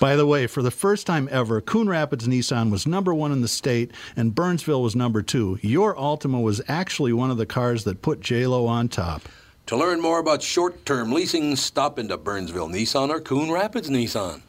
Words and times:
By 0.00 0.16
the 0.16 0.26
way, 0.26 0.46
for 0.46 0.62
the 0.62 0.70
first 0.70 1.06
time 1.06 1.28
ever, 1.30 1.60
Coon 1.60 1.88
Rapids 1.88 2.26
Nissan 2.26 2.70
was 2.70 2.86
number 2.86 3.14
one 3.14 3.32
in 3.32 3.40
the 3.40 3.48
state 3.48 3.92
and 4.16 4.34
Burnsville 4.34 4.82
was 4.82 4.96
number 4.96 5.22
two. 5.22 5.58
Your 5.62 5.94
Altima 5.94 6.42
was 6.42 6.60
actually 6.68 7.12
one 7.12 7.30
of 7.30 7.36
the 7.36 7.46
cars 7.46 7.84
that 7.84 8.02
put 8.02 8.20
JLo 8.20 8.68
on 8.68 8.88
top. 8.88 9.22
To 9.66 9.76
learn 9.76 10.00
more 10.00 10.18
about 10.18 10.42
short-term 10.42 11.12
leasing, 11.12 11.54
stop 11.54 11.98
into 11.98 12.16
Burnsville 12.16 12.68
Nissan 12.68 13.08
or 13.10 13.20
Coon 13.20 13.50
Rapids 13.52 13.88
Nissan. 13.88 14.42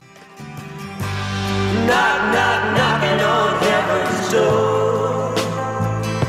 Knock, 1.88 2.34
knock, 2.34 2.78
knocking 2.78 3.26
on 3.26 3.60
heaven's 3.62 4.32
door. 4.32 5.34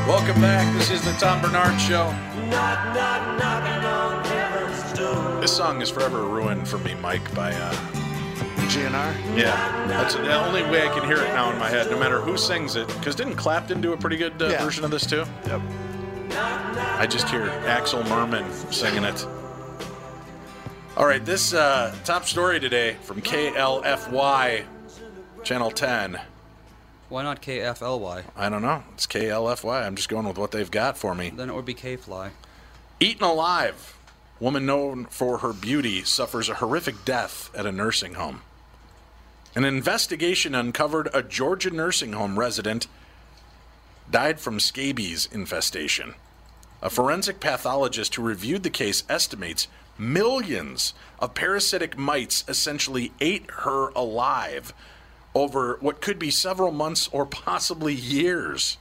Welcome 0.07 0.41
back. 0.41 0.71
This 0.77 0.91
is 0.91 1.01
the 1.01 1.13
Tom 1.13 1.41
Bernard 1.41 1.79
Show. 1.79 2.11
Knock, 2.49 2.93
knock, 2.93 3.39
knocking 3.39 3.85
on 3.85 4.25
heaven's 4.25 4.93
door. 4.99 5.41
This 5.41 5.55
song 5.55 5.81
is 5.81 5.89
forever 5.89 6.23
ruined 6.23 6.67
for 6.67 6.77
me, 6.79 6.93
Mike, 6.95 7.33
by 7.33 7.51
uh, 7.53 7.73
GNR? 8.75 9.37
yeah. 9.37 9.85
That's 9.87 10.15
the 10.15 10.33
only 10.45 10.63
way 10.63 10.87
I 10.87 10.93
can 10.93 11.05
hear 11.07 11.17
it 11.17 11.27
now 11.29 11.51
in 11.51 11.59
my 11.59 11.69
head, 11.69 11.89
no 11.91 11.99
matter 11.99 12.19
who 12.19 12.37
sings 12.37 12.75
it. 12.75 12.87
Because 12.87 13.15
didn't 13.15 13.35
Clapton 13.35 13.81
do 13.81 13.93
a 13.93 13.97
pretty 13.97 14.17
good 14.17 14.41
uh, 14.41 14.47
Yeah. 14.49 14.63
version 14.63 14.83
of 14.83 14.91
this 14.91 15.05
too? 15.05 15.25
Yep. 15.47 15.61
I 16.35 17.05
just 17.07 17.29
hear 17.29 17.43
Axel 17.67 18.03
Merman 18.05 18.51
singing 18.71 19.03
it. 19.03 19.25
All 20.97 21.05
right, 21.05 21.23
this 21.23 21.53
uh, 21.53 21.93
top 22.03 22.25
story 22.25 22.59
today 22.59 22.95
from 23.01 23.21
KLFY, 23.21 24.63
Channel 25.43 25.71
10. 25.71 26.19
Why 27.09 27.23
not 27.23 27.41
KFLY? 27.41 28.23
I 28.35 28.49
don't 28.49 28.61
know. 28.61 28.83
It's 28.93 29.05
KLFY. 29.07 29.85
I'm 29.85 29.95
just 29.95 30.09
going 30.09 30.27
with 30.27 30.37
what 30.37 30.51
they've 30.51 30.69
got 30.71 30.97
for 30.97 31.13
me. 31.13 31.29
Then 31.29 31.49
it 31.49 31.55
would 31.55 31.65
be 31.65 31.73
K-Fly. 31.75 32.31
Eaten 32.99 33.23
alive. 33.23 33.97
Woman 34.39 34.65
known 34.65 35.05
for 35.05 35.39
her 35.39 35.53
beauty 35.53 36.03
suffers 36.03 36.49
a 36.49 36.55
horrific 36.55 37.05
death 37.05 37.51
at 37.55 37.65
a 37.67 37.71
nursing 37.71 38.15
home. 38.15 38.41
An 39.55 39.65
investigation 39.65 40.55
uncovered 40.55 41.09
a 41.13 41.21
Georgia 41.21 41.69
nursing 41.69 42.13
home 42.13 42.39
resident 42.39 42.87
died 44.09 44.39
from 44.39 44.59
scabies 44.59 45.29
infestation. 45.31 46.15
A 46.81 46.89
forensic 46.89 47.39
pathologist 47.39 48.15
who 48.15 48.23
reviewed 48.23 48.63
the 48.63 48.69
case 48.69 49.03
estimates 49.07 49.67
millions 49.97 50.93
of 51.19 51.35
parasitic 51.35 51.97
mites 51.97 52.43
essentially 52.47 53.11
ate 53.21 53.49
her 53.49 53.89
alive 53.89 54.73
over 55.35 55.77
what 55.81 56.01
could 56.01 56.19
be 56.19 56.31
several 56.31 56.71
months 56.71 57.07
or 57.11 57.25
possibly 57.25 57.93
years 57.93 58.77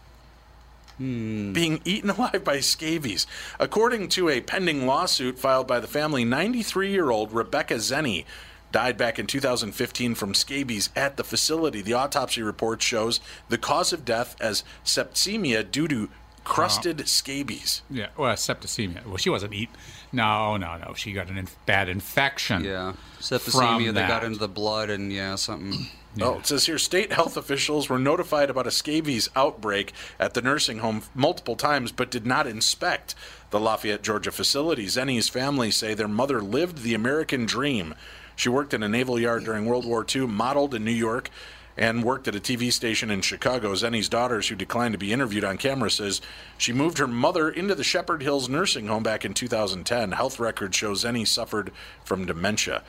hmm. 0.97 1.53
being 1.53 1.81
eaten 1.85 2.11
alive 2.17 2.45
by 2.45 2.61
scabies. 2.61 3.27
According 3.61 4.09
to 4.11 4.31
a 4.31 4.41
pending 4.41 4.87
lawsuit 4.87 5.39
filed 5.39 5.67
by 5.67 5.81
the 5.81 5.87
family, 5.87 6.25
93 6.25 6.91
year 6.91 7.11
old 7.11 7.33
Rebecca 7.33 7.75
Zenny 7.75 8.25
died 8.73 8.97
back 8.97 9.19
in 9.19 9.27
2015 9.27 10.15
from 10.15 10.35
scabies 10.35 10.91
at 10.97 11.17
the 11.17 11.25
facility. 11.25 11.83
The 11.83 11.95
autopsy 11.95 12.43
report 12.43 12.83
shows 12.83 13.21
the 13.49 13.59
cause 13.59 13.93
of 13.93 14.05
death 14.05 14.35
as 14.41 14.65
septicemia 14.85 15.71
due 15.71 15.89
to 15.89 16.09
crusted 16.45 17.01
uh-huh. 17.01 17.07
scabies. 17.07 17.83
Yeah, 17.91 18.09
well, 18.17 18.35
septicemia. 18.35 19.07
Well, 19.07 19.17
she 19.17 19.31
wasn't 19.31 19.55
eat. 19.55 19.71
No, 20.13 20.57
no, 20.57 20.77
no. 20.77 20.95
She 20.95 21.13
got 21.13 21.29
an 21.29 21.39
inf- 21.39 21.57
bad 21.67 21.89
infection. 21.89 22.65
Yeah. 22.65 22.93
From 22.93 23.39
Septicemia, 23.39 23.95
they 23.95 24.07
got 24.07 24.25
into 24.25 24.39
the 24.39 24.49
blood 24.49 24.91
and 24.91 25.13
yeah, 25.13 25.37
something. 25.37 25.87
Oh, 26.21 26.41
it 26.41 26.47
says 26.47 26.67
here 26.67 26.77
state 26.77 27.11
health 27.11 27.39
officials 27.39 27.89
were 27.89 27.99
notified 27.99 28.51
about 28.51 28.67
a 28.67 28.71
scabies 28.71 29.31
outbreak 29.35 29.95
at 30.21 30.35
the 30.35 30.43
nursing 30.43 30.81
home 30.81 31.05
multiple 31.15 31.57
times, 31.57 31.91
but 31.91 32.11
did 32.11 32.27
not 32.27 32.47
inspect 32.47 33.15
the 33.49 33.59
Lafayette, 33.59 34.03
Georgia 34.03 34.31
facility. 34.31 34.85
Zenny's 34.85 35.31
family 35.31 35.71
say 35.71 35.95
their 35.95 36.09
mother 36.09 36.43
lived 36.43 36.83
the 36.83 36.93
American 36.93 37.47
dream. 37.47 37.95
She 38.37 38.49
worked 38.49 38.75
in 38.75 38.83
a 38.83 38.89
naval 38.89 39.19
yard 39.19 39.45
during 39.45 39.67
World 39.67 39.85
War 39.85 40.05
II, 40.09 40.27
modeled 40.27 40.75
in 40.75 40.85
New 40.85 40.91
York, 40.91 41.31
and 41.77 42.05
worked 42.05 42.29
at 42.29 42.37
a 42.37 42.41
TV 42.41 42.73
station 42.73 43.11
in 43.11 43.23
Chicago. 43.23 43.73
Zenny's 43.75 44.09
daughters, 44.09 44.49
who 44.49 44.55
declined 44.55 44.93
to 44.93 44.99
be 44.99 45.13
interviewed 45.13 45.45
on 45.45 45.57
camera, 45.57 45.91
says 45.91 46.21
she 46.59 46.73
moved 46.73 46.99
her 46.99 47.07
mother 47.07 47.49
into 47.49 47.75
the 47.75 47.85
Shepherd 47.85 48.23
Hills 48.23 48.49
nursing 48.49 48.89
home 48.89 49.03
back 49.03 49.25
in 49.25 49.35
2010. 49.35 50.13
Health 50.13 50.39
records 50.39 50.77
show 50.77 50.93
Zenny 50.93 51.27
suffered 51.27 51.73
from 52.05 52.27
dementia. 52.27 52.83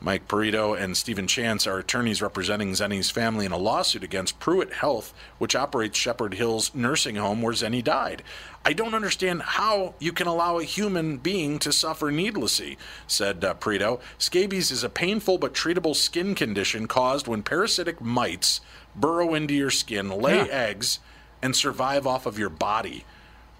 Mike 0.00 0.28
Perito 0.28 0.80
and 0.80 0.96
Stephen 0.96 1.26
Chance 1.26 1.66
are 1.66 1.78
attorneys 1.78 2.22
representing 2.22 2.70
Zenny's 2.70 3.10
family 3.10 3.44
in 3.44 3.50
a 3.50 3.58
lawsuit 3.58 4.04
against 4.04 4.38
Pruitt 4.38 4.74
Health, 4.74 5.12
which 5.38 5.56
operates 5.56 5.98
Shepherd 5.98 6.34
Hills 6.34 6.72
nursing 6.72 7.16
home 7.16 7.42
where 7.42 7.52
Zenny 7.52 7.82
died. 7.82 8.22
I 8.64 8.74
don't 8.74 8.94
understand 8.94 9.42
how 9.42 9.94
you 9.98 10.12
can 10.12 10.28
allow 10.28 10.58
a 10.58 10.64
human 10.64 11.16
being 11.16 11.58
to 11.58 11.72
suffer 11.72 12.12
needlessly, 12.12 12.78
said 13.08 13.44
uh, 13.44 13.54
Perito. 13.54 14.00
Scabies 14.18 14.70
is 14.70 14.84
a 14.84 14.88
painful 14.88 15.36
but 15.36 15.52
treatable 15.52 15.96
skin 15.96 16.36
condition 16.36 16.86
caused 16.86 17.26
when 17.26 17.42
parasitic 17.42 18.00
mites 18.00 18.60
burrow 18.94 19.34
into 19.34 19.54
your 19.54 19.70
skin, 19.70 20.10
lay 20.10 20.36
Yeah. 20.36 20.44
eggs, 20.52 21.00
and 21.42 21.56
survive 21.56 22.06
off 22.06 22.24
of 22.24 22.38
your 22.38 22.50
body. 22.50 23.04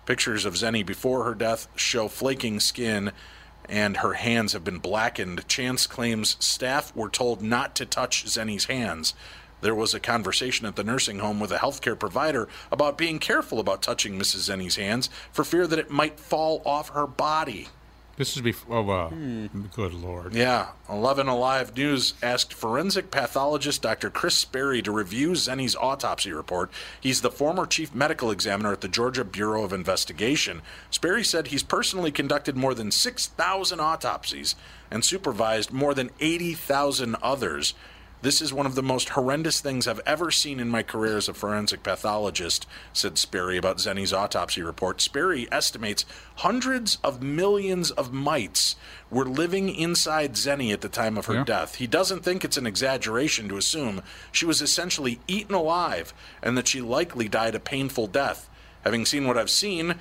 Pictures 0.07 0.45
of 0.45 0.55
Zenny 0.55 0.87
before 0.87 1.25
her 1.25 1.35
death 1.35 1.67
show 1.75 2.07
flaking 2.09 2.61
skin 2.61 3.11
and 3.69 3.99
her 3.99 4.15
hands 4.15 4.53
have 4.53 4.65
been 4.65 4.79
blackened. 4.79 5.47
Chance 5.49 5.87
claims 5.87 6.37
staff 6.41 6.95
were 6.97 7.11
told 7.11 7.43
not 7.43 7.75
to 7.77 7.87
touch 7.87 8.25
Zenny's 8.25 8.65
hands. 8.67 9.15
There 9.61 9.75
was 9.75 9.93
a 9.93 10.01
conversation 10.01 10.67
at 10.67 10.77
the 10.77 10.85
nursing 10.85 11.19
home 11.19 11.41
with 11.41 11.51
a 11.51 11.59
healthcare 11.59 11.99
provider 11.99 12.49
about 12.71 12.97
being 12.97 13.19
careful 13.19 13.59
about 13.59 13.83
touching 13.83 14.19
Mrs. 14.19 14.49
Zenny's 14.49 14.77
hands 14.77 15.11
for 15.33 15.45
fear 15.45 15.67
that 15.67 15.79
it 15.79 15.91
might 15.91 16.21
fall 16.21 16.63
off 16.65 16.91
her 16.91 17.07
body. 17.07 17.69
This 18.19 18.35
is 18.35 18.43
before. 18.43 18.77
Oh, 18.77 18.91
uh, 18.91 19.11
good 19.73 19.95
lord. 19.95 20.35
Yeah, 20.35 20.71
11 20.91 21.29
Alive 21.29 21.77
News 21.77 22.15
asked 22.21 22.53
forensic 22.53 23.13
pathologist 23.13 23.81
Dr. 23.83 24.11
Kris 24.11 24.35
Sperry 24.35 24.83
to 24.83 24.91
review 24.91 25.31
Zenny's 25.33 25.77
autopsy 25.77 26.33
report. 26.33 26.69
He's 27.01 27.21
the 27.21 27.31
former 27.31 27.65
chief 27.65 27.95
medical 27.95 28.33
examiner 28.33 28.73
at 28.73 28.81
the 28.81 28.89
Georgia 28.89 29.25
Bureau 29.25 29.63
of 29.63 29.73
Investigation. 29.73 30.63
Sperry 30.91 31.23
said 31.23 31.47
he's 31.47 31.63
personally 31.63 32.11
conducted 32.11 32.57
more 32.57 32.75
than 32.75 32.91
6,000 32.91 33.79
autopsies 33.79 34.57
and 34.91 35.05
supervised 35.05 35.73
more 35.73 35.95
than 35.95 36.11
80,000 36.19 37.15
others. 37.23 37.73
This 38.21 38.43
is 38.43 38.53
one 38.53 38.67
of 38.67 38.75
the 38.75 38.83
most 38.83 39.11
horrendous 39.11 39.61
things 39.61 39.87
I've 39.87 40.01
ever 40.05 40.33
seen 40.33 40.59
in 40.59 40.69
my 40.69 40.83
career 40.83 41.17
as 41.17 41.29
a 41.29 41.35
forensic 41.35 41.85
pathologist, 41.85 42.67
said 42.93 43.17
Sperry 43.17 43.57
about 43.57 43.79
Zenny's 43.79 44.13
autopsy 44.13 44.61
report. 44.61 45.01
Sperry 45.01 45.47
estimates 45.53 46.05
hundreds 46.37 46.99
of 47.05 47.23
millions 47.23 47.93
of 47.93 48.13
mites 48.13 48.75
were 49.09 49.25
living 49.25 49.69
inside 49.73 50.33
Zenny 50.33 50.73
at 50.73 50.81
the 50.81 50.89
time 50.89 51.17
of 51.17 51.27
her 51.27 51.35
Yeah. 51.35 51.45
death. 51.45 51.77
He 51.77 51.87
doesn't 51.87 52.25
think 52.25 52.45
it's 52.45 52.57
an 52.57 52.67
exaggeration 52.67 53.49
to 53.51 53.57
assume 53.57 54.03
she 54.33 54.45
was 54.47 54.61
essentially 54.61 55.21
eaten 55.29 55.55
alive 55.55 56.13
and 56.43 56.59
that 56.59 56.67
she 56.67 56.81
likely 56.81 57.29
died 57.29 57.55
a 57.55 57.61
painful 57.61 58.09
death. 58.09 58.51
Having 58.83 59.07
seen 59.07 59.29
what 59.29 59.39
I've 59.39 59.49
seen, 59.51 59.95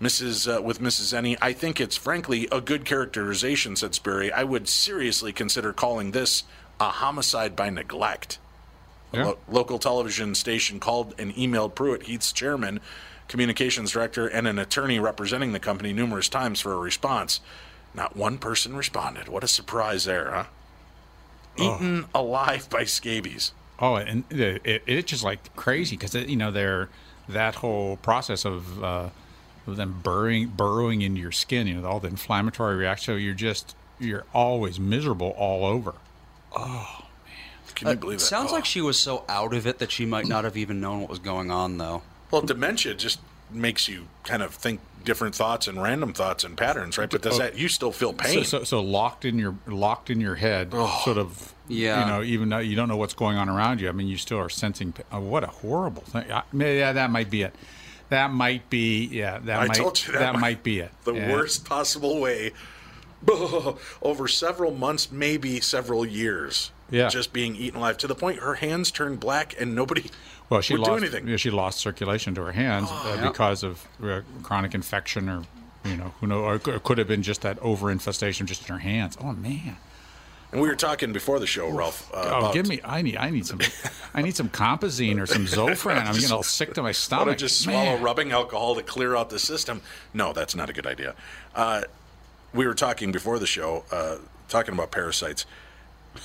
Mrs. 0.00 0.58
Uh, 0.58 0.60
with 0.60 0.80
Mrs. 0.80 1.14
Zenny, 1.14 1.38
I 1.40 1.52
think 1.54 1.80
it's 1.80 1.96
frankly 1.96 2.48
a 2.52 2.60
good 2.60 2.84
characterization, 2.84 3.76
said 3.76 3.94
Sperry. 3.94 4.30
I 4.32 4.42
would 4.42 4.68
seriously 4.68 5.32
consider 5.32 5.72
calling 5.72 6.10
this 6.10 6.42
a 6.82 6.90
homicide 6.90 7.54
by 7.54 7.70
neglect. 7.70 8.38
A 9.12 9.18
lo- 9.18 9.38
local 9.48 9.78
television 9.78 10.34
station 10.34 10.80
called 10.80 11.14
and 11.18 11.34
emailed 11.34 11.74
Pruitt 11.74 12.06
Health's 12.06 12.32
chairman, 12.32 12.80
communications 13.28 13.92
director, 13.92 14.26
and 14.26 14.46
an 14.48 14.58
attorney 14.58 14.98
representing 14.98 15.52
the 15.52 15.60
company 15.60 15.92
numerous 15.92 16.28
times 16.28 16.60
for 16.60 16.72
a 16.72 16.78
response. 16.78 17.40
Not 17.94 18.16
one 18.16 18.38
person 18.38 18.74
responded. 18.74 19.28
What 19.28 19.44
a 19.44 19.48
surprise 19.48 20.04
there, 20.04 20.30
huh? 20.30 20.44
Eaten 21.58 22.06
alive 22.14 22.70
by 22.70 22.84
scabies. 22.84 23.52
Oh, 23.78 23.96
and 23.96 24.24
it, 24.30 24.62
it, 24.64 24.82
it's 24.86 25.10
just 25.10 25.22
like 25.22 25.54
crazy 25.54 25.96
because 25.96 26.14
you 26.14 26.36
know 26.36 26.50
they're 26.50 26.88
that 27.28 27.56
whole 27.56 27.98
process 27.98 28.46
of, 28.46 28.82
uh, 28.82 29.10
of 29.66 29.76
them 29.76 30.00
burrowing 30.02 30.48
burrowing 30.48 31.02
into 31.02 31.20
your 31.20 31.32
skin. 31.32 31.66
You 31.66 31.74
know 31.74 31.86
all 31.86 32.00
the 32.00 32.08
inflammatory 32.08 32.76
reaction. 32.76 33.12
So 33.12 33.16
you're 33.16 33.34
just 33.34 33.76
you're 34.00 34.24
always 34.32 34.80
miserable 34.80 35.34
all 35.36 35.66
over. 35.66 35.94
Oh 36.54 37.04
man, 37.24 37.34
uh, 37.68 37.72
can 37.74 37.88
you 37.88 37.94
believe 37.96 38.18
It 38.18 38.22
sounds 38.22 38.50
Oh. 38.50 38.54
like 38.54 38.64
she 38.64 38.80
was 38.80 38.98
so 38.98 39.24
out 39.28 39.54
of 39.54 39.66
it 39.66 39.78
that 39.78 39.90
she 39.90 40.06
might 40.06 40.26
not 40.26 40.44
have 40.44 40.56
even 40.56 40.80
known 40.80 41.00
what 41.00 41.10
was 41.10 41.18
going 41.18 41.50
on, 41.50 41.78
though. 41.78 42.02
Well, 42.30 42.42
dementia 42.42 42.94
just 42.94 43.20
makes 43.50 43.88
you 43.88 44.06
kind 44.24 44.42
of 44.42 44.54
think 44.54 44.80
different 45.04 45.34
thoughts 45.34 45.66
and 45.66 45.82
random 45.82 46.12
thoughts 46.12 46.44
and 46.44 46.56
patterns, 46.56 46.96
right? 46.96 47.10
But 47.10 47.22
does 47.22 47.34
oh. 47.34 47.38
that 47.38 47.58
you 47.58 47.68
still 47.68 47.92
feel 47.92 48.12
pain? 48.12 48.44
so, 48.44 48.64
so 48.64 48.80
locked 48.80 49.24
in 49.24 49.38
your 49.38 49.54
locked 49.66 50.10
in 50.10 50.20
your 50.20 50.36
head, 50.36 50.70
oh. 50.72 51.02
sort 51.04 51.18
of. 51.18 51.52
Yeah. 51.68 52.00
You 52.00 52.10
know, 52.10 52.22
even 52.22 52.48
though 52.48 52.58
you 52.58 52.76
don't 52.76 52.88
know 52.88 52.96
what's 52.96 53.14
going 53.14 53.36
on 53.36 53.48
around 53.48 53.80
you, 53.80 53.88
I 53.88 53.92
mean, 53.92 54.08
you 54.08 54.16
still 54.16 54.38
are 54.38 54.48
sensing. 54.48 54.94
Oh, 55.10 55.20
what 55.20 55.44
a 55.44 55.48
horrible 55.48 56.02
thing! 56.02 56.30
I, 56.30 56.42
yeah, 56.52 56.92
that 56.92 57.10
might 57.10 57.30
be 57.30 57.42
it. 57.42 57.54
That 58.10 58.30
might 58.30 58.68
be. 58.68 59.06
Yeah, 59.06 59.38
that 59.38 59.58
I 59.60 59.66
might. 59.68 59.76
told 59.76 60.06
you 60.06 60.12
that, 60.12 60.38
might, 60.38 60.62
be 60.62 60.80
it. 60.80 60.90
the 61.04 61.14
Yeah. 61.14 61.32
worst 61.32 61.64
possible 61.64 62.20
way. 62.20 62.52
Over 64.02 64.28
several 64.28 64.72
months, 64.72 65.10
maybe 65.12 65.60
several 65.60 66.04
years. 66.06 66.70
Yeah. 66.90 67.08
Just 67.08 67.32
being 67.32 67.56
eaten 67.56 67.78
alive 67.78 67.96
to 67.98 68.06
the 68.06 68.14
point 68.14 68.40
her 68.40 68.54
hands 68.54 68.90
turned 68.90 69.18
black 69.20 69.58
and 69.58 69.74
nobody 69.74 70.10
Well, 70.50 70.60
she 70.60 70.74
would 70.74 70.80
lost. 70.80 70.90
do 70.90 70.96
anything. 71.16 71.36
she 71.38 71.50
lost 71.50 71.78
circulation 71.78 72.34
to 72.34 72.42
her 72.44 72.52
hands 72.52 72.88
uh, 72.90 73.16
Yeah. 73.20 73.28
because 73.28 73.62
of 73.62 73.86
uh, 74.02 74.20
chronic 74.42 74.74
infection, 74.74 75.28
or 75.28 75.44
you 75.84 75.96
know, 75.96 76.12
who 76.20 76.26
know, 76.26 76.40
or 76.40 76.56
it 76.56 76.82
could- 76.84 76.98
have 76.98 77.08
been 77.08 77.22
just 77.22 77.40
that 77.42 77.58
over 77.60 77.90
infestation 77.90 78.46
just 78.46 78.68
in 78.68 78.74
her 78.74 78.80
hands. 78.80 79.16
Oh 79.20 79.32
man! 79.32 79.76
And 80.52 80.60
we 80.60 80.68
were 80.68 80.76
talking 80.76 81.14
before 81.14 81.40
the 81.40 81.46
show, 81.46 81.70
Ralph. 81.70 82.10
Uh, 82.12 82.16
Oh, 82.30 82.38
about- 82.40 82.52
give 82.54 82.68
me! 82.68 82.80
I 82.84 83.00
need. 83.00 83.16
I 83.16 83.30
need 83.30 83.46
some. 83.46 83.60
I 84.14 84.20
need 84.20 84.36
some 84.36 84.50
compazine 84.50 85.18
or 85.18 85.24
some 85.26 85.46
Zofran. 85.46 86.04
I'm 86.04 86.12
getting 86.14 86.30
all 86.30 86.42
sick 86.42 86.74
to 86.74 86.82
my 86.82 86.92
stomach. 86.92 87.38
just 87.38 87.62
swallow 87.62 87.94
Man. 87.94 88.02
rubbing 88.02 88.32
alcohol 88.32 88.74
to 88.74 88.82
clear 88.82 89.16
out 89.16 89.30
the 89.30 89.38
system? 89.38 89.80
No, 90.12 90.34
that's 90.34 90.54
not 90.54 90.68
a 90.68 90.74
good 90.74 90.86
idea. 90.86 91.14
Uh, 91.54 91.82
we 92.54 92.66
were 92.66 92.74
talking 92.74 93.12
before 93.12 93.38
the 93.38 93.46
show, 93.46 93.84
uh, 93.90 94.16
talking 94.48 94.74
about 94.74 94.90
parasites. 94.90 95.46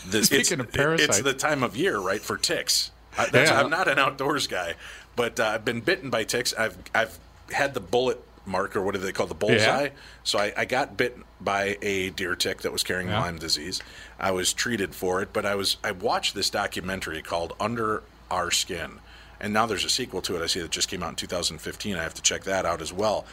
The, 0.09 0.23
Speaking 0.25 0.59
it's, 0.59 0.77
of 0.77 0.99
it's 0.99 1.21
the 1.21 1.33
time 1.33 1.63
of 1.63 1.75
year, 1.77 1.97
right, 1.97 2.19
for 2.21 2.37
ticks. 2.37 2.91
I, 3.17 3.27
that's, 3.27 3.49
Yeah. 3.49 3.61
I'm 3.61 3.69
not 3.69 3.87
an 3.87 3.97
outdoors 3.99 4.45
guy, 4.47 4.75
but 5.15 5.39
uh, 5.39 5.45
I've 5.45 5.63
been 5.65 5.79
bitten 5.81 6.09
by 6.09 6.23
ticks. 6.25 6.53
I've 6.53 6.77
I've 6.93 7.17
had 7.51 7.73
the 7.73 7.79
bullet 7.79 8.21
mark, 8.45 8.75
or 8.75 8.81
what 8.81 8.93
do 8.95 8.99
they 8.99 9.11
call 9.13 9.27
the 9.27 9.33
bullseye? 9.33 9.83
Yeah. 9.83 9.89
So 10.25 10.39
I, 10.39 10.53
I 10.57 10.65
got 10.65 10.97
bit 10.97 11.17
by 11.39 11.77
a 11.81 12.09
deer 12.09 12.35
tick 12.35 12.61
that 12.61 12.71
was 12.73 12.83
carrying 12.83 13.07
Yeah. 13.09 13.21
Lyme 13.21 13.37
disease. 13.37 13.81
I 14.19 14.31
was 14.31 14.51
treated 14.53 14.93
for 14.93 15.21
it, 15.21 15.31
but 15.31 15.45
I 15.45 15.55
was 15.55 15.77
I 15.83 15.91
watched 15.91 16.35
this 16.35 16.49
documentary 16.49 17.21
called 17.21 17.53
Under 17.59 18.03
Our 18.29 18.51
Skin, 18.51 18.99
and 19.39 19.53
now 19.53 19.65
there's 19.67 19.85
a 19.85 19.89
sequel 19.89 20.21
to 20.23 20.35
it. 20.35 20.41
I 20.43 20.47
see 20.47 20.59
that 20.59 20.71
just 20.71 20.89
came 20.89 21.01
out 21.01 21.09
in 21.11 21.15
2015. 21.15 21.95
I 21.95 22.03
have 22.03 22.13
to 22.15 22.21
check 22.21 22.43
that 22.43 22.65
out 22.65 22.81
as 22.81 22.91
well. 22.91 23.25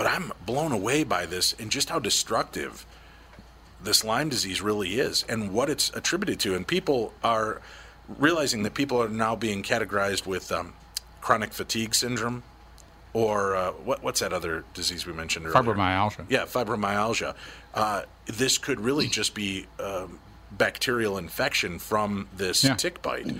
But 0.00 0.06
I'm 0.06 0.32
blown 0.46 0.72
away 0.72 1.04
by 1.04 1.26
this 1.26 1.54
and 1.58 1.70
just 1.70 1.90
how 1.90 1.98
destructive 1.98 2.86
this 3.82 4.02
Lyme 4.02 4.30
disease 4.30 4.62
really 4.62 4.98
is 4.98 5.26
and 5.28 5.52
what 5.52 5.68
it's 5.68 5.90
attributed 5.94 6.40
to. 6.40 6.54
And 6.54 6.66
people 6.66 7.12
are 7.22 7.60
realizing 8.08 8.62
that 8.62 8.72
people 8.72 9.02
are 9.02 9.10
now 9.10 9.36
being 9.36 9.62
categorized 9.62 10.24
with 10.24 10.50
um, 10.52 10.72
chronic 11.20 11.52
fatigue 11.52 11.94
syndrome 11.94 12.44
or 13.12 13.54
uh, 13.54 13.72
what, 13.72 14.02
what's 14.02 14.20
that 14.20 14.32
other 14.32 14.64
disease 14.72 15.04
we 15.04 15.12
mentioned 15.12 15.44
earlier? 15.44 15.62
Fibromyalgia. 15.74 16.24
Yeah, 16.30 16.44
fibromyalgia. 16.46 17.34
Uh, 17.74 18.04
this 18.24 18.56
could 18.56 18.80
really 18.80 19.06
just 19.06 19.34
be 19.34 19.66
um, 19.78 20.18
bacterial 20.50 21.18
infection 21.18 21.78
from 21.78 22.26
this 22.34 22.64
Yeah. 22.64 22.74
tick 22.74 23.02
bite. 23.02 23.36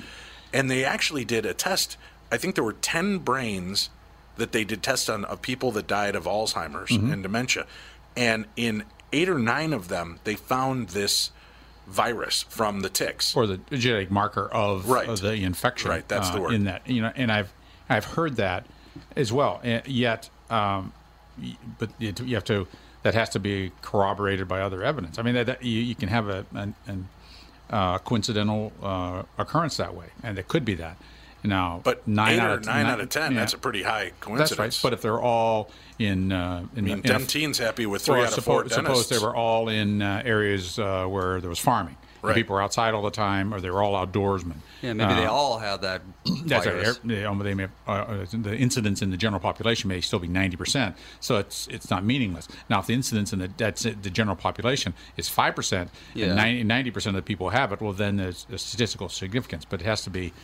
And 0.53 0.71
they 0.71 0.85
actually 0.85 1.25
did 1.25 1.47
a 1.47 1.55
test. 1.55 1.97
I 2.31 2.37
think 2.37 2.55
there 2.55 2.65
were 2.65 2.75
10 2.75 3.21
brains 3.21 3.89
that 4.41 4.53
they 4.53 4.65
did 4.65 4.83
tests 4.83 5.09
on 5.09 5.25
of 5.25 5.41
people 5.43 5.71
that 5.73 5.87
died 5.87 6.17
of 6.17 6.25
Alzheimer's 6.25 6.91
Mm-hmm. 6.91 7.13
and 7.13 7.23
dementia. 7.23 7.67
And 8.17 8.47
in 8.57 8.85
eight 9.13 9.29
or 9.29 9.39
nine 9.39 9.73
of 9.73 9.87
them, 9.89 10.19
they 10.25 10.35
found 10.35 10.89
this 10.91 11.31
virus 11.87 12.43
from 12.49 12.81
the 12.81 12.89
ticks. 12.89 13.35
or 13.37 13.47
the 13.47 13.59
genetic 13.71 14.11
marker 14.11 14.49
of, 14.53 14.89
Right. 14.89 15.09
of 15.09 15.21
the 15.21 15.35
infection. 15.35 15.91
Right, 15.91 16.07
that's 16.09 16.31
the 16.31 16.39
uh, 16.39 16.43
word. 16.43 16.55
In 16.55 16.65
that, 16.65 16.87
you 16.89 17.03
know, 17.03 17.13
and 17.17 17.31
I've 17.33 17.53
I've 17.89 18.05
heard 18.05 18.37
that 18.37 18.67
as 19.17 19.33
well. 19.33 19.61
And 19.65 19.87
yet, 19.87 20.29
um, 20.51 20.93
but 21.79 21.91
you 21.99 22.13
you 22.25 22.35
have 22.35 22.45
to 22.45 22.67
that 23.03 23.15
has 23.15 23.29
to 23.31 23.39
be 23.41 23.73
corroborated 23.83 24.47
by 24.47 24.61
other 24.61 24.83
evidence. 24.85 25.19
I 25.19 25.23
mean, 25.23 25.35
that, 25.35 25.47
that 25.47 25.65
you, 25.65 25.81
you 25.81 25.95
can 25.95 26.09
have 26.09 26.29
a 26.29 26.45
an, 26.55 26.75
an 26.87 27.09
uh, 27.71 27.99
coincidental 27.99 28.73
uh, 28.83 29.23
occurrence 29.39 29.77
that 29.79 29.95
way, 29.95 30.07
and 30.23 30.39
it 30.39 30.47
could 30.49 30.65
be 30.65 30.75
that. 30.75 30.97
Now, 31.43 31.81
but 31.83 32.07
nine 32.07 32.35
eight 32.35 32.39
out 32.41 32.51
or 32.51 32.55
of 32.55 32.67
nine 32.67 32.85
ni- 32.87 32.93
out 32.93 33.01
of 33.01 33.09
10, 33.09 33.33
yeah, 33.33 33.39
that's 33.41 33.55
a 33.55 33.59
pretty 33.59 33.83
high 33.83 34.13
coincidence. 34.21 34.51
that's 34.51 34.59
right. 34.59 34.79
But 34.83 34.93
if 34.93 35.01
they're 35.03 35.21
all 35.21 35.71
in, 35.99 36.33
uh, 36.33 36.67
in, 36.77 36.79
I 36.79 36.81
mean, 36.83 36.93
in 36.99 36.99
a 37.01 37.03
Dem 37.19 37.27
Teen's 37.27 37.59
happy 37.59 37.87
with 37.87 38.03
three 38.03 38.17
well, 38.19 38.27
out 38.27 38.37
of 38.39 38.45
four 38.45 38.63
suppose, 38.69 38.75
suppose 38.75 38.87
dentists. 39.07 39.09
they 39.21 39.27
were 39.27 39.35
all 39.35 39.69
in 39.69 40.03
uh, 40.03 40.23
areas 40.25 40.79
uh, 40.79 41.07
where 41.07 41.41
there 41.41 41.49
was 41.51 41.59
farming. 41.59 41.97
Right. 42.23 42.35
People 42.35 42.55
were 42.57 42.61
outside 42.61 42.93
all 42.93 43.01
the 43.01 43.11
time, 43.11 43.55
or 43.55 43.63
they 43.63 43.71
were 43.71 43.83
all 43.83 43.95
outdoorsmen. 44.07 44.57
Yeah, 44.83 44.93
maybe 44.93 45.15
they 45.15 45.25
Uh, 45.25 45.31
all 45.33 45.59
had 45.59 45.81
that 45.81 46.03
That's 46.45 46.67
right. 46.67 46.75
virus. 46.75 47.01
They, 47.03 47.25
um, 47.25 47.39
they 47.39 47.55
may, 47.55 47.69
uh, 47.89 47.91
uh, 47.91 48.27
the 48.31 48.55
incidence 48.55 49.01
in 49.01 49.11
the 49.11 49.17
general 49.17 49.41
population 49.41 49.89
may 49.89 50.03
still 50.03 50.19
be 50.19 50.29
ninety 50.29 50.59
percent, 50.59 50.97
so 51.21 51.39
it's 51.39 51.67
it's 51.69 51.89
not 51.89 52.05
meaningless. 52.05 52.47
Now, 52.69 52.81
if 52.81 52.87
the 52.89 52.93
incidence 52.93 53.33
in 53.33 53.39
the 53.39 53.51
that's 53.57 53.87
it, 53.87 54.03
the 54.03 54.11
general 54.11 54.37
population 54.37 54.93
is 55.17 55.31
five 55.31 55.57
percent, 55.57 55.89
Yeah. 56.13 56.35
and 56.39 56.69
ninety 56.69 56.91
percent 56.91 57.17
of 57.17 57.25
the 57.25 57.27
people 57.27 57.49
have 57.49 57.73
it, 57.73 57.81
well, 57.81 57.95
then 57.95 58.19
there's 58.19 58.47
a 58.53 58.59
statistical 58.59 59.09
significance. 59.09 59.65
But 59.65 59.81
it 59.81 59.87
has 59.87 60.03
to 60.03 60.11
be, 60.11 60.25
like 60.25 60.35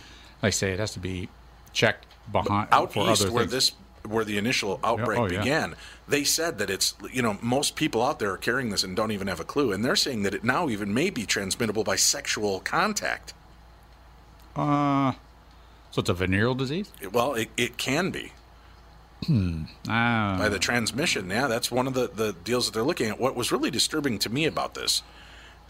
I 0.46 0.50
say, 0.50 0.72
it 0.72 0.78
has 0.78 0.92
to 0.92 0.98
be 1.00 1.28
checked 1.72 2.06
behind 2.32 2.68
out 2.72 2.92
for 2.92 3.10
east 3.10 3.22
other 3.22 3.32
where 3.32 3.42
things. 3.44 3.52
this 3.52 3.72
where 4.06 4.24
the 4.24 4.38
initial 4.38 4.78
outbreak 4.84 5.18
oh, 5.18 5.26
yeah. 5.26 5.38
began 5.40 5.74
they 6.08 6.22
said 6.24 6.58
that 6.58 6.70
it's 6.70 6.94
you 7.12 7.20
know 7.20 7.36
most 7.42 7.74
people 7.76 8.02
out 8.02 8.18
there 8.20 8.30
are 8.32 8.36
carrying 8.36 8.70
this 8.70 8.84
and 8.84 8.96
don't 8.96 9.10
even 9.10 9.26
have 9.26 9.40
a 9.40 9.44
clue 9.44 9.72
and 9.72 9.84
they're 9.84 9.96
saying 9.96 10.22
that 10.22 10.32
it 10.32 10.42
now 10.44 10.68
even 10.68 10.94
may 10.94 11.10
be 11.10 11.26
transmittable 11.26 11.82
by 11.84 11.96
sexual 11.96 12.60
contact 12.60 13.34
Uh, 14.54 15.12
so 15.90 16.00
it's 16.00 16.08
a 16.08 16.14
venereal 16.14 16.54
disease. 16.54 16.90
well 17.12 17.34
it, 17.34 17.48
it 17.56 17.76
can 17.78 18.10
be 18.10 18.32
Ah, 19.88 20.36
by 20.38 20.48
the 20.48 20.58
transmission 20.58 21.28
yeah 21.30 21.46
that's 21.48 21.70
one 21.70 21.86
of 21.86 21.94
the, 21.94 22.08
the 22.08 22.32
deals 22.44 22.66
that 22.66 22.72
they're 22.74 22.82
looking 22.84 23.08
at 23.08 23.18
what 23.18 23.34
was 23.34 23.50
really 23.50 23.70
disturbing 23.70 24.18
to 24.20 24.30
me 24.30 24.46
about 24.46 24.74
this 24.74 25.02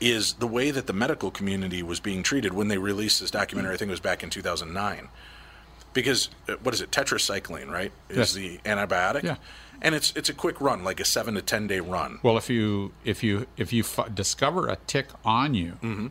is 0.00 0.34
the 0.34 0.46
way 0.46 0.70
that 0.70 0.86
the 0.86 0.92
medical 0.92 1.30
community 1.30 1.82
was 1.82 2.00
being 2.00 2.22
treated 2.22 2.52
when 2.52 2.68
they 2.68 2.76
released 2.78 3.20
this 3.20 3.30
documentary 3.30 3.72
i 3.74 3.76
think 3.76 3.88
it 3.88 3.92
was 3.92 4.00
back 4.00 4.22
in 4.22 4.28
2009 4.30 5.08
because 5.94 6.28
uh, 6.48 6.52
what 6.62 6.74
is 6.74 6.82
it? 6.82 6.90
Tetracycline, 6.90 7.70
right? 7.70 7.90
Is 8.10 8.16
Yes. 8.18 8.32
the 8.34 8.58
antibiotic? 8.66 9.22
Yeah. 9.22 9.36
And 9.80 9.94
it's 9.94 10.12
it's 10.14 10.28
a 10.28 10.34
quick 10.34 10.60
run, 10.60 10.84
like 10.84 11.00
a 11.00 11.06
seven 11.06 11.32
to 11.36 11.40
ten 11.40 11.66
day 11.66 11.80
run. 11.80 12.18
Well, 12.22 12.36
if 12.36 12.50
you 12.50 12.92
if 13.02 13.22
you 13.24 13.46
if 13.56 13.72
you 13.72 13.82
f- 13.82 14.14
discover 14.14 14.68
a 14.68 14.76
tick 14.86 15.06
on 15.24 15.54
you, 15.54 15.72
Mm-hmm. 15.82 16.08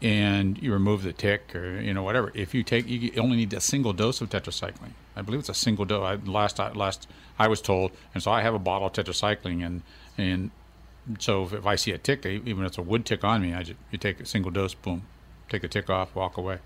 and 0.00 0.62
you 0.62 0.72
remove 0.72 1.02
the 1.02 1.12
tick 1.12 1.54
or 1.56 1.80
you 1.80 1.92
know 1.92 2.04
whatever, 2.04 2.30
if 2.34 2.54
you 2.54 2.62
take 2.62 2.86
you 2.88 3.10
only 3.16 3.36
need 3.36 3.52
a 3.52 3.60
single 3.60 3.92
dose 3.92 4.20
of 4.20 4.30
tetracycline. 4.30 4.92
I 5.16 5.22
believe 5.22 5.40
it's 5.40 5.48
a 5.48 5.54
single 5.54 5.84
dose. 5.84 6.04
I, 6.04 6.14
last 6.30 6.60
I, 6.60 6.70
last 6.72 7.08
I 7.38 7.48
was 7.48 7.60
told, 7.60 7.90
and 8.14 8.22
so 8.22 8.30
I 8.30 8.42
have 8.42 8.54
a 8.54 8.60
bottle 8.60 8.86
of 8.86 8.92
tetracycline, 8.92 9.64
and 9.66 9.82
and 10.16 10.50
so 11.18 11.44
if, 11.44 11.52
if 11.52 11.66
I 11.66 11.76
see 11.76 11.92
a 11.92 11.98
tick, 11.98 12.26
even 12.26 12.62
if 12.62 12.68
it's 12.68 12.78
a 12.78 12.82
wood 12.82 13.04
tick 13.06 13.24
on 13.24 13.42
me, 13.42 13.54
I 13.54 13.62
just 13.62 13.78
you 13.90 13.98
take 13.98 14.20
a 14.20 14.26
single 14.26 14.50
dose, 14.50 14.74
boom, 14.74 15.02
take 15.48 15.62
the 15.62 15.68
tick 15.68 15.88
off, 15.90 16.14
walk 16.14 16.36
away. 16.36 16.58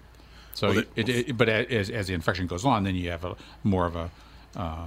So, 0.54 0.68
Well, 0.68 0.84
it, 0.96 1.08
it, 1.08 1.36
but 1.36 1.48
as, 1.48 1.88
as 1.88 2.08
the 2.08 2.14
infection 2.14 2.46
goes 2.46 2.64
on, 2.64 2.84
then 2.84 2.94
you 2.94 3.10
have 3.10 3.24
a 3.24 3.36
more 3.64 3.86
of 3.86 3.96
a 3.96 4.10
uh, 4.54 4.86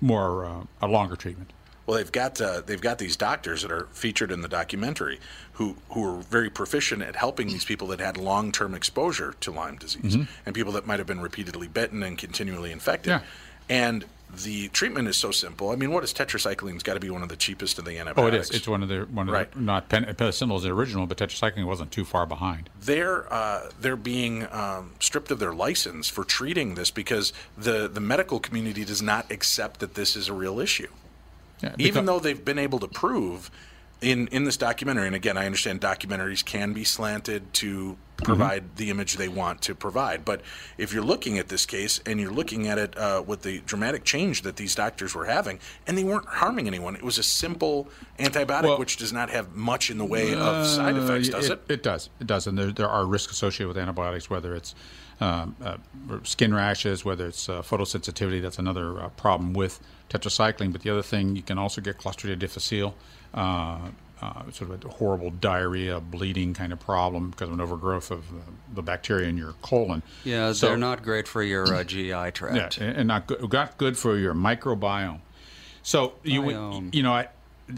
more 0.00 0.44
uh, 0.44 0.64
a 0.82 0.88
longer 0.88 1.16
treatment. 1.16 1.52
Well, 1.86 1.98
they've 1.98 2.10
got 2.10 2.40
uh, 2.40 2.62
they've 2.66 2.80
got 2.80 2.98
these 2.98 3.16
doctors 3.16 3.62
that 3.62 3.70
are 3.70 3.86
featured 3.92 4.32
in 4.32 4.40
the 4.40 4.48
documentary 4.48 5.20
who 5.52 5.76
who 5.90 6.04
are 6.04 6.20
very 6.22 6.50
proficient 6.50 7.02
at 7.02 7.14
helping 7.14 7.46
these 7.46 7.64
people 7.64 7.86
that 7.88 8.00
had 8.00 8.16
long 8.16 8.50
term 8.50 8.74
exposure 8.74 9.34
to 9.40 9.52
Lyme 9.52 9.76
disease 9.76 10.16
and 10.44 10.54
people 10.54 10.72
that 10.72 10.86
might 10.86 10.98
have 10.98 11.06
been 11.06 11.20
repeatedly 11.20 11.68
bitten 11.68 12.02
and 12.02 12.18
continually 12.18 12.72
infected. 12.72 13.12
Mm-hmm. 13.12 13.24
Yeah. 13.70 13.76
And 13.86 14.04
the 14.44 14.68
treatment 14.68 15.08
is 15.08 15.16
so 15.16 15.30
simple. 15.30 15.70
I 15.70 15.76
mean, 15.76 15.90
what 15.92 16.04
is 16.04 16.12
tetracycline's 16.12 16.82
got 16.82 16.94
to 16.94 17.00
be 17.00 17.10
one 17.10 17.22
of 17.22 17.28
the 17.28 17.36
cheapest 17.36 17.78
of 17.78 17.84
the 17.84 17.98
antibiotics. 17.98 18.18
Oh, 18.18 18.26
it 18.26 18.34
is. 18.34 18.50
It's 18.50 18.68
one 18.68 18.82
of 18.82 18.88
the 18.88 19.00
one 19.10 19.28
of 19.28 19.34
Right. 19.34 19.50
the, 19.52 19.60
not 19.60 19.88
pen, 19.88 20.04
penicillin 20.04 20.56
is 20.56 20.62
the 20.62 20.70
original, 20.72 21.06
but 21.06 21.16
tetracycline 21.18 21.64
wasn't 21.66 21.90
too 21.90 22.04
far 22.04 22.26
behind. 22.26 22.68
they're 22.80 23.32
uh, 23.32 23.70
they're 23.80 23.96
being 23.96 24.46
um, 24.52 24.92
stripped 25.00 25.30
of 25.30 25.38
their 25.38 25.54
license 25.54 26.08
for 26.08 26.24
treating 26.24 26.74
this 26.74 26.90
because 26.90 27.32
the 27.56 27.88
the 27.88 28.00
medical 28.00 28.38
community 28.40 28.84
does 28.84 29.02
not 29.02 29.30
accept 29.30 29.80
that 29.80 29.94
this 29.94 30.16
is 30.16 30.28
a 30.28 30.32
real 30.32 30.60
issue. 30.60 30.88
Yeah, 31.62 31.74
even 31.78 32.04
though 32.04 32.18
they've 32.20 32.44
been 32.44 32.58
able 32.58 32.78
to 32.80 32.88
prove 32.88 33.50
in 34.02 34.28
in 34.28 34.44
this 34.44 34.56
documentary 34.56 35.06
and 35.06 35.16
again 35.16 35.38
i 35.38 35.46
understand 35.46 35.80
documentaries 35.80 36.44
can 36.44 36.72
be 36.72 36.84
slanted 36.84 37.52
to 37.54 37.96
provide 38.18 38.76
the 38.76 38.88
image 38.90 39.16
they 39.16 39.28
want 39.28 39.60
to 39.60 39.74
provide 39.74 40.24
but 40.24 40.40
if 40.78 40.92
you're 40.92 41.04
looking 41.04 41.38
at 41.38 41.48
this 41.48 41.66
case 41.66 42.00
and 42.06 42.18
you're 42.18 42.32
looking 42.32 42.66
at 42.66 42.78
it 42.78 42.96
uh, 42.96 43.22
with 43.26 43.42
the 43.42 43.60
dramatic 43.66 44.04
change 44.04 44.42
that 44.42 44.56
these 44.56 44.74
doctors 44.74 45.14
were 45.14 45.26
having 45.26 45.58
and 45.86 45.96
they 45.98 46.04
weren't 46.04 46.26
harming 46.26 46.66
anyone 46.66 46.96
it 46.96 47.02
was 47.02 47.18
a 47.18 47.22
simple 47.22 47.88
antibiotic 48.18 48.64
Well- 48.64 48.78
which 48.78 48.96
does 48.96 49.12
not 49.12 49.30
have 49.30 49.54
much 49.54 49.90
in 49.90 49.98
the 49.98 50.04
way 50.04 50.34
of 50.34 50.66
side 50.66 50.96
effects 50.96 51.28
does 51.28 51.50
it, 51.50 51.62
It 51.68 51.82
does. 51.82 52.08
It 52.20 52.26
does, 52.26 52.46
and 52.46 52.56
there, 52.58 52.72
there 52.72 52.88
are 52.88 53.04
risks 53.04 53.32
associated 53.32 53.68
with 53.68 53.78
antibiotics, 53.78 54.30
whether 54.30 54.54
it's 54.54 54.74
um, 55.20 55.56
uh, 55.62 55.76
skin 56.24 56.54
rashes, 56.54 57.04
whether 57.04 57.26
it's 57.26 57.48
uh, 57.48 57.62
photosensitivity. 57.62 58.40
That's 58.42 58.58
another 58.58 59.00
uh, 59.00 59.08
problem 59.10 59.52
with 59.54 59.80
tetracycline. 60.10 60.72
But 60.72 60.82
the 60.82 60.90
other 60.90 61.02
thing, 61.02 61.36
you 61.36 61.42
can 61.42 61.58
also 61.58 61.80
get 61.80 61.98
Clostridia 61.98 62.38
difficile, 62.38 62.94
uh, 63.36 63.78
uh, 64.22 64.50
sort 64.50 64.70
of 64.70 64.84
a 64.84 64.88
horrible 64.88 65.30
diarrhea, 65.30 66.00
bleeding 66.00 66.54
kind 66.54 66.72
of 66.72 66.80
problem 66.80 67.30
because 67.30 67.48
of 67.48 67.54
an 67.54 67.60
overgrowth 67.60 68.10
of 68.10 68.30
uh, 68.30 68.36
the 68.74 68.82
bacteria 68.82 69.28
in 69.28 69.36
your 69.36 69.52
colon. 69.62 70.02
Yeah, 70.24 70.52
So- 70.52 70.68
they're 70.68 70.76
not 70.78 71.02
great 71.02 71.28
for 71.28 71.42
your 71.42 71.72
uh, 71.72 71.84
GI 71.84 72.30
tract. 72.32 72.78
and 72.80 72.96
and 72.96 73.08
not 73.08 73.26
good, 73.26 73.52
not 73.52 73.76
good 73.76 73.98
for 73.98 74.16
your 74.16 74.34
microbiome. 74.34 75.20
So 75.82 76.14
you 76.24 76.42
would- 76.42 76.94
you 76.94 77.02
know 77.02 77.12
I, 77.12 77.28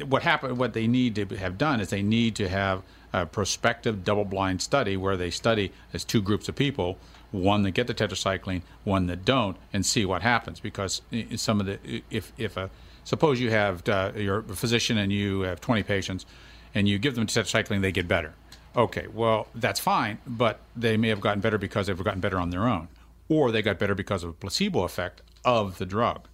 what 0.07 0.23
happened? 0.23 0.59
What 0.59 0.75
they 0.75 0.87
need 0.87 1.15
to 1.17 1.27
have 1.37 1.59
done 1.59 1.81
is 1.81 1.91
they 1.91 2.03
need 2.03 2.37
to 2.37 2.49
have 2.49 2.83
a 3.13 3.25
prospective 3.27 4.05
double-blind 4.05 4.61
study 4.61 4.97
where 4.99 5.17
they 5.17 5.31
study 5.31 5.73
as 5.95 6.05
two 6.05 6.21
groups 6.21 6.47
of 6.49 6.55
people, 6.55 6.99
one 7.33 7.63
that 7.63 7.71
get 7.71 7.87
the 7.87 7.95
tetracycline, 7.95 8.61
one 8.85 9.07
that 9.07 9.25
don't, 9.25 9.57
and 9.73 9.85
see 9.87 10.05
what 10.05 10.21
happens. 10.23 10.61
Because 10.61 11.01
some 11.37 11.59
of 11.59 11.67
the 11.67 12.03
if 12.11 12.33
if 12.39 12.57
a 12.57 12.71
suppose 13.09 13.41
you 13.41 13.51
have 13.51 13.89
uh, 13.89 14.13
you're 14.15 14.43
physician 14.43 14.99
and 14.99 15.11
you 15.11 15.41
have 15.41 15.61
20 15.63 15.83
patients, 15.83 16.27
and 16.75 16.87
you 16.87 16.99
give 16.99 17.15
them 17.15 17.27
tetracycline, 17.27 17.81
they 17.81 17.91
get 17.91 18.07
better. 18.07 18.35
Okay, 18.77 19.07
well 19.13 19.49
that's 19.55 19.81
fine, 19.81 20.19
but 20.27 20.61
they 20.77 20.97
may 20.99 21.09
have 21.09 21.21
gotten 21.21 21.41
better 21.41 21.57
because 21.57 21.87
they've 21.87 22.05
gotten 22.05 22.21
better 22.21 22.39
on 22.39 22.51
their 22.51 22.69
own, 22.69 22.89
or 23.29 23.51
they 23.51 23.63
got 23.63 23.79
better 23.79 23.95
because 23.95 24.23
of 24.23 24.31
a 24.31 24.33
placebo 24.35 24.83
effect 24.83 25.23
of 25.45 25.79
the 25.79 25.87
drug. 25.87 26.29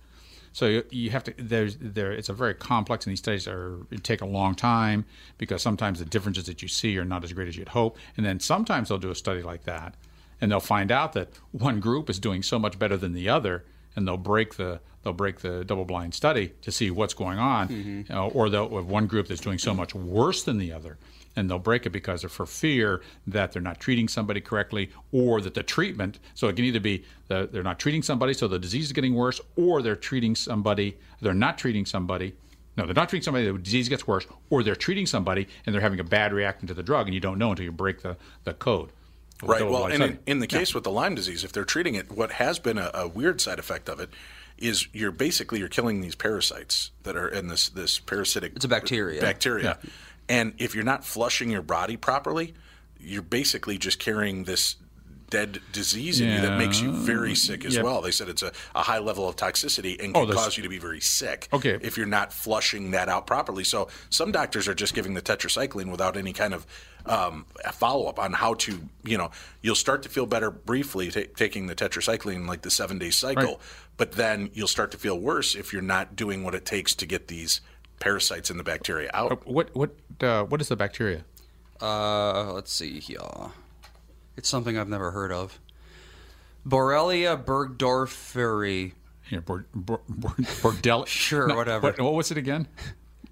So 0.53 0.67
you, 0.67 0.85
you 0.91 1.11
have 1.11 1.23
to 1.25 1.35
there's 1.39 1.77
there 1.81 2.13
it's 2.13 2.29
a 2.29 2.33
very 2.33 2.55
complex 2.55 3.07
and 3.07 3.13
these 3.13 3.21
studies 3.21 3.47
are 3.47 3.79
take 4.03 4.21
a 4.21 4.27
long 4.27 4.55
time 4.57 5.05
because 5.39 5.63
sometimes 5.63 6.01
the 6.01 6.05
differences 6.05 6.45
that 6.47 6.61
you 6.61 6.69
see 6.69 6.99
are 6.99 7.05
not 7.05 7.23
as 7.25 7.33
great 7.33 7.49
as 7.49 7.57
you'd 7.57 7.69
hope. 7.69 7.97
And 8.17 8.27
then 8.27 8.41
sometimes 8.41 8.89
they'll 8.89 8.99
do 8.99 9.11
a 9.11 9.17
study 9.17 9.43
like 9.43 9.65
that 9.65 9.95
and 10.41 10.51
they'll 10.51 10.61
find 10.61 10.91
out 10.93 11.13
that 11.13 11.29
one 11.53 11.81
group 11.81 12.11
is 12.11 12.19
doing 12.19 12.43
so 12.43 12.59
much 12.59 12.79
better 12.79 12.97
than 12.97 13.13
the 13.13 13.29
other 13.29 13.65
and 13.97 14.07
they'll 14.07 14.17
break 14.17 14.55
the 14.57 14.81
they'll 15.03 15.13
break 15.13 15.41
the 15.41 15.65
double 15.65 15.85
blind 15.85 16.15
study 16.15 16.53
to 16.63 16.73
see 16.73 16.91
what's 16.91 17.15
going 17.15 17.39
on 17.39 18.05
uh, 18.11 18.27
or 18.29 18.49
they'll 18.49 18.75
have 18.77 18.87
one 18.87 19.07
group 19.07 19.29
that's 19.29 19.41
doing 19.41 19.59
so 19.59 19.75
much 19.75 19.95
worse 19.95 20.43
than 20.43 20.59
the 20.59 20.73
other 20.73 20.97
and 21.37 21.51
they'll 21.51 21.59
break 21.59 21.85
it 21.85 21.91
because 21.91 22.25
of 22.25 22.33
for 22.33 22.47
fear 22.47 23.03
that 23.27 23.53
they're 23.53 23.63
not 23.63 23.81
treating 23.81 24.09
somebody 24.09 24.41
correctly 24.41 24.91
or 25.13 25.41
that 25.41 25.55
the 25.55 25.63
treatment 25.63 26.19
so 26.35 26.49
it 26.49 26.57
can 26.57 26.65
either 26.65 26.81
be 26.81 27.05
that 27.29 27.53
they're 27.53 27.63
not 27.63 27.79
treating 27.79 28.03
somebody 28.03 28.33
so 28.33 28.49
the 28.49 28.59
disease 28.59 28.87
is 28.87 28.93
getting 28.93 29.15
worse 29.15 29.41
or 29.57 29.83
they're 29.83 29.97
treating 29.97 30.35
somebody 30.35 30.97
they're 31.21 31.35
not 31.35 31.59
treating 31.59 31.85
somebody 31.85 32.35
no 32.77 32.85
they're 32.87 32.95
not 32.95 33.09
treating 33.09 33.25
somebody 33.25 33.51
the 33.51 33.59
disease 33.59 33.89
gets 33.89 34.07
worse 34.07 34.27
or 34.51 34.63
they're 34.63 34.77
treating 34.77 35.07
somebody 35.07 35.47
and 35.67 35.75
they're 35.75 35.83
having 35.83 36.01
a 36.01 36.05
bad 36.05 36.33
reaction 36.33 36.67
to 36.67 36.75
the 36.75 36.83
drug 36.83 37.07
and 37.07 37.15
you 37.15 37.21
don't 37.21 37.39
know 37.39 37.51
until 37.51 37.65
you 37.65 37.73
break 37.73 38.01
the, 38.03 38.17
the 38.45 38.55
code 38.55 38.91
Right. 39.43 39.69
Well, 39.69 39.87
and 39.87 40.03
in, 40.03 40.19
in 40.27 40.39
the 40.39 40.47
case 40.47 40.75
with 40.75 40.85
the 40.85 40.91
Lyme 40.91 41.15
disease, 41.15 41.45
if 41.45 41.53
they're 41.53 41.65
treating 41.65 41.95
it, 41.95 42.11
what 42.11 42.33
has 42.33 42.59
been 42.59 42.79
a, 42.79 42.91
a 42.95 43.09
weird 43.09 43.41
side 43.41 43.59
effect 43.59 43.89
of 43.89 44.01
it 44.01 44.11
is 44.59 44.87
you're 44.93 45.11
basically 45.11 45.59
you're 45.59 45.69
killing 45.69 46.01
these 46.01 46.15
parasites 46.15 46.93
that 47.03 47.17
are 47.17 47.29
in 47.29 47.49
this 47.49 47.69
this 47.69 47.99
parasitic. 47.99 48.53
It's 48.57 48.65
a 48.65 48.69
bacteria. 48.69 49.21
Bacteria, 49.21 49.79
and 50.29 50.55
if 50.59 50.75
you're 50.75 50.85
not 50.85 51.05
flushing 51.05 51.51
your 51.51 51.63
body 51.63 51.97
properly, 51.97 52.55
you're 53.01 53.23
basically 53.23 53.77
just 53.77 53.99
carrying 53.99 54.45
this 54.45 54.77
dead 55.31 55.61
disease 55.73 56.21
in 56.21 56.29
you 56.31 56.41
that 56.43 56.59
makes 56.59 56.81
you 56.81 56.93
very 56.93 57.35
sick 57.35 57.65
as 57.65 57.75
Yeah. 57.77 57.83
well. 57.83 58.01
They 58.03 58.11
said 58.11 58.29
it's 58.29 58.43
a, 58.43 58.53
a 58.75 58.83
high 58.83 58.99
level 58.99 59.29
of 59.29 59.37
toxicity 59.37 60.03
and 60.03 60.17
Oh, 60.17 60.21
can 60.21 60.31
this- 60.31 60.37
cause 60.37 60.57
you 60.57 60.63
to 60.63 60.69
be 60.69 60.79
very 60.79 61.01
sick 61.01 61.49
Okay. 61.53 61.79
if 61.83 61.97
you're 61.97 62.07
not 62.07 62.33
flushing 62.33 62.91
that 62.93 63.09
out 63.09 63.27
properly. 63.27 63.65
So 63.65 63.89
some 64.11 64.33
doctors 64.33 64.69
are 64.69 64.75
just 64.75 64.95
giving 64.95 65.15
the 65.15 65.23
tetracycline 65.23 65.91
without 65.91 66.17
any 66.17 66.33
kind 66.33 66.55
of 66.55 66.67
um, 67.07 67.45
follow 67.73 68.07
up 68.07 68.19
on 68.19 68.33
how 68.33 68.55
to, 68.55 68.81
you 69.05 69.19
know, 69.19 69.31
you'll 69.61 69.75
start 69.75 70.03
to 70.05 70.09
feel 70.09 70.25
better 70.27 70.51
briefly 70.51 71.11
ta 71.11 71.21
taking 71.37 71.67
the 71.67 71.75
tetracycline, 71.75 72.47
like 72.49 72.63
the 72.63 72.71
seven 72.71 72.99
day 72.99 73.11
cycle, 73.11 73.45
Right. 73.45 73.59
but 73.99 74.13
then 74.13 74.51
you'll 74.55 74.69
start 74.69 74.91
to 74.93 74.99
feel 74.99 75.19
worse 75.19 75.55
if 75.55 75.73
you're 75.73 75.83
not 75.83 76.17
doing 76.17 76.45
what 76.45 76.55
it 76.55 76.65
takes 76.65 76.95
to 76.95 77.07
get 77.07 77.29
these 77.29 77.61
parasites 78.01 78.49
and 78.51 78.59
the 78.59 78.65
bacteria 78.65 79.11
out. 79.15 79.47
what 79.47 79.75
what 79.77 79.91
uh, 80.21 80.45
what 80.45 80.61
is 80.63 80.69
the 80.69 80.77
bacteria 80.77 81.25
Uh, 81.81 82.53
let's 82.55 82.73
see 82.73 83.01
here. 83.01 83.19
It's 84.37 84.49
something 84.49 84.77
I've 84.79 84.89
never 84.89 85.11
heard 85.13 85.33
of. 85.33 85.59
Borrelia 86.67 87.43
burgdorferi. 87.43 88.93
here 89.29 89.41
bord, 89.41 89.67
bord, 89.75 90.01
bord, 90.09 90.37
bordel 90.37 91.07
Sure, 91.09 91.55
whatever. 91.55 91.89
what, 91.89 92.01
what 92.01 92.15
was 92.15 92.31
it 92.31 92.39
again 92.39 92.67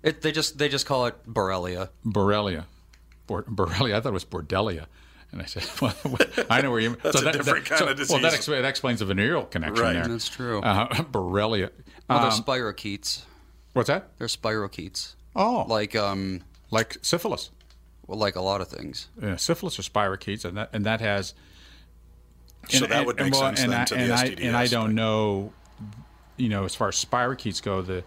It 0.03 0.21
they 0.23 0.33
just 0.33 0.59
they 0.59 0.69
just 0.69 0.85
call 0.87 1.07
it 1.07 1.17
Borrelia. 1.27 1.89
Borrelia. 2.05 2.65
Bor- 3.27 3.45
Borrelia. 3.45 3.95
I 3.95 4.01
thought 4.01 4.11
it 4.11 4.13
was 4.13 4.25
Bordelia. 4.25 4.87
And 5.31 5.41
I 5.41 5.47
said, 5.47 5.65
well, 5.81 5.95
I 6.51 6.61
know 6.61 6.71
where 6.71 6.81
you. 6.81 6.97
That's 7.03 7.23
a 7.23 7.33
different 7.33 7.65
kind 7.65 7.81
of 7.89 7.99
Well, 8.11 8.19
that, 8.21 8.33
disease. 8.33 8.47
expl- 8.49 8.61
that 8.61 8.69
explains 8.69 8.99
the 8.99 9.07
venereal 9.07 9.45
connection 9.45 9.83
Right. 9.83 9.95
there. 9.95 10.07
That's 10.07 10.29
true. 10.29 10.61
Uh, 10.61 10.89
Borrelia. 11.05 11.71
Oh, 12.11 12.19
they're 12.21 12.27
Um, 12.31 12.33
spirochetes. 12.33 13.23
what's 13.73 13.87
that? 13.87 14.11
They're 14.19 14.27
spirochetes. 14.27 15.15
Oh, 15.35 15.65
Like 15.69 15.97
um, 15.97 16.43
like 16.71 16.99
syphilis. 17.01 17.51
Well, 18.07 18.19
like 18.19 18.37
a 18.37 18.41
lot 18.41 18.61
of 18.61 18.69
things. 18.69 19.09
Yeah, 19.21 19.37
syphilis 19.37 19.79
or 19.79 19.83
spirochetes, 19.83 20.45
and 20.45 20.57
that 20.57 20.71
and 20.73 20.85
that 20.87 21.01
has. 21.01 21.35
So 22.69 22.87
that 22.87 23.07
would 23.07 23.17
make 23.17 23.33
well, 23.33 23.43
sense 23.43 23.61
and 23.61 23.73
then 23.73 23.81
I, 23.81 23.85
to 23.87 23.95
the 23.95 24.01
and 24.01 24.13
I, 24.13 24.29
STD 24.29 24.45
and 24.45 24.57
I 24.57 24.67
don't 24.67 24.83
aspect. 24.83 24.95
know, 24.95 25.53
you 26.37 26.49
know, 26.49 26.65
as 26.65 26.75
far 26.75 26.89
as 26.89 27.05
spirochetes 27.05 27.63
go, 27.63 27.83
the 27.83 28.05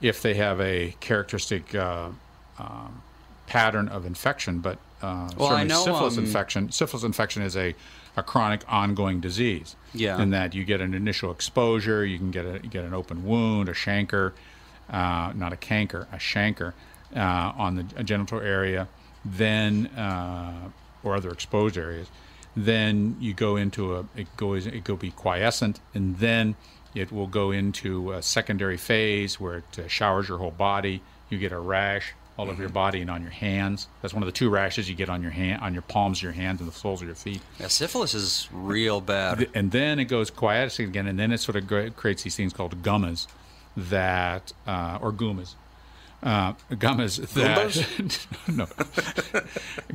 if 0.00 0.22
they 0.22 0.34
have 0.34 0.60
a 0.60 0.94
characteristic 1.00 1.74
uh, 1.74 2.10
um, 2.58 3.02
pattern 3.46 3.88
of 3.88 4.06
infection, 4.06 4.60
but 4.60 4.78
uh, 5.02 5.28
Well, 5.36 5.48
I 5.48 5.66
certainly 5.66 5.68
know, 5.68 5.84
syphilis 5.84 6.18
um, 6.18 6.24
infection. 6.24 6.72
Syphilis 6.72 7.04
infection 7.04 7.42
is 7.42 7.56
a, 7.56 7.74
a 8.16 8.22
chronic, 8.22 8.62
ongoing 8.68 9.20
disease. 9.20 9.76
Yeah. 9.92 10.20
in 10.20 10.30
that 10.30 10.54
you 10.54 10.64
get 10.64 10.80
an 10.80 10.92
initial 10.92 11.30
exposure, 11.30 12.04
you 12.04 12.18
can 12.18 12.30
get 12.32 12.44
a 12.44 12.54
you 12.62 12.68
get 12.68 12.84
an 12.84 12.94
open 12.94 13.24
wound, 13.24 13.68
a 13.68 13.72
chancre, 13.72 14.32
uh, 14.90 15.32
not 15.34 15.52
a 15.52 15.56
canker, 15.56 16.08
a 16.12 16.16
chancre 16.16 16.72
uh, 17.14 17.52
on 17.56 17.76
the 17.76 18.02
genital 18.02 18.40
area, 18.40 18.88
then 19.24 19.86
uh, 19.88 20.70
or 21.02 21.16
other 21.16 21.30
exposed 21.30 21.76
areas. 21.76 22.08
Then 22.56 23.16
you 23.20 23.34
go 23.34 23.56
into 23.56 23.96
a 23.96 24.04
it 24.16 24.28
goes 24.36 24.66
it 24.66 24.88
will 24.88 24.96
be 24.96 25.10
quiescent, 25.10 25.80
and 25.94 26.18
then 26.18 26.56
it 26.94 27.10
will 27.10 27.26
go 27.26 27.50
into 27.50 28.12
a 28.12 28.22
secondary 28.22 28.76
phase 28.76 29.40
where 29.40 29.58
it 29.58 29.78
uh, 29.78 29.88
showers 29.88 30.28
your 30.28 30.38
whole 30.38 30.52
body. 30.52 31.02
You 31.30 31.38
get 31.38 31.52
a 31.52 31.58
rash 31.58 32.14
all 32.36 32.50
over 32.50 32.60
your 32.60 32.70
body 32.70 33.00
and 33.00 33.10
on 33.10 33.22
your 33.22 33.30
hands. 33.30 33.88
That's 34.02 34.12
one 34.12 34.22
of 34.22 34.26
the 34.26 34.32
two 34.32 34.50
rashes 34.50 34.88
you 34.88 34.94
get 34.94 35.08
on 35.08 35.22
your 35.22 35.30
hand, 35.30 35.62
on 35.62 35.72
your 35.72 35.82
palms, 35.82 36.22
your 36.22 36.32
hands, 36.32 36.60
and 36.60 36.68
the 36.68 36.74
soles 36.74 37.00
of 37.00 37.06
your 37.06 37.14
feet. 37.14 37.40
Yeah, 37.60 37.68
syphilis 37.68 38.14
is 38.14 38.48
real 38.52 39.00
bad. 39.00 39.48
And 39.54 39.70
then 39.70 39.98
it 39.98 40.06
goes 40.06 40.30
quiescent 40.30 40.88
again, 40.88 41.06
and 41.06 41.18
then 41.18 41.32
it 41.32 41.38
sort 41.38 41.56
of 41.56 41.96
creates 41.96 42.24
these 42.24 42.36
things 42.36 42.52
called 42.52 42.82
gummas, 42.82 43.26
that 43.76 44.52
uh, 44.66 44.98
or 45.00 45.12
gumas. 45.12 45.54
Uh, 46.24 46.54
gummas 46.70 47.18
that 47.34 48.26
no 48.48 48.64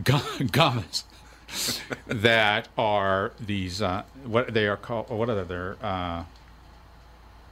Gu- 0.04 0.46
gummas 0.46 1.04
that 2.06 2.68
are 2.78 3.32
these 3.40 3.82
uh, 3.82 4.04
what 4.26 4.54
they 4.54 4.68
are 4.68 4.78
called 4.78 5.10
what 5.10 5.28
are 5.28 5.36
they 5.36 5.44
they're 5.44 5.76
uh, 5.82 6.24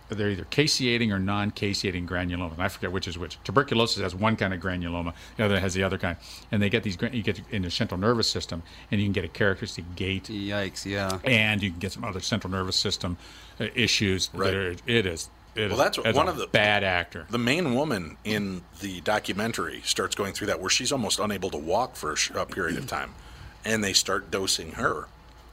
they're 0.10 0.30
either 0.30 0.46
caseating 0.46 1.12
or 1.12 1.20
non-caseating 1.20 2.08
granuloma. 2.08 2.54
And 2.54 2.64
I 2.64 2.68
forget 2.70 2.92
which 2.92 3.08
is 3.08 3.18
which. 3.18 3.38
Tuberculosis 3.44 4.02
has 4.02 4.16
one 4.16 4.36
kind 4.36 4.54
of 4.54 4.62
granuloma, 4.62 5.14
the 5.36 5.46
other 5.46 5.60
has 5.60 5.74
the 5.74 5.84
other 5.84 5.98
kind. 5.98 6.18
And 6.52 6.62
they 6.62 6.70
get 6.70 6.84
these, 6.84 6.98
you 7.12 7.24
get 7.24 7.42
in 7.52 7.64
the 7.64 7.72
central 7.72 8.00
nervous 8.00 8.30
system, 8.30 8.64
and 8.92 9.02
you 9.02 9.06
can 9.08 9.14
get 9.14 9.26
a 9.26 9.30
characteristic 9.30 9.84
gait, 9.96 10.26
Yikes! 10.26 10.86
Yeah. 10.86 11.20
and 11.24 11.62
you 11.62 11.72
can 11.72 11.80
get 11.80 11.92
some 11.92 12.04
other 12.04 12.20
central 12.20 12.52
nervous 12.52 12.78
system 12.78 13.18
uh, 13.60 13.66
issues. 13.76 14.30
Right. 14.34 14.52
That 14.52 14.56
are, 14.56 14.76
it 14.86 15.06
is. 15.06 15.30
It 15.58 15.70
Well, 15.70 15.78
that's 15.78 15.98
one 15.98 16.28
a 16.28 16.32
of 16.32 16.38
the- 16.38 16.48
bad 16.48 16.84
actor. 16.84 17.26
The 17.30 17.40
main 17.40 17.74
woman 17.74 18.18
in 18.24 18.62
the 18.80 19.02
documentary 19.02 19.82
starts 19.84 20.14
going 20.16 20.34
through 20.34 20.48
that 20.48 20.60
where 20.60 20.70
she's 20.70 20.92
almost 20.92 21.18
unable 21.20 21.50
to 21.50 21.58
walk 21.58 21.96
for 21.96 22.16
a, 22.36 22.46
period 22.46 22.78
of 22.78 22.86
time, 22.86 23.16
and 23.66 23.84
they 23.84 23.94
start 23.94 24.30
dosing 24.30 24.74
her, 24.74 25.08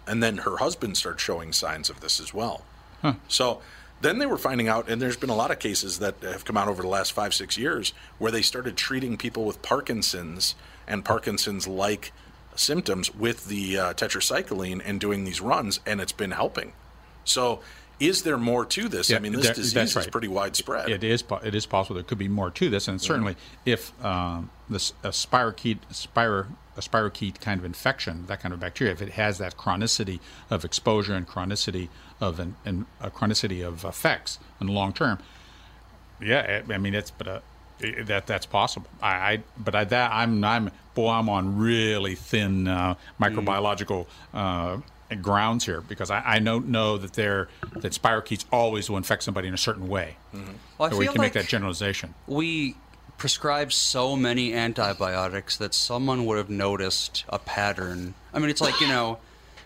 and 0.06 0.22
then 0.22 0.38
her 0.38 0.58
husband 0.58 0.98
starts 0.98 1.22
showing 1.22 1.52
signs 1.54 1.88
of 1.88 2.00
this 2.00 2.20
as 2.20 2.34
well. 2.34 2.64
So 3.28 3.60
then 4.00 4.18
they 4.18 4.26
were 4.26 4.38
finding 4.38 4.68
out, 4.68 4.88
and 4.88 5.00
there's 5.00 5.16
been 5.16 5.30
a 5.30 5.34
lot 5.36 5.50
of 5.50 5.58
cases 5.58 5.98
that 6.00 6.16
have 6.22 6.44
come 6.44 6.56
out 6.58 6.68
over 6.68 6.82
the 6.82 6.88
last 6.88 7.12
five 7.12 7.32
six 7.34 7.56
years 7.56 7.92
where 8.18 8.30
they 8.32 8.42
started 8.42 8.76
treating 8.76 9.16
people 9.16 9.44
with 9.44 9.60
Parkinson's 9.62 10.54
and 10.86 11.02
Parkinson's-like 11.04 12.12
symptoms 12.56 13.14
with 13.14 13.46
the 13.48 13.78
uh, 13.78 13.94
tetracycline 13.94 14.80
and 14.84 15.00
doing 15.00 15.24
these 15.24 15.40
runs, 15.40 15.80
and 15.86 16.00
it's 16.00 16.12
been 16.12 16.32
helping. 16.32 16.72
So. 17.24 17.60
Is 18.00 18.22
there 18.22 18.36
more 18.36 18.64
to 18.66 18.88
this? 18.88 19.12
I 19.12 19.18
mean, 19.18 19.32
this 19.32 19.46
that- 19.46 19.56
disease 19.56 19.72
that's 19.72 19.96
is 19.96 20.06
pretty 20.08 20.28
widespread. 20.28 20.88
It 20.88 21.04
is. 21.04 21.22
It 21.44 21.54
is 21.54 21.66
possible. 21.66 21.94
There 21.94 22.02
could 22.04 22.18
be 22.18 22.28
more 22.28 22.50
to 22.50 22.68
this, 22.68 22.88
and 22.88 23.00
certainly 23.00 23.36
if 23.64 23.92
um, 24.04 24.50
this 24.68 24.92
a 25.02 25.08
spirochete, 25.08 25.78
spiro, 25.90 26.46
a 26.76 26.80
spirochete 26.80 27.40
kind 27.40 27.58
of 27.60 27.64
infection, 27.64 28.26
that 28.26 28.40
kind 28.40 28.52
of 28.52 28.60
bacteria, 28.60 28.92
if 28.92 29.00
it 29.02 29.12
has 29.12 29.38
that 29.38 29.56
chronicity 29.56 30.18
of 30.50 30.64
exposure 30.64 31.14
and 31.14 31.28
chronicity 31.28 31.88
of 32.20 32.40
an, 32.40 32.56
and 32.64 32.86
a 33.00 33.10
chronicity 33.10 33.66
of 33.66 33.84
effects 33.84 34.38
in 34.60 34.66
the 34.66 34.72
long 34.72 34.92
term, 34.92 35.18
yeah, 36.20 36.62
I 36.68 36.74
I 36.74 36.78
mean 36.78 36.94
it's 36.94 37.10
but 37.10 37.28
uh, 37.28 37.40
that 38.04 38.26
that's 38.26 38.46
possible. 38.46 38.88
I, 39.02 39.08
I 39.08 39.42
but 39.58 39.74
I, 39.74 39.84
that 39.84 40.12
I'm 40.12 40.42
I'm 40.44 40.70
boy 40.94 41.10
I'm 41.10 41.28
on 41.28 41.58
really 41.58 42.14
thin 42.14 42.68
uh, 42.68 42.94
microbiological 43.20 44.06
uh, 44.32 44.78
grounds 45.22 45.64
here 45.66 45.80
because 45.80 46.10
I, 46.10 46.22
I 46.24 46.38
don't 46.38 46.68
know 46.68 46.98
that 46.98 47.12
they're 47.14 47.48
that 47.76 47.92
spirochetes 47.92 48.44
always 48.52 48.88
will 48.90 48.96
infect 48.96 49.22
somebody 49.22 49.48
in 49.48 49.54
a 49.54 49.58
certain 49.58 49.88
way. 49.88 50.16
Mm-hmm. 50.34 50.52
Well, 50.78 50.88
I 50.88 50.90
So 50.92 50.96
we 50.98 51.06
can 51.06 51.14
make 51.20 51.34
like 51.34 51.42
that 51.44 51.46
generalization. 51.48 52.14
we 52.26 52.76
prescribe 53.16 53.72
so 53.72 54.16
many 54.16 54.52
antibiotics 54.52 55.56
that 55.56 55.72
someone 55.72 56.26
would 56.26 56.36
have 56.38 56.50
noticed 56.50 57.24
a 57.28 57.38
pattern. 57.38 58.14
I 58.32 58.38
mean, 58.40 58.50
it's 58.50 58.60
like, 58.60 58.80
you 58.80 58.88
know, 58.88 59.18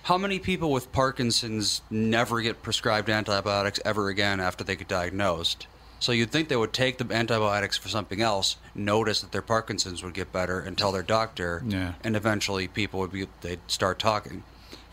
how 0.02 0.18
many 0.18 0.38
people 0.38 0.70
with 0.70 0.92
Parkinson's 0.92 1.80
never 1.90 2.40
get 2.42 2.62
prescribed 2.62 3.08
antibiotics 3.08 3.80
ever 3.84 4.08
again 4.08 4.38
after 4.40 4.64
they 4.64 4.76
get 4.76 4.88
diagnosed? 4.88 5.66
So 6.00 6.12
you'd 6.12 6.30
think 6.30 6.48
they 6.48 6.56
would 6.56 6.72
take 6.72 6.98
the 6.98 7.12
antibiotics 7.12 7.76
for 7.76 7.88
something 7.88 8.20
else, 8.20 8.56
notice 8.74 9.20
that 9.22 9.32
their 9.32 9.42
Parkinson's 9.42 10.02
would 10.04 10.14
get 10.14 10.30
better, 10.32 10.60
and 10.60 10.76
tell 10.78 10.92
their 10.92 11.02
doctor, 11.02 11.62
Yeah. 11.66 11.94
and 12.04 12.14
eventually 12.14 12.68
people 12.68 13.00
would 13.00 13.10
be 13.12 13.26
they'd 13.40 13.60
start 13.66 13.98
talking. 13.98 14.44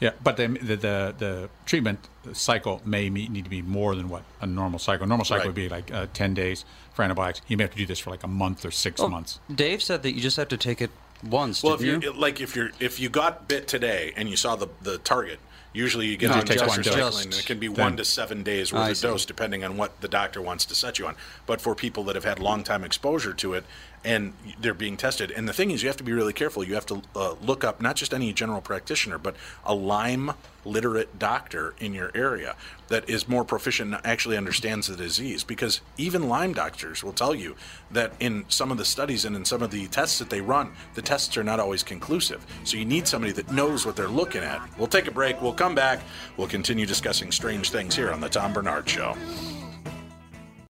Yeah, 0.06 0.12
but 0.24 0.38
the 0.38 0.48
the 0.48 0.76
the, 0.76 1.16
the 1.18 1.50
treatment 1.66 2.00
cycle 2.34 2.80
may 2.86 3.10
me- 3.10 3.28
need 3.28 3.44
to 3.46 3.50
be 3.50 3.62
more 3.64 3.96
than 3.96 4.08
what 4.08 4.24
a 4.40 4.46
normal 4.46 4.78
cycle. 4.78 5.06
A 5.06 5.08
normal 5.08 5.26
cycle 5.26 5.40
Right. 5.40 5.46
would 5.48 5.56
be 5.56 5.70
like 5.70 5.92
uh, 5.92 6.06
ten 6.14 6.34
days 6.36 6.64
for 6.94 7.02
antibiotics. 7.04 7.42
You 7.48 7.58
may 7.58 7.64
have 7.64 7.72
to 7.72 7.78
do 7.78 7.88
this 7.88 7.98
for 8.00 8.12
like 8.12 8.24
a 8.24 8.28
month 8.28 8.66
or 8.66 8.72
six 8.72 9.02
Oh, 9.02 9.08
months. 9.08 9.40
Dave 9.64 9.82
said 9.82 10.04
that 10.04 10.14
you 10.14 10.22
just 10.22 10.38
have 10.38 10.50
to 10.50 10.58
take 10.58 10.80
it 10.80 10.92
once. 11.24 11.64
Well, 11.64 11.74
if 11.74 11.80
didn't 11.80 12.04
you 12.04 12.14
you? 12.14 12.20
like, 12.20 12.40
if 12.40 12.56
you're 12.56 12.70
if 12.80 13.00
you 13.00 13.10
got 13.10 13.48
bit 13.48 13.68
today 13.68 14.14
and 14.16 14.30
you 14.30 14.38
saw 14.38 14.56
the 14.56 14.68
the 14.84 15.00
target, 15.00 15.40
usually 15.74 16.06
you 16.06 16.18
get 16.18 16.28
No, 16.30 16.36
on 16.36 16.40
it 16.42 16.46
takes 16.48 16.62
one 16.62 16.70
tetracycline, 16.84 16.98
dose. 16.98 17.26
and 17.26 17.34
it 17.34 17.46
can 17.48 17.58
be 17.58 17.68
Then- 17.68 17.86
one 17.86 17.98
to 17.98 18.06
seven 18.06 18.44
days 18.44 18.72
worth 18.72 18.84
I 18.84 18.90
of 18.92 18.98
see. 18.98 19.08
dose, 19.08 19.26
depending 19.26 19.64
on 19.64 19.76
what 19.76 20.02
the 20.02 20.08
doctor 20.08 20.40
wants 20.40 20.66
to 20.66 20.76
set 20.76 21.00
you 21.00 21.08
on. 21.08 21.16
But 21.48 21.62
for 21.62 21.74
people 21.74 22.04
that 22.06 22.16
have 22.16 22.26
had 22.26 22.38
long 22.40 22.64
time 22.64 22.84
exposure 22.84 23.34
to 23.34 23.54
it 23.54 23.64
and 24.06 24.34
they're 24.60 24.74
being 24.74 24.96
tested, 24.96 25.32
and 25.32 25.50
the 25.50 25.54
thing 25.54 25.72
is, 25.72 25.82
you 25.82 25.90
have 25.90 25.98
to 25.98 26.04
be 26.04 26.14
really 26.14 26.34
careful. 26.34 26.64
You 26.64 26.76
have 26.76 26.86
to 26.86 27.02
uh, 27.16 27.36
look 27.42 27.64
up 27.64 27.82
not 27.82 27.96
just 27.96 28.14
any 28.14 28.32
general 28.32 28.62
practitioner, 28.62 29.18
but 29.18 29.36
a 29.66 29.74
Lyme 29.74 30.32
literate 30.64 31.20
doctor 31.20 31.74
in 31.80 31.94
your 31.94 32.12
area 32.16 32.56
that 32.88 33.08
is 33.10 33.28
more 33.28 33.44
proficient 33.44 33.94
and 33.94 34.06
actually 34.06 34.38
understands 34.38 34.88
the 34.88 34.96
disease 34.96 35.44
because 35.44 35.82
even 35.98 36.28
Lyme 36.28 36.54
doctors 36.54 37.04
will 37.04 37.14
tell 37.14 37.34
you 37.34 37.56
that 37.92 38.14
in 38.20 38.46
some 38.48 38.72
of 38.72 38.78
the 38.78 38.86
studies 38.86 39.26
and 39.26 39.36
in 39.36 39.46
some 39.46 39.62
of 39.62 39.72
the 39.72 39.88
tests 39.88 40.20
that 40.20 40.30
they 40.30 40.42
run, 40.42 40.72
the 40.94 41.02
tests 41.02 41.38
are 41.38 41.44
not 41.44 41.60
always 41.60 41.84
conclusive. 41.84 42.46
So 42.64 42.78
you 42.78 42.86
need 42.86 43.08
somebody 43.08 43.34
that 43.34 43.52
knows 43.52 43.86
what 43.86 43.96
they're 43.96 44.08
looking 44.08 44.44
at. 44.44 44.62
We'll 44.78 44.88
take 44.88 45.08
a 45.08 45.12
break. 45.12 45.42
We'll 45.42 45.54
come 45.54 45.76
back. 45.76 46.02
We'll 46.38 46.48
continue 46.48 46.86
discussing 46.86 47.32
strange 47.32 47.72
things 47.72 47.96
here 47.96 48.12
on 48.12 48.22
The 48.22 48.30
Tom 48.30 48.54
Bernard 48.54 48.88
Show. 48.90 49.16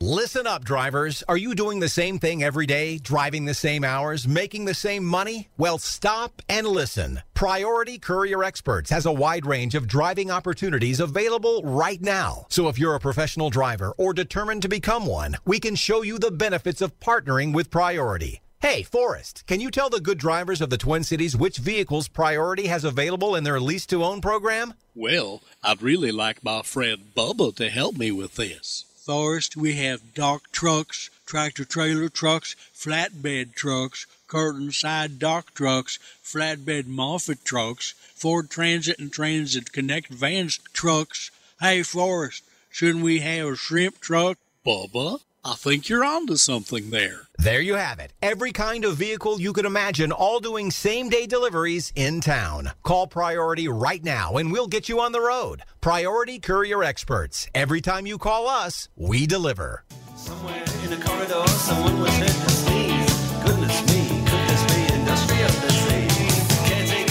Listen 0.00 0.46
up, 0.46 0.64
drivers. 0.64 1.24
Are 1.26 1.36
you 1.36 1.56
doing 1.56 1.80
the 1.80 1.88
same 1.88 2.20
thing 2.20 2.40
every 2.40 2.66
day, 2.66 2.98
driving 2.98 3.46
the 3.46 3.52
same 3.52 3.82
hours, 3.82 4.28
making 4.28 4.64
the 4.64 4.72
same 4.72 5.04
money? 5.04 5.48
Well, 5.58 5.76
stop 5.78 6.40
and 6.48 6.68
listen. 6.68 7.20
Priority 7.34 7.98
Courier 7.98 8.44
Experts 8.44 8.90
has 8.90 9.06
a 9.06 9.12
wide 9.12 9.44
range 9.44 9.74
of 9.74 9.88
driving 9.88 10.30
opportunities 10.30 11.00
available 11.00 11.62
right 11.64 12.00
now. 12.00 12.46
So 12.48 12.68
if 12.68 12.78
you're 12.78 12.94
a 12.94 13.00
professional 13.00 13.50
driver 13.50 13.92
or 13.98 14.14
determined 14.14 14.62
to 14.62 14.68
become 14.68 15.04
one, 15.04 15.36
we 15.44 15.58
can 15.58 15.74
show 15.74 16.02
you 16.02 16.20
the 16.20 16.30
benefits 16.30 16.80
of 16.80 17.00
partnering 17.00 17.52
with 17.52 17.68
Priority. 17.68 18.40
Hey, 18.60 18.84
Forrest, 18.84 19.42
can 19.48 19.60
you 19.60 19.68
tell 19.68 19.90
the 19.90 20.00
good 20.00 20.18
drivers 20.18 20.60
of 20.60 20.70
the 20.70 20.78
Twin 20.78 21.02
Cities 21.02 21.36
which 21.36 21.58
vehicles 21.58 22.06
Priority 22.06 22.68
has 22.68 22.84
available 22.84 23.34
in 23.34 23.42
their 23.42 23.58
lease 23.58 23.86
to 23.86 24.04
own 24.04 24.20
program? 24.20 24.74
Well, 24.94 25.42
I'd 25.60 25.82
really 25.82 26.12
like 26.12 26.44
my 26.44 26.62
friend 26.62 27.10
Bubba 27.16 27.56
to 27.56 27.68
help 27.68 27.96
me 27.96 28.12
with 28.12 28.36
this. 28.36 28.84
Forrest, 29.08 29.56
we 29.56 29.72
have 29.76 30.12
dock 30.12 30.52
trucks, 30.52 31.08
tractor 31.24 31.64
trailer 31.64 32.10
trucks, 32.10 32.54
flatbed 32.74 33.54
trucks, 33.54 34.04
curtain 34.26 34.70
side 34.70 35.18
dock 35.18 35.54
trucks, 35.54 35.98
flatbed 36.22 36.84
Moffett 36.84 37.42
trucks, 37.42 37.94
Ford 38.14 38.50
Transit 38.50 38.98
and 38.98 39.10
Transit 39.10 39.72
Connect 39.72 40.12
Vans 40.12 40.58
trucks. 40.74 41.30
Hey, 41.58 41.82
Forrest, 41.82 42.42
shouldn't 42.70 43.02
we 43.02 43.20
have 43.20 43.46
a 43.48 43.56
shrimp 43.56 43.98
truck? 43.98 44.36
Bubba, 44.66 45.20
I 45.44 45.54
think 45.54 45.88
you're 45.88 46.04
onto 46.04 46.36
something 46.36 46.90
there. 46.90 47.28
There 47.38 47.60
you 47.60 47.74
have 47.74 48.00
it. 48.00 48.12
Every 48.20 48.52
kind 48.52 48.84
of 48.84 48.96
vehicle 48.96 49.40
you 49.40 49.52
could 49.52 49.64
imagine, 49.64 50.10
all 50.10 50.40
doing 50.40 50.70
same 50.70 51.08
day 51.08 51.26
deliveries 51.26 51.92
in 51.94 52.20
town. 52.20 52.72
Call 52.82 53.06
Priority 53.06 53.68
right 53.68 54.02
now 54.02 54.36
and 54.36 54.50
we'll 54.50 54.66
get 54.66 54.88
you 54.88 55.00
on 55.00 55.12
the 55.12 55.20
road. 55.20 55.62
Priority 55.80 56.40
Courier 56.40 56.82
Experts. 56.82 57.48
Every 57.54 57.80
time 57.80 58.06
you 58.06 58.18
call 58.18 58.48
us, 58.48 58.88
we 58.96 59.26
deliver. 59.26 59.84
Somewhere 60.16 60.64
In 60.84 60.92
a 60.92 61.00
corridor, 61.00 61.46
someone 61.48 62.00
was 62.00 62.16
heard 62.18 62.26
to 62.26 62.50
sneeze. 62.50 63.44
Goodness 63.44 63.80
me, 63.86 64.24
could 64.26 64.48
this 64.48 64.74
be 64.74 64.94
industrial 64.94 65.48
disease? 65.48 66.07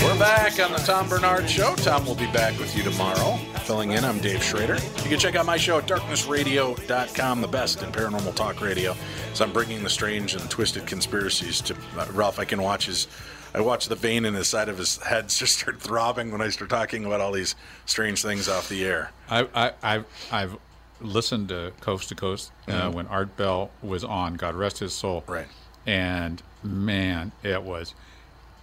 We're 0.03 0.17
back 0.19 0.59
on 0.59 0.71
the 0.71 0.77
Tom 0.77 1.09
Bernard 1.09 1.49
Show. 1.49 1.75
Tom 1.75 2.05
will 2.05 2.15
be 2.15 2.27
back 2.31 2.57
with 2.59 2.75
you 2.75 2.83
tomorrow. 2.83 3.35
Filling 3.65 3.91
in, 3.91 4.05
I'm 4.05 4.19
Dave 4.19 4.41
Schrader. 4.41 4.75
You 5.03 5.09
can 5.09 5.19
check 5.19 5.35
out 5.35 5.45
my 5.45 5.57
show 5.57 5.79
at 5.79 5.87
darknessradio.com, 5.87 7.41
the 7.41 7.47
best 7.47 7.83
in 7.83 7.91
paranormal 7.91 8.33
talk 8.35 8.61
radio. 8.61 8.95
So 9.33 9.43
I'm 9.45 9.51
bringing 9.51 9.83
the 9.83 9.89
strange 9.89 10.33
and 10.35 10.49
twisted 10.49 10.85
conspiracies 10.87 11.59
to 11.61 11.75
uh, 11.97 12.07
Ralph. 12.13 12.39
I 12.39 12.45
can 12.45 12.61
watch 12.61 12.85
his. 12.85 13.07
I 13.53 13.59
watch 13.61 13.87
the 13.87 13.95
vein 13.95 14.23
in 14.25 14.33
the 14.33 14.45
side 14.45 14.69
of 14.69 14.77
his 14.77 14.97
head 14.97 15.29
just 15.29 15.59
start 15.59 15.81
throbbing 15.81 16.31
when 16.31 16.41
I 16.41 16.49
start 16.49 16.69
talking 16.69 17.05
about 17.05 17.19
all 17.21 17.31
these 17.31 17.55
strange 17.85 18.21
things 18.21 18.47
off 18.47 18.69
the 18.69 18.85
air. 18.85 19.11
I, 19.29 19.47
I, 19.53 19.71
I've, 19.83 20.05
I've 20.31 20.57
listened 21.01 21.49
to 21.49 21.73
Coast 21.81 22.09
to 22.09 22.15
Coast 22.15 22.51
uh, 22.67 22.71
Mhm. 22.89 22.93
when 22.93 23.07
Art 23.07 23.35
Bell 23.35 23.71
was 23.81 24.03
on. 24.03 24.35
God 24.35 24.55
rest 24.55 24.79
his 24.79 24.93
soul. 24.93 25.23
Right. 25.27 25.47
And 25.85 26.41
man, 26.63 27.31
it 27.43 27.63
was, 27.63 27.93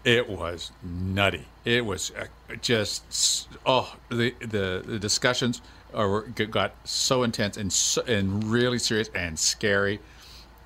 it 0.05 0.29
was 0.29 0.71
nutty. 0.83 1.47
It 1.65 1.85
was 1.85 2.13
uh, 2.13 2.27
just 2.61 3.49
oh 3.65 3.97
the 4.11 4.35
the, 4.41 4.83
the 4.85 4.99
discussions 4.99 5.63
are, 5.95 6.23
got 6.23 6.75
so 6.85 7.23
intense 7.23 7.57
and 7.57 7.73
so, 7.73 8.03
and 8.03 8.45
really 8.45 8.79
serious 8.79 9.09
and 9.15 9.39
scary. 9.39 10.01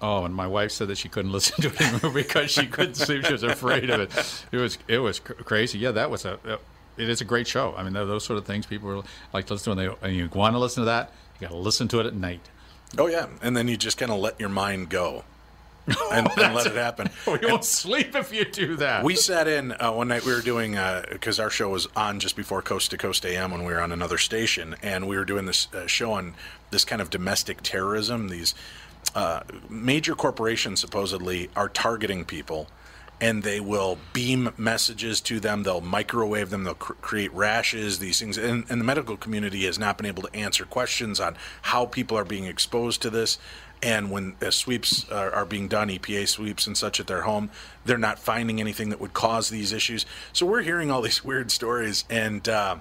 Oh, 0.01 0.25
and 0.25 0.35
my 0.35 0.47
wife 0.47 0.71
said 0.71 0.89
that 0.89 0.99
she 0.99 1.09
couldn't 1.09 1.33
listen 1.39 1.63
to 1.63 1.69
it 1.69 1.81
anymore 1.81 2.13
because 2.13 2.51
she 2.51 2.67
couldn't 2.67 2.95
sleep. 2.95 3.25
She 3.25 3.33
was 3.33 3.43
afraid 3.43 3.91
of 3.91 4.01
it. 4.01 4.45
It 4.53 4.59
was 4.59 4.79
it 4.89 4.99
was 4.99 5.21
cr- 5.21 5.35
crazy. 5.35 5.79
Yeah, 5.79 5.93
that 5.93 6.11
was 6.11 6.25
a. 6.25 6.39
It 6.97 7.09
is 7.09 7.21
a 7.21 7.25
great 7.25 7.47
show. 7.47 7.75
I 7.77 7.85
mean, 7.85 7.93
those 7.93 8.25
sort 8.25 8.39
of 8.39 8.45
things 8.45 8.67
people 8.67 8.91
are 8.91 9.03
like 9.33 9.47
to 9.47 9.55
listen 9.55 9.77
to. 9.77 9.77
When 9.77 9.97
they 10.01 10.07
and 10.09 10.17
you 10.17 10.29
want 10.35 10.55
to 10.55 10.59
listen 10.59 10.83
to 10.83 10.87
that, 10.87 11.13
you 11.39 11.47
got 11.47 11.55
to 11.55 11.61
listen 11.61 11.87
to 11.89 12.01
it 12.01 12.07
at 12.07 12.15
night. 12.15 12.49
Oh 12.97 13.07
yeah, 13.07 13.29
and 13.41 13.57
then 13.57 13.69
you 13.69 13.77
just 13.77 13.99
kind 13.99 14.11
of 14.11 14.19
let 14.19 14.41
your 14.41 14.49
mind 14.49 14.89
go 14.89 15.25
and, 16.13 16.29
and 16.39 16.55
let 16.55 16.67
it 16.67 16.75
happen. 16.75 17.11
You 17.41 17.49
won't 17.49 17.65
sleep 17.65 18.17
if 18.17 18.33
you 18.33 18.45
do 18.45 18.77
that. 18.77 19.05
We 19.05 19.15
sat 19.15 19.47
in 19.47 19.73
uh, 19.73 19.93
one 19.93 20.09
night. 20.09 20.25
We 20.25 20.33
were 20.33 20.41
doing 20.41 20.77
because 21.11 21.39
our 21.39 21.51
show 21.51 21.69
was 21.69 21.87
on 21.95 22.21
just 22.21 22.37
before 22.37 22.63
Coast 22.63 22.91
to 22.91 22.99
Coast 22.99 23.25
AM 23.25 23.51
when 23.53 23.65
we 23.65 23.73
were 23.73 23.81
on 23.81 23.93
another 23.93 24.19
station, 24.19 24.75
and 24.83 25.07
we 25.07 25.17
were 25.17 25.25
doing 25.25 25.47
this 25.47 25.69
uh, 25.73 25.87
show 25.87 26.13
on 26.13 26.35
this 26.71 26.85
kind 26.85 27.01
of 27.01 27.11
domestic 27.11 27.63
terrorism. 27.63 28.29
These 28.29 28.55
uh, 29.15 29.41
major 29.69 30.15
corporations 30.15 30.81
supposedly 30.81 31.51
are 31.55 31.69
targeting 31.69 32.25
people, 32.25 32.69
and 33.21 33.43
they 33.43 33.61
will 33.61 33.99
beam 34.13 34.53
messages 34.57 35.21
to 35.23 35.41
them. 35.41 35.63
They'll 35.63 35.81
microwave 35.81 36.51
them. 36.51 36.65
They'll 36.65 36.75
cr- 36.75 36.93
create 36.95 37.33
rashes. 37.33 37.99
These 37.99 38.21
things, 38.21 38.39
and, 38.39 38.65
and 38.69 38.81
the 38.81 38.85
medical 38.85 39.17
community 39.17 39.65
has 39.67 39.79
not 39.79 39.97
been 39.97 40.07
able 40.07 40.23
to 40.23 40.35
answer 40.35 40.65
questions 40.65 41.21
on 41.21 41.37
how 41.63 41.87
people 41.87 42.17
are 42.19 42.25
being 42.25 42.45
exposed 42.45 43.03
to 43.03 43.11
this. 43.11 43.39
And 43.83 44.11
when 44.11 44.37
uh, 44.43 44.51
sweeps 44.51 45.09
are, 45.11 45.31
are 45.31 45.45
being 45.45 45.69
done, 45.69 45.89
EPA 45.89 46.29
sweeps 46.29 46.67
and 46.67 46.77
such 46.77 46.99
at 47.01 47.07
their 47.07 47.23
home, 47.23 47.51
they're 47.85 47.99
not 47.99 48.19
finding 48.19 48.61
anything 48.61 48.91
that 48.91 49.01
would 49.01 49.15
cause 49.15 49.51
these 49.51 49.73
issues. 49.73 50.05
So 50.33 50.47
we're 50.47 50.63
hearing 50.63 50.91
all 50.91 51.03
these 51.03 51.25
weird 51.25 51.51
stories. 51.51 52.05
And 52.11 52.49
uh, 52.49 52.79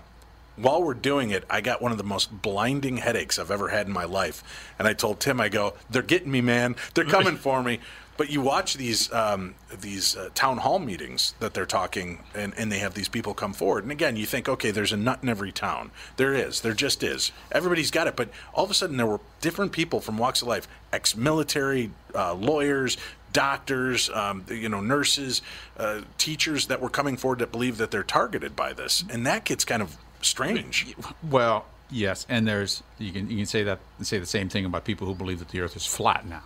while 0.56 0.82
we're 0.82 0.96
doing 0.96 1.30
it, 1.30 1.44
I 1.50 1.62
got 1.62 1.82
one 1.82 1.92
of 1.92 1.98
the 1.98 2.04
most 2.04 2.42
blinding 2.42 2.98
headaches 2.98 3.38
I've 3.38 3.52
ever 3.52 3.70
had 3.70 3.88
in 3.88 3.94
my 3.94 4.06
life. 4.06 4.44
And 4.80 4.88
I 4.88 4.94
told 4.94 5.20
Tim, 5.20 5.40
I 5.40 5.50
go, 5.50 5.76
"They're 5.90 6.02
getting 6.02 6.32
me, 6.32 6.42
man. 6.42 6.76
They're 6.94 7.06
coming 7.06 7.38
for 7.38 7.62
me." 7.62 7.80
But 8.18 8.32
you 8.32 8.42
watch 8.42 8.76
these 8.76 9.12
um, 9.14 9.56
these 9.80 10.16
uh, 10.16 10.30
town 10.34 10.58
hall 10.58 10.80
meetings 10.80 11.36
that 11.40 11.54
they're 11.54 11.68
talking, 11.68 12.24
and, 12.34 12.54
and 12.58 12.72
they 12.72 12.80
have 12.80 12.96
these 12.96 13.08
people 13.08 13.34
come 13.34 13.54
forward. 13.54 13.84
And 13.84 13.92
again, 13.92 14.16
you 14.16 14.26
think, 14.26 14.50
okay, 14.50 14.72
there's 14.72 14.92
a 14.92 14.98
nut 14.98 15.20
in 15.22 15.30
every 15.30 15.52
town. 15.52 15.92
There 16.18 16.34
is. 16.34 16.62
There 16.62 16.74
just 16.74 17.04
is. 17.04 17.32
Everybody's 17.52 17.92
got 17.92 18.08
it. 18.08 18.16
But 18.16 18.30
all 18.54 18.66
of 18.66 18.72
a 18.72 18.74
sudden, 18.74 18.98
there 18.98 19.06
were 19.06 19.20
different 19.40 19.72
people 19.72 20.02
from 20.02 20.18
walks 20.18 20.42
of 20.42 20.48
life: 20.48 20.68
ex-military, 20.92 21.92
uh, 22.16 22.34
lawyers, 22.34 22.98
doctors, 23.34 24.10
um, 24.10 24.46
you 24.50 24.68
know, 24.68 24.82
nurses, 24.82 25.44
uh, 25.78 26.02
teachers 26.18 26.68
that 26.68 26.82
were 26.82 26.90
coming 26.90 27.18
forward 27.18 27.40
that 27.40 27.52
believe 27.52 27.78
that 27.78 27.92
they're 27.92 28.04
targeted 28.04 28.56
by 28.56 28.74
this, 28.74 29.04
and 29.10 29.28
that 29.28 29.46
gets 29.46 29.64
kind 29.64 29.82
of 29.82 29.96
strange. 30.22 30.96
Well, 31.22 31.66
yes, 31.92 32.26
and 32.30 32.48
there's 32.48 32.82
you 32.98 33.12
can 33.12 33.30
you 33.30 33.38
can 33.38 33.46
say 33.46 33.64
that 33.64 33.80
say 34.02 34.18
the 34.18 34.26
same 34.26 34.50
thing 34.50 34.66
about 34.66 34.86
people 34.86 35.06
who 35.06 35.14
believe 35.14 35.38
that 35.40 35.50
the 35.50 35.62
Earth 35.62 35.76
is 35.76 35.86
flat 35.86 36.26
now. 36.26 36.44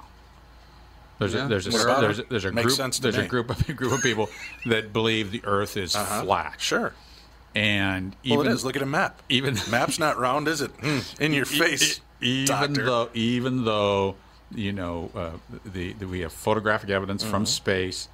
There's 1.21 1.35
Yeah. 1.35 1.45
a, 1.45 1.49
there's 1.49 1.67
a, 1.67 1.69
there's 1.69 2.19
a, 2.19 2.23
there's 2.23 2.45
a 2.45 2.51
group 2.51 2.77
there's 3.01 3.17
a 3.17 3.27
group 3.27 3.49
of 3.51 3.67
group 3.77 3.93
of 3.93 4.01
people 4.01 4.27
that 4.65 4.91
believe 4.91 5.29
the 5.31 5.41
Earth 5.45 5.77
is 5.77 5.95
Uh-huh. 5.95 6.23
flat. 6.23 6.55
Sure. 6.59 6.93
And 7.53 8.15
Well, 8.25 8.39
even 8.39 8.47
it 8.47 8.55
is. 8.55 8.65
Look 8.65 8.75
at 8.75 8.81
a 8.81 8.87
map. 8.87 9.21
Even 9.29 9.55
map's 9.69 9.99
not 9.99 10.17
round, 10.17 10.47
is 10.47 10.61
it? 10.61 10.71
Hmm, 10.71 10.99
In 11.21 11.31
your 11.33 11.45
face, 11.45 12.01
even 12.21 12.45
doctor. 12.47 12.85
though 12.85 13.09
even 13.13 13.65
though 13.65 14.15
you 14.55 14.73
know 14.73 15.11
uh, 15.15 15.29
the, 15.63 15.93
the 15.93 16.07
we 16.07 16.21
have 16.21 16.33
photographic 16.33 16.89
evidence 16.89 17.23
from 17.23 17.43
Mhm. 17.43 17.47
space 17.49 18.07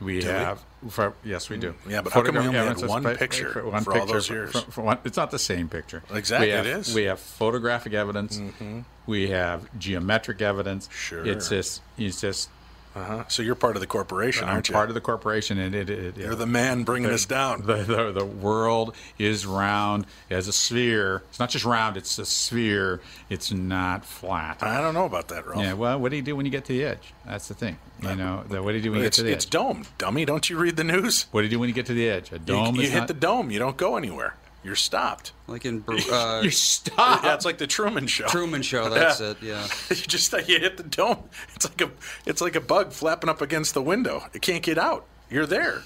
we 0.00 0.20
Do 0.20 0.28
we? 0.28 0.32
have 0.32 0.64
for, 0.90 1.12
yes 1.24 1.48
we 1.50 1.56
do. 1.58 1.74
Yeah, 1.88 2.02
but 2.02 2.12
how 2.12 2.22
come 2.22 2.36
we 2.36 2.40
only 2.42 2.52
had 2.58 2.80
one 2.86 3.02
picture 3.16 3.50
for 3.50 3.68
one 3.68 3.82
for 3.82 3.92
all 3.94 4.00
picture 4.00 4.12
those 4.14 4.30
years? 4.30 4.52
for- 4.52 4.70
for 4.70 4.82
one- 4.82 4.98
it's 5.04 5.16
not 5.16 5.30
the 5.32 5.38
same 5.38 5.68
picture 5.68 6.02
Exactly, 6.12 6.50
have, 6.50 6.66
it 6.66 6.70
is. 6.70 6.94
we 6.94 7.04
have 7.04 7.18
photographic 7.18 7.94
evidence 7.94 8.38
Mhm. 8.38 8.84
we 9.06 9.30
have 9.30 9.66
geometric 9.78 10.40
evidence 10.40 10.88
Sure. 10.92 11.26
it's 11.26 11.48
just 11.48 11.82
it's 11.98 12.20
just 12.20 12.48
Uh-huh. 12.94 13.24
So 13.28 13.42
you're 13.42 13.54
part 13.54 13.76
of 13.76 13.80
the 13.80 13.86
corporation, 13.86 14.44
I'm 14.48 14.54
aren't 14.54 14.68
you? 14.68 14.72
part 14.72 14.88
of 14.88 14.94
the 14.94 15.00
corporation, 15.00 15.58
and 15.58 15.74
it, 15.74 15.88
it, 15.88 16.16
You're 16.16 16.34
the 16.34 16.46
man 16.46 16.82
bringing 16.84 17.08
the, 17.08 17.14
us 17.14 17.26
down. 17.26 17.62
The, 17.66 17.76
the 17.84 18.12
the 18.12 18.24
world 18.24 18.94
is 19.18 19.46
round 19.46 20.06
as 20.30 20.48
a 20.48 20.52
sphere. 20.52 21.22
It's 21.28 21.38
not 21.38 21.50
just 21.50 21.64
round; 21.64 21.96
it's 21.96 22.18
a 22.18 22.26
sphere. 22.26 23.00
It's 23.30 23.52
not 23.52 24.04
flat. 24.04 24.62
I 24.62 24.80
don't 24.80 24.94
know 24.94 25.04
about 25.04 25.28
that, 25.28 25.46
Ralph. 25.46 25.62
Yeah. 25.62 25.74
Well, 25.74 26.00
what 26.00 26.10
do 26.10 26.16
you 26.16 26.22
do 26.22 26.34
when 26.34 26.44
you 26.46 26.50
get 26.52 26.64
to 26.64 26.72
the 26.72 26.84
edge? 26.84 27.12
That's 27.26 27.46
the 27.48 27.54
thing. 27.54 27.78
You 28.02 28.14
know, 28.16 28.44
the, 28.48 28.62
what 28.62 28.72
do 28.72 28.78
you 28.78 28.82
do 28.82 28.90
when 28.92 29.00
you 29.00 29.06
it's, 29.06 29.16
get 29.18 29.22
to 29.22 29.26
the 29.26 29.30
edge? 29.32 29.36
it's 29.36 29.44
dome, 29.46 29.84
dummy. 29.98 30.24
Don't 30.24 30.48
you 30.48 30.56
read 30.58 30.76
the 30.76 30.84
news? 30.84 31.26
What 31.30 31.42
do 31.42 31.46
you 31.46 31.50
do 31.50 31.58
when 31.58 31.68
you 31.68 31.74
get 31.74 31.86
to 31.86 31.94
the 31.94 32.08
edge? 32.08 32.30
A 32.32 32.34
You, 32.36 32.40
dome. 32.40 32.76
you 32.76 32.82
is 32.82 32.90
hit 32.90 32.98
not- 33.00 33.08
the 33.08 33.14
dome. 33.14 33.50
You 33.50 33.58
don't 33.58 33.76
go 33.76 33.96
anywhere. 33.96 34.34
You're 34.64 34.74
stopped. 34.74 35.32
Like 35.46 35.64
in 35.64 35.84
uh, 35.88 36.40
you 36.44 36.50
stop. 36.50 37.24
Yeah, 37.24 37.34
it's 37.34 37.44
like 37.44 37.58
the 37.58 37.66
Truman 37.66 38.06
Show. 38.06 38.26
Truman 38.26 38.62
Show. 38.62 38.88
That's 38.90 39.20
it. 39.20 39.38
Yeah. 39.40 39.66
you 39.90 39.96
just 39.96 40.32
you 40.32 40.58
hit 40.58 40.76
the 40.76 40.82
dome. 40.82 41.24
It's 41.54 41.64
like 41.64 41.80
a 41.80 41.90
it's 42.26 42.40
like 42.40 42.56
a 42.56 42.60
bug 42.60 42.92
flapping 42.92 43.30
up 43.30 43.40
against 43.40 43.74
the 43.74 43.82
window. 43.82 44.24
It 44.34 44.42
can't 44.42 44.62
get 44.62 44.78
out. 44.78 45.06
You're 45.30 45.46
there. 45.46 45.82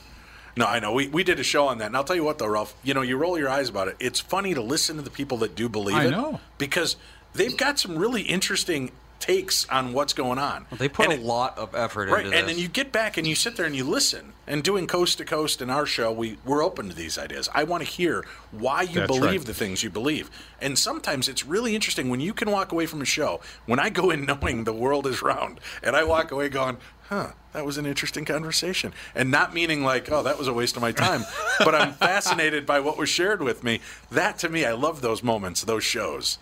No, 0.56 0.66
I 0.66 0.80
know. 0.80 0.92
We, 0.92 1.08
we 1.08 1.24
did 1.24 1.40
a 1.40 1.42
show 1.42 1.66
on 1.66 1.78
that. 1.78 1.86
And 1.86 1.96
I'll 1.96 2.04
tell 2.04 2.16
you 2.16 2.24
what, 2.24 2.38
though, 2.38 2.46
Ralph, 2.46 2.74
you 2.82 2.92
know, 2.92 3.00
you 3.00 3.16
roll 3.16 3.38
your 3.38 3.48
eyes 3.48 3.70
about 3.70 3.88
it. 3.88 3.96
It's 3.98 4.20
funny 4.20 4.52
to 4.52 4.60
listen 4.60 4.96
to 4.96 5.02
the 5.02 5.10
people 5.10 5.38
that 5.38 5.54
do 5.54 5.68
believe 5.68 5.96
I 5.96 6.06
it. 6.06 6.10
know. 6.10 6.40
Because 6.58 6.96
they've 7.32 7.56
got 7.56 7.78
some 7.78 7.96
really 7.96 8.22
interesting 8.22 8.90
takes 9.22 9.66
on 9.68 9.92
what's 9.92 10.12
going 10.12 10.38
on. 10.38 10.66
They 10.72 10.88
put 10.88 11.04
And 11.06 11.14
a 11.14 11.16
it- 11.16 11.22
lot 11.22 11.56
of 11.56 11.74
effort 11.76 12.08
Right, 12.10 12.26
into 12.26 12.36
and 12.36 12.48
this. 12.48 12.54
then 12.56 12.62
you 12.62 12.68
get 12.68 12.90
back 12.90 13.16
and 13.16 13.24
you 13.26 13.36
sit 13.36 13.56
there 13.56 13.64
and 13.66 13.74
you 13.76 13.84
listen. 13.84 14.32
And 14.48 14.64
doing 14.64 14.88
coast 14.88 15.18
to 15.18 15.24
coast 15.24 15.62
in 15.62 15.70
our 15.70 15.86
show, 15.86 16.10
we 16.10 16.36
we're 16.44 16.64
open 16.64 16.88
to 16.88 16.94
these 16.94 17.16
ideas. 17.16 17.48
I 17.54 17.62
want 17.62 17.84
to 17.84 17.88
hear 17.88 18.24
why 18.50 18.82
you 18.82 18.96
That's 19.00 19.06
believe 19.06 19.40
right. 19.42 19.46
the 19.46 19.54
things 19.54 19.84
you 19.84 19.90
believe. 19.90 20.28
And 20.60 20.76
sometimes 20.76 21.28
it's 21.28 21.46
really 21.46 21.76
interesting 21.76 22.10
when 22.10 22.18
you 22.20 22.34
can 22.34 22.50
walk 22.50 22.72
away 22.72 22.86
from 22.86 23.00
a 23.00 23.04
show. 23.04 23.40
When 23.66 23.78
I 23.78 23.88
go 23.88 24.10
in 24.10 24.24
knowing 24.26 24.64
the 24.64 24.72
world 24.72 25.06
is 25.06 25.22
round, 25.22 25.60
and 25.82 25.94
I 25.94 26.02
walk 26.02 26.32
away 26.32 26.48
going, 26.48 26.78
"Huh, 27.08 27.28
that 27.52 27.64
was 27.64 27.78
an 27.78 27.86
interesting 27.86 28.24
conversation," 28.24 28.92
and 29.14 29.30
not 29.30 29.54
meaning 29.54 29.84
like, 29.84 30.10
"Oh, 30.10 30.24
that 30.24 30.36
was 30.38 30.48
a 30.48 30.52
waste 30.52 30.74
of 30.74 30.82
my 30.82 30.90
time," 30.92 31.24
but 31.60 31.74
I'm 31.76 31.92
fascinated 31.92 32.66
by 32.66 32.80
what 32.80 32.98
was 32.98 33.08
shared 33.08 33.42
with 33.42 33.62
me. 33.62 33.80
That 34.10 34.38
to 34.40 34.48
me, 34.48 34.64
I 34.64 34.72
love 34.72 35.00
those 35.02 35.22
moments, 35.22 35.62
those 35.62 35.84
shows. 35.84 36.38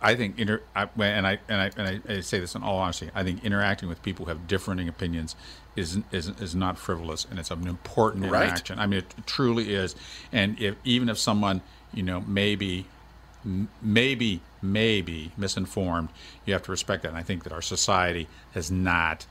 I 0.00 0.14
think 0.14 0.38
inter- 0.38 0.62
I, 0.74 0.88
and 1.00 1.26
I 1.26 1.38
and 1.48 1.60
I 1.60 1.70
and 1.76 2.02
I, 2.08 2.14
I 2.14 2.20
say 2.20 2.38
this 2.38 2.54
in 2.54 2.62
all 2.62 2.78
honesty. 2.78 3.10
I 3.14 3.22
think 3.22 3.44
interacting 3.44 3.88
with 3.88 4.02
people 4.02 4.26
who 4.26 4.30
have 4.30 4.46
differing 4.46 4.88
opinions 4.88 5.34
is 5.74 5.98
is 6.12 6.28
is 6.40 6.54
not 6.54 6.78
frivolous, 6.78 7.26
and 7.30 7.38
it's 7.38 7.50
an 7.50 7.66
important 7.66 8.24
Right. 8.26 8.42
interaction. 8.44 8.78
I 8.78 8.86
mean, 8.86 8.98
it 9.00 9.14
truly 9.26 9.74
is. 9.74 9.94
And 10.32 10.60
if 10.60 10.76
even 10.84 11.08
if 11.08 11.18
someone 11.18 11.62
you 11.94 12.02
know 12.02 12.20
maybe 12.26 12.86
maybe 13.82 14.40
maybe 14.62 15.32
misinformed, 15.36 16.08
you 16.44 16.52
have 16.52 16.62
to 16.64 16.70
respect 16.70 17.02
that. 17.02 17.08
And 17.10 17.16
I 17.18 17.22
think 17.22 17.44
that 17.44 17.52
our 17.52 17.62
society 17.62 18.26
has 18.52 18.70
not 18.70 19.26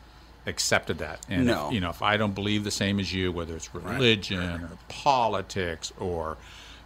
accepted 0.47 0.99
that. 0.99 1.19
And 1.27 1.47
No. 1.47 1.67
if, 1.67 1.73
you 1.73 1.81
know, 1.81 1.89
if 1.89 2.01
I 2.01 2.17
don't 2.17 2.33
believe 2.35 2.63
the 2.63 2.71
same 2.71 2.99
as 2.99 3.11
you, 3.13 3.31
whether 3.31 3.55
it's 3.55 3.73
religion 3.73 4.39
or 4.63 4.69
politics 4.87 5.91
or 5.99 6.37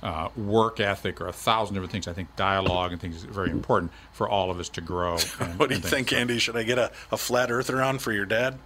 uh, 0.01 0.29
work 0.37 0.79
ethic 0.79 1.19
or 1.21 1.27
a 1.27 1.33
thousand 1.33 1.73
different 1.75 1.91
things, 1.91 2.07
I 2.07 2.13
think 2.13 2.33
dialogue 2.35 2.91
and 2.93 3.01
things 3.01 3.15
is 3.17 3.23
very 3.23 3.49
important 3.51 3.91
for 4.13 4.29
all 4.29 4.49
of 4.51 4.59
us 4.59 4.69
to 4.69 4.81
grow. 4.81 5.17
And, 5.39 5.59
What 5.59 5.69
do 5.69 5.75
you 5.75 5.81
and 5.81 5.83
things. 5.83 5.89
think, 6.09 6.13
Andy? 6.13 6.39
Should 6.39 6.55
I 6.57 6.63
get 6.63 6.77
a, 6.77 6.91
a 7.11 7.17
flat 7.17 7.51
earther 7.51 7.81
on 7.81 7.99
for 7.99 8.11
your 8.13 8.25
dad? 8.25 8.57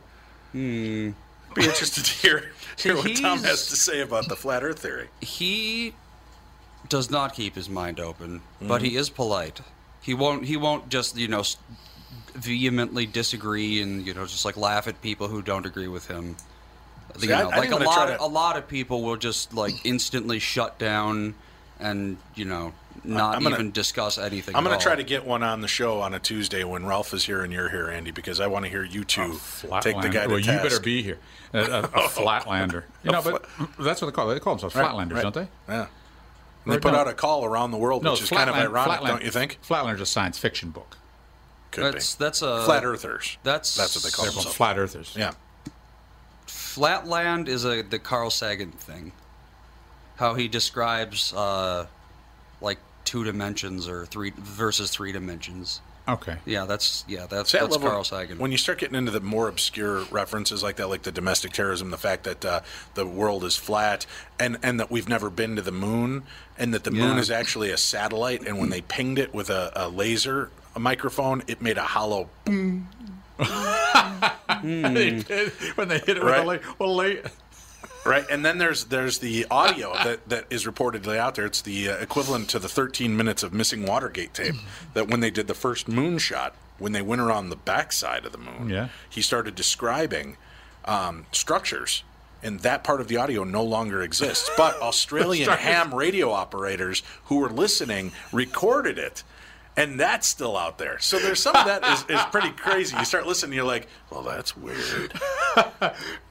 Hmm. 0.52 1.12
Be 1.56 1.63
interested 1.65 2.04
to 2.06 2.12
hear, 2.13 2.52
hear 2.78 2.96
what 2.96 3.15
Tom 3.15 3.39
has 3.43 3.67
to 3.67 3.76
say 3.76 4.02
about 4.02 4.28
the 4.28 4.36
flat 4.36 4.63
earth 4.63 4.80
theory. 4.80 5.08
he 5.22 5.93
does 6.89 7.10
not 7.10 7.34
keep 7.34 7.56
his 7.56 7.69
mind 7.69 8.00
open, 8.00 8.41
but 8.62 8.82
Mhm. 8.82 8.86
he 8.86 8.96
is 8.98 9.10
polite. 9.10 9.62
He 10.02 10.13
won't. 10.13 10.43
He 10.46 10.58
won't 10.58 10.89
just 10.89 11.15
you 11.15 11.28
know 11.30 11.43
vehemently 12.36 13.06
disagree 13.06 13.82
and 13.82 14.06
you 14.06 14.13
know 14.13 14.26
just 14.26 14.43
like 14.46 14.58
laugh 14.58 14.88
at 14.88 15.02
people 15.02 15.28
who 15.28 15.41
don't 15.41 15.65
agree 15.65 15.88
with 15.88 16.08
him. 16.08 16.36
See, 17.17 17.28
You 17.28 17.34
I- 17.34 17.41
know, 17.43 17.49
I 17.49 17.58
like 17.58 17.62
think 17.62 17.73
a 17.73 17.76
I'm 17.78 17.84
gonna 17.84 17.95
try 17.95 18.06
lot. 18.12 18.17
To- 18.17 18.23
a 18.23 18.26
lot 18.28 18.58
of 18.58 18.67
people 18.67 19.02
will 19.04 19.17
just 19.17 19.54
like 19.54 19.76
instantly 19.86 20.39
shut 20.39 20.78
down 20.80 21.36
and 21.80 22.17
you 22.36 22.45
know 22.45 22.73
not 23.04 23.36
I'm 23.36 23.43
gonna- 23.43 23.56
even 23.56 23.71
discuss 23.71 24.17
anything. 24.17 24.56
I'm 24.56 24.63
going 24.63 24.78
to 24.78 24.82
try 24.82 24.95
to 24.95 25.04
get 25.04 25.26
one 25.26 25.43
on 25.43 25.62
the 25.62 25.67
show 25.67 25.99
on 25.99 26.13
a 26.13 26.19
Tuesday 26.19 26.63
when 26.63 26.86
Ralph 26.86 27.13
is 27.13 27.26
here 27.26 27.43
and 27.43 27.52
you're 27.52 27.67
here, 27.69 27.89
Andy, 27.89 28.12
because 28.12 28.39
I 28.39 28.47
want 28.47 28.63
to 28.65 28.69
hear 28.71 28.84
you 28.84 29.04
two 29.04 29.39
take 29.82 29.99
the 30.02 30.10
guy 30.10 30.23
to 30.23 30.30
well, 30.30 30.39
you 30.39 30.45
better 30.45 30.80
be 30.80 31.02
here. 31.04 31.17
A, 31.54 31.58
a, 31.60 31.63
a 31.82 31.84
oh. 31.95 32.08
flatlander. 32.08 32.84
You 33.04 33.12
know, 33.12 33.21
but 33.21 33.45
that's 33.80 34.02
what 34.02 34.06
they 34.08 34.12
call 34.15 34.30
it. 34.32 34.36
They 34.36 34.39
call 34.39 34.56
themselves 34.56 34.76
Right, 34.76 34.86
flatlanders, 34.89 35.13
right. 35.15 35.21
don't 35.23 35.36
they? 35.36 35.47
Yeah. 35.67 35.88
And 36.65 36.73
they 36.73 36.80
put 36.80 36.93
no. 36.93 36.99
out 36.99 37.08
a 37.10 37.13
call 37.13 37.43
around 37.43 37.71
the 37.71 37.78
world, 37.78 38.06
which 38.06 38.21
is 38.21 38.30
kind 38.30 38.49
of 38.49 38.56
Flatland- 38.56 38.69
ironic, 38.73 38.99
Flatland- 38.99 39.08
don't 39.19 39.26
you 39.26 39.32
think? 39.32 39.60
Flatlander's 39.62 40.02
a 40.02 40.06
science 40.06 40.38
fiction 40.39 40.69
book. 40.69 40.95
Could 41.71 41.84
that's 41.95 42.15
be. 42.15 42.23
that's 42.23 42.41
a 42.41 42.63
Flat 42.63 42.86
Earthers. 42.86 43.38
That's 43.43 43.76
That's 43.76 43.95
what 43.95 44.04
they 44.06 44.12
call 44.12 44.26
They're 44.26 44.32
themselves. 44.34 44.56
flat 44.56 44.78
earthers. 44.80 45.13
Yeah. 45.17 45.32
Flatland 46.73 47.47
is 47.47 47.65
a 47.65 47.83
the 47.83 47.99
Carl 47.99 48.31
Sagan 48.31 48.71
thing. 48.71 49.12
How 50.15 50.33
he 50.33 50.47
describes 50.47 51.31
uh, 51.31 51.86
like 52.62 52.79
two 53.05 53.23
dimensions 53.23 53.88
or 53.88 54.07
three 54.07 54.31
versus 54.36 54.89
three 54.89 55.12
dimensions. 55.12 55.81
Okay. 56.07 56.38
Yeah, 56.45 56.65
that's 56.65 57.05
yeah, 57.07 57.27
that's 57.27 57.51
See, 57.51 57.59
that's 57.59 57.73
love 57.73 57.83
when- 57.83 57.91
Carl 57.91 58.03
Sagan. 58.03 58.39
When 58.39 58.51
you 58.51 58.57
start 58.57 58.79
getting 58.79 58.95
into 58.95 59.12
the 59.12 59.19
more 59.19 59.47
obscure 59.49 60.05
references 60.05 60.63
like 60.63 60.77
that, 60.77 60.88
like 60.89 61.03
the 61.03 61.12
domestic 61.12 61.51
terrorism, 61.53 61.91
the 61.91 61.97
fact 61.97 62.23
that 62.23 62.43
uh, 62.43 62.62
the 62.95 63.05
world 63.05 63.43
is 63.43 63.55
flat, 63.55 64.07
and, 64.39 64.57
and 64.63 64.79
that 64.79 64.89
we've 64.89 65.07
never 65.07 65.29
been 65.29 65.55
to 65.57 65.62
the 65.62 65.71
moon, 65.71 66.23
and 66.57 66.73
that 66.73 66.86
the 66.86 66.91
moon 66.91 67.19
is 67.19 67.29
actually 67.29 67.69
a 67.69 67.77
satellite, 67.77 68.41
and 68.47 68.57
when 68.57 68.71
they 68.71 68.81
pinged 68.81 69.19
it 69.19 69.31
with 69.31 69.51
a, 69.51 69.71
a 69.75 69.89
laser, 69.89 70.49
a 70.75 70.79
microphone, 70.79 71.43
it 71.45 71.62
made 71.62 71.77
a 71.77 71.83
hollow 71.83 72.29
boom. 72.45 72.89
they 74.93 75.12
did 75.12 75.49
when 75.76 75.88
they 75.89 75.99
hit 75.99 76.17
it 76.17 76.23
Right. 76.23 76.45
with 76.45 76.62
a 76.63 76.67
la- 76.67 76.73
well, 76.80 76.95
la- 76.95 77.30
Right, 78.06 78.26
and 78.30 78.43
then 78.43 78.58
there's 78.58 78.86
there's 78.86 79.19
the 79.19 79.45
audio 79.49 79.93
that, 79.93 80.28
that 80.28 80.45
is 80.49 80.65
reportedly 80.65 81.15
out 81.17 81.36
there. 81.36 81.45
It's 81.45 81.62
the 81.62 81.89
uh, 81.89 81.95
equivalent 81.97 82.49
to 82.49 82.60
the 82.60 82.67
13 82.67 83.15
minutes 83.15 83.43
of 83.43 83.54
missing 83.54 83.86
Watergate 83.86 84.34
tape. 84.34 84.56
That 84.93 85.08
when 85.08 85.21
they 85.21 85.32
did 85.32 85.47
the 85.47 85.54
first 85.54 85.88
moon 85.88 86.17
shot, 86.17 86.54
when 86.80 86.91
they 86.91 87.02
went 87.02 87.21
around 87.21 87.49
the 87.49 87.56
backside 87.56 88.26
of 88.26 88.34
the 88.34 88.38
moon, 88.38 88.67
Yeah. 88.69 88.89
he 89.10 89.21
started 89.21 89.56
describing 89.56 90.36
um, 90.84 91.28
structures, 91.32 92.04
and 92.41 92.60
that 92.60 92.84
part 92.84 92.99
of 92.99 93.08
the 93.08 93.15
audio 93.15 93.45
no 93.45 93.63
longer 93.63 94.02
exists. 94.02 94.49
But 94.58 94.76
Australian 94.82 95.49
ham 95.49 95.95
radio 95.95 96.30
operators 96.32 97.04
who 97.26 97.38
were 97.38 97.49
listening 97.49 98.12
recorded 98.34 98.97
it. 98.97 99.23
And 99.75 99.99
that's 99.99 100.27
still 100.27 100.55
out 100.55 100.77
there. 100.77 100.99
So 100.99 101.17
there's 101.19 101.41
some 101.41 101.55
of 101.55 101.65
that 101.65 101.83
is, 101.86 102.05
is 102.09 102.23
pretty 102.31 102.51
crazy. 102.51 102.95
You 102.97 103.05
start 103.05 103.25
listening, 103.25 103.55
you're 103.55 103.65
like, 103.65 103.88
well, 104.12 104.21
that's 104.21 104.55
weird. 104.55 105.13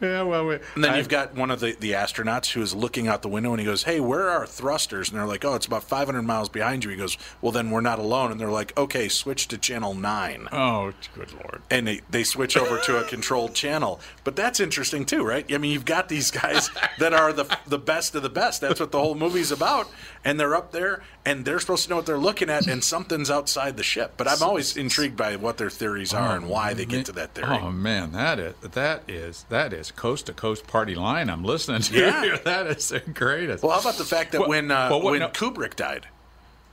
yeah, 0.00 0.22
well, 0.22 0.46
we, 0.46 0.55
And 0.74 0.85
then 0.85 0.92
I- 0.94 0.98
you've 0.98 1.09
got 1.09 1.35
one 1.35 1.50
of 1.50 1.61
the, 1.61 1.76
the 1.78 1.92
astronauts 1.92 2.52
who 2.52 2.62
is 2.62 2.74
looking 2.74 3.09
out 3.09 3.22
the 3.22 3.28
window 3.28 3.50
and 3.52 3.61
he 3.61 3.66
goes, 3.66 3.83
Hey, 3.85 4.00
where 4.00 4.28
are 4.28 4.31
our 4.40 4.46
thrusters? 4.46 5.09
And 5.11 5.18
they're 5.18 5.26
like, 5.26 5.44
Oh, 5.44 5.55
it's 5.55 5.66
about 5.66 5.85
500 5.85 6.22
miles 6.22 6.48
behind 6.48 6.85
you. 6.85 6.90
He 6.90 6.96
goes, 6.96 7.18
Well, 7.40 7.52
then 7.52 7.70
we're 7.70 7.81
not 7.81 7.98
alone. 7.98 8.31
And 8.31 8.40
they're 8.40 8.50
like, 8.50 8.76
Okay, 8.78 9.09
switch 9.09 9.48
to 9.48 9.59
channel 9.59 9.94
9. 9.94 10.48
Oh, 10.52 10.92
good 11.14 11.33
lord! 11.33 11.62
And 11.70 11.87
they, 11.87 12.00
they 12.11 12.24
switch 12.24 12.57
over 12.57 12.78
to 12.78 12.98
a 13.00 13.05
controlled 13.05 13.55
channel. 13.55 14.00
But 14.24 14.37
that's 14.37 14.61
interesting 14.61 15.05
too, 15.05 15.24
right? 15.24 15.50
I 15.52 15.59
mean, 15.59 15.72
you've 15.72 15.85
got 15.85 16.09
these 16.09 16.31
guys 16.31 16.70
that 16.98 17.12
are 17.12 17.33
the, 17.33 17.44
the 17.66 17.78
best 17.78 18.14
of 18.14 18.22
the 18.22 18.31
best. 18.31 18.61
That's 18.61 18.81
what 18.81 18.92
the 18.92 19.00
whole 19.00 19.14
movie's 19.14 19.50
about. 19.50 19.88
And 20.24 20.38
they're 20.38 20.55
up 20.55 20.70
there 20.72 21.02
and 21.25 21.45
they're 21.45 21.61
supposed 21.61 21.85
to 21.85 21.91
know 21.91 21.97
what 21.97 22.07
they're 22.07 22.19
looking 22.19 22.51
at, 22.51 22.67
and 22.67 22.83
something's 22.83 23.31
outside 23.31 23.77
the 23.77 23.83
ship. 23.83 24.15
But 24.17 24.27
I'm 24.29 24.43
always 24.43 24.77
intrigued 24.77 25.17
by 25.17 25.37
what 25.37 25.57
their 25.57 25.71
theories 25.71 26.13
are 26.13 26.35
and 26.37 26.49
why 26.49 26.75
they 26.75 26.85
get 26.85 27.07
to 27.07 27.13
that 27.13 27.35
theory. 27.35 27.59
Oh 27.63 27.71
man, 27.71 28.13
that 28.13 28.39
is 28.41 28.55
that 28.63 29.03
is 29.09 29.45
that 29.49 29.73
is 29.73 29.91
coast 29.93 30.27
to 30.27 30.33
coast 30.33 30.67
party 30.67 30.95
line. 30.95 31.31
I'm 31.31 31.45
listening 31.45 31.83
to 31.83 31.95
Yeah. 31.99 32.25
you. 32.25 32.37
That 32.45 32.67
is 32.67 32.89
the 32.89 33.01
greatest. 33.01 33.63
Well, 33.63 33.73
how 33.73 33.81
about 33.81 33.99
the 33.99 34.05
fact 34.05 34.33
that 34.33 34.41
Well- 34.41 34.49
when 34.51 34.71
uh, 34.71 34.89
well, 34.91 35.03
what- 35.03 35.11
when 35.13 35.21
no- 35.21 35.29
Kubrick 35.29 35.77
died, 35.77 36.07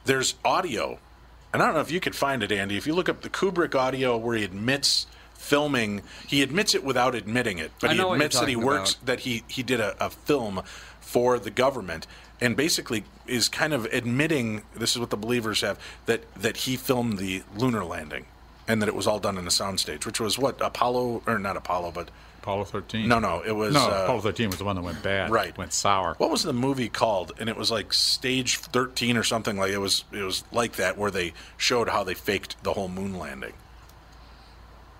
there's 0.05 0.33
audio, 0.43 0.97
and 1.53 1.61
I 1.61 1.65
don't 1.65 1.75
know 1.75 1.81
if 1.81 1.91
you 1.91 1.99
could 1.99 2.15
find 2.15 2.41
it, 2.41 2.51
Andy. 2.51 2.75
If 2.77 2.87
you 2.87 2.95
look 2.95 3.09
up 3.09 3.21
the 3.21 3.29
Kubrick 3.29 3.75
audio 3.75 4.17
where 4.17 4.35
he 4.35 4.43
admits 4.43 5.05
filming, 5.35 6.01
he 6.27 6.41
admits 6.41 6.73
it 6.75 6.83
without 6.83 7.15
admitting 7.15 7.59
it, 7.59 7.71
but 7.79 7.91
he 7.91 7.97
know 7.97 8.07
what 8.07 8.13
you're 8.13 8.15
admits 8.15 8.39
that 8.39 8.49
he 8.49 8.55
works 8.55 8.93
about. 8.95 9.05
that 9.05 9.19
he 9.21 9.43
he 9.47 9.61
did 9.63 9.79
a, 9.79 9.95
a 10.03 10.09
film 10.09 10.61
for 10.99 11.37
the 11.39 11.49
government. 11.51 12.07
And 12.41 12.55
basically, 12.55 13.03
is 13.27 13.49
kind 13.49 13.73
of 13.73 13.85
admitting 13.85 14.63
this 14.75 14.91
is 14.91 14.99
what 14.99 15.09
the 15.09 15.17
believers 15.17 15.61
have 15.61 15.79
that 16.05 16.33
that 16.35 16.57
he 16.57 16.77
filmed 16.77 17.17
the 17.17 17.43
lunar 17.57 17.83
landing, 17.83 18.25
and 18.67 18.81
that 18.81 18.87
it 18.87 18.95
was 18.95 19.07
all 19.07 19.19
done 19.19 19.37
in 19.37 19.45
a 19.45 19.49
soundstage, 19.49 20.05
which 20.05 20.19
was 20.19 20.39
what 20.39 20.59
Apollo 20.61 21.23
or 21.27 21.37
not 21.37 21.57
Apollo, 21.57 21.91
but 21.91 22.09
Apollo 22.41 22.65
13. 22.65 23.07
no, 23.07 23.19
no, 23.19 23.41
it 23.45 23.51
was 23.51 23.73
no, 23.73 23.81
uh, 23.81 24.03
Apollo 24.03 24.21
13 24.21 24.47
was 24.47 24.57
the 24.57 24.63
one 24.63 24.75
that 24.75 24.81
went 24.81 25.03
bad. 25.03 25.29
Right. 25.29 25.55
went 25.57 25.73
sour. 25.73 26.15
What 26.17 26.31
was 26.31 26.43
the 26.43 26.53
movie 26.53 26.89
called? 26.89 27.33
And 27.39 27.49
it 27.49 27.57
was 27.57 27.69
like 27.69 27.93
Stage 27.93 28.57
13 28.57 29.17
or 29.17 29.23
something 29.23 29.57
like 29.57 29.71
it 29.71 29.77
was 29.77 30.05
it 30.11 30.23
was 30.23 30.43
like 30.51 30.73
that 30.77 30.97
where 30.97 31.11
they 31.11 31.33
showed 31.57 31.89
how 31.89 32.03
they 32.03 32.13
faked 32.13 32.63
the 32.63 32.73
whole 32.73 32.87
moon 32.87 33.19
landing. 33.19 33.53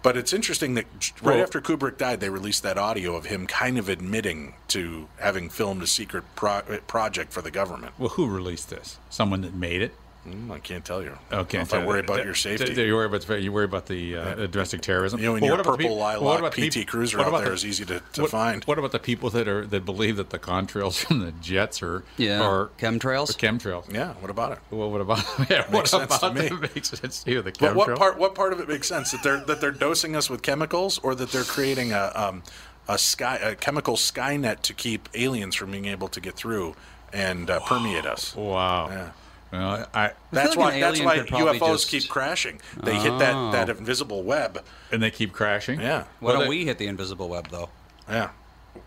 But 0.02 0.16
it's 0.16 0.32
interesting 0.34 0.76
that 0.76 0.86
right 1.22 1.36
Well- 1.36 1.44
after 1.44 1.60
Kubrick 1.60 1.98
died, 1.98 2.20
they 2.22 2.30
released 2.30 2.64
that 2.64 2.78
audio 2.78 3.16
of 3.16 3.26
him 3.26 3.48
kind 3.48 3.78
of 3.78 3.90
admitting 3.90 4.54
to 4.70 5.08
having 5.20 5.50
filmed 5.50 5.84
a 5.84 5.88
secret 5.88 6.24
pro- 6.36 6.60
uh, 6.60 6.78
project 6.88 7.34
for 7.34 7.42
the 7.42 7.52
government. 7.52 7.94
Well, 7.98 8.10
who 8.10 8.28
released 8.28 8.70
this? 8.70 8.98
Someone 9.10 9.42
that 9.42 9.54
made 9.54 9.82
it. 9.82 9.94
Mm, 10.30 10.52
I 10.52 10.60
can't 10.60 10.86
tell 10.86 11.02
you. 11.02 11.18
Okay, 11.32 11.60
If 11.60 11.74
I 11.74 11.86
worry 11.86 12.02
about 12.02 12.24
your 12.26 12.36
safety. 12.36 12.74
Do 12.74 12.84
you 12.84 12.96
worry 12.96 13.06
about 13.08 13.42
you 13.42 13.52
worry 13.52 13.66
about 13.66 13.86
the 13.88 14.16
uh, 14.16 14.48
domestic 14.48 14.82
terrorism? 14.82 15.20
You 15.20 15.26
know, 15.28 15.36
in 15.36 15.42
Well, 15.42 15.50
your 15.50 15.58
what 15.58 15.66
about 15.66 15.78
the 15.78 15.84
purple 15.86 15.98
lilac 15.98 16.22
what 16.22 16.40
about 16.40 16.52
PT 16.54 16.74
peop- 16.74 16.88
Cruiser 16.88 17.18
what 17.18 17.26
out 17.26 17.30
about 17.30 17.40
there 17.42 17.50
the- 17.50 17.56
is 17.56 17.66
easy 17.66 17.86
to, 17.86 18.02
to 18.14 18.22
what, 18.22 18.32
find. 18.32 18.64
What 18.66 18.78
about 18.78 18.92
the 18.92 19.00
people 19.00 19.30
that 19.32 19.48
are 19.48 19.66
that 19.68 19.86
believe 19.86 20.18
that 20.18 20.30
the 20.30 20.40
contrails 20.40 21.04
from 21.04 21.20
the 21.20 21.32
jets 21.34 21.82
are 21.82 22.04
Yeah, 22.18 22.42
are 22.42 22.70
chemtrails? 22.78 23.30
Are 23.30 23.34
chemtrails? 23.34 23.92
Yeah, 23.94 24.14
what 24.16 24.30
about 24.30 24.52
it? 24.54 24.60
Well, 24.72 24.92
what 24.92 25.02
about 25.02 25.20
yeah? 25.50 25.62
What 25.64 25.72
Makes 25.72 25.92
sense 25.92 26.18
to 26.20 26.26
about 26.28 26.36
me. 26.36 26.48
them 26.50 26.62
makes 26.62 26.90
sense 26.90 27.24
to 27.24 27.32
you? 27.32 27.42
The 27.42 27.52
But 27.60 27.76
what 27.76 27.88
chemtrails? 27.90 27.98
part? 27.98 28.18
What 28.20 28.36
part 28.36 28.54
of 28.54 28.60
it 28.60 28.68
makes 28.70 28.88
sense 28.88 29.12
that 29.12 29.24
they're 29.24 29.40
that 29.46 29.62
they're 29.62 29.72
dosing 29.72 30.16
us 30.16 30.30
with 30.30 30.42
chemicals, 30.42 31.00
or 31.04 31.16
that 31.16 31.32
they're 31.32 31.44
creating 31.44 31.92
a 31.94 32.12
um, 32.16 32.44
a 32.88 32.98
sky 32.98 33.36
a 33.38 33.56
chemical 33.56 33.96
skynet 33.96 34.62
to 34.62 34.74
keep 34.74 35.10
aliens 35.14 35.56
from 35.56 35.72
being 35.72 35.86
able 35.86 36.08
to 36.10 36.20
get 36.22 36.36
through 36.36 36.76
and 37.14 37.50
uh, 37.50 37.60
permeate 37.62 38.06
us? 38.06 38.36
Wow. 38.36 38.90
Yeah. 38.90 39.10
Well, 39.52 39.88
I 39.94 40.12
That's 40.32 40.56
like 40.56 40.58
why. 40.58 40.74
an 40.74 40.80
That's 40.82 41.02
why 41.02 41.18
UFOs 41.20 41.60
just- 41.72 41.90
keep 41.90 42.08
crashing. 42.08 42.62
They 42.84 42.96
hit 42.96 43.18
that 43.20 43.52
that 43.52 43.70
invisible 43.70 44.24
web. 44.24 44.64
and 44.92 45.02
they 45.02 45.10
keep 45.12 45.34
crashing. 45.34 45.80
Yeah, 45.82 46.04
Why 46.04 46.06
Well, 46.22 46.34
don't 46.36 46.44
they- 46.44 46.50
we 46.50 46.66
hit 46.66 46.78
the 46.78 46.88
invisible 46.88 47.30
web 47.30 47.48
though? 47.50 47.70
yeah. 48.10 48.30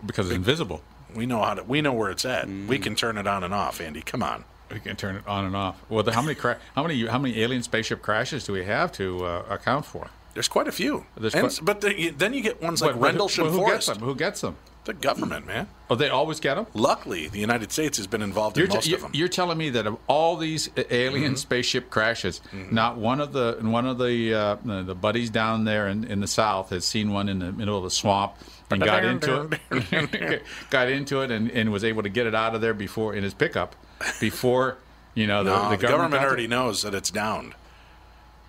because 0.06 0.26
it's 0.28 0.36
invisible. 0.36 0.82
We 1.14 1.26
know 1.26 1.42
how 1.42 1.54
to. 1.54 1.62
We 1.64 1.82
know 1.82 1.92
where 1.92 2.10
it's 2.10 2.24
at. 2.24 2.48
We 2.48 2.78
can 2.78 2.94
turn 2.94 3.18
it 3.18 3.26
on 3.26 3.44
and 3.44 3.52
off. 3.52 3.80
Andy, 3.80 4.00
come 4.02 4.22
on. 4.22 4.44
We 4.70 4.80
can 4.80 4.96
turn 4.96 5.16
it 5.16 5.26
on 5.26 5.44
and 5.44 5.54
off. 5.54 5.76
Well, 5.90 6.02
the, 6.02 6.12
how 6.12 6.22
many 6.22 6.34
cra- 6.34 6.58
how 6.74 6.82
many 6.82 7.04
how 7.06 7.18
many 7.18 7.38
alien 7.42 7.62
spaceship 7.62 8.00
crashes 8.00 8.44
do 8.44 8.52
we 8.54 8.64
have 8.64 8.90
to 8.92 9.24
uh, 9.26 9.44
account 9.50 9.84
for? 9.84 10.08
There's 10.34 10.48
quite 10.48 10.66
a 10.68 10.72
few. 10.72 11.04
There's 11.16 11.34
And- 11.34 11.42
quite- 11.48 11.60
but 11.62 11.80
the, 11.82 12.08
then 12.10 12.32
you 12.32 12.40
get 12.40 12.62
ones 12.62 12.80
like 12.80 12.92
But- 12.92 13.00
but 13.00 13.06
Rendlesham 13.08 13.44
but 13.46 13.50
who 13.50 13.56
Forest. 13.58 13.88
gets 13.88 13.98
them? 13.98 14.08
Who 14.08 14.14
gets 14.14 14.40
them? 14.40 14.56
The 14.84 14.94
government, 14.94 15.46
man. 15.46 15.68
Oh, 15.88 15.94
they 15.94 16.08
always 16.08 16.40
get 16.40 16.56
them. 16.56 16.66
Luckily, 16.74 17.28
the 17.28 17.38
United 17.38 17.70
States 17.70 17.98
has 17.98 18.08
been 18.08 18.20
involved 18.20 18.56
You're, 18.56 18.64
in 18.66 18.70
t- 18.72 18.76
most 18.78 18.86
you're, 18.88 18.96
of 18.96 19.02
them. 19.02 19.10
you're 19.14 19.28
telling 19.28 19.56
me 19.56 19.70
that 19.70 19.86
of 19.86 19.96
all 20.08 20.36
these 20.36 20.70
alien 20.90 21.32
Mm-hmm. 21.32 21.36
spaceship 21.36 21.88
crashes, 21.88 22.40
not 22.52 22.96
one 22.96 23.20
of 23.20 23.32
the 23.32 23.58
one 23.60 23.86
of 23.86 23.98
the 23.98 24.34
uh, 24.34 24.56
the 24.82 24.94
buddies 24.96 25.30
down 25.30 25.64
there 25.66 25.86
in, 25.86 26.02
in 26.04 26.18
the 26.18 26.26
south 26.26 26.70
has 26.70 26.84
seen 26.84 27.12
one 27.12 27.28
in 27.28 27.38
the 27.38 27.52
middle 27.52 27.76
of 27.78 27.84
the 27.84 27.90
swamp 27.92 28.32
and 28.72 28.82
got 28.82 29.04
into 29.04 29.48
it, 29.70 30.42
got 30.70 30.88
into 30.88 31.20
it, 31.20 31.30
and, 31.30 31.48
and 31.52 31.70
was 31.70 31.84
able 31.84 32.02
to 32.02 32.08
get 32.08 32.26
it 32.26 32.34
out 32.34 32.56
of 32.56 32.60
there 32.60 32.74
before 32.74 33.14
in 33.14 33.22
his 33.22 33.34
pickup 33.34 33.76
before 34.18 34.78
you 35.14 35.28
know 35.28 35.44
the, 35.44 35.50
no, 35.54 35.70
the 35.70 35.76
the 35.76 35.86
government, 35.86 36.14
to- 36.20 36.26
already 36.26 36.48
knows 36.48 36.82
that 36.82 36.92
it's 36.92 37.10
downed. 37.12 37.54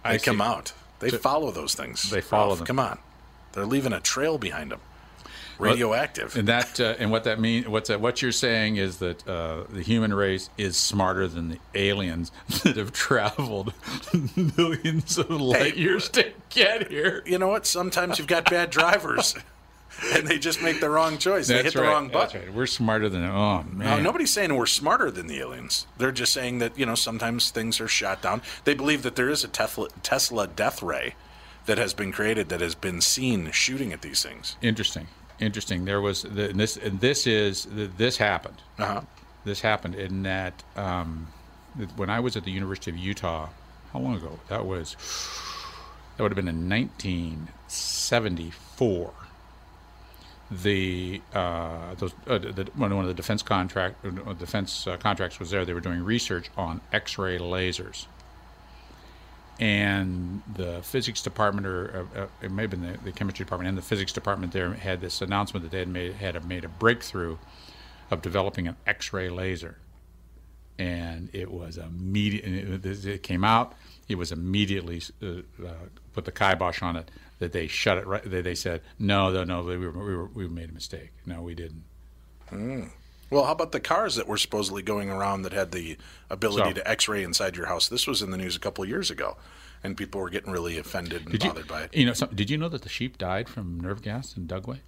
I 0.03 0.13
They 0.13 0.19
come 0.23 0.37
see. 0.37 0.43
out. 0.43 0.73
They 0.97 1.09
So- 1.09 1.17
follow 1.19 1.51
those 1.51 1.75
things. 1.75 2.09
They 2.09 2.21
follow 2.21 2.47
Ralph. 2.47 2.57
them. 2.59 2.65
Come 2.67 2.79
on, 2.79 2.97
they're 3.51 3.67
leaving 3.67 3.93
a 3.93 3.99
trail 3.99 4.39
behind 4.39 4.71
them. 4.71 4.79
Radioactive. 5.59 6.35
And 6.35 6.47
that 6.47 6.79
uh, 6.79 6.95
and 6.99 7.11
what 7.11 7.23
that 7.25 7.39
means, 7.39 7.67
what's 7.67 7.89
that, 7.89 8.01
what 8.01 8.21
you're 8.21 8.31
saying 8.31 8.77
is 8.77 8.97
that 8.97 9.27
uh, 9.27 9.63
the 9.69 9.81
human 9.81 10.13
race 10.13 10.49
is 10.57 10.77
smarter 10.77 11.27
than 11.27 11.49
the 11.49 11.59
aliens 11.75 12.31
that 12.63 12.77
have 12.77 12.91
traveled 12.91 13.73
millions 14.57 15.17
of 15.17 15.29
light 15.29 15.77
years 15.77 16.09
to 16.09 16.31
get 16.49 16.89
here. 16.89 17.23
you 17.25 17.37
know 17.37 17.47
what? 17.47 17.65
Sometimes 17.65 18.17
you've 18.17 18.27
got 18.27 18.49
bad 18.49 18.69
drivers, 18.69 19.35
and 20.13 20.27
they 20.27 20.39
just 20.39 20.61
make 20.61 20.79
the 20.79 20.89
wrong 20.89 21.17
choice. 21.17 21.47
they 21.47 21.61
hit 21.63 21.73
the 21.73 21.81
right. 21.81 21.89
wrong 21.89 22.09
That's 22.09 22.33
button. 22.33 22.47
right. 22.47 22.55
We're 22.55 22.65
smarter 22.65 23.09
than 23.09 23.23
oh 23.23 23.63
man. 23.63 24.03
nobody's 24.03 24.31
saying 24.31 24.55
we're 24.55 24.65
smarter 24.65 25.11
than 25.11 25.27
the 25.27 25.39
aliens. 25.39 25.87
They're 25.97 26.11
just 26.11 26.33
saying 26.33 26.59
that 26.59 26.77
you 26.77 26.85
know 26.85 26.95
sometimes 26.95 27.51
things 27.51 27.79
are 27.79 27.87
shot 27.87 28.21
down. 28.21 28.41
They 28.63 28.73
believe 28.73 29.03
that 29.03 29.15
there 29.15 29.29
is 29.29 29.43
a 29.43 29.47
Tesla, 29.47 29.89
Tesla 30.01 30.47
death 30.47 30.81
ray 30.81 31.15
that 31.65 31.77
has 31.77 31.93
been 31.93 32.11
created 32.11 32.49
that 32.49 32.61
has 32.61 32.75
been 32.75 33.01
seen 33.01 33.49
shooting 33.51 33.93
at 33.93 34.01
these 34.01 34.21
things. 34.23 34.57
Interesting. 34.61 35.07
Interesting. 35.39 35.85
There 35.85 36.01
was 36.01 36.23
the, 36.23 36.49
and 36.49 36.59
this. 36.59 36.77
And 36.77 36.99
this 36.99 37.27
is 37.27 37.67
this 37.69 38.17
happened. 38.17 38.57
Uh-huh. 38.79 39.01
This 39.45 39.61
happened 39.61 39.95
in 39.95 40.23
that 40.23 40.63
um, 40.75 41.27
when 41.95 42.09
I 42.09 42.19
was 42.19 42.35
at 42.37 42.43
the 42.45 42.51
University 42.51 42.91
of 42.91 42.97
Utah. 42.97 43.49
How 43.91 43.99
long 43.99 44.15
ago? 44.15 44.39
That 44.49 44.65
was. 44.65 44.95
That 46.17 46.23
would 46.23 46.31
have 46.31 46.35
been 46.35 46.47
in 46.47 46.69
1974. 46.69 49.13
the 50.51 51.21
uh, 51.33 51.95
those 51.95 52.13
uh, 52.27 52.37
the, 52.37 52.69
one 52.75 52.91
of 52.91 53.07
the 53.07 53.13
defense 53.13 53.41
contract 53.41 54.03
defense 54.39 54.85
uh, 54.87 54.97
contracts 54.97 55.39
was 55.39 55.49
there, 55.49 55.65
they 55.65 55.73
were 55.73 55.79
doing 55.79 56.03
research 56.03 56.49
on 56.57 56.81
X-ray 56.91 57.39
lasers, 57.39 58.05
and 59.59 60.41
the 60.55 60.81
physics 60.81 61.21
department 61.21 61.67
or 61.67 62.07
uh, 62.15 62.21
uh, 62.21 62.27
it 62.41 62.51
may 62.51 62.63
have 62.63 62.71
been 62.71 62.81
the, 62.81 62.97
the 63.03 63.11
chemistry 63.11 63.45
department 63.45 63.69
and 63.69 63.77
the 63.77 63.83
physics 63.83 64.11
department 64.11 64.51
there 64.51 64.73
had 64.73 64.99
this 64.99 65.21
announcement 65.21 65.63
that 65.63 65.71
they 65.71 65.79
had 65.79 65.87
made 65.87 66.13
had 66.13 66.45
made 66.47 66.65
a 66.65 66.69
breakthrough 66.69 67.37
of 68.11 68.21
developing 68.21 68.67
an 68.67 68.75
X-ray 68.85 69.29
laser, 69.29 69.77
and 70.79 71.29
it 71.33 71.51
was 71.51 71.77
immediate. 71.77 72.85
It, 72.85 73.05
it 73.05 73.23
came 73.23 73.43
out. 73.43 73.73
It 74.07 74.15
was 74.15 74.31
immediately 74.31 75.01
uh, 75.21 75.27
uh, 75.65 75.73
put 76.13 76.25
the 76.25 76.31
kibosh 76.31 76.81
on 76.81 76.95
it 76.95 77.09
that 77.39 77.51
they 77.51 77.67
shut 77.67 77.97
it. 77.97 78.07
Right. 78.07 78.23
They, 78.23 78.41
they 78.41 78.55
said 78.55 78.81
no, 78.99 79.31
no, 79.31 79.43
no. 79.43 79.63
We 79.63 79.77
were, 79.77 79.91
we 79.91 80.15
were 80.15 80.25
we 80.27 80.47
made 80.47 80.69
a 80.69 80.73
mistake. 80.73 81.11
No, 81.25 81.41
we 81.41 81.55
didn't. 81.55 81.83
Mm. 82.51 82.89
Well, 83.33 83.45
how 83.45 83.51
about 83.53 83.71
the 83.71 83.79
cars 83.79 84.15
that 84.15 84.27
were 84.27 84.37
supposedly 84.37 84.81
going 84.83 85.09
around 85.09 85.41
that 85.41 85.53
had 85.53 85.71
the 85.71 85.97
ability 86.29 86.69
So- 86.69 86.73
to 86.73 86.87
X-ray 86.89 87.23
inside 87.23 87.55
your 87.55 87.65
house? 87.65 87.87
This 87.87 88.05
was 88.07 88.21
in 88.21 88.31
the 88.31 88.37
news 88.37 88.55
a 88.55 88.59
couple 88.59 88.83
of 88.83 88.89
years 88.89 89.09
ago, 89.09 89.37
and 89.83 89.97
people 89.97 90.21
were 90.21 90.29
getting 90.29 90.51
really 90.51 90.77
offended 90.77 91.23
and 91.23 91.31
Did 91.31 91.43
you, 91.43 91.49
bothered 91.49 91.67
by 91.67 91.81
it. 91.83 91.95
you 91.95 92.05
know? 92.05 92.13
Some, 92.13 92.29
did 92.35 92.49
you 92.49 92.57
know 92.57 92.69
that 92.69 92.83
the 92.83 92.89
sheep 92.89 93.17
died 93.17 93.49
from 93.49 93.79
nerve 93.79 94.01
gas 94.01 94.37
in 94.37 94.45
Dugway? 94.47 94.79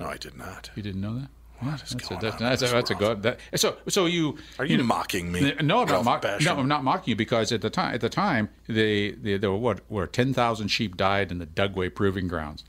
No, 0.00 0.06
I 0.06 0.16
did 0.16 0.36
not. 0.36 0.70
You 0.74 0.82
didn't 0.82 1.00
know 1.00 1.14
that? 1.18 1.28
What 1.60 1.82
is 1.82 1.90
That's 1.90 2.10
a, 2.10 2.18
that's, 2.20 2.34
on 2.36 2.38
that's, 2.42 2.60
that's 2.70 2.90
a 2.90 2.94
good. 2.94 3.22
That, 3.22 3.40
so, 3.54 3.76
so 3.88 4.04
you 4.04 4.36
Are 4.58 4.66
you 4.66 4.76
know- 4.76 4.84
mocking 4.84 5.32
me? 5.32 5.54
No, 5.62 5.80
I'm 5.80 5.88
not 5.88 6.04
mocking. 6.04 6.44
No, 6.44 6.56
I'm 6.58 6.68
not 6.68 6.84
mocking 6.84 7.12
you 7.12 7.16
because 7.16 7.50
at 7.50 7.62
the 7.62 7.70
time, 7.70 7.94
at 7.94 8.02
the 8.02 8.10
time, 8.10 8.50
they, 8.68 9.12
they 9.12 9.38
there 9.38 9.50
were 9.50 9.56
what 9.56 9.80
were 9.90 10.06
ten 10.06 10.34
thousand 10.34 10.68
sheep 10.68 10.98
died 10.98 11.32
in 11.32 11.38
the 11.38 11.46
Dugway 11.46 11.94
Proving 11.94 12.28
Grounds, 12.28 12.62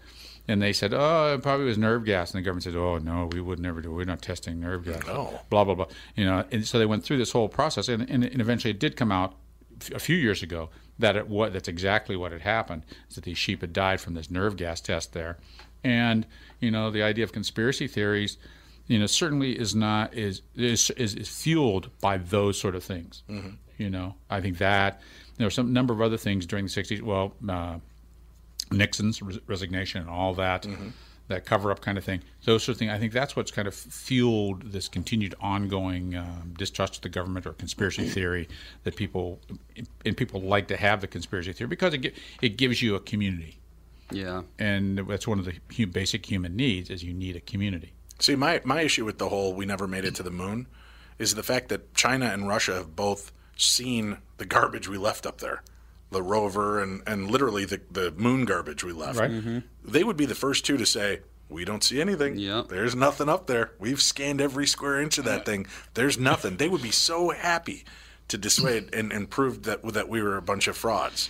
and 0.47 0.61
they 0.61 0.73
said, 0.73 0.93
oh, 0.93 1.33
it 1.33 1.41
probably 1.43 1.65
was 1.65 1.77
nerve 1.77 2.05
gas, 2.05 2.31
and 2.33 2.39
the 2.39 2.45
government 2.45 2.63
said, 2.63 2.75
oh 2.75 2.97
no, 2.99 3.29
we 3.31 3.41
would 3.41 3.59
never 3.59 3.81
do. 3.81 3.91
it. 3.91 3.95
We're 3.95 4.05
not 4.05 4.21
testing 4.21 4.59
nerve 4.59 4.85
gas. 4.85 5.05
No. 5.05 5.39
Blah 5.49 5.63
blah 5.65 5.75
blah. 5.75 5.87
You 6.15 6.25
know, 6.25 6.45
and 6.51 6.65
so 6.65 6.79
they 6.79 6.85
went 6.85 7.03
through 7.03 7.17
this 7.17 7.31
whole 7.31 7.49
process, 7.49 7.87
and, 7.89 8.09
and, 8.09 8.23
and 8.23 8.41
eventually 8.41 8.71
it 8.71 8.79
did 8.79 8.95
come 8.95 9.11
out 9.11 9.35
a 9.93 9.99
few 9.99 10.15
years 10.15 10.41
ago 10.41 10.69
that 10.99 11.15
it 11.15 11.27
what 11.27 11.53
that's 11.53 11.67
exactly 11.67 12.15
what 12.15 12.31
had 12.31 12.41
happened 12.41 12.83
is 13.09 13.15
that 13.15 13.23
these 13.25 13.37
sheep 13.37 13.61
had 13.61 13.71
died 13.73 14.01
from 14.01 14.13
this 14.15 14.31
nerve 14.31 14.55
gas 14.57 14.81
test 14.81 15.13
there, 15.13 15.37
and 15.83 16.25
you 16.59 16.71
know 16.71 16.89
the 16.91 17.03
idea 17.03 17.23
of 17.23 17.31
conspiracy 17.31 17.87
theories 17.87 18.37
you 18.89 18.97
know, 18.97 19.05
certainly 19.05 19.51
is 19.59 19.75
not 19.75 20.13
is 20.13 20.41
is 20.55 20.89
is, 20.91 21.13
is 21.13 21.27
fueled 21.27 21.89
by 21.99 22.17
those 22.17 22.57
sort 22.57 22.73
of 22.73 22.81
things. 22.85 23.21
Mhm. 23.29 23.57
You 23.77 23.89
know, 23.89 24.15
I 24.29 24.39
think 24.39 24.57
that 24.59 25.01
there 25.35 25.45
were 25.45 25.51
some 25.51 25.73
number 25.73 25.93
of 25.93 26.01
other 26.01 26.15
things 26.17 26.45
during 26.45 26.63
the 26.65 26.71
'60s. 26.71 27.01
Well, 27.01 27.33
uh, 27.49 27.79
Nixon's 28.71 29.21
res- 29.21 29.39
resignation 29.47 30.01
and 30.01 30.09
all 30.09 30.33
that, 30.35 30.65
that 31.27 31.45
cover 31.45 31.71
up 31.71 31.81
kind 31.81 31.97
of 31.97 32.03
thing. 32.03 32.21
Those 32.45 32.63
sort 32.63 32.75
of 32.75 32.79
things. 32.79 32.91
I 32.91 32.99
think 32.99 33.13
that's 33.13 33.35
what's 33.35 33.51
kind 33.51 33.67
of 33.67 33.73
fueled 33.75 34.71
this 34.71 34.87
continued 34.87 35.35
ongoing 35.39 36.15
um, 36.15 36.53
distrust 36.57 36.95
of 36.97 37.01
the 37.01 37.09
government 37.09 37.45
or 37.45 37.53
conspiracy 37.53 38.07
theory 38.07 38.47
that 38.83 38.95
people 38.95 39.39
and 40.05 40.15
people 40.15 40.41
like 40.41 40.67
to 40.67 40.77
have 40.77 41.01
the 41.01 41.07
conspiracy 41.07 41.53
theory 41.53 41.67
because 41.67 41.93
it 41.93 42.15
it 42.41 42.57
gives 42.57 42.81
you 42.81 42.95
a 42.95 42.99
community. 42.99 43.59
Yeah. 44.11 44.43
And 44.57 44.97
that's 44.99 45.27
one 45.27 45.39
of 45.39 45.45
the 45.45 45.85
basic 45.85 46.25
human 46.25 46.55
needs 46.55 46.89
is 46.89 47.03
you 47.03 47.13
need 47.13 47.35
a 47.35 47.41
community. 47.41 47.93
See, 48.19 48.35
my, 48.35 48.61
my 48.63 48.81
issue 48.81 49.05
with 49.05 49.17
the 49.17 49.29
whole 49.29 49.53
we 49.53 49.65
never 49.65 49.87
made 49.87 50.05
it 50.05 50.15
to 50.15 50.23
the 50.23 50.31
moon 50.31 50.67
is 51.19 51.35
the 51.35 51.43
fact 51.43 51.69
that 51.69 51.93
China 51.93 52.25
and 52.27 52.47
Russia 52.47 52.75
have 52.75 52.95
both 52.95 53.31
seen 53.55 54.17
the 54.37 54.45
garbage 54.45 54.87
we 54.87 54.97
left 54.97 55.25
up 55.25 55.39
there. 55.39 55.61
The 56.09 56.21
rover 56.23 56.81
and, 56.81 57.01
and 57.05 57.29
literally 57.29 57.65
the, 57.65 57.81
the 57.91 58.11
moon 58.11 58.45
garbage 58.45 58.83
we 58.83 58.93
left. 58.93 59.19
Right. 59.19 59.29
Mhm. 59.31 59.63
They 59.83 60.03
would 60.03 60.15
be 60.17 60.25
the 60.25 60.35
first 60.35 60.65
two 60.65 60.77
to 60.77 60.85
say, 60.85 61.19
We 61.49 61.65
don't 61.65 61.83
see 61.83 61.99
anything. 62.01 62.37
There's 62.69 62.95
nothing 62.95 63.27
up 63.29 63.47
there. 63.47 63.71
We've 63.79 64.01
scanned 64.01 64.39
every 64.41 64.67
square 64.67 65.01
inch 65.01 65.17
of 65.17 65.25
that 65.25 65.45
thing. 65.45 65.67
There's 65.93 66.17
nothing. 66.17 66.57
They 66.57 66.69
would 66.69 66.81
be 66.81 66.91
so 66.91 67.29
happy 67.31 67.83
to 68.29 68.37
dissuade 68.37 68.93
and, 68.93 69.11
and 69.11 69.29
prove 69.29 69.63
that 69.63 69.83
that 69.93 70.09
we 70.09 70.21
were 70.21 70.37
a 70.37 70.41
bunch 70.41 70.67
of 70.67 70.75
frauds. 70.77 71.29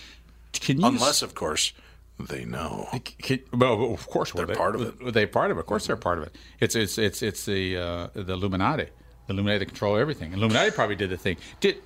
Can 0.52 0.80
you 0.80 0.86
Unless, 0.86 1.22
of 1.22 1.34
course, 1.34 1.72
they 2.18 2.44
know. 2.44 2.88
Can, 3.22 3.40
well, 3.52 3.92
of 3.94 4.06
course, 4.08 4.32
They're 4.32 4.46
they, 4.46 4.54
part 4.54 4.74
of 4.74 4.80
it. 4.82 5.12
They're 5.14 5.26
part 5.28 5.50
of 5.52 5.56
it. 5.58 5.60
Of 5.60 5.66
course, 5.66 5.86
they're 5.86 5.96
part 5.96 6.18
of 6.18 6.24
it. 6.24 6.36
It's 6.60 6.74
it's 6.74 6.98
it's 6.98 7.22
it's 7.22 7.44
the 7.44 7.76
uh, 7.76 8.06
the 8.14 8.32
Illuminati. 8.32 8.88
The 9.26 9.32
Illuminati 9.34 9.66
control 9.66 9.96
everything. 9.96 10.32
Illuminati 10.32 10.70
probably 10.72 10.96
did 10.96 11.10
the 11.10 11.16
thing. 11.16 11.36
Did 11.60 11.76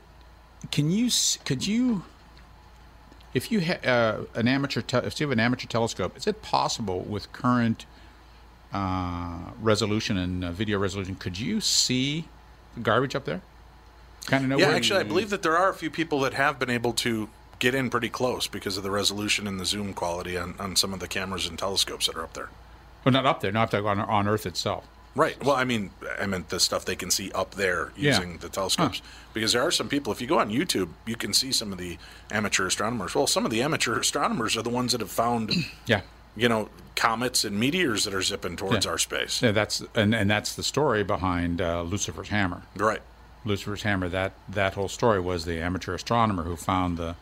can 0.70 0.90
you 0.90 1.10
could 1.44 1.66
you 1.66 2.04
if 3.34 3.50
you 3.50 3.60
had 3.60 3.84
uh, 3.86 4.24
an 4.34 4.48
amateur 4.48 4.82
te- 4.82 4.98
if 4.98 5.18
you 5.20 5.26
have 5.26 5.32
an 5.32 5.40
amateur 5.40 5.66
telescope, 5.66 6.16
is 6.16 6.26
it 6.26 6.42
possible 6.42 7.00
with 7.00 7.32
current 7.32 7.86
uh, 8.72 9.38
resolution 9.60 10.16
and 10.16 10.44
uh, 10.44 10.50
video 10.50 10.78
resolution, 10.78 11.14
could 11.14 11.38
you 11.38 11.60
see 11.60 12.26
the 12.74 12.80
garbage 12.80 13.14
up 13.14 13.24
there? 13.24 13.42
Kind 14.26 14.44
of 14.44 14.50
know 14.50 14.58
yeah, 14.58 14.70
actually, 14.70 15.00
I 15.00 15.02
believe 15.02 15.30
that 15.30 15.42
there 15.42 15.56
are 15.56 15.68
a 15.68 15.74
few 15.74 15.90
people 15.90 16.20
that 16.20 16.34
have 16.34 16.58
been 16.58 16.70
able 16.70 16.92
to 16.94 17.28
get 17.58 17.74
in 17.74 17.90
pretty 17.90 18.08
close 18.08 18.46
because 18.46 18.76
of 18.76 18.82
the 18.82 18.90
resolution 18.90 19.46
and 19.46 19.58
the 19.58 19.64
zoom 19.64 19.94
quality 19.94 20.36
on, 20.36 20.54
on 20.58 20.76
some 20.76 20.92
of 20.92 21.00
the 21.00 21.08
cameras 21.08 21.46
and 21.46 21.58
telescopes 21.58 22.06
that 22.06 22.16
are 22.16 22.22
up 22.22 22.32
there. 22.34 22.48
Well, 23.04 23.12
not 23.12 23.26
up 23.26 23.40
there, 23.40 23.52
not 23.52 23.64
up 23.64 23.70
there 23.70 23.86
on, 23.86 23.98
on 23.98 24.28
Earth 24.28 24.46
itself. 24.46 24.86
Right. 25.14 25.42
Well, 25.44 25.54
I 25.56 25.64
mean, 25.64 25.90
I 26.20 26.26
meant 26.26 26.48
the 26.48 26.58
stuff 26.58 26.84
they 26.86 26.96
can 26.96 27.10
see 27.10 27.30
up 27.32 27.54
there 27.54 27.92
Yeah. 27.96 28.10
using 28.12 28.38
the 28.38 28.48
telescopes. 28.48 29.02
Because 29.34 29.52
there 29.52 29.62
are 29.62 29.70
some 29.70 29.88
people, 29.88 30.12
if 30.12 30.20
you 30.20 30.26
go 30.26 30.38
on 30.38 30.50
YouTube, 30.50 30.88
you 31.06 31.16
can 31.16 31.32
see 31.34 31.52
some 31.52 31.70
of 31.72 31.78
the 31.78 31.98
amateur 32.30 32.66
astronomers. 32.66 33.14
Well, 33.14 33.26
some 33.26 33.44
of 33.44 33.50
the 33.50 33.62
amateur 33.62 33.98
astronomers 33.98 34.56
are 34.56 34.62
the 34.62 34.70
ones 34.70 34.92
that 34.92 35.00
have 35.00 35.10
found, 35.10 35.52
Yeah. 35.86 36.00
you 36.36 36.48
know, 36.48 36.68
comets 36.96 37.44
and 37.44 37.58
meteors 37.58 38.04
that 38.04 38.14
are 38.14 38.22
zipping 38.22 38.56
towards 38.56 38.84
Yeah. 38.86 38.92
our 38.92 38.98
space. 38.98 39.42
Yeah, 39.42 39.52
that's 39.52 39.82
and, 39.94 40.14
and 40.14 40.30
that's 40.30 40.54
the 40.54 40.62
story 40.62 41.02
behind 41.04 41.60
uh, 41.60 41.82
Lucifer's 41.82 42.28
hammer. 42.28 42.62
Right. 42.76 43.02
Lucifer's 43.44 43.82
hammer. 43.82 44.08
That 44.08 44.32
that 44.48 44.74
whole 44.74 44.88
story 44.88 45.18
was 45.20 45.44
the 45.46 45.58
amateur 45.60 45.94
astronomer 45.94 46.44
who 46.44 46.56
found 46.56 46.96
the 46.96 47.16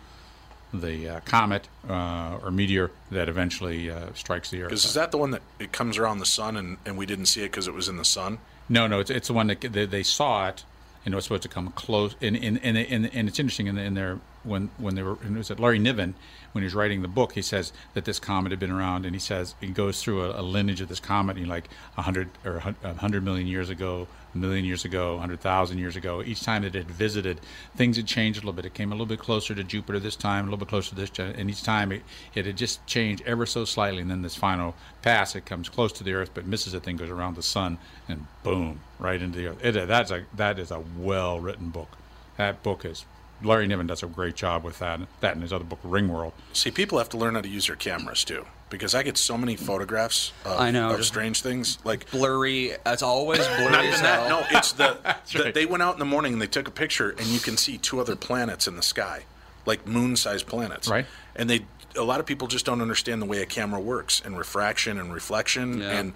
the 0.72 1.08
uh, 1.08 1.20
comet 1.24 1.68
uh, 1.88 2.38
or 2.42 2.50
meteor 2.50 2.90
that 3.10 3.28
eventually 3.28 3.90
uh, 3.90 4.12
strikes 4.14 4.50
the 4.50 4.62
Earth. 4.62 4.68
Because 4.68 4.84
is 4.84 4.94
that 4.94 5.10
the 5.10 5.18
one 5.18 5.30
that 5.32 5.42
it 5.58 5.72
comes 5.72 5.98
around 5.98 6.18
the 6.18 6.26
sun 6.26 6.56
and, 6.56 6.76
and 6.86 6.96
we 6.96 7.06
didn't 7.06 7.26
see 7.26 7.42
it 7.42 7.50
because 7.50 7.66
it 7.66 7.74
was 7.74 7.88
in 7.88 7.96
the 7.96 8.04
sun? 8.04 8.38
No, 8.68 8.86
no, 8.86 9.00
it's, 9.00 9.10
it's 9.10 9.28
the 9.28 9.34
one 9.34 9.48
that 9.48 9.60
they, 9.60 9.84
they 9.84 10.02
saw 10.02 10.48
it, 10.48 10.64
and 11.04 11.12
it 11.12 11.16
was 11.16 11.24
supposed 11.24 11.42
to 11.42 11.48
come 11.48 11.70
close. 11.72 12.14
And 12.20 12.36
and, 12.36 12.60
and, 12.62 12.78
and, 12.78 13.10
and 13.12 13.28
it's 13.28 13.38
interesting 13.38 13.66
in, 13.66 13.76
in 13.78 13.94
their 13.94 14.18
when 14.42 14.70
when 14.78 14.94
they 14.94 15.02
were 15.02 15.18
and 15.22 15.34
it 15.34 15.38
was 15.38 15.50
at 15.50 15.60
Larry 15.60 15.78
Niven 15.78 16.14
when 16.52 16.62
he 16.62 16.66
was 16.66 16.74
writing 16.74 17.02
the 17.02 17.08
book. 17.08 17.32
He 17.32 17.42
says 17.42 17.72
that 17.94 18.04
this 18.04 18.18
comet 18.18 18.52
had 18.52 18.58
been 18.58 18.70
around, 18.70 19.04
and 19.04 19.14
he 19.14 19.20
says 19.20 19.54
he 19.60 19.68
goes 19.68 20.02
through 20.02 20.24
a, 20.24 20.40
a 20.40 20.42
lineage 20.42 20.80
of 20.80 20.88
this 20.88 21.00
comet, 21.00 21.36
and 21.36 21.48
like 21.48 21.68
a 21.96 22.02
hundred 22.02 22.30
or 22.44 22.62
a 22.82 22.94
hundred 22.94 23.22
million 23.22 23.46
years 23.46 23.70
ago, 23.70 24.08
a 24.34 24.38
million 24.38 24.64
years 24.64 24.84
ago, 24.84 25.14
a 25.14 25.18
hundred 25.18 25.40
thousand 25.40 25.78
years 25.78 25.96
ago. 25.96 26.22
Each 26.22 26.42
time 26.42 26.62
that 26.62 26.74
it 26.74 26.86
had 26.86 26.90
visited, 26.90 27.40
things 27.76 27.96
had 27.96 28.06
changed 28.06 28.38
a 28.38 28.40
little 28.42 28.52
bit. 28.52 28.64
It 28.64 28.74
came 28.74 28.90
a 28.90 28.94
little 28.94 29.06
bit 29.06 29.18
closer 29.18 29.54
to 29.54 29.62
Jupiter 29.62 29.98
this 29.98 30.16
time, 30.16 30.44
a 30.44 30.46
little 30.46 30.58
bit 30.58 30.68
closer 30.68 30.90
to 30.90 30.94
this, 30.96 31.10
and 31.18 31.50
each 31.50 31.62
time 31.62 31.92
it, 31.92 32.02
it 32.34 32.46
had 32.46 32.56
just 32.56 32.84
changed 32.86 33.22
ever 33.26 33.46
so 33.46 33.64
slightly. 33.64 34.02
And 34.02 34.10
then 34.10 34.22
this 34.22 34.36
final 34.36 34.74
pass, 35.02 35.34
it 35.34 35.46
comes 35.46 35.68
close 35.68 35.92
to 35.92 36.04
the 36.04 36.14
Earth, 36.14 36.30
but 36.34 36.46
misses 36.46 36.74
it, 36.74 36.82
then 36.82 36.96
goes 36.96 37.10
around 37.10 37.36
the 37.36 37.42
sun, 37.42 37.78
and 38.08 38.26
boom, 38.42 38.80
right 38.98 39.20
into 39.20 39.38
the 39.38 39.46
Earth. 39.48 39.64
It, 39.64 39.86
that's 39.86 40.10
a 40.10 40.24
that 40.34 40.58
is 40.58 40.70
a 40.70 40.82
well 40.98 41.40
written 41.40 41.70
book. 41.70 41.96
That 42.36 42.62
book 42.62 42.84
is. 42.84 43.04
Larry 43.42 43.66
Niven 43.66 43.86
does 43.86 44.02
a 44.02 44.06
great 44.06 44.34
job 44.36 44.64
with 44.64 44.78
that. 44.80 45.00
That 45.20 45.34
and 45.34 45.42
his 45.42 45.52
other 45.52 45.64
book, 45.64 45.82
Ringworld. 45.82 46.32
See, 46.52 46.70
people 46.70 46.98
have 46.98 47.08
to 47.10 47.16
learn 47.16 47.34
how 47.34 47.40
to 47.40 47.48
use 47.48 47.66
their 47.66 47.76
cameras 47.76 48.24
too, 48.24 48.46
because 48.68 48.94
I 48.94 49.02
get 49.02 49.16
so 49.16 49.38
many 49.38 49.56
photographs 49.56 50.32
of, 50.44 50.60
I 50.60 50.70
know. 50.70 50.90
of 50.94 51.04
strange 51.04 51.42
things. 51.42 51.78
Like 51.84 52.10
blurry. 52.10 52.72
It's 52.86 53.02
always 53.02 53.38
blurry. 53.56 53.70
Not 53.70 53.84
as 53.84 53.92
even 53.94 54.02
that. 54.02 54.26
hell. 54.26 54.40
No, 54.40 54.58
it's 54.58 54.72
the, 54.72 54.98
the 55.32 55.52
they 55.52 55.66
went 55.66 55.82
out 55.82 55.94
in 55.94 55.98
the 55.98 56.04
morning 56.04 56.34
and 56.34 56.42
they 56.42 56.46
took 56.46 56.68
a 56.68 56.72
picture, 56.72 57.10
and 57.10 57.26
you 57.26 57.40
can 57.40 57.56
see 57.56 57.78
two 57.78 58.00
other 58.00 58.16
planets 58.16 58.66
in 58.66 58.76
the 58.76 58.82
sky, 58.82 59.24
like 59.66 59.86
moon-sized 59.86 60.46
planets. 60.46 60.88
Right. 60.88 61.06
And 61.36 61.48
they, 61.48 61.64
a 61.96 62.02
lot 62.02 62.20
of 62.20 62.26
people 62.26 62.46
just 62.48 62.64
don't 62.66 62.80
understand 62.80 63.20
the 63.20 63.26
way 63.26 63.42
a 63.42 63.46
camera 63.46 63.80
works 63.80 64.22
and 64.24 64.36
refraction 64.38 64.98
and 64.98 65.12
reflection. 65.12 65.80
Yeah. 65.80 65.90
And 65.98 66.12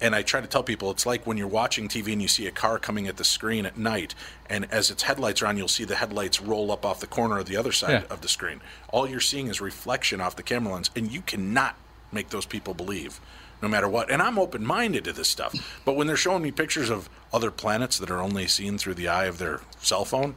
and 0.00 0.14
I 0.14 0.22
try 0.22 0.40
to 0.40 0.46
tell 0.46 0.62
people 0.62 0.90
it's 0.90 1.06
like 1.06 1.26
when 1.26 1.36
you're 1.36 1.46
watching 1.48 1.88
TV 1.88 2.12
and 2.12 2.20
you 2.22 2.28
see 2.28 2.46
a 2.46 2.50
car 2.50 2.78
coming 2.78 3.06
at 3.08 3.16
the 3.16 3.24
screen 3.24 3.64
at 3.66 3.78
night, 3.78 4.14
and 4.50 4.66
as 4.70 4.90
its 4.90 5.02
headlights 5.04 5.42
are 5.42 5.46
on, 5.46 5.56
you'll 5.56 5.68
see 5.68 5.84
the 5.84 5.96
headlights 5.96 6.40
roll 6.40 6.70
up 6.70 6.84
off 6.84 7.00
the 7.00 7.06
corner 7.06 7.38
of 7.38 7.46
the 7.46 7.56
other 7.56 7.72
side 7.72 8.04
Yeah. 8.08 8.14
of 8.14 8.20
the 8.20 8.28
screen. 8.28 8.60
All 8.90 9.08
you're 9.08 9.20
seeing 9.20 9.48
is 9.48 9.60
reflection 9.60 10.20
off 10.20 10.36
the 10.36 10.42
camera 10.42 10.72
lens, 10.74 10.90
and 10.96 11.10
you 11.10 11.20
cannot 11.22 11.76
make 12.12 12.30
those 12.30 12.46
people 12.46 12.74
believe 12.74 13.20
no 13.62 13.68
matter 13.68 13.88
what. 13.88 14.10
And 14.10 14.20
I'm 14.20 14.38
open 14.38 14.64
minded 14.66 15.04
to 15.04 15.12
this 15.12 15.28
stuff. 15.28 15.54
But 15.86 15.94
when 15.96 16.06
they're 16.06 16.16
showing 16.16 16.42
me 16.42 16.50
pictures 16.50 16.90
of 16.90 17.08
other 17.32 17.50
planets 17.50 17.98
that 17.98 18.10
are 18.10 18.20
only 18.20 18.46
seen 18.46 18.76
through 18.78 18.94
the 18.94 19.08
eye 19.08 19.24
of 19.24 19.38
their 19.38 19.60
cell 19.80 20.04
phone, 20.04 20.36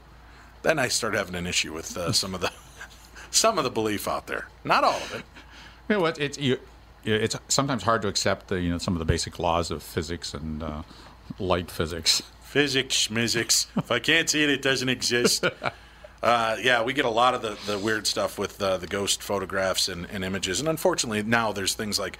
then 0.61 0.79
I 0.79 0.87
start 0.87 1.13
having 1.13 1.35
an 1.35 1.45
issue 1.45 1.73
with 1.73 1.97
uh, 1.97 2.13
some 2.13 2.33
of 2.33 2.39
the 2.41 2.51
some 3.31 3.57
of 3.57 3.63
the 3.63 3.69
belief 3.69 4.07
out 4.07 4.27
there. 4.27 4.47
Not 4.63 4.83
all 4.83 4.95
of 4.97 5.13
it. 5.13 5.23
You 5.89 5.95
know 5.95 6.01
what? 6.01 6.19
It's 6.19 6.37
you, 6.37 6.59
it's 7.03 7.35
sometimes 7.47 7.83
hard 7.83 8.01
to 8.01 8.07
accept 8.07 8.47
the 8.49 8.59
you 8.59 8.69
know 8.69 8.77
some 8.77 8.93
of 8.93 8.99
the 8.99 9.05
basic 9.05 9.39
laws 9.39 9.71
of 9.71 9.81
physics 9.83 10.33
and 10.33 10.61
uh, 10.63 10.83
light 11.39 11.71
physics. 11.71 12.21
Physics, 12.41 13.07
physics. 13.07 13.67
If 13.75 13.91
I 13.91 13.99
can't 13.99 14.29
see 14.29 14.43
it, 14.43 14.49
it 14.49 14.61
doesn't 14.61 14.89
exist. 14.89 15.45
Uh, 16.23 16.57
yeah, 16.63 16.81
we 16.83 16.93
get 16.93 17.05
a 17.05 17.09
lot 17.09 17.35
of 17.35 17.43
the, 17.43 17.55
the 17.71 17.77
weird 17.77 18.07
stuff 18.07 18.39
with 18.39 18.59
uh, 18.59 18.75
the 18.77 18.87
ghost 18.87 19.21
photographs 19.21 19.87
and, 19.87 20.07
and 20.09 20.25
images. 20.25 20.59
And 20.59 20.67
unfortunately, 20.67 21.21
now 21.21 21.51
there's 21.51 21.75
things 21.75 21.99
like 21.99 22.17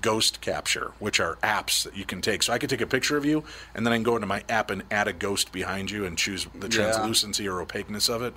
Ghost 0.00 0.40
Capture, 0.40 0.90
which 0.98 1.20
are 1.20 1.36
apps 1.44 1.84
that 1.84 1.96
you 1.96 2.04
can 2.04 2.20
take. 2.20 2.42
So 2.42 2.52
I 2.52 2.58
could 2.58 2.68
take 2.70 2.80
a 2.80 2.88
picture 2.88 3.16
of 3.16 3.24
you, 3.24 3.44
and 3.72 3.86
then 3.86 3.92
I 3.92 3.96
can 3.96 4.02
go 4.02 4.16
into 4.16 4.26
my 4.26 4.42
app 4.48 4.72
and 4.72 4.82
add 4.90 5.06
a 5.06 5.12
ghost 5.12 5.52
behind 5.52 5.92
you 5.92 6.04
and 6.04 6.18
choose 6.18 6.44
the 6.56 6.66
Yeah. 6.66 6.70
translucency 6.90 7.46
or 7.48 7.60
opaqueness 7.60 8.08
of 8.08 8.20
it. 8.20 8.34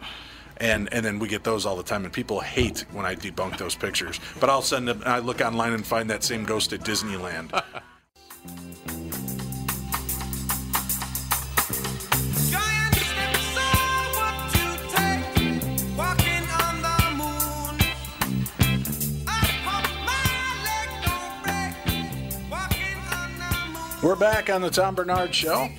And 0.60 0.92
and 0.94 1.06
then 1.06 1.20
we 1.20 1.28
get 1.28 1.44
those 1.44 1.66
all 1.66 1.78
the 1.78 1.84
time, 1.84 2.04
and 2.04 2.14
people 2.14 2.40
hate 2.42 2.86
when 2.92 3.06
I 3.06 3.16
debunk 3.16 3.58
those 3.58 3.76
pictures. 3.76 4.20
But 4.40 4.50
I'll 4.50 4.62
send 4.62 4.88
them. 4.88 5.02
I 5.06 5.20
look 5.20 5.42
online 5.42 5.74
and 5.74 5.86
find 5.86 6.10
that 6.10 6.24
same 6.24 6.44
ghost 6.44 6.74
at 6.74 6.82
Disneyland. 6.82 7.64
We're 24.02 24.16
back 24.16 24.50
on 24.50 24.62
the 24.62 24.70
Tom 24.70 24.96
Barnard 24.96 25.36
Show. 25.36 25.70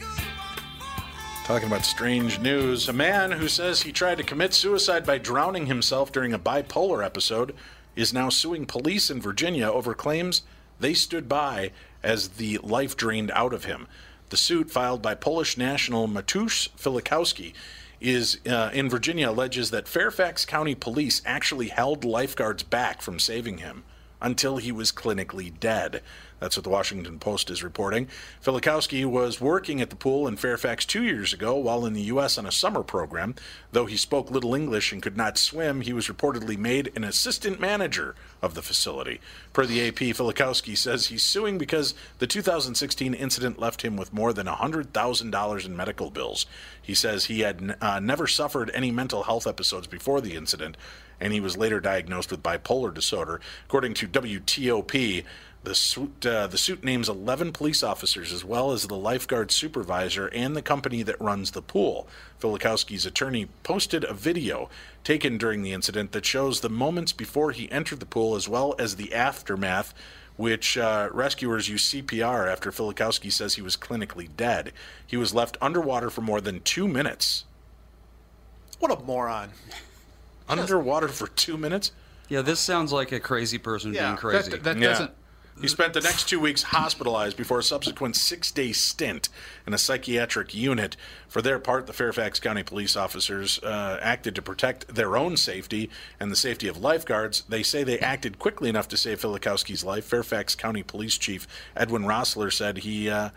Talking 1.51 1.67
about 1.67 1.85
strange 1.85 2.39
news. 2.39 2.89
A 2.89 2.93
man 2.93 3.33
who 3.33 3.49
says 3.49 3.83
he 3.83 3.91
tried 3.91 4.19
to 4.19 4.23
commit 4.23 4.55
suicide 4.55 5.05
by 5.05 5.19
drowning 5.19 5.67
himself 5.67 6.13
during 6.13 6.33
a 6.33 6.39
bipolar 6.39 7.05
episode 7.05 7.57
is 7.97 8.13
now 8.13 8.29
suing 8.29 8.67
police 8.67 9.11
in 9.11 9.21
Virginia 9.21 9.67
over 9.67 9.93
claims 9.93 10.43
they 10.79 10.95
stood 10.95 11.29
by 11.29 11.73
as 12.05 12.29
the 12.29 12.59
life 12.59 12.97
drained 12.97 13.33
out 13.33 13.53
of 13.53 13.65
him. 13.65 13.89
The 14.29 14.37
suit 14.37 14.71
filed 14.71 15.03
by 15.03 15.17
Polish 15.17 15.57
national 15.57 16.07
Matusz 16.07 16.69
Fijalkowski 16.79 17.53
is 18.01 18.39
uh, 18.47 18.71
in 18.73 18.89
Virginia 18.89 19.29
alleges 19.29 19.73
that 19.73 19.89
Fairfax 19.89 20.45
County 20.45 20.77
police 20.77 21.21
actually 21.27 21.71
held 21.71 22.05
lifeguards 22.05 22.63
back 22.63 23.03
from 23.03 23.19
saving 23.19 23.59
him 23.59 23.83
until 24.23 24.59
he 24.59 24.71
was 24.71 24.93
clinically 24.93 25.53
dead. 25.59 26.01
That's 26.41 26.57
what 26.57 26.65
the 26.65 26.71
Washington 26.71 27.19
Post 27.19 27.51
is 27.51 27.63
reporting. 27.63 28.09
Fijalkowski 28.43 29.05
was 29.05 29.41
working 29.41 29.81
at 29.81 29.91
the 29.91 29.97
pool 29.97 30.27
in 30.27 30.37
Fairfax 30.37 30.85
two 30.85 31.05
years 31.05 31.33
ago 31.33 31.55
while 31.55 31.87
in 31.87 31.93
the 31.93 32.03
U.S. 32.03 32.39
on 32.39 32.47
a 32.47 32.53
summer 32.53 32.83
program. 32.83 33.35
Though 33.73 33.87
he 33.87 33.97
spoke 33.97 34.31
little 34.31 34.55
English 34.55 34.91
and 34.91 35.03
could 35.03 35.17
not 35.17 35.39
swim, 35.39 35.83
he 35.83 35.93
was 35.93 36.09
reportedly 36.09 36.57
made 36.57 36.91
an 36.97 37.05
assistant 37.05 37.61
manager 37.61 38.15
of 38.43 38.55
the 38.55 38.63
facility. 38.63 39.21
Per 39.53 39.67
the 39.67 39.87
AP, 39.87 39.97
Fijalkowski 39.97 40.77
says 40.77 41.07
he's 41.07 41.23
suing 41.23 41.59
because 41.59 41.95
the 42.19 42.27
2016 42.27 43.13
incident 43.13 43.59
left 43.59 43.83
him 43.83 43.97
with 43.97 44.13
more 44.13 44.33
than 44.33 44.47
$100,000 44.47 45.67
in 45.67 45.77
medical 45.77 46.11
bills. 46.11 46.47
He 46.81 46.95
says 46.95 47.27
he 47.27 47.41
had 47.41 47.77
uh, 47.81 48.01
never 48.01 48.27
suffered 48.27 48.71
any 48.75 48.91
mental 48.91 49.25
health 49.25 49.47
episodes 49.47 49.87
before 49.87 50.21
the 50.21 50.35
incident, 50.35 50.77
and 51.21 51.33
he 51.33 51.41
was 51.41 51.57
later 51.57 51.81
diagnosed 51.81 52.31
with 52.31 52.43
bipolar 52.43 52.93
disorder. 52.93 53.41
According 53.67 53.95
to 53.95 54.09
WTOP, 54.09 55.25
the 55.63 55.75
suit, 55.75 56.25
uh, 56.25 56.47
the 56.47 56.57
suit 56.57 56.83
names 56.83 57.09
11 57.09 57.53
police 57.53 57.83
officers 57.83 58.33
as 58.33 58.45
well 58.45 58.73
as 58.73 58.87
the 58.87 58.97
lifeguard 58.97 59.51
supervisor 59.51 60.29
and 60.29 60.57
the 60.57 60.63
company 60.63 61.03
that 61.03 61.21
runs 61.21 61.51
the 61.51 61.63
pool. 61.63 62.09
Fijalkowski's 62.41 63.05
attorney 63.05 63.49
posted 63.63 64.05
a 64.05 64.15
video 64.15 64.71
taken 65.05 65.37
during 65.37 65.63
the 65.63 65.73
incident 65.73 66.13
that 66.13 66.25
shows 66.25 66.61
the 66.61 66.71
moments 66.71 67.13
before 67.13 67.53
he 67.53 67.71
entered 67.71 68.01
the 68.01 68.07
pool 68.07 68.35
as 68.35 68.49
well 68.49 68.75
as 68.79 68.97
the 68.97 69.13
aftermath, 69.13 69.93
which 70.37 70.79
uh, 70.79 71.11
rescuers 71.13 71.69
use 71.69 71.91
CPR 71.91 72.51
after 72.51 72.71
Fijalkowski 72.71 73.31
says 73.31 73.55
he 73.55 73.63
was 73.63 73.77
clinically 73.77 74.29
dead. 74.35 74.73
He 75.07 75.19
was 75.19 75.35
left 75.35 75.59
underwater 75.61 76.09
for 76.09 76.23
more 76.23 76.41
than 76.41 76.61
two 76.61 76.89
minutes. 76.89 77.45
What 78.79 78.91
a 78.91 79.03
moron. 79.05 79.51
Underwater 80.49 81.09
for 81.09 81.29
two 81.29 81.59
minutes? 81.59 81.93
Yeah, 82.31 82.43
this 82.43 82.61
sounds 82.61 82.93
like 82.93 83.13
a 83.13 83.21
crazy 83.21 83.59
person 83.59 83.93
being 83.93 84.17
crazy. 84.17 84.53
That, 84.53 84.65
that 84.65 84.79
yeah. 84.79 85.09
He 85.61 85.69
spent 85.69 85.93
the 85.93 86.01
next 86.01 86.27
two 86.27 86.41
weeks 86.41 86.63
hospitalized 86.63 87.37
before 87.37 87.59
a 87.59 87.63
subsequent 87.63 88.17
six 88.17 88.51
day 88.51 88.73
stint 88.73 89.29
in 89.67 89.75
a 89.75 89.79
psychiatric 89.79 90.55
unit. 90.55 90.97
For 91.29 91.43
their 91.43 91.59
part, 91.59 91.87
the 91.87 91.93
Fairfax 91.93 92.41
County 92.41 92.63
police 92.63 92.97
officers 92.97 93.59
uh, 93.59 93.99
acted 94.01 94.35
to 94.37 94.43
protect 94.43 94.95
their 94.95 95.19
own 95.19 95.37
safety 95.37 95.91
and 96.19 96.33
the 96.33 96.37
safety 96.37 96.67
of 96.67 96.79
lifeguards. 96.79 97.43
They 97.47 97.63
say 97.63 97.85
they 97.85 97.99
acted 97.99 98.39
quickly 98.39 98.71
enough 98.71 98.89
to 98.89 98.97
save 98.97 99.21
Fijalkowski's 99.21 99.85
life. 99.85 100.07
Fairfax 100.07 100.55
County 100.55 100.83
Police 100.83 101.19
Chief 101.19 101.47
Edwin 101.77 102.05
Roessler 102.05 102.51
said 102.51 102.79
he 102.79 103.11
uh, 103.11 103.29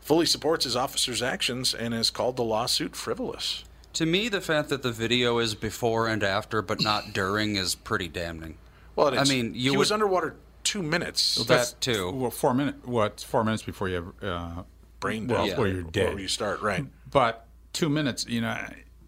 fully 0.00 0.26
supports 0.26 0.64
his 0.64 0.76
officers' 0.76 1.22
actions 1.22 1.72
and 1.72 1.94
has 1.94 2.10
called 2.10 2.36
the 2.36 2.44
lawsuit 2.44 2.94
frivolous. 2.94 3.64
To 3.94 4.04
me, 4.04 4.28
the 4.28 4.42
fact 4.42 4.68
that 4.68 4.82
the 4.82 4.92
video 4.92 5.38
is 5.38 5.54
before 5.54 6.08
and 6.08 6.22
after, 6.22 6.60
but 6.60 6.82
not 6.82 7.14
during, 7.14 7.56
is 7.56 7.74
pretty 7.74 8.06
damning. 8.06 8.58
Well, 8.94 9.18
I 9.18 9.24
mean, 9.24 9.54
you 9.54 9.70
he 9.70 9.70
would, 9.70 9.78
was 9.78 9.92
underwater 9.92 10.36
two 10.64 10.82
minutes. 10.82 11.38
Well, 11.38 11.46
that 11.46 11.74
too. 11.80 12.10
Well, 12.10 12.30
four 12.30 12.54
minutes. 12.54 12.86
What? 12.86 13.20
Four 13.20 13.44
minutes 13.44 13.62
before 13.62 13.88
you 13.88 13.94
have 13.96 14.22
uh, 14.22 14.62
Brain 15.00 15.26
well, 15.26 15.46
death. 15.46 15.56
Before 15.56 15.68
you're 15.68 15.82
dead. 15.82 16.14
Where 16.14 16.22
you 16.22 16.28
start, 16.28 16.62
right? 16.62 16.84
But 17.10 17.46
two 17.72 17.88
minutes. 17.88 18.26
You 18.26 18.42
know. 18.42 18.56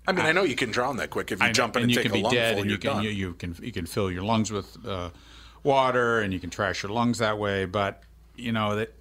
I 0.05 0.11
mean, 0.11 0.27
I, 0.27 0.33
know 0.33 0.43
you 0.43 0.57
can 0.57 0.73
drown 0.73 0.97
that 0.97 1.11
quick 1.11 1.31
if 1.31 1.39
you 1.39 1.45
I 1.45 1.49
know, 1.49 1.53
jump 1.53 1.77
in 1.77 1.83
and, 1.83 1.91
you 1.91 1.97
take 1.97 2.07
can 2.07 2.13
a 2.13 2.15
be 2.15 2.23
lungful. 2.23 2.41
dead, 2.41 2.59
and 2.59 2.65
you're 2.65 2.73
you 2.73 2.79
can 2.79 2.93
done. 2.95 3.03
you, 3.05 3.11
you 3.11 3.35
can 3.35 3.57
you 3.63 3.71
can 3.71 3.87
fill 3.87 4.11
your 4.11 4.25
lungs 4.25 4.51
with 4.51 4.77
uh, 4.87 5.11
water, 5.63 6.21
and 6.21 6.33
you 6.33 6.41
can 6.41 6.51
trash 6.51 6.83
your 6.83 6.91
lungs 6.91 7.19
that 7.19 7.39
way. 7.39 7.67
But 7.67 8.03
you 8.37 8.51
know 8.51 8.77
that 8.77 8.93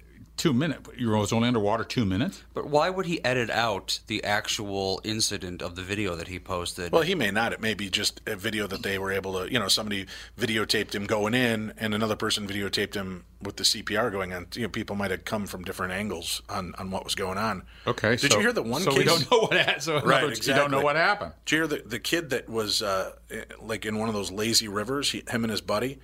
two 0.42 0.52
minutes. 0.52 0.90
You 0.98 1.10
was 1.10 1.32
only 1.32 1.46
underwater 1.46 1.84
two 1.84 2.04
minutes. 2.04 2.42
But 2.52 2.66
why 2.66 2.90
would 2.90 3.06
he 3.06 3.24
edit 3.24 3.48
out 3.48 4.00
the 4.08 4.24
actual 4.24 5.00
incident 5.04 5.62
of 5.62 5.76
the 5.76 5.82
video 5.82 6.16
that 6.16 6.26
he 6.26 6.40
posted? 6.40 6.90
Well, 6.90 7.02
he 7.02 7.14
may 7.14 7.30
not. 7.30 7.52
It 7.52 7.60
may 7.60 7.74
be 7.74 7.88
just 7.88 8.20
a 8.26 8.34
video 8.34 8.66
that 8.66 8.82
they 8.82 8.98
were 8.98 9.12
able 9.12 9.34
to, 9.38 9.52
you 9.52 9.60
know, 9.60 9.68
somebody 9.68 10.06
videotaped 10.36 10.96
him 10.96 11.06
going 11.06 11.34
in, 11.34 11.72
and 11.78 11.94
another 11.94 12.16
person 12.16 12.48
videotaped 12.48 12.94
him 12.94 13.24
with 13.40 13.56
the 13.56 13.62
CPR 13.62 14.10
going 14.10 14.32
on. 14.32 14.48
You 14.54 14.62
know, 14.62 14.68
people 14.68 14.96
might 14.96 15.12
have 15.12 15.24
come 15.24 15.46
from 15.46 15.62
different 15.62 15.92
angles 15.92 16.42
on, 16.48 16.74
on 16.76 16.90
what 16.90 17.04
was 17.04 17.14
going 17.14 17.38
on. 17.38 17.62
Okay, 17.86 18.16
Did 18.16 18.32
so- 18.32 18.38
you 18.38 18.42
hear 18.42 18.52
the 18.52 18.64
one 18.64 18.82
so 18.82 18.90
case? 18.90 18.98
we 18.98 19.04
don't 19.04 19.20
know 19.30 19.42
what 19.42 19.52
happened. 19.52 19.82
So 19.84 19.98
in 19.98 20.04
right, 20.04 20.18
other 20.18 20.26
words, 20.26 20.44
you 20.44 20.54
don't 20.54 20.72
know 20.72 20.82
what 20.82 20.96
happened. 20.96 21.34
Did 21.44 21.52
you 21.52 21.58
hear 21.58 21.66
the, 21.68 21.88
the 21.88 22.00
kid 22.00 22.30
that 22.30 22.48
was 22.48 22.82
uh, 22.82 23.12
like 23.60 23.86
in 23.86 23.96
one 23.96 24.08
of 24.08 24.14
those 24.14 24.32
lazy 24.32 24.66
rivers? 24.66 25.12
He, 25.12 25.22
him 25.28 25.44
and 25.44 25.52
his 25.52 25.60
buddy, 25.60 26.00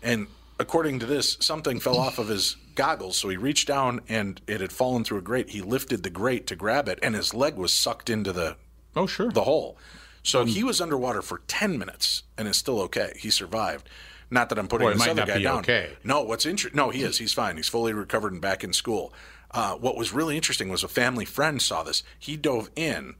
and 0.00 0.28
according 0.60 0.98
to 1.00 1.06
this, 1.06 1.38
something 1.40 1.80
fell 1.80 1.98
off 1.98 2.18
of 2.18 2.28
his 2.28 2.56
goggles. 2.76 3.16
So 3.16 3.28
he 3.30 3.36
reached 3.36 3.66
down, 3.66 4.00
and 4.08 4.40
it 4.46 4.60
had 4.60 4.70
fallen 4.70 5.02
through 5.02 5.18
a 5.18 5.22
grate. 5.22 5.50
He 5.50 5.62
lifted 5.62 6.02
the 6.02 6.10
grate 6.10 6.46
to 6.48 6.54
grab 6.54 6.88
it, 6.88 7.00
and 7.02 7.16
his 7.16 7.34
leg 7.34 7.56
was 7.56 7.72
sucked 7.72 8.10
into 8.10 8.32
the 8.32 8.56
oh 8.94 9.06
sure 9.06 9.32
the 9.32 9.44
hole. 9.44 9.76
So 10.22 10.44
he 10.44 10.62
was 10.62 10.80
underwater 10.80 11.22
for 11.22 11.38
ten 11.48 11.78
minutes, 11.78 12.22
and 12.38 12.46
is 12.46 12.58
still 12.58 12.80
okay. 12.82 13.14
He 13.16 13.30
survived. 13.30 13.88
Not 14.30 14.48
that 14.50 14.58
I'm 14.58 14.68
putting 14.68 14.86
he 14.88 14.94
this 14.94 15.08
other 15.08 15.26
guy 15.26 15.42
down. 15.42 15.60
okay. 15.60 15.96
No, 16.04 16.22
what's 16.22 16.46
interesting? 16.46 16.76
No, 16.76 16.90
he 16.90 17.02
is. 17.02 17.18
He's 17.18 17.32
fine. 17.32 17.56
He's 17.56 17.68
fully 17.68 17.92
recovered 17.92 18.32
and 18.32 18.40
back 18.40 18.62
in 18.62 18.72
school. 18.72 19.12
Uh, 19.50 19.74
what 19.74 19.96
was 19.96 20.12
really 20.12 20.36
interesting 20.36 20.68
was 20.68 20.84
a 20.84 20.88
family 20.88 21.24
friend 21.24 21.60
saw 21.60 21.82
this. 21.82 22.04
He 22.16 22.36
dove 22.36 22.70
in, 22.76 23.16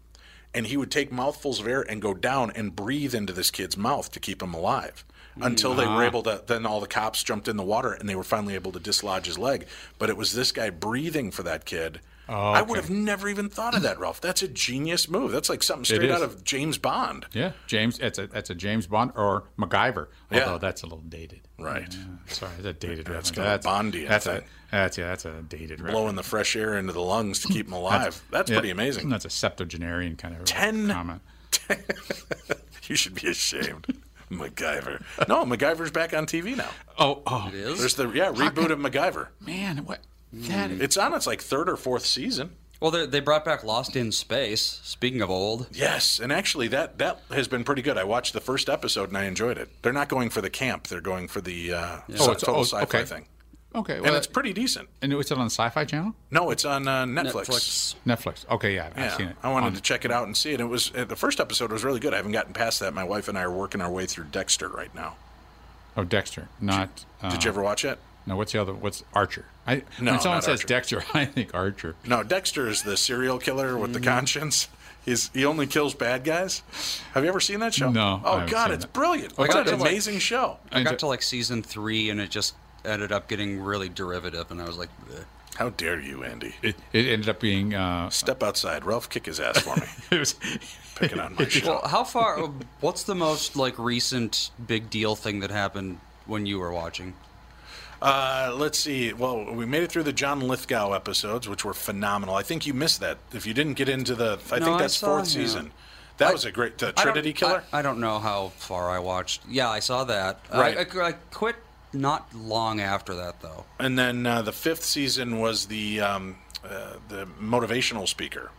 and 0.54 0.66
he 0.66 0.76
would 0.76 0.90
take 0.90 1.10
mouthfuls 1.10 1.58
of 1.58 1.66
air 1.66 1.82
and 1.82 2.00
go 2.00 2.14
down 2.14 2.52
and 2.54 2.76
breathe 2.76 3.14
into 3.14 3.32
this 3.32 3.50
kid's 3.50 3.76
mouth 3.76 4.12
to 4.12 4.20
keep 4.20 4.40
him 4.40 4.54
alive. 4.54 5.04
Until 5.40 5.74
they 5.74 5.86
were 5.86 6.02
able 6.04 6.22
to, 6.24 6.42
then 6.46 6.66
all 6.66 6.80
the 6.80 6.86
cops 6.86 7.22
jumped 7.22 7.48
in 7.48 7.56
the 7.56 7.62
water 7.62 7.92
and 7.92 8.08
they 8.08 8.14
were 8.14 8.24
finally 8.24 8.54
able 8.54 8.72
to 8.72 8.80
dislodge 8.80 9.26
his 9.26 9.38
leg. 9.38 9.66
But 9.98 10.10
it 10.10 10.16
was 10.16 10.32
this 10.34 10.52
guy 10.52 10.70
breathing 10.70 11.30
for 11.30 11.42
that 11.44 11.64
kid. 11.64 12.00
Oh, 12.28 12.52
I 12.52 12.62
would 12.62 12.76
have 12.76 12.90
never 12.90 13.28
even 13.28 13.48
thought 13.48 13.74
of 13.74 13.82
that, 13.82 13.98
Ralph. 13.98 14.20
That's 14.20 14.40
a 14.42 14.46
genius 14.46 15.08
move. 15.08 15.32
That's 15.32 15.48
like 15.48 15.64
something 15.64 15.84
straight 15.84 16.12
out 16.12 16.22
of 16.22 16.44
James 16.44 16.78
Bond. 16.78 17.26
Yeah, 17.32 17.52
James. 17.66 17.98
It's 17.98 18.20
a 18.20 18.28
that's 18.28 18.50
a 18.50 18.54
James 18.54 18.86
Bond 18.86 19.10
or 19.16 19.44
MacGyver. 19.58 20.06
Yeah. 20.30 20.44
Although 20.44 20.58
that's 20.58 20.82
a 20.82 20.86
little 20.86 21.02
dated. 21.08 21.40
Right. 21.58 21.92
Yeah, 21.92 22.04
sorry, 22.32 22.52
that's 22.60 22.66
a 22.68 22.72
dated 22.72 23.06
That's 23.06 23.36
reference. 23.36 23.64
kinda 23.64 23.98
Bondian 24.04 24.08
That's 24.08 24.26
a 24.26 24.44
that's 24.70 24.96
yeah, 24.98 25.08
that's 25.08 25.24
a 25.24 25.42
dated 25.48 25.80
reference. 25.80 25.92
Blowing 25.92 26.14
the 26.14 26.22
fresh 26.22 26.54
air 26.54 26.78
into 26.78 26.92
the 26.92 27.02
lungs 27.02 27.40
to 27.40 27.48
keep 27.48 27.66
him 27.66 27.72
alive. 27.72 28.22
That's, 28.30 28.48
yeah, 28.48 28.58
pretty 28.58 28.70
amazing. 28.70 29.08
That's 29.08 29.24
a 29.24 29.30
septuagenarian 29.30 30.14
kind 30.14 30.36
of 30.36 30.44
Ten- 30.44 30.88
comment. 30.88 31.22
you 32.84 32.94
should 32.94 33.16
be 33.16 33.28
ashamed. 33.28 33.86
MacGyver. 34.40 35.02
No, 35.28 35.44
MacGyver's 35.44 35.90
back 35.90 36.14
on 36.14 36.26
TV 36.26 36.56
now. 36.56 36.70
Oh, 36.98 37.22
oh, 37.26 37.48
It 37.48 37.54
is? 37.54 37.78
There's 37.80 37.94
the 37.94 38.08
yeah 38.10 38.32
reboot 38.32 38.70
of 38.70 38.78
MacGyver. 38.78 39.28
man, 39.40 39.78
what? 39.78 40.00
That 40.32 40.70
It's 40.70 40.96
on 40.96 41.12
its 41.14 41.26
like 41.26 41.40
third 41.40 41.68
or 41.68 41.76
fourth 41.76 42.06
season. 42.06 42.52
Well, 42.80 42.90
they, 42.92 43.04
they 43.04 43.20
brought 43.20 43.44
back 43.44 43.62
Lost 43.62 43.94
in 43.94 44.10
Space. 44.10 44.80
Speaking 44.84 45.20
of 45.20 45.28
old, 45.28 45.66
Yes, 45.72 46.18
and 46.18 46.32
actually 46.32 46.68
that 46.68 46.96
that 46.98 47.20
has 47.30 47.46
been 47.48 47.62
pretty 47.64 47.82
good. 47.82 47.98
I 47.98 48.04
watched 48.04 48.32
the 48.32 48.40
first 48.40 48.68
episode 48.70 49.08
and 49.10 49.18
I 49.18 49.24
enjoyed 49.24 49.58
it. 49.58 49.68
They're 49.82 49.92
not 49.92 50.08
going 50.08 50.30
for 50.30 50.40
the 50.40 50.48
camp; 50.48 50.86
they're 50.86 51.00
going 51.02 51.28
for 51.28 51.40
the 51.42 51.72
uh, 51.74 51.96
sci- 52.08 52.16
Oh, 52.20 52.30
it's- 52.30 52.40
total 52.40 52.60
oh, 52.60 52.62
sci-fi 52.64 52.82
okay. 52.84 53.04
thing, 53.04 53.26
okay, 53.74 53.96
and 53.96 54.06
it's 54.08 54.26
pretty 54.26 54.52
decent. 54.52 54.88
and 55.02 55.12
it's 55.12 55.30
on 55.32 55.38
the 55.38 55.44
Sci-Fi 55.46 55.84
Channel, 55.84 56.14
No, 56.30 56.50
it's 56.50 56.64
on 56.64 56.86
uh, 56.88 57.04
Netflix. 57.04 57.46
Netflix. 57.46 57.94
Netflix. 58.06 58.48
Okay, 58.50 58.74
yeah, 58.74 58.86
I've 58.90 58.96
Yeah, 58.98 59.16
seen 59.16 59.28
it. 59.28 59.36
I 59.42 59.50
wanted 59.52 59.66
On- 59.68 59.72
to 59.74 59.80
check 59.80 60.04
it 60.04 60.10
out 60.10 60.26
and 60.26 60.36
see 60.36 60.52
it. 60.52 60.60
It 60.60 60.64
was 60.64 60.92
uh, 60.96 61.04
the 61.04 61.16
first 61.16 61.40
episode 61.40 61.70
was 61.72 61.84
really 61.84 62.00
good. 62.00 62.12
I 62.14 62.16
haven't 62.18 62.32
gotten 62.32 62.52
past 62.52 62.80
that. 62.80 62.94
My 62.94 63.04
wife 63.04 63.28
and 63.28 63.38
I 63.38 63.42
are 63.42 63.50
working 63.50 63.80
our 63.80 63.90
way 63.90 64.06
through 64.06 64.24
Dexter 64.32 64.68
right 64.68 64.94
now. 64.94 65.16
Oh, 65.96 66.04
Dexter, 66.04 66.48
not. 66.60 67.04
Uh, 67.22 67.30
Did 67.30 67.44
you 67.44 67.50
ever 67.50 67.62
watch 67.62 67.84
it? 67.84 67.98
No, 68.26 68.36
what's 68.36 68.52
the 68.52 68.60
other? 68.60 68.72
What's 68.74 69.02
Archer? 69.14 69.46
I, 69.66 69.82
No, 70.00 70.12
when 70.12 70.20
someone 70.20 70.36
not 70.36 70.44
says 70.44 70.60
Archer. 70.60 70.66
Dexter, 70.68 71.02
I 71.14 71.24
think 71.24 71.54
Archer. 71.54 71.96
No, 72.06 72.22
Dexter 72.22 72.68
is 72.68 72.82
the 72.82 72.96
serial 72.96 73.38
killer 73.38 73.76
with 73.76 73.92
the 73.92 74.00
conscience. 74.00 74.68
He's 75.04 75.30
he 75.32 75.46
only 75.46 75.66
kills 75.66 75.94
bad 75.94 76.24
guys. 76.24 76.62
Have 77.14 77.24
you 77.24 77.30
ever 77.30 77.40
seen 77.40 77.60
that 77.60 77.72
show? 77.72 77.90
No, 77.90 78.20
Oh 78.22 78.46
God, 78.46 78.70
it's 78.70 78.84
it. 78.84 78.92
brilliant. 78.92 79.32
I 79.38 79.44
It's 79.46 79.54
an 79.54 79.64
to, 79.64 79.70
like- 79.72 79.80
amazing 79.80 80.18
show. 80.18 80.58
I 80.70 80.82
got 80.82 80.98
to 81.00 81.06
like 81.06 81.22
season 81.22 81.62
three, 81.62 82.10
and 82.10 82.20
it 82.20 82.28
just 82.30 82.54
ended 82.84 83.12
up 83.12 83.28
getting 83.28 83.60
really 83.60 83.88
derivative, 83.88 84.50
and 84.50 84.60
I 84.60 84.66
was 84.66 84.76
like, 84.78 84.90
"Bleh." 85.08 85.24
How 85.56 85.70
dare 85.70 86.00
you, 86.00 86.22
Andy? 86.24 86.54
It, 86.62 86.76
it 86.92 87.06
ended 87.06 87.28
up 87.28 87.40
being. 87.40 87.74
Uh, 87.74 88.08
Step 88.10 88.42
outside. 88.42 88.84
Ralph, 88.84 89.08
kick 89.10 89.26
his 89.26 89.40
ass 89.40 89.58
for 89.58 89.76
me. 89.76 89.82
it 90.12 90.18
was 90.20 90.34
Picking 90.96 91.18
on 91.20 91.34
my 91.34 91.44
show. 91.48 91.66
well, 91.72 91.88
how 91.88 92.04
far? 92.04 92.38
What's 92.80 93.02
the 93.02 93.14
most 93.14 93.56
like 93.56 93.78
recent 93.78 94.50
big 94.66 94.88
deal 94.90 95.16
thing 95.16 95.40
that 95.40 95.50
happened 95.50 95.98
when 96.26 96.46
you 96.46 96.58
were 96.58 96.72
watching? 96.72 97.14
Uh, 98.00 98.52
let's 98.56 98.78
see. 98.78 99.12
Well, 99.12 99.52
we 99.52 99.66
made 99.66 99.82
it 99.82 99.90
through 99.92 100.04
the 100.04 100.12
John 100.12 100.40
Lithgow 100.40 100.92
episodes, 100.92 101.48
which 101.48 101.64
were 101.64 101.74
phenomenal. 101.74 102.34
I 102.34 102.42
think 102.42 102.66
you 102.66 102.72
missed 102.72 103.00
that. 103.00 103.18
If 103.32 103.46
you 103.46 103.52
didn't 103.52 103.74
get 103.74 103.88
into 103.90 104.14
the, 104.14 104.38
I 104.50 104.58
No, 104.58 104.64
think 104.66 104.78
that's 104.78 104.96
saw 104.96 105.06
fourth 105.08 105.24
him. 105.34 105.42
season. 105.42 105.70
That 106.18 106.28
I- 106.28 106.32
was 106.32 106.44
a 106.46 106.52
great. 106.52 106.78
The 106.78 106.94
I 106.96 107.02
Trinity 107.02 107.32
Killer. 107.34 107.62
I, 107.72 107.80
I 107.80 107.82
don't 107.82 107.98
know 108.00 108.18
how 108.18 108.48
far 108.56 108.88
I 108.90 108.98
watched. 109.00 109.42
Yeah, 109.48 109.68
I 109.68 109.80
saw 109.80 110.04
that. 110.04 110.40
Right. 110.52 110.78
I, 110.78 111.00
I, 111.00 111.08
I 111.08 111.12
quit 111.30 111.56
not 111.92 112.34
long 112.34 112.80
after 112.80 113.14
that 113.14 113.40
though. 113.40 113.64
And 113.78 113.98
then 113.98 114.26
uh, 114.26 114.42
the 114.42 114.52
fifth 114.52 114.84
season 114.84 115.38
was 115.40 115.66
the 115.66 116.00
um, 116.00 116.36
uh, 116.64 116.94
the 117.08 117.26
motivational 117.40 118.06
speaker. 118.08 118.50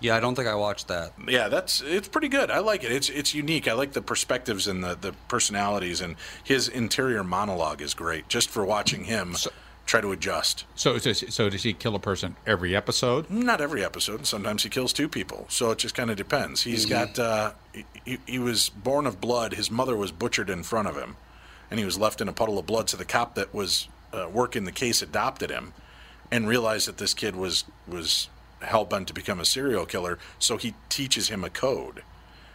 Yeah, 0.00 0.16
I 0.16 0.20
don't 0.20 0.34
think 0.34 0.48
I 0.48 0.54
watched 0.56 0.88
that. 0.88 1.12
Yeah, 1.28 1.48
that's 1.48 1.80
it's 1.80 2.08
pretty 2.08 2.28
good. 2.28 2.50
I 2.50 2.58
like 2.58 2.82
it. 2.84 2.92
It's 2.92 3.08
it's 3.08 3.34
unique. 3.34 3.68
I 3.68 3.72
like 3.72 3.92
the 3.92 4.02
perspectives 4.02 4.66
and 4.66 4.82
the, 4.82 4.96
the 5.00 5.12
personalities 5.28 6.00
and 6.00 6.16
his 6.42 6.68
interior 6.68 7.22
monologue 7.24 7.80
is 7.80 7.94
great. 7.94 8.28
Just 8.28 8.50
for 8.50 8.64
watching 8.64 9.04
him 9.04 9.34
try 9.86 10.00
to 10.00 10.12
adjust. 10.12 10.64
so, 10.74 10.96
so, 10.96 11.12
so 11.12 11.50
does 11.50 11.62
he 11.62 11.74
kill 11.74 11.94
a 11.94 11.98
person 11.98 12.34
every 12.46 12.74
episode? 12.74 13.28
Not 13.30 13.60
every 13.60 13.84
episode. 13.84 14.26
Sometimes 14.26 14.62
he 14.62 14.70
kills 14.70 14.94
two 14.94 15.10
people. 15.10 15.44
So 15.50 15.70
it 15.72 15.78
just 15.78 15.94
kind 15.94 16.10
of 16.10 16.16
depends. 16.16 16.62
He's 16.62 16.86
got. 16.86 17.18
Uh, 17.18 17.52
he- 17.72 17.84
he, 18.04 18.18
he 18.26 18.38
was 18.38 18.68
born 18.68 19.06
of 19.06 19.20
blood. 19.20 19.54
His 19.54 19.70
mother 19.70 19.96
was 19.96 20.10
butchered 20.12 20.48
in 20.50 20.62
front 20.62 20.88
of 20.88 20.96
him, 20.96 21.16
and 21.74 21.80
he 21.80 21.84
was 21.84 21.98
left 21.98 22.20
in 22.20 22.28
a 22.28 22.32
puddle 22.32 22.56
of 22.56 22.66
blood. 22.66 22.88
So 22.88 22.96
the 22.96 23.04
cop 23.04 23.34
that 23.34 23.52
was 23.52 23.88
uh, 24.12 24.28
working 24.32 24.62
the 24.62 24.70
case 24.70 25.02
adopted 25.02 25.50
him, 25.50 25.74
and 26.30 26.46
realized 26.46 26.86
that 26.86 26.98
this 26.98 27.14
kid 27.14 27.34
was 27.34 27.64
was 27.88 28.28
hell 28.60 28.84
bent 28.84 29.08
to 29.08 29.12
become 29.12 29.40
a 29.40 29.44
serial 29.44 29.84
killer. 29.84 30.20
So 30.38 30.56
he 30.56 30.74
teaches 30.88 31.30
him 31.30 31.42
a 31.42 31.50
code. 31.50 32.04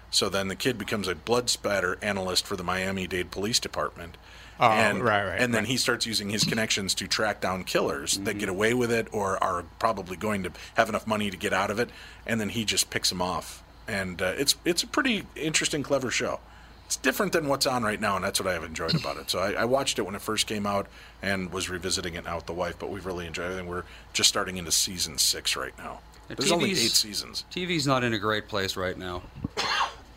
So 0.09 0.30
then 0.30 0.47
the 0.47 0.55
kid 0.55 0.78
becomes 0.78 1.09
a 1.09 1.15
blood 1.15 1.49
spatter 1.49 1.97
analyst 2.01 2.47
for 2.47 2.55
the 2.55 2.63
Miami 2.63 3.07
Dade 3.07 3.30
Police 3.30 3.59
Department. 3.59 4.15
Oh, 4.57 4.70
and, 4.70 5.03
right, 5.03 5.26
right, 5.26 5.39
And 5.41 5.53
then 5.53 5.63
right. 5.63 5.70
he 5.70 5.78
starts 5.78 6.05
using 6.05 6.30
his 6.30 6.45
connections 6.45 6.93
to 6.95 7.07
track 7.07 7.41
down 7.41 7.65
killers 7.65 8.17
that 8.20 8.39
get 8.39 8.47
away 8.47 8.74
with 8.74 8.91
it 8.91 9.07
or 9.11 9.41
are 9.43 9.63
probably 9.80 10.15
going 10.15 10.43
to 10.43 10.51
have 10.76 10.88
enough 10.88 11.05
money 11.05 11.30
to 11.30 11.38
get 11.38 11.51
out 11.51 11.70
of 11.70 11.78
it. 11.78 11.89
And 12.26 12.39
then 12.39 12.49
he 12.49 12.63
just 12.63 12.89
picks 12.89 13.09
them 13.09 13.22
off. 13.22 13.63
And 13.86 14.22
uh, 14.22 14.34
it's 14.38 14.55
it's 14.63 14.84
a 14.84 14.88
pretty 14.88 15.26
interesting, 15.36 15.84
clever 15.84 16.09
show. 16.09 16.39
It's 16.90 16.98
different 16.98 17.34
than 17.34 17.48
what's 17.48 17.68
on 17.68 17.84
right 17.84 18.02
now, 18.02 18.16
and 18.16 18.26
that's 18.26 18.40
what 18.40 18.50
I 18.50 18.54
have 18.54 18.64
enjoyed 18.64 18.96
about 18.96 19.18
it. 19.18 19.30
So 19.30 19.38
I, 19.38 19.52
I 19.52 19.66
watched 19.66 20.00
it 20.00 20.02
when 20.02 20.16
it 20.16 20.24
first 20.24 20.48
came 20.48 20.66
out 20.66 20.88
and 21.22 21.54
was 21.54 21.70
revisiting 21.70 22.16
it 22.16 22.24
now 22.24 22.38
with 22.38 22.48
the 22.48 22.54
wife. 22.54 22.80
But 22.80 22.90
we've 22.90 23.06
really 23.06 23.28
enjoyed 23.28 23.52
it. 23.52 23.60
And 23.60 23.70
we're 23.70 23.84
just 24.12 24.28
starting 24.28 24.58
into 24.58 24.72
season 24.72 25.20
six 25.20 25.56
right 25.56 25.78
now. 25.78 26.00
There's 26.28 26.52
only 26.52 26.72
eight 26.72 26.78
seasons. 26.78 27.46
TV's 27.52 27.86
not 27.86 28.04
in 28.04 28.16
a 28.16 28.18
great 28.18 28.48
place 28.48 28.76
right 28.76 28.98
now. 28.98 29.22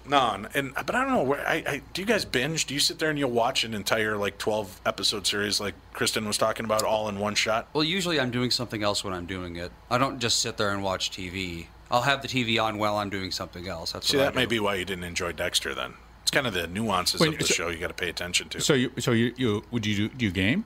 No, 0.09 0.47
and, 0.55 0.73
but 0.75 0.95
I 0.95 1.03
don't 1.05 1.13
know 1.13 1.23
where. 1.25 1.47
I, 1.47 1.55
I 1.67 1.83
do 1.93 2.01
you 2.01 2.07
guys 2.07 2.25
binge? 2.25 2.65
Do 2.65 2.73
you 2.73 2.81
sit 2.81 2.99
there 2.99 3.11
and 3.11 3.19
you'll 3.19 3.31
watch 3.31 3.65
an 3.65 3.75
entire 3.75 4.17
like 4.17 4.39
twelve 4.39 4.81
episode 4.87 5.27
series 5.27 5.61
like 5.61 5.75
Kristen 5.93 6.27
was 6.27 6.39
talking 6.39 6.65
about 6.65 6.85
all 6.85 7.11
in 7.11 7.19
one 7.19 7.35
shot? 7.35 7.69
Well, 7.75 7.85
usually 7.85 8.19
I'm 8.19 8.31
doing 8.31 8.51
something 8.51 8.83
else 8.83 9.05
when 9.05 9.13
I'm 9.13 9.27
doing 9.27 9.57
it. 9.57 9.73
I 9.91 9.99
don't 9.99 10.21
just 10.21 10.41
sit 10.41 10.57
there 10.57 10.71
and 10.71 10.83
watch 10.83 11.11
TV. 11.11 11.67
I'll 11.91 12.01
have 12.01 12.23
the 12.23 12.29
TV 12.29 12.59
on 12.59 12.79
while 12.79 12.97
I'm 12.97 13.11
doing 13.11 13.31
something 13.31 13.69
else. 13.69 13.93
That's 13.93 14.09
See, 14.09 14.17
what 14.17 14.23
I 14.23 14.31
that 14.31 14.35
may 14.35 14.47
be 14.47 14.59
why 14.59 14.77
you 14.77 14.87
didn't 14.87 15.05
enjoy 15.05 15.33
Dexter. 15.33 15.75
Then 15.75 15.93
kind 16.33 16.47
of 16.47 16.55
the 16.55 16.67
nuances 16.67 17.21
Wait, 17.21 17.35
of 17.35 17.39
the 17.39 17.45
so- 17.45 17.55
show 17.55 17.69
you 17.69 17.79
got 17.79 17.89
to 17.89 17.95
pay 17.95 18.09
attention 18.09 18.49
to. 18.51 18.61
So 18.61 18.75
you, 18.75 18.91
so 18.99 19.13
you, 19.13 19.33
you 19.37 19.63
would 19.71 19.87
you 19.87 20.09
do, 20.09 20.15
do 20.17 20.25
you 20.25 20.33
game? 20.33 20.65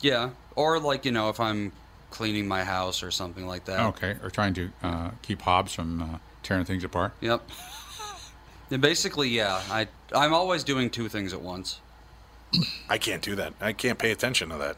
Yeah, 0.00 0.30
or 0.54 0.78
like 0.78 1.04
you 1.06 1.12
know, 1.12 1.30
if 1.30 1.40
I'm 1.40 1.72
cleaning 2.10 2.46
my 2.46 2.64
house 2.64 3.02
or 3.02 3.10
something 3.10 3.46
like 3.46 3.64
that. 3.64 3.80
Okay, 3.80 4.16
or 4.22 4.30
trying 4.30 4.54
to 4.54 4.70
uh, 4.82 5.10
keep 5.22 5.40
Hobbs 5.40 5.72
from 5.72 6.02
uh, 6.02 6.18
tearing 6.42 6.64
things 6.66 6.84
apart. 6.84 7.12
Yep. 7.20 7.42
And 8.68 8.82
basically, 8.82 9.28
yeah, 9.28 9.62
I 9.70 9.86
I'm 10.12 10.34
always 10.34 10.64
doing 10.64 10.90
two 10.90 11.08
things 11.08 11.32
at 11.32 11.40
once. 11.40 11.78
I 12.88 12.98
can't 12.98 13.22
do 13.22 13.36
that. 13.36 13.54
I 13.60 13.72
can't 13.72 13.96
pay 13.96 14.10
attention 14.10 14.48
to 14.48 14.56
that. 14.56 14.76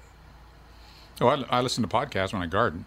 Oh, 1.22 1.28
I, 1.28 1.42
I 1.48 1.60
listen 1.62 1.82
to 1.82 1.88
podcasts 1.88 2.32
when 2.34 2.42
I 2.42 2.46
garden. 2.46 2.84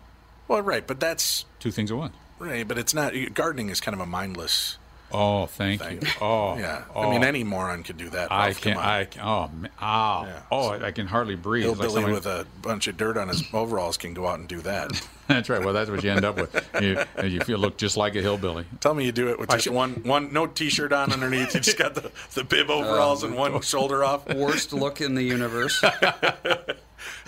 Well, 0.48 0.62
right, 0.62 0.86
but 0.86 1.00
that's 1.00 1.46
Two 1.60 1.72
things 1.72 1.90
at 1.92 1.98
once. 1.98 2.14
right. 2.38 2.68
But 2.68 2.78
it's 2.78 2.94
not 2.94 3.14
gardening 3.34 3.70
is 3.70 3.82
kind 3.82 3.96
of 3.96 4.00
a 4.02 4.06
mindless. 4.06 4.78
Oh, 5.14 5.46
thank 5.46 5.82
thing. 5.82 6.02
you. 6.02 6.08
Oh, 6.22 6.58
yeah. 6.58 6.84
oh. 6.96 7.02
I 7.02 7.12
mean, 7.12 7.24
any 7.24 7.44
moron 7.44 7.84
could 7.84 7.98
do 7.98 8.10
that. 8.10 8.32
I 8.32 8.54
can. 8.54 8.78
I 8.78 9.06
can, 9.06 9.22
oh 9.22 9.50
man, 9.54 9.72
ow. 9.82 10.22
Oh, 10.22 10.26
yeah. 10.28 10.42
oh 10.52 10.70
I 10.86 10.92
can 10.92 11.08
hardly 11.08 11.36
breathe. 11.36 11.66
It's 11.66 11.80
like 11.80 11.90
Hillbilly 11.90 12.14
somebody- 12.14 12.14
with 12.14 12.26
a 12.26 12.48
bunch 12.62 12.88
of 12.88 12.98
dirt 12.98 13.18
on 13.18 13.28
his 13.28 13.44
overalls 13.54 13.98
can 13.98 14.14
go 14.14 14.28
out 14.28 14.40
and 14.40 14.48
do 14.48 14.62
that. 14.62 14.92
that's 15.28 15.50
right. 15.50 15.64
Well, 15.64 15.74
that's 15.74 15.90
what 15.90 16.04
you 16.04 16.12
end 16.12 16.26
up 16.26 16.36
with. 16.36 16.70
You, 16.82 17.04
you 17.24 17.40
feel 17.42 17.60
look 17.60 17.78
just 17.78 17.98
like 17.98 18.16
a 18.16 18.22
hillbilly. 18.22 18.66
Tell 18.80 18.94
me 18.94 19.06
you 19.06 19.12
do 19.12 19.30
it 19.30 19.40
with 19.40 19.50
just 19.50 19.66
should- 19.66 19.74
one, 19.74 19.94
one, 20.04 20.34
no 20.34 20.48
t-shirt 20.48 20.92
on 20.94 21.12
underneath. 21.14 21.54
You 21.54 21.60
just 21.62 21.78
got 21.78 21.96
the, 21.96 22.12
the 22.34 22.44
bib 22.44 22.70
um, 22.70 22.84
overalls 22.84 23.24
and 23.24 23.36
one 23.36 23.60
shoulder 23.62 24.04
off. 24.04 24.28
Worst 24.34 24.74
look 24.74 25.02
in 25.02 25.16
the 25.16 25.24
universe. 25.24 25.84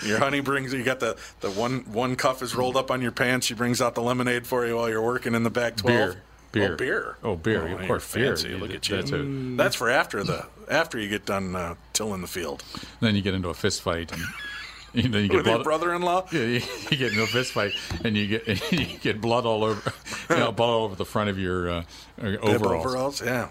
Your 0.06 0.20
honey 0.20 0.40
brings 0.42 0.74
you 0.74 0.84
got 0.84 1.00
the, 1.00 1.18
the 1.40 1.50
one 1.52 1.80
one 1.92 2.16
cuff 2.16 2.42
is 2.42 2.56
rolled 2.56 2.76
up 2.78 2.92
on 2.92 3.02
your 3.02 3.12
pants. 3.12 3.48
She 3.48 3.54
brings 3.54 3.82
out 3.82 3.96
the 3.96 4.02
lemonade 4.02 4.46
for 4.46 4.66
you 4.66 4.76
while 4.76 4.90
you're 4.90 5.02
working 5.02 5.34
in 5.34 5.44
the 5.44 5.50
back 5.50 5.78
twelve. 5.78 6.14
Beer. 6.14 6.22
Beer. 6.54 6.74
Oh, 6.74 6.76
beer. 6.78 7.18
Oh, 7.24 7.36
beer. 7.36 7.62
Oh, 7.62 7.66
of 7.66 7.70
you're 7.72 7.88
course, 7.88 8.14
beer. 8.14 8.28
fancy. 8.38 8.54
Look 8.56 8.74
at 8.74 8.88
you. 8.88 8.96
That's 8.96 9.12
a- 9.12 9.56
That's 9.58 9.76
for 9.76 9.90
after 9.90 10.24
the 10.24 10.46
after 10.70 10.98
you 11.00 11.10
get 11.10 11.26
done 11.26 11.56
uh, 11.56 11.76
tilling 11.92 12.22
the 12.22 12.28
field 12.28 12.64
then 13.02 13.16
you 13.16 13.22
get 13.22 13.34
into 13.34 13.50
a 13.50 13.54
fist 13.54 13.82
fight. 13.82 14.12
And, 14.14 14.22
and 15.06 15.14
then 15.14 15.24
you 15.24 15.30
get 15.30 15.38
with 15.38 15.46
your 15.48 15.56
blood. 15.56 15.64
brother-in-law. 15.66 16.28
Yeah, 16.32 16.40
you, 16.42 16.62
you 16.92 16.98
get 16.98 17.12
into 17.12 17.24
a 17.24 17.28
fist 17.28 17.52
fight, 17.52 17.74
and 18.06 18.16
you 18.16 18.28
get 18.28 18.72
you 18.72 18.86
get 19.00 19.20
blood 19.20 19.46
all 19.46 19.64
over, 19.64 19.92
you 20.30 20.38
know, 20.38 20.52
blood 20.52 20.70
all 20.70 20.84
over 20.86 20.96
the 20.96 21.06
front 21.06 21.30
of 21.30 21.38
your 21.40 21.70
uh, 21.70 21.84
overalls. 22.22 22.86
overalls. 22.86 23.22
Yeah. 23.22 23.50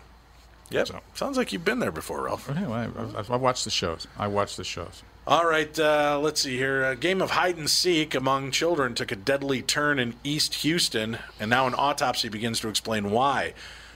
Yep. 0.70 0.86
So- 0.88 1.00
Sounds 1.14 1.36
like 1.36 1.53
you've 1.53 1.64
been 1.64 1.80
there 1.80 1.92
before, 1.92 2.22
Ralph. 2.22 2.48
Okay, 2.48 2.62
well, 2.62 2.72
I, 2.72 3.20
I, 3.20 3.34
I 3.34 3.36
watch 3.36 3.64
the 3.64 3.70
shows. 3.70 4.07
I 4.16 4.28
watch 4.28 4.57
the 4.57 4.64
shows. 4.64 5.03
All 5.24 5.46
right, 5.46 5.78
uh, 5.78 6.18
let's 6.20 6.42
see 6.42 6.56
here. 6.56 6.84
A 6.84 6.96
game 6.96 7.22
of 7.22 7.30
hide 7.30 7.56
and 7.56 7.70
seek 7.70 8.12
among 8.12 8.50
children 8.50 8.92
took 8.92 9.12
a 9.12 9.16
deadly 9.16 9.62
turn 9.62 10.00
in 10.00 10.16
East 10.24 10.52
Houston, 10.56 11.16
and 11.38 11.48
now 11.48 11.68
an 11.68 11.76
autopsy 11.78 12.28
begins 12.28 12.58
to 12.58 12.68
explain 12.68 13.12
why. 13.12 13.54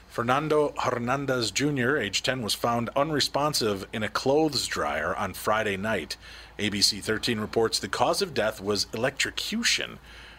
Fernando 0.09 0.73
Hernandez 0.79 1.51
Jr., 1.51 1.97
age 1.97 2.23
10, 2.23 2.43
was 2.43 2.55
found 2.55 2.91
unresponsive 2.95 3.89
in 3.93 4.05
a 4.05 4.09
clothes 4.09 4.69
dryer 4.69 5.17
on 5.17 5.35
Friday 5.35 5.77
night. 5.77 6.17
ABC 6.61 7.03
13 7.03 7.41
reports 7.41 7.81
the 7.81 7.89
cause 7.89 8.23
of 8.23 8.33
death 8.33 8.61
was 8.61 8.87
electrocution. 8.95 9.99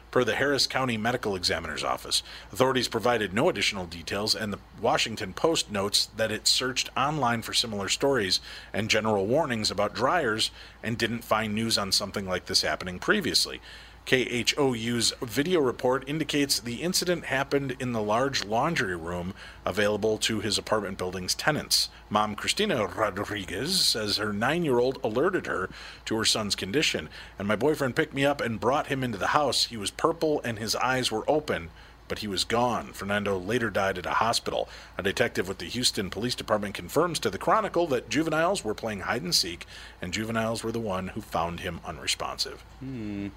Per 0.10 0.24
the 0.24 0.36
Harris 0.36 0.68
County 0.68 0.96
Medical 0.96 1.36
Examiner's 1.36 1.84
Office, 1.84 2.24
authorities 2.52 2.88
provided 2.88 3.34
no 3.34 3.50
additional 3.50 3.86
details, 3.86 4.34
and 4.34 4.54
the 4.54 4.60
Washington 4.82 5.34
Post 5.34 5.70
notes 5.70 6.08
that 6.16 6.32
it 6.32 6.48
searched 6.48 6.90
online 6.96 7.42
for 7.42 7.54
similar 7.54 7.90
stories 7.90 8.40
and 8.72 8.90
general 8.90 9.26
warnings 9.26 9.70
about 9.70 9.94
dryers 9.94 10.50
and 10.82 10.98
didn't 10.98 11.26
find 11.26 11.54
news 11.54 11.78
on 11.78 11.92
something 11.92 12.26
like 12.26 12.46
this 12.46 12.62
happening 12.62 13.00
previously. 13.00 13.60
KHOU's 14.08 15.12
video 15.22 15.60
report 15.60 16.08
indicates 16.08 16.62
the 16.62 16.82
incident 16.82 17.26
happened 17.26 17.76
in 17.78 17.92
the 17.92 18.02
large 18.02 18.46
laundry 18.46 18.96
room 18.96 19.34
available 19.66 20.18
to 20.20 20.40
his 20.40 20.58
apartment 20.58 20.98
building's 20.98 21.36
tenants. 21.36 21.90
Mom 22.10 22.34
Christina 22.34 22.88
Rodriguez 22.88 23.86
says 23.86 24.16
her 24.16 24.32
nine 24.32 24.64
year 24.64 24.80
old 24.80 24.98
alerted 25.04 25.46
her 25.46 25.70
to 26.06 26.16
her 26.16 26.24
son's 26.24 26.56
condition, 26.56 27.10
and 27.38 27.50
my 27.50 27.58
boyfriend 27.58 27.98
picked 27.98 28.14
me 28.14 28.24
up 28.24 28.40
and 28.40 28.62
brought 28.62 28.88
him 28.88 29.04
into 29.04 29.18
the 29.18 29.28
house. 29.28 29.66
He 29.66 29.76
was 29.76 29.92
purple 29.92 30.40
and 30.42 30.58
his 30.58 30.74
eyes 30.78 31.12
were 31.12 31.30
open. 31.30 31.70
But 32.08 32.20
he 32.20 32.28
was 32.30 32.46
gone. 32.46 32.94
Fernando 32.94 33.38
later 33.38 33.70
died 33.70 33.98
at 33.98 34.06
a 34.06 34.12
hospital. 34.12 34.70
A 34.98 35.04
detective 35.04 35.50
with 35.50 35.58
the 35.58 35.66
Houston 35.66 36.10
Police 36.10 36.36
Department 36.36 36.74
confirms 36.76 37.20
to 37.20 37.30
the 37.30 37.38
Chronicle 37.38 37.86
that 37.88 38.08
juveniles 38.08 38.64
were 38.64 38.74
playing 38.74 39.02
hide 39.02 39.24
and 39.24 39.36
seek, 39.36 39.66
and 40.02 40.14
juveniles 40.14 40.64
were 40.64 40.72
the 40.72 40.80
one 40.80 41.10
who 41.10 41.20
found 41.20 41.60
him 41.60 41.82
unresponsive. 41.86 42.62
Hmm. 42.80 43.28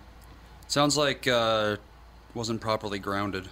Sounds 0.70 0.96
like 0.96 1.26
uh, 1.26 1.76
wasn't 2.32 2.60
properly 2.60 3.00
grounded. 3.00 3.48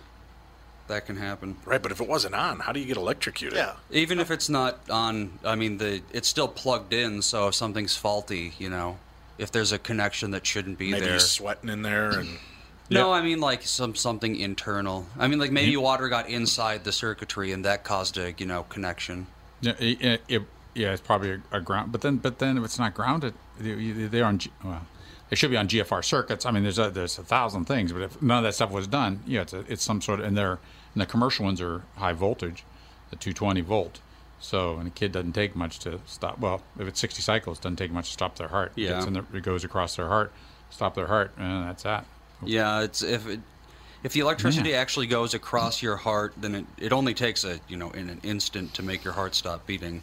That 0.87 1.05
can 1.05 1.17
happen. 1.17 1.57
Right, 1.67 1.83
but 1.83 1.91
if 1.91 2.01
it 2.01 2.09
wasn't 2.09 2.35
on, 2.37 2.61
how 2.61 2.71
do 2.73 2.79
you 2.79 2.87
get 2.87 2.97
electrocuted? 2.97 3.59
Yeah. 3.59 3.75
Even 3.91 4.21
if 4.21 4.31
it's 4.31 4.49
not 4.49 4.79
on, 4.89 5.39
I 5.45 5.57
mean, 5.57 5.79
the 5.79 6.01
it's 6.13 6.29
still 6.29 6.47
plugged 6.49 6.93
in. 6.93 7.21
So 7.23 7.49
if 7.49 7.55
something's 7.57 7.97
faulty, 7.97 8.53
you 8.59 8.71
know, 8.71 8.99
if 9.37 9.51
there's 9.51 9.73
a 9.73 9.79
connection 9.81 10.31
that 10.31 10.47
shouldn't 10.47 10.79
be 10.79 10.93
Maybe 10.93 11.07
there. 11.07 11.15
he's 11.15 11.27
sweating 11.29 11.69
in 11.69 11.83
there 11.83 12.11
and 12.11 12.39
No, 12.91 13.13
I 13.13 13.21
mean 13.21 13.41
like 13.41 13.63
some 13.65 13.95
something 13.97 14.37
internal. 14.37 15.07
I 15.19 15.27
mean 15.27 15.41
like 15.41 15.51
maybe 15.53 15.77
water 15.77 16.09
got 16.09 16.29
inside 16.31 16.85
the 16.85 16.93
circuitry 16.93 17.51
and 17.53 17.65
that 17.65 17.83
caused 17.85 18.17
a 18.17 18.33
you 18.39 18.47
know 18.47 18.63
connection. 18.63 19.27
Yeah, 19.61 19.75
it, 19.81 20.01
it, 20.01 20.23
it- 20.29 20.43
yeah, 20.75 20.93
it's 20.93 21.03
probably 21.03 21.33
a, 21.33 21.41
a 21.57 21.61
ground. 21.61 21.91
But 21.91 22.03
then, 22.03 22.19
but 22.19 22.39
then, 22.39 22.57
if 22.57 22.63
it's 22.65 22.79
not 22.79 22.95
grounded, 22.95 23.35
they, 23.59 23.73
they're 24.07 24.25
on. 24.25 24.39
G- 24.39 24.53
Well, 24.63 24.87
they 25.31 25.37
should 25.37 25.51
be 25.51 25.57
on 25.57 25.69
GFR 25.69 26.05
circuits. 26.05 26.47
I 26.47 26.51
mean, 26.51 26.63
there's 26.63 26.79
a, 26.79 26.91
there's 26.91 27.19
a 27.19 27.23
thousand 27.23 27.67
things, 27.67 27.93
but 27.93 28.03
if 28.03 28.21
none 28.23 28.39
of 28.39 28.45
that 28.45 28.55
stuff 28.55 28.71
was 28.71 28.87
done, 28.87 29.21
yeah, 29.27 29.43
it's 29.43 29.53
a, 29.53 29.65
it's 29.69 29.83
some 29.83 30.01
sort 30.01 30.21
of. 30.21 30.27
And 30.27 30.37
they're 30.37 30.59
and 30.95 31.03
the 31.03 31.07
commercial 31.07 31.45
ones 31.45 31.61
are 31.61 31.83
high 31.97 32.13
voltage, 32.15 32.65
the 33.11 33.17
220 33.17 33.61
volt. 33.61 34.01
So, 34.41 34.77
and 34.79 34.87
a 34.87 34.91
kid 34.91 35.13
doesn't 35.13 35.33
take 35.33 35.57
much 35.57 35.81
to 35.81 36.01
stop. 36.07 36.39
Well, 36.39 36.63
if 36.79 36.87
it's 36.87 37.01
60 37.01 37.23
cycles, 37.23 37.59
it 37.59 37.63
doesn't 37.63 37.77
take 37.77 37.91
much 37.91 38.07
to 38.07 38.13
stop 38.13 38.37
their 38.37 38.49
heart. 38.49 38.73
It 38.77 38.83
Yeah. 38.83 38.89
gets 38.91 39.07
in 39.07 39.13
the, 39.15 39.25
it 39.35 39.43
goes 39.43 39.65
across 39.65 39.97
their 39.97 40.07
heart, 40.09 40.33
stop 40.71 40.95
their 40.95 41.09
heart, 41.09 41.33
and 41.37 41.69
that's 41.69 41.83
that. 41.83 42.07
Yeah, 42.45 42.83
it's 42.83 43.03
if 43.03 43.27
it, 43.29 43.41
if 44.05 44.13
the 44.13 44.21
electricity 44.21 44.75
actually 44.75 45.09
goes 45.09 45.35
across 45.35 45.83
your 45.83 45.97
heart, 45.97 46.35
then 46.37 46.55
it, 46.55 46.67
it 46.79 46.93
only 46.93 47.15
takes 47.15 47.43
a 47.43 47.59
you 47.69 47.77
know 47.77 47.91
in 47.91 48.09
an 48.09 48.21
instant 48.23 48.75
to 48.75 48.83
make 48.83 49.03
your 49.03 49.15
heart 49.15 49.35
stop 49.35 49.67
beating. 49.67 49.95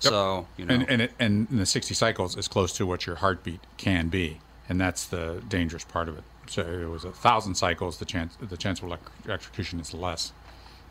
Yep. 0.00 0.10
So 0.10 0.46
you 0.56 0.64
know, 0.64 0.74
and 0.74 0.88
and, 0.88 1.02
it, 1.02 1.12
and 1.20 1.46
the 1.50 1.66
60 1.66 1.92
cycles 1.94 2.38
is 2.38 2.48
close 2.48 2.72
to 2.78 2.86
what 2.86 3.04
your 3.06 3.16
heartbeat 3.16 3.60
can 3.76 4.08
be, 4.08 4.40
and 4.68 4.80
that's 4.80 5.06
the 5.06 5.42
dangerous 5.48 5.84
part 5.84 6.08
of 6.08 6.16
it. 6.18 6.24
So 6.46 6.62
it 6.62 6.88
was 6.90 7.04
a 7.04 7.10
thousand 7.10 7.54
cycles. 7.54 7.98
The 7.98 8.04
chance 8.04 8.36
the 8.40 8.56
chance 8.56 8.80
of 8.82 8.88
elec- 8.88 8.98
electrocution 9.24 9.80
is 9.80 9.94
less, 9.94 10.32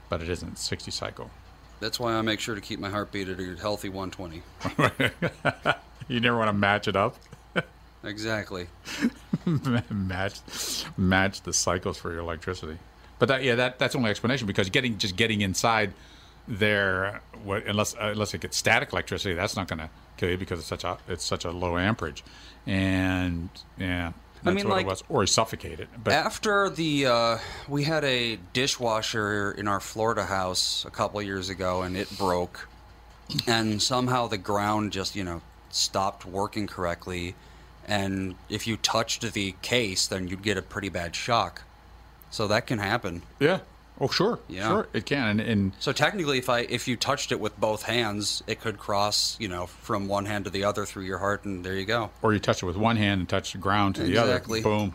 but 0.10 0.22
it 0.22 0.30
isn't 0.30 0.58
60 0.58 0.90
cycle. 0.92 1.30
that's 1.80 2.00
why 2.00 2.14
I 2.14 2.22
make 2.22 2.40
sure 2.40 2.56
to 2.56 2.62
keep 2.62 2.80
my 2.80 2.90
heartbeat 2.90 3.30
at 3.30 3.40
a 3.40 3.56
healthy 3.60 3.90
120. 3.90 4.42
You 6.10 6.20
never 6.20 6.38
want 6.38 6.50
to 6.50 6.54
match 6.54 6.88
it 6.88 6.96
up. 6.96 7.16
Exactly. 8.06 8.68
match 9.90 10.40
match 10.98 11.42
the 11.44 11.54
cycles 11.54 11.98
for 11.98 12.12
your 12.12 12.20
electricity. 12.20 12.78
But 13.18 13.30
that 13.30 13.44
yeah, 13.44 13.56
that 13.56 13.80
that's 13.80 13.96
only 13.96 14.10
explanation 14.10 14.46
because 14.46 14.70
getting 14.70 14.98
just 14.98 15.16
getting 15.16 15.40
inside 15.40 15.94
there, 16.46 17.22
what, 17.46 17.66
unless 17.66 17.96
uh, 17.96 18.10
unless 18.12 18.34
it 18.34 18.42
gets 18.42 18.58
static 18.58 18.92
electricity, 18.92 19.34
that's 19.36 19.56
not 19.56 19.70
going 19.70 19.80
to 19.80 19.90
you 20.22 20.38
because 20.38 20.60
it's 20.60 20.68
such 20.68 20.84
a 20.84 20.98
it's 21.08 21.24
such 21.24 21.46
a 21.46 21.52
low 21.52 21.78
amperage, 21.78 22.24
and 22.66 23.50
yeah, 23.78 24.14
that's 24.44 24.56
mean, 24.56 24.68
what 24.68 24.76
like- 24.78 24.86
it 24.86 24.90
was, 24.90 25.04
or 25.10 25.22
he 25.22 25.28
suffocated. 25.28 25.88
But 26.04 26.14
After 26.14 26.70
the, 26.70 27.06
uh, 27.06 27.38
we 27.68 27.84
had 27.84 28.04
a 28.04 28.38
dishwasher 28.54 29.52
in 29.52 29.68
our 29.68 29.80
Florida 29.80 30.26
house 30.26 30.86
a 30.86 30.92
couple 30.92 31.22
years 31.22 31.50
ago, 31.50 31.82
and 31.82 31.96
it 31.96 32.16
broke, 32.18 32.68
and 33.48 33.82
somehow 33.82 34.28
the 34.28 34.38
ground 34.38 34.92
just 34.92 35.16
you 35.16 35.24
know 35.24 35.42
stopped 35.70 36.26
working 36.26 36.68
correctly, 36.68 37.36
and 37.88 38.36
if 38.50 38.68
you 38.68 38.78
touched 38.78 39.34
the 39.34 39.56
case, 39.62 40.08
then 40.08 40.28
you'd 40.28 40.44
get 40.44 40.58
a 40.58 40.62
pretty 40.62 40.90
bad 40.90 41.16
shock. 41.16 41.64
So 42.30 42.48
that 42.48 42.66
can 42.66 42.80
happen. 42.80 43.22
yeah, 43.40 43.60
oh 44.02 44.08
sure, 44.08 44.40
Yeah. 44.48 44.68
sure, 44.68 44.88
it 44.94 45.06
can, 45.06 45.28
and, 45.28 45.42
and 45.42 45.72
So 45.80 45.92
technically, 45.92 46.38
if 46.38 46.50
I 46.50 46.60
if 46.62 46.88
you 46.88 46.96
touched 46.98 47.32
it 47.32 47.40
with 47.40 47.60
both 47.60 47.84
hands, 47.84 48.44
it 48.48 48.60
could 48.62 48.78
cross 48.80 49.38
you 49.40 49.48
know 49.48 49.66
from 49.68 50.08
one 50.08 50.26
hand 50.26 50.46
to 50.46 50.50
the 50.52 50.64
other 50.64 50.86
through 50.86 51.04
your 51.04 51.20
heart, 51.20 51.46
and 51.46 51.64
there 51.64 51.76
you 51.76 51.86
go. 51.86 52.10
or 52.22 52.34
you 52.34 52.40
touch 52.40 52.64
it 52.64 52.66
with 52.66 52.78
one 52.78 52.98
hand 52.98 53.20
and 53.22 53.30
touch 53.30 53.52
the 53.54 53.58
ground 53.60 53.96
to 53.96 54.06
Exactly. 54.06 54.62
the 54.62 54.70
other, 54.70 54.78
boom. 54.80 54.94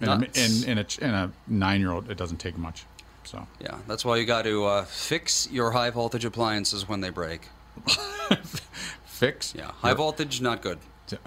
In 0.00 0.08
a, 0.08 0.18
Nuts. 0.18 0.64
in, 0.64 0.70
in 0.70 0.78
a 0.78 0.86
in 1.00 1.10
a 1.14 1.32
nine 1.48 1.80
year 1.80 1.90
old, 1.92 2.10
it 2.10 2.16
doesn't 2.16 2.38
take 2.38 2.56
much. 2.56 2.84
So 3.24 3.46
Yeah, 3.60 3.76
that's 3.86 4.04
why 4.04 4.16
you 4.16 4.24
got 4.24 4.42
to 4.44 4.64
uh, 4.64 4.84
fix 4.84 5.48
your 5.50 5.72
high 5.72 5.90
voltage 5.90 6.24
appliances 6.24 6.88
when 6.88 7.00
they 7.00 7.10
break. 7.10 7.48
fix. 9.04 9.54
Yeah, 9.56 9.70
high 9.82 9.94
voltage 9.94 10.40
not 10.40 10.62
good. 10.62 10.78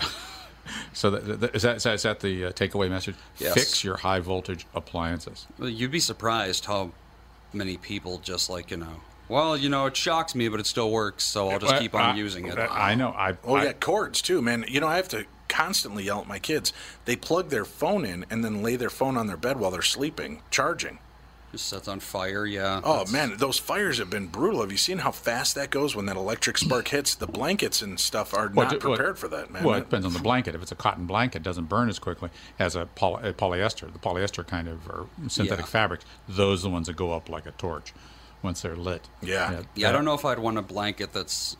So 0.94 1.10
that, 1.10 1.56
is 1.56 1.64
that 1.64 1.76
is 1.78 1.84
that, 1.84 1.94
is 1.96 2.04
that 2.04 2.20
the 2.20 2.46
uh, 2.46 2.52
takeaway 2.52 2.90
message? 2.90 3.16
Yes. 3.40 3.54
Fix 3.56 3.84
your 3.84 3.98
high 3.98 4.20
voltage 4.20 4.66
appliances. 4.76 5.46
Well, 5.58 5.68
You'd 5.70 5.92
be 5.92 6.00
surprised 6.00 6.66
how 6.66 6.92
many 7.54 7.78
people 7.78 8.18
just 8.20 8.50
like 8.50 8.72
you 8.72 8.78
know. 8.78 9.02
Well, 9.30 9.56
you 9.56 9.70
know, 9.70 9.86
it 9.86 9.96
shocks 9.96 10.36
me, 10.36 10.50
but 10.50 10.60
it 10.60 10.66
still 10.66 10.92
works, 10.92 11.24
so 11.24 11.50
I'll 11.50 11.60
just 11.60 11.72
Well, 11.72 11.82
keep 11.82 11.96
on 11.96 12.02
I- 12.02 12.16
using 12.18 12.48
it. 12.48 12.58
I 12.60 12.96
know. 12.96 13.10
I 13.10 13.38
Oh, 13.46 13.56
I- 13.56 13.64
yeah, 13.66 13.74
cords 13.74 14.22
too, 14.22 14.42
man. 14.42 14.66
You 14.68 14.82
know, 14.82 14.88
I 14.88 14.98
have 14.98 15.08
to 15.10 15.26
constantly 15.48 16.04
yell 16.04 16.20
at 16.22 16.28
my 16.28 16.40
kids. 16.40 16.74
They 17.06 17.16
plug 17.16 17.50
their 17.50 17.64
phone 17.64 18.04
in 18.04 18.26
and 18.30 18.44
then 18.44 18.62
lay 18.62 18.76
their 18.76 18.90
phone 18.90 19.16
on 19.16 19.28
their 19.28 19.38
bed 19.38 19.58
while 19.58 19.72
they're 19.72 19.82
sleeping, 19.82 20.42
charging. 20.50 21.00
Just 21.52 21.68
sets 21.68 21.88
on 21.90 22.00
fire. 22.00 22.46
Yeah. 22.46 22.80
Oh 22.84 22.94
that's- 23.00 23.12
man, 23.12 23.36
those 23.38 23.58
fires 23.60 23.98
have 23.98 24.10
been 24.10 24.28
brutal. 24.28 24.62
Have 24.62 24.72
you 24.72 24.78
seen 24.78 25.00
how 25.00 25.12
fast 25.12 25.56
that 25.56 25.70
goes 25.70 25.96
when 25.96 26.06
that 26.06 26.16
electric 26.16 26.58
spark 26.58 26.88
hits? 26.88 27.14
The 27.16 27.28
blankets 27.28 27.82
and 27.82 28.00
stuff 28.00 28.34
are 28.34 28.48
Well, 28.54 28.68
not 28.68 28.76
it- 28.76 28.84
well, 28.86 28.96
prepared 28.96 29.20
for 29.20 29.28
that, 29.28 29.52
man. 29.52 29.64
Well, 29.64 29.76
it 29.76 29.82
depends 29.82 30.06
on 30.06 30.14
the 30.14 30.20
blanket. 30.20 30.56
If 30.56 30.62
it's 30.62 30.72
a 30.72 30.76
cotton 30.76 31.06
blanket, 31.08 31.40
it 31.40 31.44
doesn't 31.44 31.66
burn 31.66 31.90
as 31.90 32.00
quickly 32.00 32.30
as 32.58 32.76
a, 32.78 32.86
poly, 32.86 33.28
a 33.30 33.34
polyester. 33.34 33.92
The 33.92 34.00
polyester 34.00 34.48
kind 34.48 34.70
of 34.70 34.88
or 34.90 35.08
synthetic 35.28 35.66
Yeah. 35.66 35.72
fabrics. 35.72 36.06
Those 36.30 36.62
are 36.62 36.70
the 36.70 36.70
ones 36.70 36.88
that 36.88 36.96
go 36.96 37.12
up 37.12 37.28
like 37.28 37.46
a 37.46 37.52
torch 37.52 37.94
once 38.42 38.62
they're 38.62 38.78
lit. 38.78 39.10
Yeah. 39.22 39.64
Yeah, 39.76 39.90
I 39.90 39.92
don't 39.92 40.06
know 40.06 40.14
if 40.14 40.24
I'd 40.24 40.40
want 40.40 40.58
a 40.58 40.62
blanket 40.62 41.12
that's. 41.12 41.58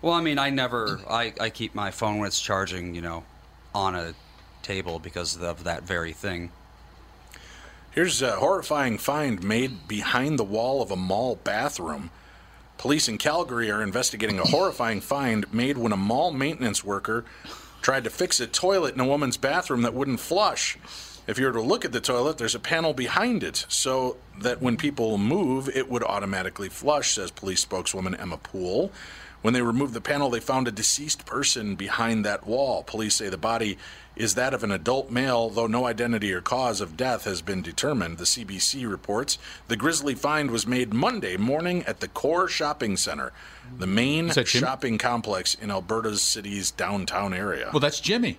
Well, 0.00 0.14
I 0.14 0.20
mean, 0.20 0.38
I 0.38 0.50
never. 0.50 1.00
I, 1.10 1.32
I 1.40 1.50
keep 1.50 1.74
my 1.74 1.90
phone 1.90 2.18
when 2.18 2.28
it's 2.28 2.40
charging, 2.40 2.94
you 2.94 3.00
know, 3.00 3.24
on 3.74 3.94
a 3.96 4.14
table 4.62 4.98
because 5.00 5.36
of 5.42 5.64
that 5.64 5.82
very 5.82 6.12
thing. 6.12 6.52
Here's 7.94 8.22
a 8.22 8.32
horrifying 8.32 8.98
find 8.98 9.40
made 9.44 9.86
behind 9.86 10.36
the 10.36 10.42
wall 10.42 10.82
of 10.82 10.90
a 10.90 10.96
mall 10.96 11.36
bathroom. 11.36 12.10
Police 12.76 13.08
in 13.08 13.18
Calgary 13.18 13.70
are 13.70 13.84
investigating 13.84 14.40
a 14.40 14.44
horrifying 14.44 15.00
find 15.00 15.52
made 15.54 15.78
when 15.78 15.92
a 15.92 15.96
mall 15.96 16.32
maintenance 16.32 16.82
worker 16.82 17.24
tried 17.82 18.02
to 18.02 18.10
fix 18.10 18.40
a 18.40 18.48
toilet 18.48 18.96
in 18.96 19.00
a 19.00 19.06
woman's 19.06 19.36
bathroom 19.36 19.82
that 19.82 19.94
wouldn't 19.94 20.18
flush. 20.18 20.76
If 21.28 21.38
you 21.38 21.46
were 21.46 21.52
to 21.52 21.62
look 21.62 21.84
at 21.84 21.92
the 21.92 22.00
toilet, 22.00 22.36
there's 22.36 22.56
a 22.56 22.58
panel 22.58 22.94
behind 22.94 23.44
it 23.44 23.64
so 23.68 24.16
that 24.40 24.60
when 24.60 24.76
people 24.76 25.16
move, 25.16 25.68
it 25.68 25.88
would 25.88 26.02
automatically 26.02 26.70
flush, 26.70 27.12
says 27.12 27.30
police 27.30 27.60
spokeswoman 27.60 28.16
Emma 28.16 28.38
Poole. 28.38 28.90
When 29.42 29.54
they 29.54 29.62
removed 29.62 29.94
the 29.94 30.00
panel, 30.00 30.30
they 30.30 30.40
found 30.40 30.66
a 30.66 30.72
deceased 30.72 31.26
person 31.26 31.76
behind 31.76 32.24
that 32.24 32.44
wall. 32.44 32.82
Police 32.82 33.14
say 33.14 33.28
the 33.28 33.38
body 33.38 33.78
is 34.16 34.34
that 34.34 34.54
of 34.54 34.62
an 34.62 34.70
adult 34.70 35.10
male, 35.10 35.50
though 35.50 35.66
no 35.66 35.86
identity 35.86 36.32
or 36.32 36.40
cause 36.40 36.80
of 36.80 36.96
death 36.96 37.24
has 37.24 37.42
been 37.42 37.62
determined. 37.62 38.18
The 38.18 38.24
CBC 38.24 38.88
reports 38.88 39.38
the 39.68 39.76
grisly 39.76 40.14
find 40.14 40.50
was 40.50 40.66
made 40.66 40.92
Monday 40.94 41.36
morning 41.36 41.82
at 41.84 42.00
the 42.00 42.08
Core 42.08 42.48
Shopping 42.48 42.96
Center, 42.96 43.32
the 43.78 43.86
main 43.86 44.28
Is 44.28 44.34
that 44.36 44.46
Jim- 44.46 44.60
shopping 44.62 44.98
complex 44.98 45.54
in 45.54 45.70
Alberta's 45.70 46.22
city's 46.22 46.70
downtown 46.70 47.34
area. 47.34 47.70
Well, 47.72 47.80
that's 47.80 48.00
Jimmy. 48.00 48.38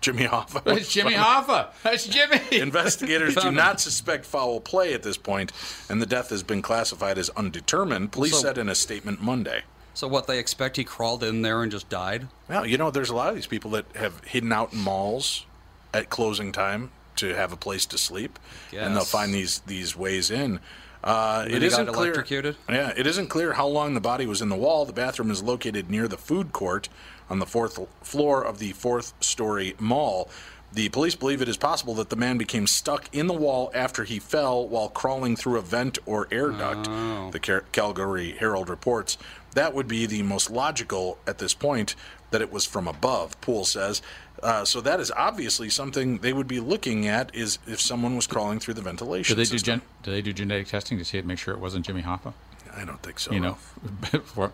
Jimmy 0.00 0.26
Hoffa. 0.26 0.62
That's 0.62 0.92
Jimmy 0.92 1.12
Hoffa. 1.14 1.70
That's 1.82 2.06
Jimmy. 2.06 2.40
Investigators 2.52 3.34
do 3.42 3.50
not 3.50 3.80
suspect 3.80 4.24
foul 4.24 4.60
play 4.60 4.94
at 4.94 5.02
this 5.02 5.16
point, 5.16 5.50
and 5.88 6.00
the 6.00 6.06
death 6.06 6.30
has 6.30 6.44
been 6.44 6.62
classified 6.62 7.18
as 7.18 7.30
undetermined. 7.30 8.12
Police 8.12 8.34
So- 8.34 8.42
said 8.42 8.58
in 8.58 8.68
a 8.68 8.76
statement 8.76 9.20
Monday. 9.20 9.62
So 9.94 10.06
what 10.06 10.26
they 10.26 10.38
expect? 10.38 10.76
He 10.76 10.84
crawled 10.84 11.24
in 11.24 11.42
there 11.42 11.62
and 11.62 11.72
just 11.72 11.88
died. 11.88 12.28
Well, 12.48 12.64
you 12.66 12.78
know, 12.78 12.90
there's 12.90 13.10
a 13.10 13.16
lot 13.16 13.28
of 13.30 13.34
these 13.34 13.46
people 13.48 13.70
that 13.72 13.84
have 13.96 14.22
hidden 14.24 14.52
out 14.52 14.72
in 14.72 14.78
malls 14.78 15.44
at 15.92 16.08
closing 16.10 16.52
time 16.52 16.90
to 17.16 17.34
have 17.34 17.52
a 17.52 17.56
place 17.56 17.84
to 17.86 17.98
sleep, 17.98 18.38
and 18.72 18.94
they'll 18.94 19.04
find 19.04 19.34
these 19.34 19.58
these 19.66 19.96
ways 19.96 20.30
in. 20.30 20.60
Uh, 21.02 21.46
it 21.48 21.62
isn't 21.62 21.86
clear. 21.86 22.12
electrocuted? 22.12 22.56
Yeah, 22.68 22.92
it 22.96 23.06
isn't 23.06 23.28
clear 23.28 23.52
how 23.54 23.66
long 23.66 23.94
the 23.94 24.00
body 24.00 24.26
was 24.26 24.40
in 24.42 24.48
the 24.48 24.56
wall. 24.56 24.84
The 24.84 24.92
bathroom 24.92 25.30
is 25.30 25.42
located 25.42 25.90
near 25.90 26.08
the 26.08 26.16
food 26.16 26.52
court 26.52 26.88
on 27.30 27.38
the 27.38 27.46
fourth 27.46 27.78
floor 28.02 28.42
of 28.44 28.58
the 28.58 28.72
fourth 28.72 29.12
story 29.20 29.74
mall. 29.78 30.28
The 30.72 30.90
police 30.90 31.14
believe 31.14 31.40
it 31.40 31.48
is 31.48 31.56
possible 31.56 31.94
that 31.94 32.10
the 32.10 32.16
man 32.16 32.36
became 32.36 32.66
stuck 32.66 33.08
in 33.14 33.26
the 33.26 33.32
wall 33.32 33.70
after 33.74 34.04
he 34.04 34.18
fell 34.18 34.66
while 34.68 34.88
crawling 34.90 35.34
through 35.34 35.58
a 35.58 35.62
vent 35.62 35.98
or 36.04 36.28
air 36.30 36.50
duct. 36.50 36.84
The 37.32 37.38
Cal- 37.40 37.60
Calgary 37.72 38.32
Herald 38.32 38.68
reports 38.68 39.16
that 39.54 39.74
would 39.74 39.88
be 39.88 40.06
the 40.06 40.22
most 40.22 40.50
logical 40.50 41.18
at 41.26 41.38
this 41.38 41.54
point 41.54 41.94
that 42.30 42.40
it 42.42 42.52
was 42.52 42.64
from 42.64 42.86
above. 42.86 43.40
Poole 43.40 43.64
says. 43.64 44.02
Uh, 44.42 44.64
so 44.64 44.80
that 44.80 45.00
is 45.00 45.10
obviously 45.12 45.68
something 45.68 46.18
they 46.18 46.32
would 46.32 46.46
be 46.46 46.60
looking 46.60 47.08
at 47.08 47.34
is 47.34 47.58
if 47.66 47.80
someone 47.80 48.14
was 48.14 48.26
crawling 48.26 48.60
through 48.60 48.74
the 48.74 48.82
ventilation. 48.82 49.34
Do 49.36 49.42
they 49.42 49.50
do 49.50 49.58
gen- 49.58 49.82
do 50.02 50.10
they 50.12 50.22
do 50.22 50.32
genetic 50.32 50.68
testing 50.68 50.96
to 50.98 51.04
see 51.04 51.18
it, 51.18 51.26
make 51.26 51.38
sure 51.38 51.54
it 51.54 51.60
wasn't 51.60 51.84
Jimmy 51.86 52.02
Hoffa? 52.02 52.32
I 52.76 52.84
don't 52.84 53.02
think 53.02 53.18
so. 53.18 53.32
You 53.32 53.40
know, 53.40 53.54
for, 54.24 54.52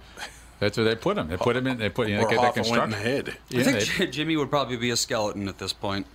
that's 0.58 0.78
where 0.78 0.86
they 0.86 0.94
put 0.94 1.18
him. 1.18 1.28
They 1.28 1.36
put 1.36 1.56
him 1.56 1.66
in. 1.66 1.76
They 1.78 1.90
put 1.90 2.08
you 2.08 2.16
know, 2.16 2.22
Or 2.22 2.30
get 2.30 2.40
that 2.40 2.54
Hoffa 2.54 2.70
went 2.70 2.82
and 2.84 2.92
construction. 2.94 3.36
hid. 3.50 3.68
I 3.68 3.82
think 3.82 4.12
Jimmy 4.12 4.36
would 4.38 4.48
probably 4.48 4.78
be 4.78 4.88
a 4.90 4.96
skeleton 4.96 5.48
at 5.48 5.58
this 5.58 5.74
point. 5.74 6.06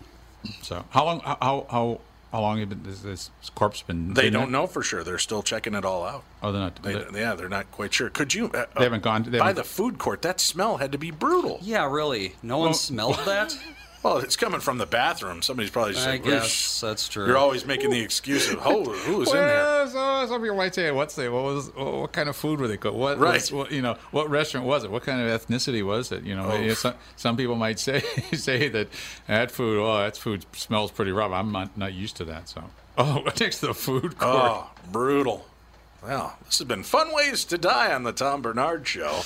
so 0.63 0.83
how 0.89 1.05
long? 1.05 1.19
How 1.19 1.67
how 1.69 2.01
how 2.31 2.41
long 2.41 2.59
have 2.59 2.69
been, 2.69 2.83
has 2.85 3.01
this 3.01 3.31
corpse 3.55 3.81
been? 3.81 4.13
They 4.13 4.29
don't 4.29 4.43
there? 4.43 4.51
know 4.51 4.67
for 4.67 4.83
sure. 4.83 5.03
They're 5.03 5.17
still 5.17 5.41
checking 5.43 5.73
it 5.73 5.83
all 5.85 6.05
out. 6.05 6.23
Oh, 6.43 6.51
they're 6.51 6.61
not. 6.61 6.81
They, 6.83 6.93
they- 6.93 7.19
yeah, 7.21 7.35
they're 7.35 7.49
not 7.49 7.71
quite 7.71 7.93
sure. 7.93 8.09
Could 8.09 8.33
you? 8.33 8.45
Uh, 8.51 8.65
They 8.77 8.83
haven't 8.83 9.03
gone- 9.03 9.23
they 9.23 9.39
by 9.39 9.47
haven't- 9.47 9.55
the 9.63 9.67
food 9.69 9.97
court. 9.97 10.21
That 10.21 10.39
smell 10.39 10.77
had 10.77 10.91
to 10.91 10.97
be 10.97 11.11
brutal. 11.11 11.59
Yeah, 11.61 11.89
really. 11.91 12.35
No 12.43 12.57
one 12.57 12.67
Well- 12.69 12.73
smelled 12.75 13.19
that. 13.25 13.57
Well, 14.01 14.17
it's 14.19 14.37
coming 14.37 14.61
from 14.61 14.77
the 14.77 14.85
bathroom. 14.85 15.41
Somebody's 15.41 15.71
probably 15.71 15.93
just 15.93 16.07
I 16.07 16.11
like, 16.11 16.23
guess 16.23 16.79
that's 16.79 17.09
true. 17.09 17.27
You're 17.27 17.37
always 17.37 17.65
making 17.65 17.89
the 17.89 17.99
excuse 17.99 18.49
of, 18.49 18.59
oh, 18.63 18.85
who 18.85 19.17
was 19.17 19.29
in 19.29 19.35
there? 19.35 19.87
So 19.87 20.25
some 20.27 20.41
people 20.41 20.55
might 20.55 20.73
say, 20.73 20.89
"What's 20.91 21.15
the 21.15 21.29
what 21.29 21.43
was 21.43 21.75
what, 21.75 21.93
what 21.93 22.11
kind 22.13 22.29
of 22.29 22.35
food 22.37 22.61
were 22.61 22.69
they 22.69 22.77
cooked? 22.77 22.95
What, 22.95 23.17
Right. 23.19 23.33
was- 23.33 23.51
what 23.51 23.71
you 23.73 23.81
know? 23.81 23.97
What 24.11 24.29
restaurant 24.29 24.65
was 24.65 24.85
it? 24.85 24.91
What 24.91 25.03
kind 25.03 25.19
of 25.21 25.41
ethnicity 25.41 25.83
was 25.85 26.13
it? 26.13 26.23
You 26.23 26.35
know, 26.35 26.45
Oh. 26.49 26.55
you 26.55 26.69
know, 26.69 26.73
some, 26.75 26.93
some 27.17 27.35
people 27.35 27.55
might 27.55 27.77
say 27.77 27.99
say 28.33 28.69
that 28.69 28.87
that 29.27 29.51
food, 29.51 29.79
oh, 29.81 29.97
that 29.99 30.15
food 30.15 30.45
smells 30.53 30.91
pretty 30.91 31.11
rough. 31.11 31.31
I'm 31.33 31.51
not 31.51 31.77
not 31.77 31.91
used 31.93 32.15
to 32.17 32.25
that. 32.25 32.47
So, 32.47 32.63
oh, 32.97 33.23
next 33.39 33.59
to 33.59 33.67
the 33.67 33.73
food 33.73 34.15
oh, 34.21 34.23
court. 34.23 34.35
Oh, 34.53 34.69
brutal. 34.91 35.45
Well, 36.01 36.37
this 36.45 36.59
has 36.59 36.67
been 36.67 36.83
fun 36.83 37.13
ways 37.13 37.43
to 37.43 37.57
die 37.57 37.93
on 37.93 38.03
the 38.03 38.13
Tom 38.13 38.41
Barnard 38.41 38.87
Show. 38.87 39.19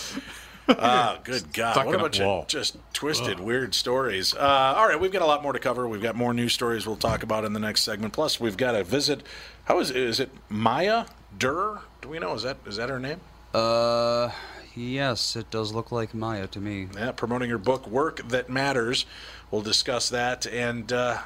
Ah, 0.70 1.20
good 1.24 1.51
God! 1.53 1.74
Stuck 1.74 1.86
what 1.86 1.95
a 1.95 1.95
in 1.95 1.99
a 1.99 2.03
bunch 2.03 2.20
of 2.22 2.47
just 2.47 2.78
twisted, 2.93 3.39
weird 3.39 3.76
stories. 3.76 4.34
Uh, 4.34 4.74
all 4.78 4.88
right, 4.88 4.99
we've 4.99 5.11
got 5.11 5.22
a 5.22 5.26
lot 5.26 5.43
more 5.43 5.53
to 5.53 5.59
cover. 5.59 5.88
We've 5.88 6.01
got 6.01 6.16
more 6.16 6.34
news 6.34 6.53
stories 6.53 6.88
we'll 6.88 6.95
talk 6.95 7.24
about 7.24 7.43
in 7.45 7.53
the 7.53 7.59
next 7.59 7.84
segment. 7.84 8.14
Plus, 8.14 8.39
we've 8.39 8.57
got 8.57 8.74
a 8.76 8.84
visit. 8.84 9.24
How 9.66 9.80
is 9.80 9.91
is 9.91 10.20
it 10.20 10.30
Maya 10.49 11.05
Durr? 11.38 11.82
Do 12.01 12.09
we 12.09 12.20
know? 12.20 12.34
Is 12.34 12.43
that 12.43 12.57
is 12.66 12.78
that 12.78 12.89
her 12.89 12.99
name? 12.99 13.20
Uh, 13.53 14.30
Yes, 14.76 15.36
it 15.36 15.51
does 15.51 15.72
look 15.72 15.91
like 15.91 16.16
Maya 16.16 16.47
to 16.47 16.59
me. 16.59 16.88
Yeah, 16.95 17.11
promoting 17.11 17.49
her 17.51 17.59
book, 17.59 17.86
Work 17.88 18.28
That 18.30 18.49
Matters. 18.49 19.05
We'll 19.51 19.61
discuss 19.61 20.09
that. 20.09 20.47
And, 20.47 20.91
uh, 20.91 21.20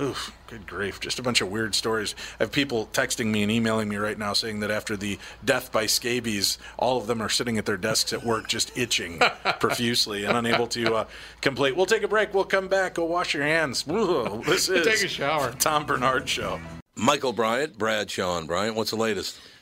oof, 0.00 0.32
good 0.46 0.66
grief. 0.66 1.00
Just 1.00 1.18
a 1.18 1.22
bunch 1.22 1.40
of 1.40 1.50
weird 1.50 1.74
stories. 1.74 2.14
I 2.38 2.44
have 2.44 2.52
people 2.52 2.88
texting 2.92 3.26
me 3.26 3.42
and 3.42 3.52
emailing 3.52 3.88
me 3.88 3.96
right 3.96 4.18
now 4.18 4.32
saying 4.32 4.60
that 4.60 4.70
after 4.70 4.96
the 4.96 5.18
death 5.44 5.72
by 5.72 5.86
scabies, 5.86 6.58
all 6.78 6.98
of 6.98 7.06
them 7.06 7.20
are 7.20 7.28
sitting 7.28 7.58
at 7.58 7.66
their 7.66 7.76
desks 7.76 8.12
at 8.12 8.24
work 8.24 8.48
just 8.48 8.76
itching 8.76 9.20
profusely 9.60 10.24
and 10.24 10.36
unable 10.36 10.66
to 10.68 10.94
uh, 10.94 11.04
complete. 11.40 11.76
We'll 11.76 11.86
take 11.86 12.02
a 12.02 12.08
break. 12.08 12.34
We'll 12.34 12.44
come 12.44 12.68
back. 12.68 12.94
Go 12.94 13.04
wash 13.04 13.34
your 13.34 13.44
hands. 13.44 13.84
Ooh, 13.88 14.42
this 14.46 14.68
is 14.68 14.86
Take 14.86 15.02
a 15.04 15.08
shower. 15.08 15.52
Tom 15.58 15.86
Barnard 15.86 16.28
Show. 16.28 16.60
Michael 16.96 17.32
Bryant, 17.32 17.78
Bradshaw 17.78 18.36
and 18.36 18.46
Bryant, 18.46 18.76
what's 18.76 18.90
the 18.90 18.96
latest? 18.96 19.38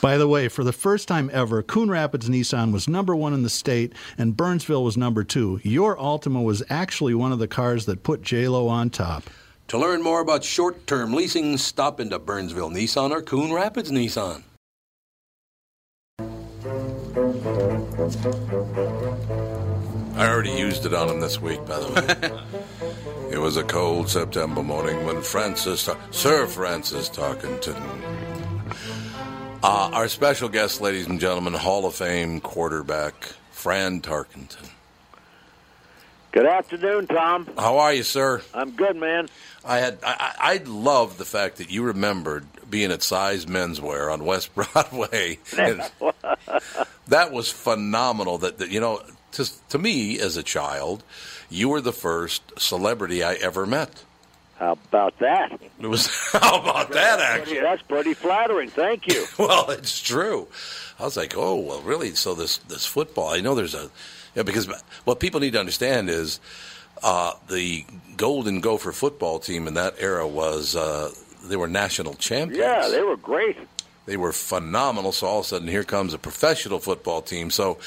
By 0.00 0.18
the 0.18 0.28
way, 0.28 0.48
for 0.48 0.64
the 0.64 0.72
first 0.72 1.08
time 1.08 1.30
ever, 1.32 1.62
Coon 1.62 1.90
Rapids 1.90 2.28
Nissan 2.28 2.72
was 2.72 2.88
number 2.88 3.14
one 3.14 3.34
in 3.34 3.42
the 3.42 3.50
state, 3.50 3.92
and 4.18 4.36
Burnsville 4.36 4.84
was 4.84 4.96
number 4.96 5.24
two. 5.24 5.60
Your 5.62 5.96
Altima 5.96 6.42
was 6.42 6.62
actually 6.68 7.14
one 7.14 7.32
of 7.32 7.38
the 7.38 7.48
cars 7.48 7.86
that 7.86 8.02
put 8.02 8.22
JLo 8.22 8.68
on 8.68 8.90
top. 8.90 9.24
To 9.68 9.78
learn 9.78 10.02
more 10.02 10.20
about 10.20 10.44
short-term 10.44 11.14
leasing, 11.14 11.56
stop 11.56 11.98
into 12.00 12.18
Burnsville 12.18 12.70
Nissan 12.70 13.10
or 13.10 13.22
Coon 13.22 13.52
Rapids 13.52 13.90
Nissan. 13.90 14.42
I 20.14 20.28
already 20.28 20.52
used 20.52 20.84
it 20.86 20.94
on 20.94 21.08
him 21.08 21.20
this 21.20 21.40
week, 21.40 21.64
by 21.66 21.80
the 21.80 21.88
way. 21.88 23.30
it 23.32 23.38
was 23.38 23.56
a 23.56 23.64
cold 23.64 24.08
September 24.08 24.62
morning 24.62 25.04
when 25.04 25.22
Francis, 25.22 25.88
Sir 26.10 26.46
Francis 26.46 27.08
Tarkenton, 27.08 27.80
uh, 29.62 29.90
our 29.92 30.08
special 30.08 30.48
guest, 30.48 30.80
ladies 30.80 31.06
and 31.06 31.20
gentlemen, 31.20 31.54
Hall 31.54 31.86
of 31.86 31.94
Fame 31.94 32.40
quarterback 32.40 33.14
Fran 33.50 34.00
Tarkenton. 34.00 34.70
Good 36.32 36.46
afternoon, 36.46 37.06
Tom. 37.08 37.48
How 37.58 37.78
are 37.78 37.92
you, 37.92 38.02
sir? 38.02 38.40
I'm 38.54 38.70
good, 38.70 38.96
man. 38.96 39.28
I 39.64 39.78
had 39.78 39.98
I, 40.02 40.34
I 40.38 40.56
love 40.64 41.18
the 41.18 41.26
fact 41.26 41.58
that 41.58 41.70
you 41.70 41.82
remembered 41.82 42.46
being 42.70 42.90
at 42.90 43.02
Size 43.02 43.44
Menswear 43.46 44.12
on 44.12 44.24
West 44.24 44.54
Broadway. 44.54 45.38
That 47.08 47.32
was 47.32 47.50
phenomenal. 47.50 48.38
That, 48.38 48.58
that 48.58 48.70
you 48.70 48.80
know, 48.80 49.02
to 49.32 49.68
to 49.68 49.78
me 49.78 50.18
as 50.20 50.36
a 50.36 50.42
child, 50.42 51.02
you 51.50 51.68
were 51.68 51.80
the 51.80 51.92
first 51.92 52.42
celebrity 52.58 53.22
I 53.22 53.34
ever 53.34 53.66
met. 53.66 54.04
How 54.62 54.78
about 54.90 55.18
that? 55.18 55.58
It 55.80 55.88
was 55.88 56.06
how 56.32 56.60
about 56.60 56.92
that 56.92 57.18
actually? 57.18 57.58
That's 57.58 57.82
pretty 57.82 58.14
flattering. 58.14 58.68
Thank 58.68 59.08
you. 59.08 59.26
well, 59.38 59.68
it's 59.70 60.00
true. 60.00 60.46
I 61.00 61.02
was 61.04 61.16
like, 61.16 61.34
oh, 61.36 61.56
well, 61.56 61.82
really? 61.82 62.14
So 62.14 62.36
this 62.36 62.58
this 62.58 62.86
football? 62.86 63.30
I 63.30 63.40
know 63.40 63.56
there's 63.56 63.74
a 63.74 63.90
yeah, 64.36 64.44
because 64.44 64.68
what 65.02 65.18
people 65.18 65.40
need 65.40 65.54
to 65.54 65.58
understand 65.58 66.08
is 66.08 66.38
uh, 67.02 67.32
the 67.50 67.84
Golden 68.16 68.60
Gopher 68.60 68.92
football 68.92 69.40
team 69.40 69.66
in 69.66 69.74
that 69.74 69.96
era 69.98 70.28
was 70.28 70.76
uh, 70.76 71.10
they 71.42 71.56
were 71.56 71.66
national 71.66 72.14
champions. 72.14 72.58
Yeah, 72.58 72.86
they 72.88 73.02
were 73.02 73.16
great. 73.16 73.56
They 74.06 74.16
were 74.16 74.32
phenomenal. 74.32 75.10
So 75.10 75.26
all 75.26 75.40
of 75.40 75.44
a 75.44 75.48
sudden, 75.48 75.66
here 75.66 75.82
comes 75.82 76.14
a 76.14 76.18
professional 76.18 76.78
football 76.78 77.20
team. 77.20 77.50
So 77.50 77.78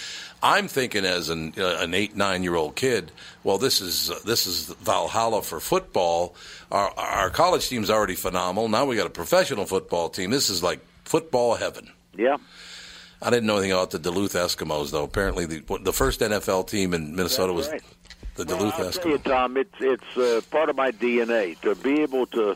I'm 0.45 0.67
thinking, 0.67 1.05
as 1.05 1.29
an 1.29 1.53
uh, 1.57 1.77
an 1.79 1.95
eight 1.95 2.15
nine 2.15 2.43
year 2.43 2.53
old 2.53 2.75
kid, 2.75 3.11
well, 3.43 3.57
this 3.57 3.81
is 3.81 4.11
uh, 4.11 4.19
this 4.25 4.45
is 4.45 4.67
Valhalla 4.75 5.41
for 5.41 5.59
football. 5.59 6.35
Our 6.71 6.93
our 6.95 7.29
college 7.31 7.67
team's 7.67 7.89
already 7.89 8.13
phenomenal. 8.13 8.69
Now 8.69 8.85
we 8.85 8.95
got 8.95 9.07
a 9.07 9.09
professional 9.09 9.65
football 9.65 10.09
team. 10.09 10.29
This 10.29 10.51
is 10.51 10.61
like 10.61 10.81
football 11.03 11.55
heaven. 11.55 11.89
Yeah. 12.15 12.37
I 13.23 13.31
didn't 13.31 13.47
know 13.47 13.55
anything 13.55 13.71
about 13.71 13.89
the 13.89 13.97
Duluth 13.97 14.33
Eskimos, 14.33 14.91
though. 14.91 15.03
Apparently, 15.03 15.47
the 15.47 15.79
the 15.81 15.93
first 15.93 16.19
NFL 16.19 16.67
team 16.67 16.93
in 16.93 17.15
Minnesota 17.15 17.51
was 17.51 17.67
right. 17.67 17.81
the 18.35 18.45
Duluth 18.45 18.75
I'll 18.75 18.91
tell 18.91 19.09
you, 19.09 19.17
Eskimos. 19.17 19.23
Tom, 19.23 19.57
it's 19.57 19.75
it's 19.79 20.17
uh, 20.17 20.41
part 20.51 20.69
of 20.69 20.75
my 20.75 20.91
DNA 20.91 21.59
to 21.61 21.73
be 21.73 22.01
able 22.01 22.27
to 22.27 22.55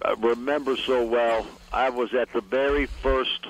uh, 0.00 0.16
remember 0.16 0.74
so 0.78 1.04
well. 1.04 1.46
I 1.70 1.90
was 1.90 2.14
at 2.14 2.32
the 2.32 2.40
very 2.40 2.86
first 2.86 3.46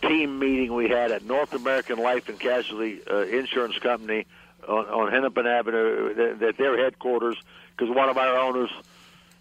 team 0.00 0.38
meeting 0.38 0.74
we 0.74 0.88
had 0.88 1.10
at 1.12 1.24
North 1.24 1.52
American 1.54 1.98
Life 1.98 2.28
and 2.28 2.38
Casualty 2.38 3.00
uh, 3.10 3.18
Insurance 3.20 3.78
Company 3.78 4.26
on, 4.66 4.86
on 4.86 5.12
Hennepin 5.12 5.46
Avenue, 5.46 6.36
at 6.42 6.56
their 6.56 6.76
headquarters, 6.82 7.36
because 7.76 7.94
one 7.94 8.08
of 8.08 8.16
our 8.16 8.36
owners 8.38 8.70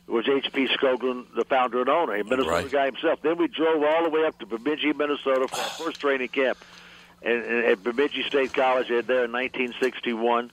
was 0.07 0.27
H.P. 0.27 0.67
Skoglund, 0.67 1.25
the 1.35 1.45
founder 1.45 1.79
and 1.81 1.89
owner, 1.89 2.15
a 2.15 2.23
Minnesota 2.23 2.49
Right. 2.49 2.71
guy 2.71 2.85
himself. 2.87 3.21
Then 3.21 3.37
we 3.37 3.47
drove 3.47 3.83
all 3.83 4.03
the 4.03 4.09
way 4.09 4.25
up 4.25 4.37
to 4.39 4.45
Bemidji, 4.45 4.93
Minnesota 4.93 5.47
for 5.47 5.55
our 5.59 5.69
first 5.69 6.01
training 6.01 6.27
camp 6.29 6.57
and, 7.21 7.43
and 7.43 7.65
at 7.65 7.83
Bemidji 7.83 8.23
State 8.23 8.51
College 8.53 8.87
there 8.89 9.25
in 9.25 9.31
1961, 9.31 10.51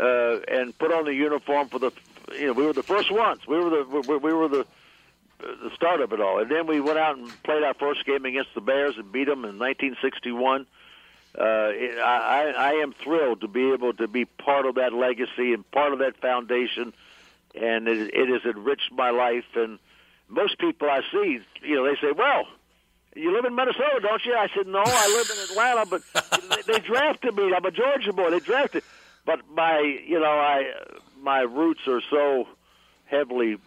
uh, 0.00 0.38
and 0.48 0.76
put 0.78 0.92
on 0.92 1.04
the 1.04 1.14
uniform 1.14 1.68
for 1.68 1.78
the. 1.78 1.92
You 2.32 2.46
know, 2.48 2.52
we 2.54 2.64
were 2.66 2.72
the 2.72 2.82
first 2.82 3.12
ones. 3.12 3.46
We 3.46 3.58
were 3.60 3.70
the 3.70 3.84
we, 4.08 4.16
we 4.16 4.32
were 4.32 4.48
the 4.48 4.66
the 5.62 5.70
start 5.74 6.00
of 6.00 6.12
it 6.12 6.20
all, 6.20 6.40
and 6.40 6.50
then 6.50 6.66
we 6.66 6.80
went 6.80 6.98
out 6.98 7.16
and 7.16 7.30
played 7.42 7.62
our 7.62 7.74
first 7.74 8.04
game 8.04 8.24
against 8.24 8.54
the 8.54 8.60
Bears 8.60 8.96
and 8.96 9.10
beat 9.12 9.24
them 9.24 9.44
in 9.44 9.58
1961. 9.58 10.66
Uh, 11.36 11.42
I 11.42 12.54
I 12.56 12.72
am 12.82 12.92
thrilled 12.92 13.40
to 13.40 13.48
be 13.48 13.72
able 13.72 13.92
to 13.94 14.06
be 14.06 14.24
part 14.24 14.66
of 14.66 14.76
that 14.76 14.92
legacy 14.92 15.52
and 15.52 15.68
part 15.72 15.92
of 15.92 15.98
that 15.98 16.16
foundation, 16.18 16.92
and 17.54 17.88
it, 17.88 18.14
it 18.14 18.28
has 18.28 18.44
enriched 18.44 18.92
my 18.92 19.10
life. 19.10 19.44
And 19.56 19.78
most 20.28 20.58
people 20.58 20.88
I 20.88 21.00
see, 21.10 21.40
you 21.62 21.74
know, 21.74 21.84
they 21.84 21.96
say, 22.00 22.12
"Well, 22.12 22.46
you 23.16 23.32
live 23.32 23.44
in 23.44 23.54
Minnesota, 23.54 23.98
don't 24.00 24.24
you?" 24.24 24.34
I 24.34 24.48
said, 24.54 24.68
"No, 24.68 24.82
I 24.86 25.08
live 25.08 25.30
in 25.30 25.50
Atlanta, 25.50 25.86
but 25.86 26.56
they, 26.66 26.72
they 26.72 26.78
drafted 26.78 27.34
me. 27.34 27.52
I'm 27.52 27.64
a 27.64 27.70
Georgia 27.72 28.12
boy. 28.12 28.30
They 28.30 28.40
drafted, 28.40 28.84
but 29.26 29.40
my, 29.52 29.80
you 30.06 30.20
know, 30.20 30.26
I 30.26 30.72
my 31.20 31.40
roots 31.40 31.80
are 31.88 32.02
so 32.10 32.46
heavily 33.06 33.58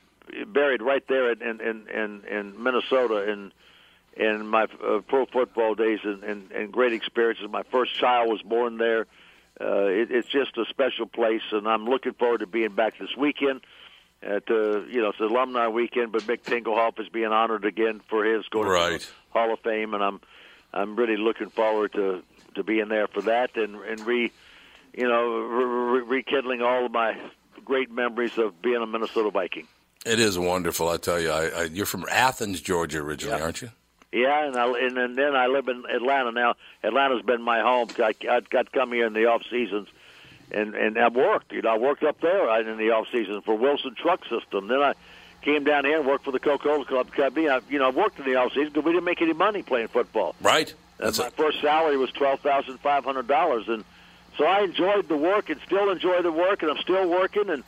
buried 0.48 0.82
right 0.82 1.06
there 1.08 1.32
in 1.32 1.62
in 1.62 1.88
in, 1.88 2.24
in 2.30 2.64
Minnesota, 2.64 3.32
and 3.32 3.52
and 4.18 4.50
my 4.50 4.64
uh, 4.64 5.00
pro 5.08 5.26
football 5.26 5.76
days 5.76 6.00
and, 6.04 6.24
and, 6.24 6.52
and 6.52 6.72
great 6.72 6.94
experiences. 6.94 7.48
My 7.50 7.64
first 7.64 7.94
child 7.96 8.30
was 8.30 8.42
born 8.42 8.78
there. 8.78 9.06
Uh, 9.60 9.86
it, 9.86 10.12
it's 10.12 10.28
just 10.28 10.58
a 10.58 10.66
special 10.66 11.06
place, 11.06 11.42
and 11.52 11.68
I'm 11.68 11.86
looking 11.86 12.14
forward 12.14 12.40
to 12.40 12.48
being 12.48 12.74
back 12.74 12.98
this 13.00 13.16
weekend. 13.18 13.62
At 14.22 14.50
uh, 14.50 14.82
you 14.86 15.02
know, 15.02 15.10
it's 15.10 15.20
alumni 15.20 15.68
weekend, 15.68 16.12
but 16.12 16.24
Mick 16.24 16.42
Tingelhoff 16.42 17.00
is 17.00 17.10
being 17.10 17.32
honored 17.32 17.66
again 17.66 18.02
for 18.10 18.24
his 18.26 18.48
going 18.48 18.66
to 18.66 18.72
the 19.06 19.40
Hall 19.40 19.54
of 19.54 19.60
Fame, 19.60 19.94
and 19.94 20.04
I'm 20.04 20.20
I'm 20.74 20.96
really 20.96 21.18
looking 21.18 21.50
forward 21.50 21.94
to 21.94 22.24
to 22.56 22.64
being 22.64 22.90
there 22.90 23.08
for 23.08 23.22
that 23.22 23.56
and 23.56 23.76
and 23.76 24.00
re 24.02 24.32
you 24.94 25.08
know 25.08 25.38
re- 25.40 26.02
rekindling 26.02 26.62
all 26.62 26.86
of 26.86 26.92
my 26.92 27.16
great 27.64 27.92
memories 27.92 28.38
of 28.38 28.60
being 28.62 28.82
a 28.82 28.88
Minnesota 28.88 29.30
Viking. 29.30 29.68
It 30.08 30.20
is 30.20 30.40
wonderful, 30.40 30.88
I 30.88 30.98
tell 30.98 31.20
you. 31.20 31.30
I, 31.30 31.48
I, 31.48 31.64
you're 31.64 31.86
from 31.86 32.06
Athens, 32.10 32.62
Georgia, 32.62 33.00
originally, 33.00 33.42
aren't 33.42 33.62
you? 33.62 33.70
Yeah, 34.14 34.48
and 34.48 34.56
I 34.56 34.66
and, 34.68 34.98
and 34.98 35.18
then 35.18 35.36
I 35.36 35.48
live 35.48 35.68
in 35.68 35.84
Atlanta 35.86 36.32
now. 36.32 36.56
Atlanta's 36.82 37.24
been 37.24 37.42
my 37.42 37.60
home. 37.60 37.90
I, 38.00 38.16
I 38.30 38.40
got 38.40 38.72
come 38.72 38.94
here 38.94 39.06
in 39.06 39.12
the 39.12 39.26
off 39.26 39.44
seasons, 39.50 39.90
and 40.50 40.76
and 40.76 40.98
I've 40.98 41.14
worked. 41.14 41.52
You 41.52 41.62
know, 41.62 41.72
I 41.72 41.78
worked 41.78 42.04
up 42.04 42.22
there 42.22 42.46
right, 42.46 42.66
in 42.66 42.78
the 42.78 42.92
off 42.92 43.08
season 43.12 43.42
for 43.42 43.56
Wilson 43.56 43.96
Truck 43.96 44.22
System. 44.30 44.68
Then 44.70 44.82
I 44.82 44.94
came 45.42 45.66
down 45.66 45.84
here 45.84 45.98
and 45.98 46.08
worked 46.08 46.24
for 46.24 46.32
the 46.32 46.40
Coca-Cola 46.40 46.86
Club 46.86 47.12
company. 47.12 47.50
I, 47.50 47.60
you 47.70 47.78
know, 47.78 47.88
I 47.88 47.92
worked 47.92 48.18
in 48.18 48.26
the 48.26 48.36
off 48.36 48.54
season 48.54 48.70
because 48.70 48.86
we 48.86 48.94
didn't 48.94 49.06
make 49.06 49.22
any 49.22 49.34
money 49.34 49.62
playing 49.62 49.90
football. 49.90 50.36
Right. 50.42 50.74
That's 50.98 51.20
And 51.20 51.28
my 51.28 51.32
first 51.32 51.60
salary 51.60 51.98
was 51.98 52.12
twelve 52.12 52.40
thousand 52.40 52.80
five 52.80 53.04
hundred 53.04 53.28
dollars, 53.28 53.68
and 53.68 53.84
so 54.38 54.46
I 54.46 54.62
enjoyed 54.62 55.10
the 55.10 55.18
work 55.18 55.50
and 55.50 55.60
still 55.66 55.90
enjoy 55.90 56.22
the 56.22 56.32
work, 56.32 56.62
and 56.62 56.72
I'm 56.72 56.78
still 56.78 57.10
working, 57.10 57.50
and 57.50 57.64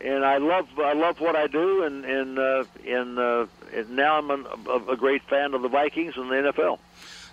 and 0.00 0.24
I 0.24 0.38
love 0.38 0.68
I 0.78 0.92
love 0.92 1.20
what 1.20 1.36
I 1.36 1.46
do, 1.46 1.82
and 1.82 2.04
and 2.04 2.38
uh, 2.38 2.64
and, 2.86 3.18
uh, 3.18 3.46
and 3.72 3.90
now 3.90 4.18
I'm 4.18 4.30
an, 4.30 4.46
a, 4.66 4.92
a 4.92 4.96
great 4.96 5.22
fan 5.24 5.54
of 5.54 5.62
the 5.62 5.68
Vikings 5.68 6.16
and 6.16 6.30
the 6.30 6.52
NFL. 6.52 6.78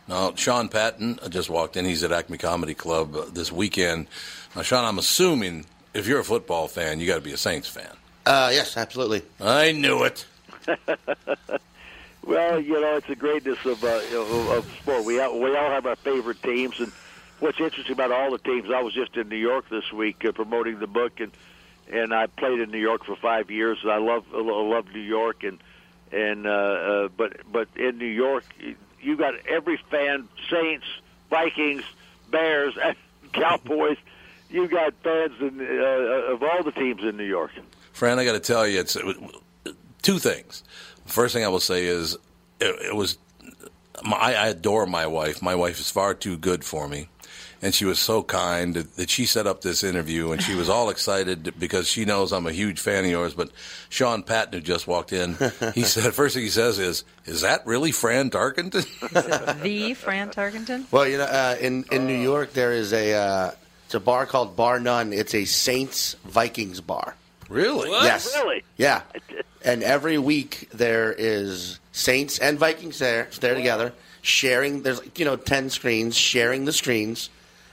Now, 0.08 0.34
Sean 0.36 0.68
Patton 0.68 1.20
just 1.30 1.50
walked 1.50 1.78
in. 1.78 1.86
He's 1.86 2.04
at 2.04 2.12
Acme 2.12 2.38
Comedy 2.38 2.74
Club 2.74 3.16
uh, 3.16 3.26
this 3.32 3.52
weekend. 3.52 4.08
Now, 4.56 4.62
Sean, 4.62 4.84
I'm 4.84 5.00
assuming 5.00 5.66
if 5.94 6.08
you're 6.08 6.20
a 6.20 6.26
football 6.26 6.68
fan, 6.68 7.00
you 7.00 7.08
got 7.08 7.16
to 7.16 7.22
be 7.22 7.32
a 7.32 7.38
Saints 7.38 7.70
fan. 7.70 7.96
Uh, 8.26 8.50
yes, 8.52 8.76
absolutely. 8.76 9.22
I 9.40 9.72
knew 9.72 10.04
it. 10.04 10.26
Well, 12.26 12.60
you 12.60 12.80
know, 12.80 12.96
it's 12.96 13.08
the 13.08 13.16
greatness 13.16 13.60
of 13.66 13.84
uh, 13.84 14.00
of, 14.14 14.50
of 14.50 14.72
sport. 14.82 15.04
We 15.04 15.20
all, 15.20 15.40
we 15.40 15.56
all 15.56 15.70
have 15.70 15.86
our 15.86 15.98
favorite 15.98 16.42
teams, 16.42 16.80
and 16.80 16.92
what's 17.40 17.60
interesting 17.60 17.92
about 17.92 18.12
all 18.12 18.32
the 18.32 18.38
teams. 18.38 18.72
I 18.72 18.82
was 18.82 18.94
just 18.94 19.18
in 19.18 19.28
New 19.28 19.36
York 19.36 19.68
this 19.70 19.92
week 19.92 20.24
uh, 20.24 20.32
promoting 20.32 20.80
the 20.80 20.88
book, 20.88 21.20
and 21.20 21.32
and 21.92 22.14
I 22.14 22.28
played 22.28 22.60
in 22.60 22.72
New 22.72 22.80
York 22.80 23.06
for 23.06 23.16
five 23.16 23.52
years. 23.52 23.80
I 23.84 23.98
love 23.98 24.26
love 24.32 24.86
New 24.94 25.00
York, 25.00 25.44
and 25.44 25.60
and 26.12 26.46
uh, 26.48 26.50
uh, 26.50 27.08
but 27.10 27.38
but 27.52 27.68
in 27.76 27.98
New 27.98 28.06
York, 28.06 28.46
you 29.02 29.18
got 29.18 29.34
every 29.48 29.78
fan: 29.90 30.28
Saints, 30.50 30.86
Vikings, 31.30 31.84
Bears, 32.30 32.76
Cowboys. 33.34 33.98
You 34.50 34.68
got 34.68 34.94
fans 35.04 35.34
in, 35.42 35.60
uh, 35.60 36.34
of 36.34 36.44
all 36.44 36.62
the 36.62 36.72
teams 36.72 37.04
in 37.04 37.18
New 37.18 37.24
York. 37.24 37.52
Fran, 37.92 38.20
I 38.20 38.26
got 38.26 38.34
to 38.34 38.40
tell 38.40 38.68
you, 38.68 38.80
it's 38.80 38.96
it, 38.96 39.18
two 40.04 40.20
things. 40.20 40.64
First 41.06 41.34
thing 41.34 41.44
I 41.44 41.48
will 41.48 41.60
say 41.60 41.86
is 41.86 42.16
it, 42.60 42.88
it 42.88 42.96
was 42.96 43.18
my, 44.04 44.18
I 44.18 44.48
adore 44.48 44.86
my 44.86 45.08
wife. 45.08 45.42
My 45.42 45.56
wife 45.56 45.80
is 45.80 45.90
far 45.90 46.14
too 46.14 46.38
good 46.38 46.64
for 46.64 46.88
me. 46.88 47.10
And 47.64 47.74
she 47.74 47.86
was 47.86 47.98
so 47.98 48.22
kind 48.24 48.74
that 48.76 48.96
that 48.98 49.10
she 49.10 49.26
set 49.26 49.48
up 49.48 49.62
this 49.62 49.84
interview, 49.84 50.34
and 50.34 50.44
she 50.44 50.54
was 50.54 50.70
all 50.70 50.90
excited 50.90 51.54
because 51.58 51.88
she 51.88 52.04
knows 52.04 52.34
I'm 52.34 52.46
a 52.46 52.52
huge 52.52 52.80
fan 52.80 53.06
of 53.06 53.10
yours. 53.10 53.34
But 53.34 53.52
Sean 53.88 54.22
Patton, 54.22 54.54
who 54.54 54.60
just 54.60 54.86
walked 54.86 55.14
in, 55.14 55.38
he 55.74 55.82
said 55.84 56.14
first 56.14 56.36
thing 56.36 56.44
he 56.44 56.50
says 56.50 56.78
is, 56.78 57.06
"Is 57.26 57.42
that 57.42 57.66
really 57.66 57.94
Fran 57.94 58.30
Tarkenton?" 58.30 58.84
the 59.64 59.94
Fran 59.94 60.30
Tarkenton? 60.30 60.92
Well, 60.92 61.08
you 61.08 61.18
know, 61.18 61.24
uh, 61.24 61.56
in 61.60 61.86
in 61.90 62.06
New 62.06 62.20
York 62.20 62.52
there 62.52 62.74
is 62.74 62.92
a 62.92 63.14
uh, 63.14 63.52
it's 63.86 63.96
a 63.96 64.00
bar 64.00 64.26
called 64.26 64.56
Bar 64.56 64.80
None. 64.80 65.14
It's 65.14 65.34
a 65.34 65.46
Saints 65.46 66.16
Vikings 66.26 66.82
bar. 66.82 67.16
Really? 67.48 67.92
Yes. 67.92 68.36
Really? 68.36 68.64
Yeah. 68.78 69.04
And 69.64 69.84
every 69.84 70.18
week 70.18 70.70
there 70.74 71.14
is 71.14 71.80
Saints 71.92 72.40
and 72.40 72.58
Vikings 72.58 73.00
there 73.00 73.30
there 73.40 73.54
together, 73.54 73.94
sharing. 74.22 74.82
There's 74.82 75.00
you 75.16 75.26
know 75.26 75.36
ten 75.36 75.70
screens, 75.70 76.18
sharing 76.18 76.66
the 76.66 76.74
screens, 76.74 77.30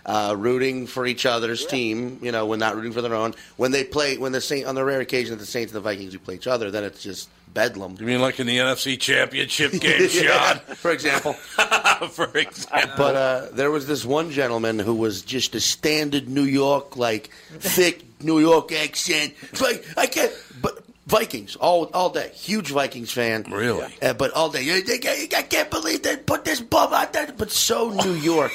uh, 0.07 0.35
rooting 0.37 0.87
for 0.87 1.07
each 1.07 1.27
other's 1.27 1.67
team. 1.67 2.19
You 2.23 2.33
know, 2.33 2.47
when 2.47 2.59
not 2.59 2.75
rooting 2.77 2.93
for 2.93 3.03
their 3.03 3.15
own. 3.15 3.35
When 3.57 3.71
they 3.73 3.85
play, 3.85 4.17
when 4.19 4.33
the 4.33 4.41
Saint 4.41 4.67
on 4.67 4.75
the 4.75 4.85
rare 4.85 5.01
occasion 5.01 5.33
that 5.37 5.41
the 5.41 5.47
Saints 5.47 5.73
and 5.73 5.77
the 5.77 5.89
Vikings 5.89 6.13
do 6.13 6.19
play 6.19 6.35
each 6.35 6.47
other, 6.47 6.71
then 6.71 6.85
it's 6.85 7.03
just 7.03 7.29
bedlam. 7.53 7.97
You 7.99 8.07
mean 8.07 8.21
like 8.21 8.39
in 8.39 8.47
the 8.47 8.59
NFC 8.59 8.99
Championship 8.99 9.73
game, 9.81 10.09
Yeah, 10.13 10.55
Sean? 10.55 10.59
for 10.77 10.91
example. 10.93 11.33
for 12.11 12.37
example. 12.37 12.95
But 12.97 13.17
uh, 13.17 13.47
there 13.53 13.71
was 13.71 13.87
this 13.87 14.05
one 14.05 14.31
gentleman 14.31 14.79
who 14.79 14.95
was 14.95 15.23
just 15.23 15.55
a 15.55 15.61
standard 15.61 16.29
New 16.29 16.45
York, 16.45 16.97
like 16.97 17.31
thick 17.59 18.05
New 18.23 18.39
York 18.39 18.73
accent. 18.73 19.35
It's 19.51 19.61
like 19.61 19.85
I 19.97 20.07
can't. 20.07 20.33
But 20.63 20.85
Vikings 21.11 21.57
all 21.57 21.91
all 21.93 22.11
day, 22.11 22.31
huge 22.35 22.71
Vikings 22.71 23.11
fan. 23.13 23.45
Really? 23.51 23.85
Uh, 24.01 24.13
but 24.15 24.31
all 24.33 24.49
day, 24.49 24.63
"You- 24.63 24.75
you- 24.75 25.29
I 25.37 25.43
can't 25.43 25.71
believe 25.71 26.03
they 26.03 26.17
put 26.17 26.45
this 26.45 26.61
bum 26.61 26.93
out 26.95 27.13
there. 27.13 27.33
But 27.37 27.51
so 27.51 27.91
New 27.91 28.15
York. 28.15 28.53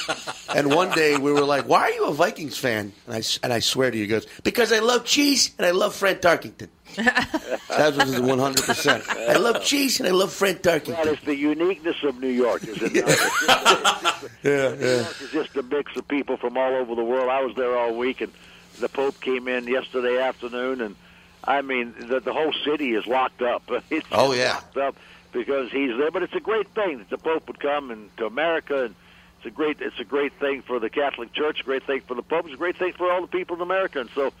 and 0.54 0.74
one 0.74 0.90
day 0.90 1.16
we 1.16 1.32
were 1.32 1.44
like, 1.54 1.68
"Why 1.68 1.82
are 1.82 1.90
you 1.92 2.06
a 2.06 2.12
Vikings 2.12 2.58
fan?" 2.58 2.92
And 3.06 3.14
I 3.14 3.18
s- 3.18 3.38
and 3.42 3.52
I 3.52 3.60
swear 3.60 3.90
to 3.90 3.96
you, 3.96 4.04
he 4.04 4.08
goes, 4.08 4.26
"Because 4.42 4.72
I 4.72 4.80
love 4.80 5.04
cheese 5.04 5.52
and 5.58 5.66
I 5.66 5.70
love 5.70 5.94
Fred 5.94 6.20
Tarkington." 6.20 6.68
that 6.96 7.94
was 7.96 8.20
one 8.20 8.38
hundred 8.38 8.64
percent. 8.66 9.02
I 9.08 9.36
love 9.38 9.62
cheese 9.64 9.98
and 10.00 10.08
I 10.08 10.12
love 10.12 10.32
Fred 10.32 10.62
Tarkington. 10.62 10.96
That 11.04 11.06
is 11.06 11.20
the 11.24 11.36
uniqueness 11.36 11.96
of 12.02 12.20
New 12.20 12.28
York, 12.28 12.64
is 12.64 12.76
it? 12.82 12.92
not? 12.94 13.06
It's 13.14 14.20
just- 14.20 14.44
Yeah, 14.44 14.74
New 14.74 14.96
York 15.00 15.22
is 15.22 15.30
just 15.30 15.56
a 15.56 15.62
mix 15.62 15.96
of 15.96 16.06
people 16.08 16.36
from 16.36 16.58
all 16.58 16.74
over 16.74 16.94
the 16.94 17.04
world. 17.04 17.28
I 17.30 17.42
was 17.42 17.54
there 17.56 17.76
all 17.78 17.94
week, 17.94 18.20
and 18.20 18.32
the 18.80 18.88
Pope 18.88 19.20
came 19.20 19.46
in 19.48 19.66
yesterday 19.68 20.18
afternoon, 20.20 20.80
and 20.80 20.96
I 21.44 21.62
mean, 21.62 21.94
the, 21.98 22.20
the 22.20 22.32
whole 22.32 22.52
city 22.64 22.94
is 22.94 23.06
locked 23.06 23.42
up. 23.42 23.62
It's 23.90 24.06
Oh, 24.12 24.32
yeah. 24.32 24.54
locked 24.54 24.76
up 24.76 24.96
because 25.32 25.70
he's 25.72 25.96
there. 25.98 26.10
But 26.10 26.22
it's 26.22 26.34
a 26.34 26.40
great 26.40 26.68
thing 26.68 26.98
that 26.98 27.10
the 27.10 27.18
Pope 27.18 27.46
would 27.48 27.58
come 27.60 27.90
and 27.90 28.14
to 28.18 28.26
America, 28.26 28.84
and 28.84 28.94
it's 29.38 29.46
a 29.46 29.50
great 29.50 29.80
it's 29.80 29.98
a 29.98 30.04
great 30.04 30.32
thing 30.34 30.62
for 30.62 30.78
the 30.78 30.90
Catholic 30.90 31.32
Church, 31.32 31.60
a 31.60 31.64
great 31.64 31.84
thing 31.84 32.00
for 32.06 32.14
the 32.14 32.22
Pope, 32.22 32.44
it's 32.46 32.54
a 32.54 32.58
great 32.58 32.76
thing 32.78 32.92
for 32.92 33.10
all 33.10 33.20
the 33.22 33.26
people 33.26 33.56
in 33.56 33.62
America. 33.62 34.00
And 34.00 34.10
so, 34.14 34.32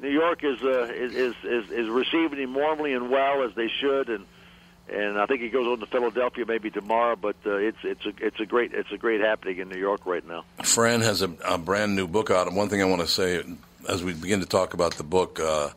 New 0.00 0.10
York 0.10 0.44
is 0.44 0.62
uh, 0.62 0.92
is, 0.94 1.14
is 1.14 1.34
is 1.44 1.70
is 1.70 1.88
receiving 1.88 2.38
him 2.38 2.54
warmly 2.54 2.92
and 2.92 3.10
well 3.10 3.42
as 3.42 3.54
they 3.54 3.68
should, 3.80 4.08
and 4.10 4.24
and 4.92 5.18
I 5.18 5.26
think 5.26 5.40
he 5.40 5.48
goes 5.48 5.66
on 5.66 5.80
to 5.80 5.86
Philadelphia 5.86 6.44
maybe 6.46 6.70
tomorrow. 6.70 7.16
But 7.16 7.36
uh, 7.46 7.56
it's 7.56 7.78
it's 7.82 8.04
a 8.06 8.12
it's 8.20 8.38
a 8.38 8.46
great 8.46 8.72
it's 8.74 8.92
a 8.92 8.98
great 8.98 9.20
happening 9.20 9.58
in 9.58 9.68
New 9.70 9.78
York 9.80 10.04
right 10.06 10.26
now. 10.26 10.44
Fran 10.62 11.00
has 11.00 11.22
a, 11.22 11.32
a 11.44 11.58
brand 11.58 11.96
new 11.96 12.06
book 12.06 12.30
out. 12.30 12.46
And 12.46 12.54
one 12.56 12.68
thing 12.68 12.80
I 12.82 12.84
want 12.84 13.00
to 13.00 13.08
say 13.08 13.42
as 13.88 14.04
we 14.04 14.12
begin 14.12 14.40
to 14.40 14.46
talk 14.46 14.72
about 14.74 14.94
the 14.94 15.02
book, 15.04 15.40
uh, 15.40 15.70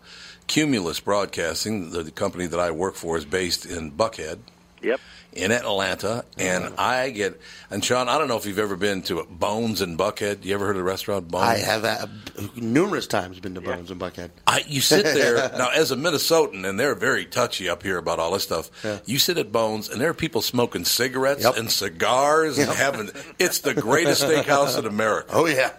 Cumulus 0.48 1.00
Broadcasting, 1.00 1.92
the, 1.92 2.04
the 2.04 2.12
company 2.12 2.48
that 2.48 2.60
I 2.60 2.72
work 2.72 2.96
for, 2.96 3.18
is 3.18 3.26
based 3.26 3.66
in 3.66 3.92
Buckhead. 3.92 4.40
Yep. 4.82 5.00
In 5.34 5.52
Atlanta, 5.52 6.26
and 6.40 6.74
I 6.80 7.12
get 7.12 7.40
and 7.70 7.84
Sean, 7.84 8.10
I 8.10 8.18
don't 8.18 8.28
know 8.28 8.38
if 8.38 8.48
you've 8.48 8.58
ever 8.58 8.76
been 8.76 9.04
to 9.04 9.24
Bones 9.30 9.84
in 9.84 9.96
Buckhead. 9.96 10.44
You 10.46 10.56
ever 10.56 10.66
heard 10.66 10.76
of 10.76 10.78
the 10.78 10.84
restaurant 10.84 11.28
Bones? 11.28 11.44
I 11.44 11.58
have 11.58 11.84
uh, 11.84 12.08
numerous 12.56 13.06
times 13.06 13.40
been 13.40 13.54
to 13.54 13.62
Bones 13.62 13.92
and 13.92 14.00
Buckhead. 14.02 14.32
I, 14.48 14.64
you 14.68 14.82
sit 14.82 15.04
there 15.04 15.36
now 15.58 15.70
as 15.70 15.92
a 15.92 15.96
Minnesotan, 15.96 16.68
and 16.68 16.80
they're 16.80 16.96
very 16.96 17.26
touchy 17.26 17.70
up 17.70 17.84
here 17.84 17.98
about 17.98 18.20
all 18.20 18.32
this 18.32 18.44
stuff. 18.44 18.72
You 19.06 19.20
sit 19.20 19.38
at 19.38 19.52
Bones, 19.52 19.90
and 19.90 20.02
there 20.02 20.10
are 20.10 20.16
people 20.16 20.42
smoking 20.42 20.86
cigarettes 20.86 21.46
and 21.46 21.70
cigars 21.70 22.58
and 22.58 22.72
having. 22.72 23.12
It's 23.38 23.60
the 23.60 23.76
greatest 23.76 24.24
steakhouse 24.28 24.78
in 24.80 24.88
America. 24.88 25.30
Oh 25.34 25.46
yeah, 25.46 25.74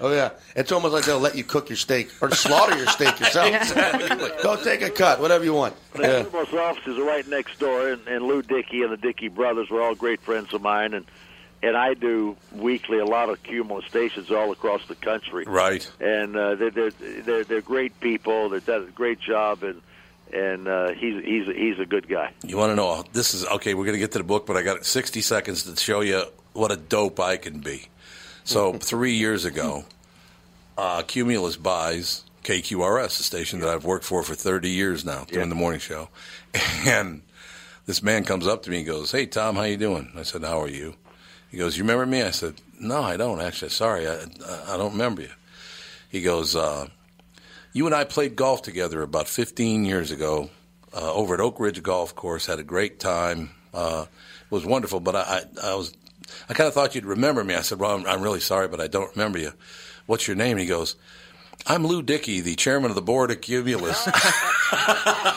oh 0.00 0.12
yeah. 0.12 0.30
It's 0.56 0.72
almost 0.72 0.92
like 0.92 1.04
they'll 1.04 1.18
let 1.20 1.36
you 1.36 1.44
cook 1.44 1.68
your 1.68 1.76
steak 1.76 2.10
or 2.20 2.30
slaughter 2.30 2.76
your 2.76 2.86
steak 2.86 3.18
yourself. 3.20 3.74
Go 4.42 4.56
take 4.62 4.82
a 4.82 4.90
cut, 4.90 5.20
whatever 5.20 5.44
you 5.44 5.54
want. 5.54 5.74
The 5.94 6.02
Yeah. 6.02 6.22
Cumulus 6.24 6.52
offices 6.54 6.98
are 6.98 7.04
right 7.04 7.26
next 7.28 7.58
door, 7.58 7.88
and, 7.90 8.06
and 8.08 8.24
Lew 8.24 8.42
Dickey 8.42 8.82
and 8.82 8.92
the 8.92 8.96
Dickey 8.96 9.28
brothers 9.28 9.70
were 9.70 9.82
all 9.82 9.94
great 9.94 10.20
friends 10.20 10.52
of 10.54 10.62
mine, 10.62 10.94
and 10.94 11.06
and 11.62 11.76
I 11.76 11.92
do 11.94 12.36
weekly 12.52 12.98
a 12.98 13.04
lot 13.04 13.28
of 13.28 13.42
Cumulus 13.42 13.84
stations 13.84 14.30
all 14.30 14.50
across 14.50 14.86
the 14.86 14.94
country. 14.94 15.44
Right. 15.46 15.88
And 16.00 16.34
uh, 16.34 16.54
they're, 16.54 16.70
they're 16.70 16.90
they're 16.90 17.44
they're 17.44 17.60
great 17.60 17.98
people. 18.00 18.48
They've 18.48 18.64
done 18.64 18.84
a 18.88 18.90
great 18.92 19.20
job, 19.20 19.62
and 19.62 19.82
and 20.32 20.68
uh, 20.68 20.92
he's 20.92 21.22
he's 21.24 21.46
he's 21.54 21.78
a 21.78 21.84
good 21.86 22.08
guy. 22.08 22.32
You 22.44 22.56
want 22.56 22.70
to 22.70 22.76
know? 22.76 23.04
This 23.12 23.34
is 23.34 23.44
okay. 23.46 23.74
We're 23.74 23.84
going 23.84 23.94
to 23.94 23.98
get 24.00 24.12
to 24.12 24.18
the 24.18 24.24
book, 24.24 24.46
but 24.46 24.56
I 24.56 24.62
got 24.62 24.86
60 24.86 25.20
seconds 25.20 25.64
to 25.64 25.76
show 25.76 26.00
you 26.00 26.22
what 26.54 26.72
a 26.72 26.76
dope 26.76 27.20
I 27.20 27.36
can 27.36 27.60
be. 27.60 27.88
So 28.44 28.74
three 28.74 29.14
years 29.14 29.44
ago, 29.44 29.84
uh, 30.76 31.02
Cumulus 31.02 31.56
buys 31.56 32.24
KQRS, 32.44 33.18
the 33.18 33.22
station 33.22 33.60
that 33.60 33.68
I've 33.68 33.84
worked 33.84 34.04
for 34.04 34.22
for 34.22 34.34
30 34.34 34.70
years 34.70 35.04
now, 35.04 35.24
doing 35.24 35.48
the 35.48 35.54
morning 35.54 35.80
show, 35.80 36.08
and 36.86 37.22
this 37.86 38.02
man 38.02 38.24
comes 38.24 38.46
up 38.46 38.62
to 38.64 38.70
me 38.70 38.78
and 38.78 38.86
goes, 38.86 39.12
"Hey 39.12 39.26
Tom, 39.26 39.56
how 39.56 39.62
you 39.62 39.76
doing?" 39.76 40.12
I 40.16 40.22
said, 40.22 40.42
"How 40.42 40.60
are 40.62 40.68
you?" 40.68 40.94
He 41.50 41.58
goes, 41.58 41.76
"You 41.76 41.84
remember 41.84 42.06
me?" 42.06 42.22
I 42.22 42.30
said, 42.30 42.54
"No, 42.78 43.02
I 43.02 43.16
don't 43.16 43.40
actually. 43.40 43.70
Sorry, 43.70 44.08
I 44.08 44.22
I 44.68 44.76
don't 44.76 44.92
remember 44.92 45.22
you." 45.22 45.30
He 46.08 46.22
goes, 46.22 46.56
uh, 46.56 46.88
"You 47.72 47.86
and 47.86 47.94
I 47.94 48.04
played 48.04 48.36
golf 48.36 48.62
together 48.62 49.02
about 49.02 49.28
15 49.28 49.84
years 49.84 50.10
ago 50.10 50.50
uh, 50.94 51.12
over 51.12 51.34
at 51.34 51.40
Oak 51.40 51.60
Ridge 51.60 51.82
Golf 51.82 52.14
Course. 52.14 52.46
Had 52.46 52.58
a 52.58 52.64
great 52.64 52.98
time. 52.98 53.50
Uh, 53.72 54.06
was 54.50 54.64
wonderful. 54.66 55.00
But 55.00 55.16
I, 55.16 55.20
I, 55.20 55.70
I 55.70 55.74
was, 55.74 55.92
I 56.48 56.54
kind 56.54 56.68
of 56.68 56.74
thought 56.74 56.94
you'd 56.94 57.04
remember 57.06 57.42
me. 57.44 57.54
I 57.54 57.62
said, 57.62 57.78
"Well, 57.78 57.92
I'm, 57.94 58.06
I'm 58.06 58.22
really 58.22 58.40
sorry, 58.40 58.68
but 58.68 58.80
I 58.80 58.86
don't 58.86 59.14
remember 59.16 59.38
you. 59.38 59.52
What's 60.06 60.26
your 60.28 60.36
name?" 60.36 60.52
And 60.52 60.60
he 60.60 60.66
goes, 60.66 60.96
"I'm 61.66 61.86
Lew 61.86 62.02
Dickey, 62.02 62.40
the 62.40 62.54
chairman 62.56 62.90
of 62.90 62.94
the 62.94 63.02
board 63.02 63.30
of 63.30 63.40
Cumulus." 63.40 64.06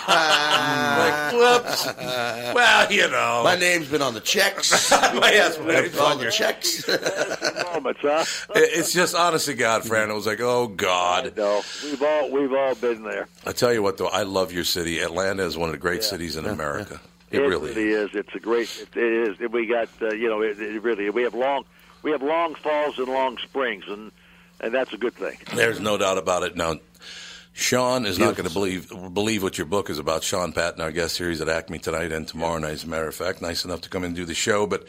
like, 0.07 1.33
whoops. 1.33 1.87
Well, 2.53 2.91
you 2.91 3.09
know, 3.09 3.41
My 3.43 3.55
name's 3.55 3.87
been 3.87 4.01
on 4.03 4.13
the 4.13 4.19
checks. 4.19 4.91
yes, 4.91 5.57
my 5.59 5.71
name's 5.73 5.97
on 5.97 6.11
on 6.13 6.17
the 6.17 6.23
your- 6.25 6.31
checks. 6.31 6.87
moments, 6.87 7.99
huh? 8.03 8.23
It's 8.55 8.93
just 8.93 9.15
honest 9.15 9.47
to 9.47 9.55
God, 9.55 9.83
Fran. 9.85 10.11
It 10.11 10.13
was 10.13 10.27
like, 10.27 10.39
oh 10.39 10.67
God. 10.67 11.35
No, 11.35 11.61
we've 11.83 12.01
all 12.03 12.29
we've 12.31 12.53
all 12.53 12.75
been 12.75 13.01
there. 13.03 13.27
I 13.45 13.51
tell 13.53 13.73
you 13.73 13.81
what, 13.81 13.97
though, 13.97 14.07
I 14.07 14.21
love 14.23 14.51
your 14.53 14.63
city. 14.65 14.99
Atlanta 14.99 15.43
is 15.43 15.57
one 15.57 15.69
of 15.69 15.73
the 15.73 15.79
great 15.79 16.03
cities 16.03 16.35
in 16.37 16.45
America. 16.45 16.99
It, 17.33 17.41
really 17.41 17.71
is. 17.89 18.09
is. 18.09 18.15
It's 18.15 18.35
a 18.35 18.39
great. 18.39 18.69
It, 18.79 18.97
it 18.97 19.41
is. 19.41 19.51
We 19.51 19.65
got 19.65 19.89
uh, 20.01 20.13
you 20.13 20.29
know. 20.29 20.41
It, 20.41 20.59
it 20.59 20.81
really. 20.81 21.09
We 21.09 21.23
have 21.23 21.33
long. 21.33 21.65
We 22.01 22.11
have 22.11 22.21
long 22.21 22.55
falls 22.55 22.97
and 22.99 23.07
long 23.07 23.37
springs, 23.37 23.85
and 23.87 24.11
and 24.59 24.73
that's 24.73 24.93
a 24.93 24.97
good 24.97 25.13
thing. 25.13 25.37
There's 25.55 25.79
no 25.79 25.97
doubt 25.97 26.17
about 26.17 26.43
it. 26.43 26.55
Now, 26.55 26.75
Sean 27.53 28.05
is 28.05 28.17
not 28.17 28.35
going 28.35 28.47
to 28.47 28.53
believe 28.53 28.89
believe 29.13 29.43
what 29.43 29.57
your 29.57 29.65
book 29.65 29.89
is 29.89 29.99
about. 29.99 30.23
Sean 30.23 30.53
Patton, 30.53 30.81
our 30.81 30.91
guest 30.91 31.17
here, 31.17 31.29
he's 31.29 31.41
at 31.41 31.49
Acme 31.49 31.79
tonight 31.79 32.11
and 32.11 32.27
tomorrow 32.27 32.57
night. 32.57 32.73
As 32.73 32.83
a 32.83 32.87
matter 32.87 33.07
of 33.07 33.15
fact, 33.15 33.41
nice 33.41 33.65
enough 33.65 33.81
to 33.81 33.89
come 33.89 34.03
and 34.03 34.15
do 34.15 34.25
the 34.25 34.33
show. 34.33 34.65
But 34.65 34.87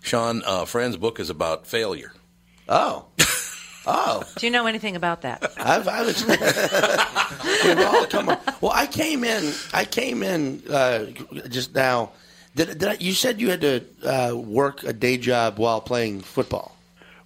Sean, 0.00 0.42
uh, 0.44 0.64
Fran's 0.64 0.96
book 0.96 1.20
is 1.20 1.30
about 1.30 1.66
failure. 1.66 2.12
Oh, 2.68 3.06
oh. 3.88 4.22
Do 4.36 4.46
you 4.46 4.52
know 4.52 4.66
anything 4.66 4.94
about 4.96 5.22
that? 5.22 5.42
I've, 5.58 5.88
I've 5.88 6.06
We've 7.64 7.86
all 7.86 8.06
come 8.06 8.28
up- 8.28 8.62
Well, 8.62 8.72
I 8.72 8.86
came 8.86 9.24
in. 9.24 9.52
I 9.72 9.84
came 9.84 10.22
in 10.22 10.62
uh, 10.70 11.06
just 11.48 11.74
now. 11.74 12.12
Did, 12.54 12.78
did 12.78 12.84
I, 12.88 12.96
you 13.00 13.12
said 13.12 13.40
you 13.40 13.50
had 13.50 13.60
to 13.62 13.84
uh, 14.04 14.34
work 14.36 14.82
a 14.84 14.92
day 14.92 15.16
job 15.16 15.58
while 15.58 15.80
playing 15.80 16.20
football? 16.20 16.74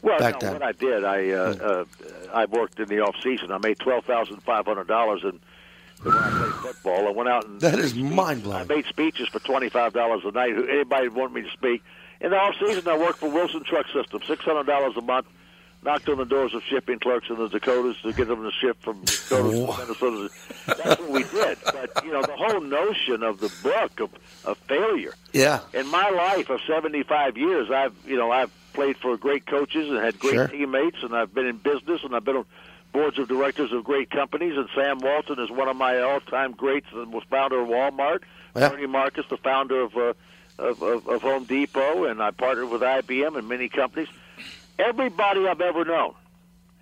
Well, 0.02 0.18
back 0.18 0.34
no, 0.34 0.38
then. 0.40 0.52
what 0.54 0.62
I 0.62 0.72
did, 0.72 1.04
I 1.04 1.30
uh, 1.30 1.36
uh, 1.36 1.84
I 2.34 2.44
worked 2.46 2.80
in 2.80 2.88
the 2.88 3.00
off 3.00 3.14
season. 3.22 3.52
I 3.52 3.58
made 3.58 3.78
twelve 3.78 4.04
thousand 4.04 4.42
five 4.42 4.66
hundred 4.66 4.88
dollars, 4.88 5.22
and 5.22 5.38
when 6.02 6.14
I 6.16 6.28
played 6.30 6.52
football, 6.74 7.06
I 7.06 7.10
went 7.12 7.28
out 7.28 7.46
and 7.46 7.60
That 7.60 7.78
is 7.78 7.94
mind 7.94 8.42
blowing. 8.42 8.62
I 8.62 8.64
made 8.64 8.86
speeches 8.86 9.28
for 9.28 9.38
twenty 9.38 9.68
five 9.68 9.92
dollars 9.92 10.22
a 10.24 10.32
night. 10.32 10.54
Who 10.54 10.66
Anybody 10.66 11.06
wanted 11.08 11.34
me 11.34 11.42
to 11.42 11.50
speak 11.50 11.84
in 12.20 12.30
the 12.30 12.36
off 12.36 12.56
season? 12.58 12.88
I 12.88 12.98
worked 12.98 13.18
for 13.20 13.30
Wilson 13.30 13.62
Truck 13.62 13.86
System, 13.92 14.20
six 14.26 14.44
hundred 14.44 14.66
dollars 14.66 14.96
a 14.96 15.02
month. 15.02 15.26
Knocked 15.84 16.08
on 16.10 16.18
the 16.18 16.24
doors 16.24 16.54
of 16.54 16.62
shipping 16.62 17.00
clerks 17.00 17.28
in 17.28 17.36
the 17.36 17.48
Dakotas 17.48 17.96
to 18.02 18.12
get 18.12 18.28
them 18.28 18.44
to 18.44 18.52
ship 18.52 18.76
from 18.82 19.00
Dakotas 19.02 19.28
to 19.28 19.76
Minnesota. 19.78 20.30
That's 20.66 21.00
what 21.00 21.10
we 21.10 21.24
did. 21.24 21.58
But 21.64 22.04
you 22.04 22.12
know, 22.12 22.22
the 22.22 22.36
whole 22.36 22.60
notion 22.60 23.24
of 23.24 23.40
the 23.40 23.52
book 23.64 23.98
of, 23.98 24.10
of 24.44 24.58
failure 24.68 25.12
Yeah. 25.32 25.58
in 25.74 25.88
my 25.88 26.08
life 26.10 26.50
of 26.50 26.60
75 26.68 27.36
years, 27.36 27.68
I've 27.70 27.94
you 28.06 28.16
know 28.16 28.30
I've 28.30 28.52
played 28.74 28.96
for 28.96 29.16
great 29.16 29.44
coaches 29.44 29.88
and 29.88 29.98
had 29.98 30.20
great 30.20 30.34
Sure. 30.34 30.46
teammates, 30.48 30.98
and 31.02 31.16
I've 31.16 31.34
been 31.34 31.46
in 31.46 31.56
business 31.56 32.04
and 32.04 32.14
I've 32.14 32.24
been 32.24 32.36
on 32.36 32.44
boards 32.92 33.18
of 33.18 33.26
directors 33.26 33.72
of 33.72 33.82
great 33.82 34.08
companies. 34.10 34.56
And 34.56 34.68
Sam 34.76 34.98
Walton 35.00 35.40
is 35.40 35.50
one 35.50 35.66
of 35.68 35.76
my 35.76 35.98
all-time 36.00 36.52
greats 36.52 36.86
and 36.92 37.12
was 37.12 37.24
founder 37.28 37.58
of 37.60 37.66
Walmart. 37.68 38.20
Yeah. 38.54 38.68
Bernie 38.68 38.86
Marcus, 38.86 39.26
the 39.28 39.36
founder 39.36 39.80
of, 39.80 39.96
uh, 39.96 40.12
of, 40.58 40.80
of 40.80 41.08
of 41.08 41.22
Home 41.22 41.42
Depot, 41.44 42.04
and 42.04 42.22
I 42.22 42.30
partnered 42.30 42.68
with 42.70 42.82
IBM 42.82 43.36
and 43.36 43.48
many 43.48 43.68
companies. 43.68 44.08
Everybody 44.78 45.46
I've 45.46 45.60
ever 45.60 45.84
known 45.84 46.14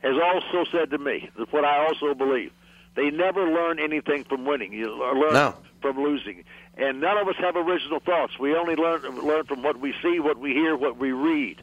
has 0.02 0.16
also 0.22 0.64
said 0.70 0.90
to 0.90 0.98
me 0.98 1.28
that's 1.38 1.52
what 1.52 1.64
I 1.64 1.84
also 1.86 2.14
believe. 2.14 2.52
They 2.94 3.10
never 3.10 3.50
learn 3.50 3.78
anything 3.78 4.24
from 4.24 4.44
winning. 4.44 4.72
You 4.72 4.94
learn 4.96 5.32
No. 5.34 5.54
from 5.80 6.02
losing. 6.02 6.44
And 6.76 7.00
none 7.00 7.18
of 7.18 7.28
us 7.28 7.36
have 7.36 7.56
original 7.56 8.00
thoughts. 8.00 8.38
We 8.38 8.54
only 8.54 8.74
learn 8.76 9.02
learn 9.20 9.44
from 9.44 9.62
what 9.62 9.78
we 9.78 9.94
see, 10.02 10.18
what 10.20 10.38
we 10.38 10.52
hear, 10.52 10.76
what 10.76 10.96
we 10.96 11.12
read. 11.12 11.62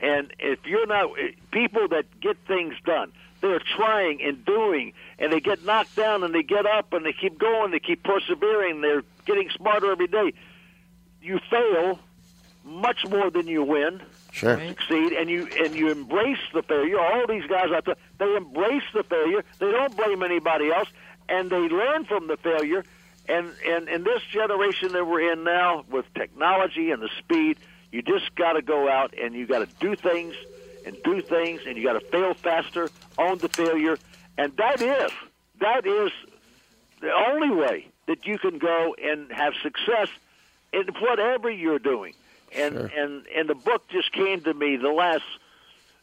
And 0.00 0.32
if 0.38 0.58
you're 0.66 0.86
not 0.86 1.10
eh, 1.18 1.32
people 1.50 1.88
that 1.88 2.06
get 2.20 2.36
things 2.48 2.74
done, 2.84 3.12
they're 3.40 3.60
trying 3.76 4.22
and 4.22 4.44
doing, 4.44 4.94
and 5.18 5.32
they 5.32 5.40
get 5.40 5.64
knocked 5.64 5.94
down 5.96 6.24
and 6.24 6.34
they 6.34 6.42
get 6.42 6.66
up 6.66 6.92
and 6.92 7.04
they 7.04 7.12
keep 7.12 7.38
going, 7.38 7.70
they 7.70 7.78
keep 7.80 8.02
persevering. 8.02 8.80
They're 8.80 9.02
getting 9.26 9.50
smarter 9.50 9.92
every 9.92 10.06
day. 10.08 10.32
You 11.20 11.38
fail 11.50 11.98
much 12.64 13.06
more 13.06 13.30
than 13.30 13.46
you 13.46 13.62
win 13.62 14.00
Sure. 14.34 14.58
succeed 14.58 15.12
and 15.12 15.30
you 15.30 15.46
and 15.60 15.76
you 15.76 15.92
embrace 15.92 16.40
the 16.52 16.64
failure. 16.64 16.98
All 16.98 17.24
these 17.28 17.46
guys 17.46 17.70
out 17.70 17.84
there, 17.84 17.94
they 18.18 18.34
embrace 18.34 18.82
the 18.92 19.04
failure. 19.04 19.44
They 19.60 19.70
don't 19.70 19.96
blame 19.96 20.24
anybody 20.24 20.72
else, 20.72 20.88
and 21.28 21.48
they 21.48 21.68
learn 21.68 22.04
from 22.04 22.26
the 22.26 22.36
failure. 22.38 22.84
And 23.28 23.52
and 23.64 23.88
in 23.88 24.02
this 24.02 24.22
generation 24.24 24.90
that 24.92 25.06
we're 25.06 25.32
in 25.32 25.44
now, 25.44 25.84
with 25.88 26.12
technology 26.14 26.90
and 26.90 27.00
the 27.00 27.10
speed, 27.16 27.58
you 27.92 28.02
just 28.02 28.34
got 28.34 28.54
to 28.54 28.62
go 28.62 28.88
out 28.88 29.14
and 29.16 29.34
you 29.34 29.46
got 29.46 29.60
to 29.60 29.68
do 29.78 29.94
things 29.94 30.34
and 30.84 30.96
do 31.04 31.22
things, 31.22 31.60
and 31.64 31.76
you 31.76 31.84
got 31.84 31.92
to 31.92 32.06
fail 32.08 32.34
faster, 32.34 32.90
own 33.16 33.38
the 33.38 33.48
failure, 33.48 33.96
and 34.36 34.52
that 34.56 34.82
is 34.82 35.12
that 35.60 35.86
is 35.86 36.10
the 37.00 37.12
only 37.12 37.50
way 37.50 37.86
that 38.08 38.26
you 38.26 38.36
can 38.38 38.58
go 38.58 38.96
and 39.00 39.30
have 39.30 39.54
success 39.62 40.08
in 40.72 40.88
whatever 41.00 41.48
you're 41.48 41.78
doing. 41.78 42.14
And 42.56 42.74
Sure. 42.74 42.90
and 42.96 43.26
and 43.36 43.48
the 43.48 43.54
book 43.54 43.88
just 43.88 44.12
came 44.12 44.40
to 44.42 44.54
me 44.54 44.76
the 44.76 44.90
last. 44.90 45.24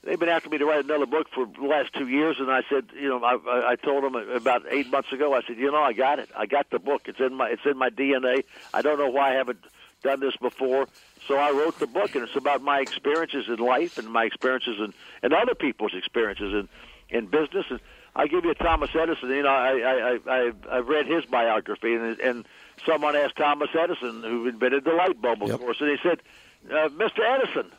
They've 0.04 0.20
been 0.20 0.30
asking 0.30 0.52
me 0.52 0.58
to 0.58 0.66
write 0.66 0.84
another 0.84 1.06
book 1.06 1.28
for 1.30 1.46
the 1.46 1.68
last 1.68 1.94
two 1.94 2.08
years, 2.08 2.38
and 2.40 2.50
I 2.52 2.64
said, 2.68 2.86
you 3.00 3.08
know, 3.08 3.24
I, 3.24 3.74
I- 3.74 3.76
told 3.76 4.04
them 4.04 4.16
about 4.16 4.64
eight 4.72 4.90
months 4.90 5.12
ago. 5.14 5.36
I 5.36 5.44
said, 5.44 5.58
you 5.58 5.72
know, 5.72 5.82
I 5.84 5.94
got 5.94 6.18
it. 6.18 6.28
I 6.36 6.48
got 6.48 6.72
the 6.72 6.80
book. 6.80 7.04
It's 7.08 7.20
in 7.20 7.36
my 7.36 7.50
it's 7.50 7.66
in 7.66 7.78
my 7.78 7.90
DNA. 7.92 8.44
I 8.74 8.82
don't 8.82 8.98
know 8.98 9.10
why 9.10 9.32
I 9.32 9.34
haven't 9.36 9.60
done 10.02 10.20
this 10.20 10.36
before. 10.38 10.88
So 11.28 11.36
I 11.38 11.52
wrote 11.52 11.78
the 11.78 11.86
book, 11.86 12.16
and 12.16 12.24
it's 12.24 12.36
about 12.36 12.64
my 12.64 12.80
experiences 12.80 13.46
in 13.48 13.58
life 13.58 14.00
and 14.00 14.10
my 14.10 14.26
experiences 14.26 14.78
in 14.80 14.94
and 15.22 15.34
other 15.34 15.54
people's 15.54 15.94
experiences 15.94 16.52
in 16.52 16.68
in 17.16 17.28
business. 17.28 17.68
And 17.70 17.80
I 18.16 18.26
give 18.26 18.44
you 18.44 18.56
Thomas 18.56 18.90
Edison. 18.96 19.30
You 19.30 19.44
know, 19.44 19.50
I 19.50 19.78
I 19.78 19.94
I 19.94 20.20
I 20.48 20.52
I've 20.72 20.88
read 20.90 21.06
his 21.06 21.26
biography, 21.26 21.94
and 21.94 22.20
and 22.20 22.46
someone 22.86 23.16
asked 23.16 23.36
Thomas 23.38 23.70
Edison, 23.78 24.24
who 24.24 24.48
invented 24.48 24.84
the 24.84 24.94
light 24.94 25.22
bulb, 25.22 25.44
of 25.44 25.60
course, 25.60 25.78
and 25.80 25.90
he 25.90 25.98
said, 26.02 26.22
uh, 26.70 26.90
"Mr. 26.90 27.20
Edison, 27.20 27.72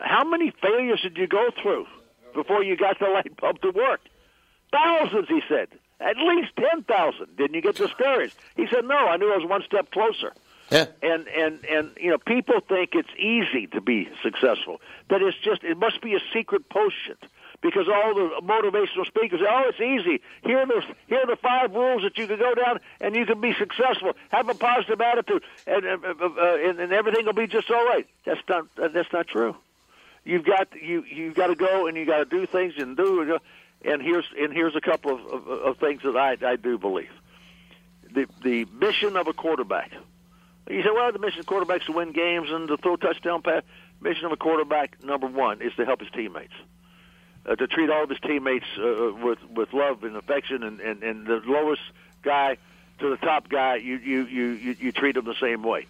how 0.00 0.24
many 0.24 0.50
failures 0.62 1.00
did 1.02 1.16
you 1.16 1.26
go 1.26 1.50
through 1.62 1.86
before 2.34 2.62
you 2.62 2.76
got 2.76 2.98
the 2.98 3.08
light 3.08 3.36
bulb 3.36 3.60
to 3.62 3.70
work?" 3.70 4.00
Thousands, 4.72 5.28
he 5.28 5.42
said. 5.48 5.68
At 5.98 6.18
least 6.18 6.50
ten 6.56 6.82
thousand. 6.82 7.36
Didn't 7.36 7.54
you 7.54 7.62
get 7.62 7.76
discouraged? 7.76 8.36
He 8.54 8.66
said, 8.66 8.84
"No, 8.84 8.96
I 8.96 9.16
knew 9.16 9.32
I 9.32 9.36
was 9.36 9.46
one 9.46 9.62
step 9.62 9.90
closer." 9.90 10.32
Yeah. 10.70 10.86
And 11.02 11.26
and 11.28 11.64
and 11.64 11.90
you 11.98 12.10
know, 12.10 12.18
people 12.18 12.60
think 12.60 12.90
it's 12.94 13.08
easy 13.18 13.66
to 13.68 13.80
be 13.80 14.08
successful. 14.22 14.80
That 15.08 15.22
it's 15.22 15.38
just 15.38 15.64
it 15.64 15.78
must 15.78 16.02
be 16.02 16.14
a 16.14 16.20
secret 16.34 16.68
potion 16.68 17.16
because 17.62 17.88
all 17.88 18.14
the 18.14 18.40
motivational 18.42 19.06
speakers 19.06 19.40
say, 19.40 19.46
"Oh, 19.48 19.64
it's 19.68 19.80
easy. 19.80 20.22
Here 20.42 20.58
are 20.58 20.66
the 20.66 20.82
here 21.06 21.20
are 21.20 21.26
the 21.26 21.36
five 21.36 21.72
rules 21.74 22.02
that 22.02 22.16
you 22.18 22.26
can 22.26 22.38
go 22.38 22.54
down 22.54 22.80
and 23.00 23.14
you 23.14 23.26
can 23.26 23.40
be 23.40 23.54
successful. 23.54 24.12
Have 24.30 24.48
a 24.48 24.54
positive 24.54 25.00
attitude, 25.00 25.42
and 25.66 25.84
uh, 25.84 25.98
uh, 26.04 26.28
uh, 26.28 26.56
and, 26.56 26.80
and 26.80 26.92
everything 26.92 27.26
will 27.26 27.32
be 27.32 27.46
just 27.46 27.70
all 27.70 27.84
right." 27.84 28.06
That's 28.24 28.40
not 28.48 28.66
that's 28.76 29.12
not 29.12 29.28
true. 29.28 29.56
You've 30.24 30.44
got 30.44 30.68
you 30.80 31.04
you've 31.04 31.34
got 31.34 31.48
to 31.48 31.54
go 31.54 31.86
and 31.86 31.96
you 31.96 32.04
got 32.04 32.18
to 32.18 32.24
do 32.24 32.46
things 32.46 32.74
and 32.78 32.96
do. 32.96 33.38
And 33.84 34.02
here's 34.02 34.26
and 34.38 34.52
here's 34.52 34.74
a 34.74 34.80
couple 34.80 35.14
of, 35.14 35.26
of, 35.26 35.48
of 35.48 35.78
things 35.78 36.02
that 36.02 36.16
I 36.16 36.36
I 36.44 36.56
do 36.56 36.78
believe. 36.78 37.10
The 38.12 38.26
the 38.42 38.64
mission 38.66 39.16
of 39.16 39.28
a 39.28 39.32
quarterback. 39.32 39.92
You 40.68 40.82
say, 40.82 40.90
well, 40.92 41.12
the 41.12 41.20
mission 41.20 41.40
of 41.40 41.46
quarterbacks 41.46 41.86
to 41.86 41.92
win 41.92 42.10
games 42.10 42.48
and 42.50 42.66
to 42.68 42.76
throw 42.76 42.96
touchdown 42.96 43.42
pass. 43.42 43.62
Mission 44.00 44.26
of 44.26 44.32
a 44.32 44.36
quarterback, 44.36 45.02
number 45.02 45.26
one, 45.26 45.62
is 45.62 45.72
to 45.76 45.84
help 45.84 46.00
his 46.00 46.10
teammates, 46.10 46.52
uh, 47.46 47.54
to 47.54 47.66
treat 47.66 47.90
all 47.90 48.04
of 48.04 48.10
his 48.10 48.18
teammates 48.20 48.66
uh, 48.78 49.12
with 49.22 49.38
with 49.54 49.72
love 49.72 50.02
and 50.04 50.16
affection, 50.16 50.62
and, 50.62 50.80
and, 50.80 51.02
and 51.02 51.26
the 51.26 51.40
lowest 51.46 51.82
guy 52.22 52.56
to 52.98 53.10
the 53.10 53.16
top 53.16 53.48
guy, 53.48 53.76
you 53.76 53.96
you 53.96 54.26
you 54.26 54.44
you, 54.50 54.76
you 54.78 54.92
treat 54.92 55.14
them 55.14 55.24
the 55.24 55.34
same 55.40 55.62
way. 55.62 55.86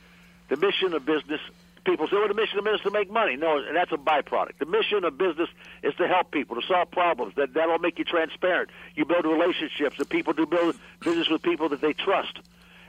The 0.49 0.57
mission 0.57 0.93
of 0.95 1.05
business. 1.05 1.41
People 1.85 2.09
say, 2.09 2.17
well, 2.17 2.27
the 2.27 2.35
mission 2.35 2.59
of 2.59 2.65
business 2.65 2.81
is 2.81 2.85
to 2.87 2.91
make 2.91 3.09
money. 3.13 3.37
No, 3.37 3.63
that's 3.73 3.93
a 3.93 3.97
byproduct. 3.97 4.59
The 4.59 4.67
mission 4.67 5.05
of 5.05 5.17
business 5.17 5.49
is 5.85 5.95
to 5.95 6.09
help 6.09 6.33
people, 6.33 6.61
to 6.61 6.67
solve 6.67 6.91
problems. 6.91 7.35
That 7.37 7.55
that'll 7.55 7.79
make 7.79 8.01
you 8.01 8.05
transparent. 8.05 8.71
You 8.97 9.05
build 9.05 9.25
relationships, 9.25 9.97
The 9.97 10.05
people 10.05 10.33
do 10.33 10.47
build 10.47 10.75
business 11.01 11.29
with 11.29 11.43
people 11.43 11.69
that 11.69 11.81
they 11.81 11.93
trust. 11.93 12.41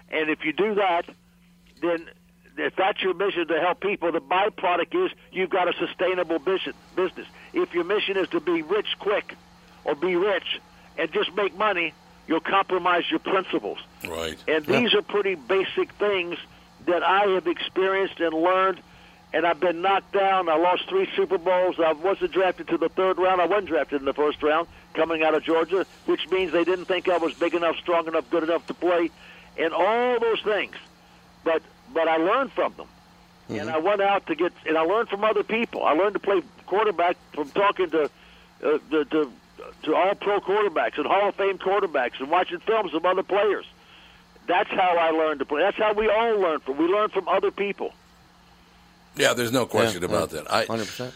And 0.09 0.31
if 0.31 0.43
you 0.43 0.51
do 0.51 0.73
that, 0.75 1.03
then 1.79 2.07
if 2.57 2.75
that's 2.75 3.01
your 3.03 3.13
mission 3.13 3.47
to 3.47 3.59
help 3.59 3.81
people, 3.81 4.11
the 4.11 4.19
byproduct 4.19 5.05
is 5.05 5.11
you've 5.31 5.51
got 5.51 5.67
a 5.67 5.73
sustainable 5.77 6.39
business. 6.39 7.27
If 7.57 7.73
your 7.73 7.83
mission 7.83 8.17
is 8.17 8.29
to 8.29 8.39
be 8.39 8.61
rich 8.61 8.87
quick, 8.99 9.35
or 9.87 9.95
be 9.95 10.15
rich 10.15 10.59
and 10.97 11.11
just 11.11 11.33
make 11.35 11.57
money, 11.57 11.93
you'll 12.27 12.39
compromise 12.41 13.09
your 13.09 13.19
principles. 13.19 13.79
Right. 14.07 14.37
And 14.47 14.65
these 14.65 14.93
are 14.93 15.01
pretty 15.01 15.35
basic 15.35 15.91
things 15.93 16.37
that 16.85 17.01
I 17.03 17.25
have 17.29 17.47
experienced 17.47 18.19
and 18.19 18.33
learned. 18.33 18.81
And 19.33 19.45
I've 19.45 19.59
been 19.59 19.81
knocked 19.81 20.13
down. 20.13 20.47
I 20.49 20.55
lost 20.55 20.87
three 20.87 21.07
Super 21.15 21.37
Bowls. 21.37 21.75
I 21.79 21.93
wasn't 21.93 22.31
drafted 22.31 22.67
to 22.69 22.77
the 22.77 22.89
third 22.89 23.17
round. 23.17 23.41
I 23.41 23.45
wasn't 23.45 23.67
drafted 23.67 23.99
in 24.01 24.05
the 24.05 24.13
first 24.13 24.41
round 24.43 24.67
coming 24.93 25.23
out 25.23 25.33
of 25.33 25.43
Georgia, 25.43 25.85
which 26.05 26.29
means 26.29 26.51
they 26.51 26.63
didn't 26.63 26.85
think 26.85 27.09
I 27.09 27.17
was 27.17 27.33
big 27.33 27.53
enough, 27.53 27.77
strong 27.77 28.07
enough, 28.07 28.29
good 28.29 28.43
enough 28.43 28.65
to 28.67 28.73
play, 28.73 29.11
and 29.57 29.73
all 29.73 30.19
those 30.19 30.41
things. 30.41 30.75
But 31.43 31.61
but 31.93 32.07
I 32.07 32.17
learned 32.17 32.51
from 32.53 32.73
them. 32.77 32.87
and 33.49 33.59
mm-hmm. 33.59 33.69
I 33.69 33.77
went 33.79 34.01
out 34.01 34.27
to 34.27 34.35
get 34.35 34.53
and 34.65 34.77
I 34.77 34.81
learned 34.81 35.09
from 35.09 35.23
other 35.23 35.43
people. 35.43 35.83
I 35.83 35.91
learned 35.91 36.13
to 36.13 36.19
play 36.19 36.41
quarterback 36.67 37.17
from 37.33 37.49
talking 37.49 37.89
to 37.89 38.03
uh, 38.63 38.77
to, 38.91 39.05
to 39.05 39.31
to 39.83 39.95
all 39.95 40.13
pro 40.15 40.39
quarterbacks 40.39 40.97
and 40.97 41.07
Hall 41.07 41.29
of 41.29 41.35
Fame 41.35 41.57
quarterbacks 41.57 42.19
and 42.19 42.29
watching 42.29 42.59
films 42.59 42.93
of 42.93 43.05
other 43.05 43.23
players. 43.23 43.65
That's 44.47 44.69
how 44.69 44.95
I 44.97 45.09
learned 45.09 45.39
to 45.39 45.45
play. 45.45 45.61
That's 45.61 45.77
how 45.77 45.93
we 45.93 46.07
all 46.09 46.39
learn 46.39 46.59
from. 46.59 46.77
We 46.77 46.85
learn 46.85 47.09
from 47.09 47.27
other 47.27 47.51
people. 47.51 47.93
Yeah, 49.15 49.33
there's 49.33 49.51
no 49.51 49.65
question 49.65 50.01
Yeah, 50.01 50.09
about 50.09 50.31
yeah. 50.31 50.41
that. 50.41 50.53
I, 50.53 50.65
100%. 50.65 51.11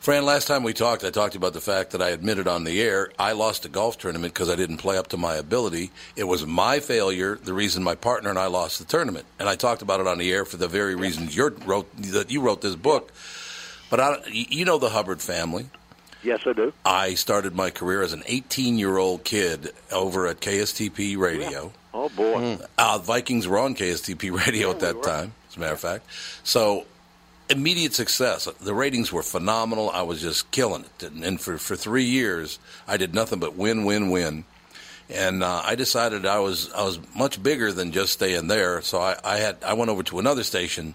Fran, 0.00 0.26
last 0.26 0.46
time 0.46 0.64
we 0.64 0.74
talked, 0.74 1.02
I 1.02 1.08
talked 1.08 1.34
about 1.34 1.54
the 1.54 1.62
fact 1.62 1.92
that 1.92 2.02
I 2.02 2.10
admitted 2.10 2.46
on 2.46 2.64
the 2.64 2.82
air 2.82 3.10
I 3.18 3.32
lost 3.32 3.64
a 3.64 3.70
golf 3.70 3.96
tournament 3.96 4.34
because 4.34 4.50
I 4.50 4.54
didn't 4.54 4.76
play 4.76 4.98
up 4.98 5.08
to 5.08 5.16
my 5.16 5.36
ability. 5.36 5.92
It 6.14 6.24
was 6.24 6.44
my 6.44 6.80
failure, 6.80 7.36
the 7.36 7.54
reason 7.54 7.82
my 7.82 7.94
partner 7.94 8.28
and 8.28 8.38
I 8.38 8.48
lost 8.48 8.80
the 8.80 8.84
tournament, 8.84 9.24
and 9.38 9.48
I 9.48 9.56
talked 9.56 9.80
about 9.80 10.00
it 10.00 10.06
on 10.06 10.18
the 10.18 10.30
air 10.30 10.44
for 10.44 10.58
the 10.58 10.68
very 10.68 10.94
reasons 10.94 11.34
you 11.34 11.48
wrote 11.64 11.88
that 12.12 12.30
you 12.30 12.42
wrote 12.42 12.60
this 12.60 12.74
book. 12.76 13.12
But 13.90 14.00
I, 14.00 14.18
you 14.28 14.64
know 14.64 14.78
the 14.78 14.90
Hubbard 14.90 15.22
family. 15.22 15.66
Yes, 16.22 16.40
I 16.46 16.54
do. 16.54 16.72
I 16.84 17.14
started 17.14 17.54
my 17.54 17.70
career 17.70 18.02
as 18.02 18.12
an 18.12 18.22
18 18.26 18.78
year 18.78 18.96
old 18.96 19.24
kid 19.24 19.72
over 19.92 20.26
at 20.26 20.40
KSTP 20.40 21.18
Radio. 21.18 21.72
Oh 21.92 22.08
boy. 22.08 22.58
Uh, 22.78 22.98
Vikings 22.98 23.46
were 23.46 23.58
on 23.58 23.74
KSTP 23.74 24.34
radio 24.46 24.70
at 24.70 24.80
that 24.80 25.02
time, 25.02 25.34
as 25.48 25.56
a 25.56 25.60
matter 25.60 25.74
of 25.74 25.80
fact. 25.80 26.06
So 26.42 26.86
immediate 27.50 27.94
success. 27.94 28.48
The 28.60 28.74
ratings 28.74 29.12
were 29.12 29.22
phenomenal. 29.22 29.90
I 29.90 30.02
was 30.02 30.20
just 30.20 30.50
killing 30.50 30.84
it. 30.84 31.02
And, 31.02 31.24
and 31.24 31.40
for, 31.40 31.58
for 31.58 31.76
three 31.76 32.04
years, 32.04 32.58
I 32.88 32.96
did 32.96 33.14
nothing 33.14 33.38
but 33.38 33.54
win, 33.54 33.84
win, 33.84 34.10
win. 34.10 34.44
And 35.10 35.42
uh, 35.42 35.60
I 35.62 35.74
decided 35.74 36.24
I 36.24 36.38
was 36.38 36.72
I 36.72 36.82
was 36.82 36.98
much 37.14 37.42
bigger 37.42 37.72
than 37.72 37.92
just 37.92 38.14
staying 38.14 38.48
there. 38.48 38.80
So 38.80 38.98
I, 39.00 39.16
I 39.22 39.36
had 39.36 39.58
I 39.62 39.74
went 39.74 39.90
over 39.90 40.02
to 40.04 40.18
another 40.18 40.42
station, 40.42 40.94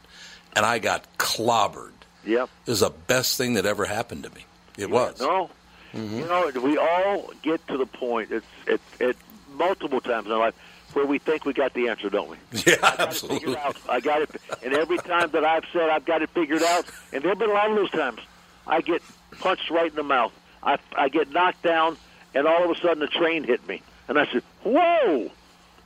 and 0.56 0.66
I 0.66 0.80
got 0.80 1.06
clobbered. 1.20 1.92
Yep. 2.30 2.50
It 2.66 2.70
was 2.70 2.80
the 2.82 2.92
best 3.08 3.38
thing 3.38 3.56
that 3.56 3.66
ever 3.66 3.86
happened 3.86 4.24
to 4.24 4.30
me. 4.30 4.46
It 4.78 4.90
was. 4.90 5.20
No. 5.20 5.50
Mm-hmm. 5.94 6.20
You 6.20 6.26
know, 6.26 6.52
we 6.64 6.78
all 6.78 7.34
get 7.42 7.66
to 7.68 7.78
the 7.78 7.88
point. 7.88 8.32
It's 8.32 8.46
it, 8.68 8.82
it 9.00 9.18
multiple 9.56 10.00
times 10.00 10.28
in 10.28 10.32
our 10.32 10.40
life 10.40 10.56
where 10.94 11.06
we 11.06 11.20
think 11.20 11.46
we 11.46 11.54
got 11.54 11.74
the 11.74 11.90
answer, 11.90 12.10
don't 12.10 12.30
we? 12.30 12.38
Yeah, 12.66 12.76
I 12.84 12.96
absolutely. 13.00 13.58
out. 13.58 13.76
I 13.90 14.00
got 14.00 14.22
it, 14.22 14.30
and 14.64 14.74
every 14.74 14.98
time 15.00 15.32
that 15.32 15.44
I've 15.44 15.66
said 15.74 15.90
I've 15.90 16.06
got 16.06 16.22
it 16.22 16.30
figured 16.30 16.62
out, 16.64 16.86
and 17.12 17.24
there've 17.24 17.38
been 17.38 17.50
a 17.50 17.54
lot 17.54 17.70
of 17.72 17.76
those 17.76 17.92
times, 17.92 18.20
I 18.68 18.82
get 18.82 19.02
punched 19.40 19.70
right 19.72 19.90
in 19.90 19.96
the 19.96 20.04
mouth. 20.04 20.32
I 20.62 20.78
I 20.96 21.10
get 21.10 21.32
knocked 21.32 21.64
down, 21.64 21.98
and 22.36 22.48
all 22.48 22.64
of 22.64 22.70
a 22.70 22.80
sudden 22.80 23.00
the 23.00 23.08
train 23.08 23.44
hit 23.44 23.68
me, 23.68 23.82
and 24.08 24.20
I 24.20 24.28
said, 24.32 24.44
"Whoa, 24.64 25.32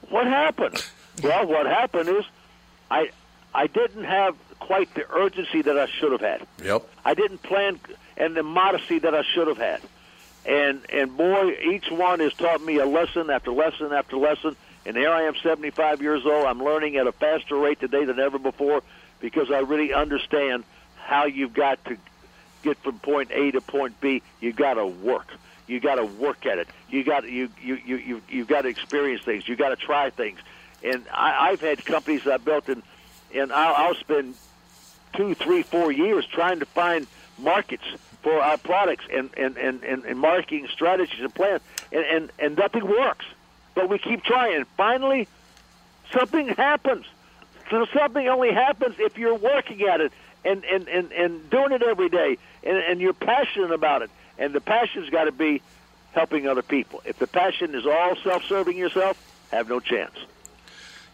what 0.10 0.28
happened?" 0.28 0.84
well, 1.24 1.46
what 1.48 1.66
happened 1.66 2.10
is, 2.10 2.26
I 2.92 3.12
I 3.54 3.68
didn't 3.68 4.04
have 4.04 4.36
quite 4.64 4.94
the 4.94 5.06
urgency 5.14 5.62
that 5.62 5.78
I 5.78 5.88
should 5.88 6.14
have 6.14 6.22
had. 6.22 6.48
Yep. 6.64 6.88
I 7.04 7.14
didn't 7.14 7.44
plan 7.44 7.80
and 8.16 8.36
the 8.36 8.44
modesty 8.44 9.00
that 9.00 9.14
I 9.14 9.24
should 9.24 9.48
have 9.48 9.58
had. 9.58 9.82
And 10.46 10.82
and 10.90 11.16
boy, 11.16 11.56
each 11.72 11.90
one 11.90 12.20
has 12.20 12.34
taught 12.34 12.64
me 12.64 12.78
a 12.78 12.86
lesson 12.86 13.30
after 13.30 13.52
lesson 13.52 13.92
after 13.92 14.18
lesson. 14.18 14.56
And 14.86 14.98
here 14.98 15.12
I 15.12 15.24
am, 15.24 15.36
75 15.36 16.02
years 16.02 16.26
old. 16.26 16.46
I'm 16.46 16.62
learning 16.62 16.98
at 16.98 17.08
a 17.08 17.14
faster 17.14 17.56
rate 17.56 17.80
today 17.80 18.04
than 18.04 18.20
ever 18.20 18.38
before 18.38 18.84
because 19.22 19.50
I 19.52 19.60
really 19.60 19.94
understand 19.94 20.66
how 20.98 21.26
you've 21.26 21.54
got 21.54 21.84
to 21.86 21.98
get 22.64 22.78
from 22.80 23.00
point 23.00 23.32
A 23.32 23.52
to 23.52 23.62
point 23.62 24.00
B. 24.02 24.22
You 24.42 24.52
got 24.52 24.74
to 24.76 24.86
work. 24.86 25.28
You 25.68 25.80
got 25.80 25.96
to 25.96 26.06
work 26.06 26.46
at 26.46 26.58
it. 26.58 26.68
You 26.90 27.04
got 27.04 27.30
you 27.30 27.50
you 27.62 27.80
you 27.86 27.98
you 27.98 28.22
you've 28.30 28.48
got 28.48 28.62
to 28.62 28.70
experience 28.70 29.24
things. 29.24 29.48
You 29.48 29.56
got 29.56 29.70
to 29.70 29.78
try 29.78 30.10
things. 30.10 30.40
And 30.84 31.06
I, 31.14 31.52
I've 31.52 31.62
had 31.62 31.86
companies 31.86 32.28
I 32.28 32.38
built, 32.38 32.68
and 32.68 32.84
and 33.34 33.52
I'll, 33.54 33.88
I'll 33.88 33.96
spend 33.96 34.36
two, 35.14 35.36
three, 35.36 35.64
four 35.64 35.92
years 35.92 36.26
trying 36.26 36.60
to 36.60 36.66
find 36.66 37.08
markets 37.38 37.84
for 38.22 38.42
our 38.42 38.58
products 38.58 39.06
and 39.12 39.30
and, 39.38 39.58
and, 39.58 39.84
and, 39.84 40.06
and 40.06 40.20
marketing 40.20 40.68
strategies 40.72 41.20
and 41.20 41.34
plans, 41.34 41.62
and, 41.92 42.06
and 42.06 42.32
and 42.40 42.58
nothing 42.58 42.86
works. 42.88 43.26
But 43.76 43.90
we 43.90 43.98
keep 43.98 44.24
trying. 44.24 44.56
And 44.56 44.68
finally, 44.78 45.28
something 46.12 46.48
happens. 46.50 47.06
So 47.70 47.86
something 47.94 48.28
only 48.28 48.54
happens 48.54 48.96
if 49.00 49.18
you're 49.18 49.36
working 49.36 49.82
at 49.84 50.02
it 50.02 50.12
and 50.46 50.64
and, 50.64 50.88
and, 50.88 51.12
and 51.12 51.50
doing 51.50 51.72
it 51.72 51.82
every 51.82 52.10
day, 52.10 52.38
and, 52.64 52.78
and 52.78 53.02
you're 53.02 53.14
passionate 53.14 53.72
about 53.72 54.02
it. 54.04 54.12
And 54.38 54.54
the 54.54 54.62
passion's 54.62 55.10
got 55.10 55.26
to 55.26 55.32
be 55.32 55.62
helping 56.12 56.48
other 56.48 56.62
people. 56.62 57.02
If 57.06 57.18
the 57.20 57.28
passion 57.28 57.76
is 57.76 57.86
all 57.86 58.16
self-serving 58.24 58.78
yourself, 58.78 59.18
have 59.52 59.68
no 59.70 59.80
chance. 59.80 60.16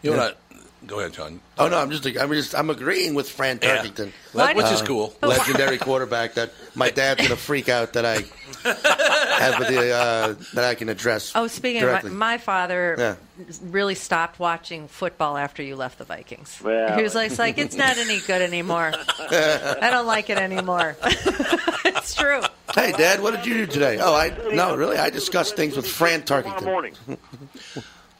You 0.01 0.11
know 0.11 0.17
what? 0.17 0.37
I, 0.81 0.85
go 0.85 0.99
ahead, 0.99 1.15
Sean. 1.15 1.39
Oh 1.57 1.67
no, 1.67 1.77
I'm 1.77 1.91
just 1.91 2.05
I'm 2.05 2.31
just 2.31 2.55
I'm 2.55 2.69
agreeing 2.69 3.13
with 3.15 3.29
Fran 3.29 3.59
Yeah. 3.61 3.83
Tarkenton, 3.83 4.11
Why- 4.33 4.53
Which 4.53 4.65
is 4.67 4.81
cool. 4.81 5.13
legendary 5.21 5.77
quarterback. 5.77 6.35
That 6.35 6.51
my 6.75 6.89
dad's 6.89 7.21
gonna 7.21 7.35
freak 7.35 7.69
out 7.69 7.93
that 7.93 8.05
I 8.05 8.23
have 8.63 9.59
the 9.67 9.91
uh, 9.93 10.35
that 10.53 10.65
I 10.65 10.75
can 10.75 10.89
address. 10.89 11.31
Oh, 11.35 11.47
speaking 11.47 11.81
directly. 11.81 12.09
of 12.11 12.15
my, 12.15 12.33
my 12.33 12.37
father, 12.37 12.95
Yeah. 12.97 13.15
really 13.63 13.95
stopped 13.95 14.39
watching 14.39 14.87
football 14.87 15.37
after 15.37 15.63
you 15.63 15.75
left 15.75 15.97
the 15.97 16.05
Vikings. 16.05 16.59
Well. 16.63 16.95
he 16.97 17.03
was 17.03 17.15
like, 17.15 17.29
it's 17.31 17.39
like 17.39 17.57
it's 17.57 17.75
not 17.75 17.97
any 17.97 18.19
good 18.21 18.41
anymore. 18.41 18.91
I 19.19 19.89
don't 19.91 20.07
like 20.07 20.29
it 20.29 20.37
anymore. 20.37 20.97
it's 21.03 22.15
true. 22.15 22.41
Hey, 22.75 22.91
Dad, 22.91 23.21
what 23.21 23.35
did 23.35 23.45
you 23.45 23.53
do 23.53 23.65
today? 23.65 23.97
Oh, 23.99 24.13
I 24.13 24.29
no, 24.53 24.75
really, 24.75 24.97
I 24.97 25.09
discussed 25.09 25.55
things 25.55 25.75
with 25.75 25.87
Fran 25.87 26.21
Tarkenton. 26.23 26.63
morning. 26.65 26.93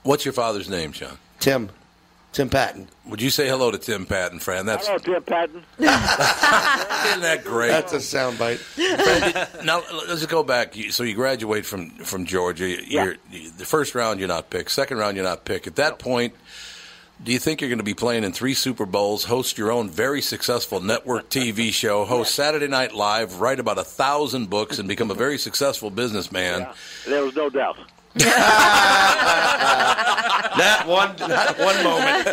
What's 0.03 0.25
your 0.25 0.33
father's 0.33 0.69
name, 0.69 0.91
Sean? 0.91 1.17
Tim. 1.39 1.69
Tim 2.31 2.47
Patton. 2.49 2.87
Would 3.07 3.21
you 3.21 3.31
say 3.31 3.47
hello 3.47 3.71
to 3.71 3.77
Tim 3.79 4.05
Patton, 4.05 4.39
Fran? 4.39 4.67
That's 4.67 4.87
Hello, 4.87 4.99
Tim 4.99 5.23
Patton. 5.23 5.63
isn't 5.79 5.87
that 5.87 7.41
great? 7.43 7.69
That's 7.69 7.93
a 7.93 7.97
soundbite. 7.97 9.65
now 9.65 9.81
let's 10.07 10.25
go 10.27 10.43
back. 10.43 10.75
So 10.91 11.03
you 11.03 11.15
graduate 11.15 11.65
from 11.65 11.89
from 11.89 12.25
Georgia. 12.25 12.67
You're, 12.67 13.15
The 13.31 13.65
first 13.65 13.95
round 13.95 14.19
you're 14.19 14.27
not 14.27 14.49
picked. 14.49 14.71
Second 14.71 14.97
round 14.97 15.17
you're 15.17 15.25
not 15.25 15.43
picked. 15.43 15.65
At 15.65 15.77
that 15.77 15.97
point, 15.97 16.35
do 17.21 17.33
you 17.33 17.39
think 17.39 17.59
you're 17.61 17.69
going 17.69 17.79
to 17.79 17.83
be 17.83 17.95
playing 17.95 18.23
in 18.23 18.31
three 18.31 18.53
Super 18.53 18.85
Bowls, 18.85 19.25
host 19.25 19.57
your 19.57 19.71
own 19.71 19.89
very 19.89 20.21
successful 20.21 20.79
network 20.79 21.29
TV 21.29 21.73
show, 21.73 22.05
host 22.05 22.35
Saturday 22.35 22.67
Night 22.67 22.93
Live, 22.93 23.41
write 23.41 23.59
about 23.59 23.77
a 23.77 23.83
thousand 23.83 24.49
books, 24.49 24.77
and 24.79 24.87
become 24.87 25.09
a 25.11 25.15
very 25.15 25.37
successful 25.37 25.89
businessman? 25.89 26.67
There 27.07 27.23
was 27.25 27.35
no 27.35 27.49
doubt. 27.49 27.77
Not 30.57 30.87
one, 30.87 31.15
not 31.29 31.57
one 31.59 31.83
moment. 31.83 32.27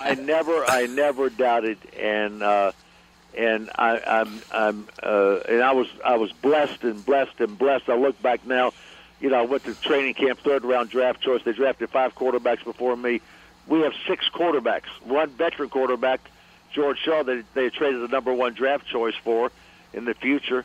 I 0.00 0.16
never, 0.18 0.64
I 0.64 0.86
never 0.86 1.28
doubted, 1.28 1.76
and 1.98 2.42
uh, 2.42 2.72
and 3.36 3.70
I, 3.76 4.00
I'm, 4.06 4.40
I'm, 4.50 4.88
uh, 5.02 5.40
and 5.48 5.62
I 5.62 5.72
was, 5.72 5.88
I 6.04 6.16
was 6.16 6.32
blessed 6.32 6.82
and 6.84 7.04
blessed 7.04 7.40
and 7.40 7.58
blessed. 7.58 7.88
I 7.88 7.96
look 7.96 8.20
back 8.22 8.46
now, 8.46 8.72
you 9.20 9.30
know, 9.30 9.38
I 9.38 9.42
went 9.42 9.64
to 9.64 9.74
training 9.74 10.14
camp, 10.14 10.38
third 10.40 10.64
round 10.64 10.90
draft 10.90 11.20
choice. 11.20 11.42
They 11.44 11.52
drafted 11.52 11.90
five 11.90 12.14
quarterbacks 12.14 12.64
before 12.64 12.96
me. 12.96 13.20
We 13.66 13.80
have 13.80 13.92
six 14.06 14.28
quarterbacks. 14.32 14.86
One 15.04 15.28
veteran 15.30 15.68
quarterback, 15.68 16.20
George 16.72 16.98
Shaw, 16.98 17.22
that 17.22 17.44
they 17.54 17.68
traded 17.70 18.02
the 18.02 18.08
number 18.08 18.32
one 18.32 18.54
draft 18.54 18.86
choice 18.86 19.14
for 19.22 19.52
in 19.92 20.04
the 20.04 20.14
future. 20.14 20.64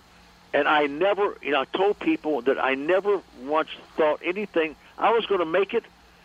And 0.54 0.68
I 0.68 0.86
never, 0.86 1.36
you 1.42 1.52
know, 1.52 1.62
I 1.62 1.66
told 1.66 2.00
people 2.00 2.42
that 2.44 2.64
I 2.64 2.76
never 2.76 3.22
once 3.44 3.70
thought 3.98 4.22
anything. 4.24 4.76
I 4.98 5.12
was 5.12 5.26
going 5.26 5.40
to 5.40 5.46
make 5.46 5.74
it, 5.74 5.84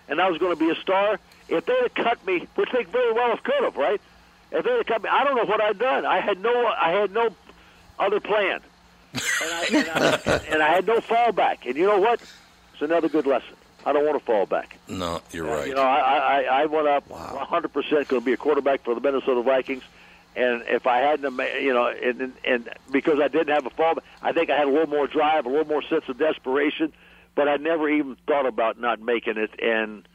and 0.09 0.21
I 0.21 0.29
was 0.29 0.39
going 0.39 0.55
to 0.55 0.59
be 0.59 0.71
a 0.71 0.75
star. 0.77 1.19
If 1.49 1.65
they 1.65 1.77
had 1.81 1.95
cut 1.95 2.27
me, 2.27 2.47
which 2.55 2.71
they 2.73 2.85
very 2.85 3.13
well 3.13 3.31
have 3.31 3.43
could 3.43 3.63
have, 3.65 3.77
right? 3.77 4.01
If 4.53 4.65
they 4.65 4.71
had 4.71 4.87
cut 4.87 5.03
me, 5.03 5.09
I 5.11 5.25
don't 5.25 5.37
know 5.37 5.47
what 5.47 5.63
I'd 5.63 5.79
done. 5.79 6.05
I 6.05 6.21
had 6.21 6.41
no, 6.41 6.67
I 6.67 6.91
had 6.91 7.13
no 7.13 7.35
other 7.99 8.21
plan, 8.21 8.61
and 9.13 9.23
I, 9.43 9.67
and 9.73 9.89
I, 9.89 10.41
and 10.51 10.63
I 10.63 10.69
had 10.69 10.87
no 10.87 10.99
fallback. 10.99 11.67
And 11.67 11.77
you 11.77 11.87
know 11.87 11.99
what? 11.99 12.21
It's 12.75 12.83
another 12.83 13.09
good 13.09 13.27
lesson. 13.27 13.55
I 13.87 13.93
don't 13.93 14.05
want 14.05 14.19
to 14.19 14.25
fall 14.25 14.45
back. 14.45 14.77
No, 14.89 15.23
you're 15.31 15.49
uh, 15.49 15.57
right. 15.57 15.69
You 15.69 15.75
know, 15.75 15.83
I, 15.83 16.43
I, 16.43 16.63
I 16.63 16.67
went 16.67 16.89
up 16.89 17.09
100 17.09 17.73
percent 17.73 18.09
going 18.09 18.21
to 18.21 18.27
be 18.27 18.35
a 18.35 18.37
quarterback 18.37 18.85
for 18.85 18.95
the 18.95 19.01
Minnesota 19.01 19.41
Vikings, 19.41 19.83
and 20.37 20.63
if 20.69 20.87
I 20.87 20.99
hadn't, 20.99 21.39
you 21.61 21.73
know, 21.73 21.87
and, 21.89 22.33
and 22.45 22.69
because 22.91 23.21
I 23.21 23.29
didn't 23.29 23.49
have 23.49 23.67
a 23.67 23.71
fallback, 23.71 24.03
I 24.23 24.33
think 24.33 24.51
I 24.51 24.57
had 24.57 24.69
a 24.69 24.71
little 24.71 24.89
more 24.89 25.07
drive, 25.07 25.47
a 25.47 25.49
little 25.49 25.67
more 25.67 25.83
sense 25.83 26.05
of 26.09 26.19
desperation, 26.19 26.93
but 27.35 27.49
I 27.49 27.57
never 27.57 27.89
even 27.89 28.17
thought 28.27 28.47
about 28.47 28.79
not 28.81 29.01
making 29.01 29.37
it, 29.37 29.51
and 29.61 30.07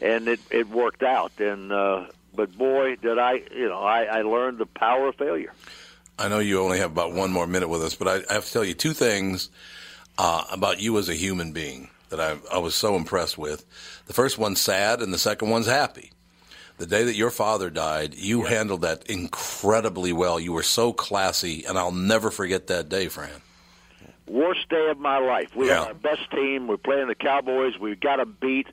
and 0.00 0.28
it 0.28 0.40
it 0.50 0.68
worked 0.68 1.02
out, 1.02 1.32
and 1.38 1.72
uh, 1.72 2.06
but 2.34 2.56
boy, 2.56 2.96
did 2.96 3.18
I, 3.18 3.42
you 3.54 3.68
know, 3.68 3.80
I, 3.80 4.04
I 4.04 4.22
learned 4.22 4.58
the 4.58 4.66
power 4.66 5.08
of 5.08 5.16
failure. 5.16 5.52
I 6.18 6.28
know 6.28 6.38
you 6.38 6.60
only 6.60 6.78
have 6.78 6.92
about 6.92 7.12
one 7.12 7.32
more 7.32 7.46
minute 7.46 7.68
with 7.68 7.82
us, 7.82 7.94
but 7.94 8.08
I, 8.08 8.14
I 8.30 8.34
have 8.34 8.44
to 8.44 8.52
tell 8.52 8.64
you 8.64 8.74
two 8.74 8.92
things 8.92 9.50
uh, 10.18 10.44
about 10.52 10.80
you 10.80 10.96
as 10.98 11.08
a 11.08 11.14
human 11.14 11.52
being 11.52 11.90
that 12.10 12.20
I, 12.20 12.36
I 12.52 12.58
was 12.58 12.74
so 12.74 12.94
impressed 12.96 13.36
with. 13.36 13.64
The 14.06 14.12
first 14.12 14.38
one's 14.38 14.60
sad, 14.60 15.00
and 15.00 15.12
the 15.12 15.18
second 15.18 15.50
one's 15.50 15.66
happy. 15.66 16.12
The 16.84 16.90
day 16.98 17.04
that 17.04 17.14
your 17.16 17.30
father 17.30 17.70
died, 17.70 18.12
you 18.14 18.42
handled 18.42 18.82
that 18.82 19.08
incredibly 19.08 20.12
well. 20.12 20.38
You 20.38 20.52
were 20.52 20.62
so 20.62 20.92
classy, 20.92 21.64
and 21.64 21.78
I'll 21.78 21.92
never 21.92 22.30
forget 22.30 22.66
that 22.66 22.90
day, 22.90 23.08
Fran. 23.08 23.30
worst 24.26 24.68
day 24.68 24.90
of 24.90 24.98
my 24.98 25.16
life. 25.16 25.56
We 25.56 25.68
Yeah. 25.68 25.78
had 25.80 25.88
our 25.88 25.94
best 25.94 26.30
team. 26.30 26.66
We're 26.66 26.76
playing 26.76 27.08
the 27.08 27.14
Cowboys. 27.14 27.78
We 27.78 27.94
got 27.94 28.18
them 28.18 28.36
beat. 28.38 28.66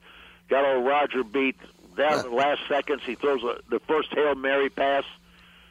Got 0.50 0.66
old 0.66 0.86
Roger 0.86 1.24
beat 1.24 1.56
down 1.96 2.20
in 2.26 2.32
the 2.32 2.36
last 2.36 2.60
seconds. 2.68 3.02
He 3.06 3.16
throws 3.16 3.44
a, 3.44 3.60
the 3.70 3.80
first 3.88 4.10
hail 4.14 4.36
mary 4.36 4.70
pass 4.70 5.06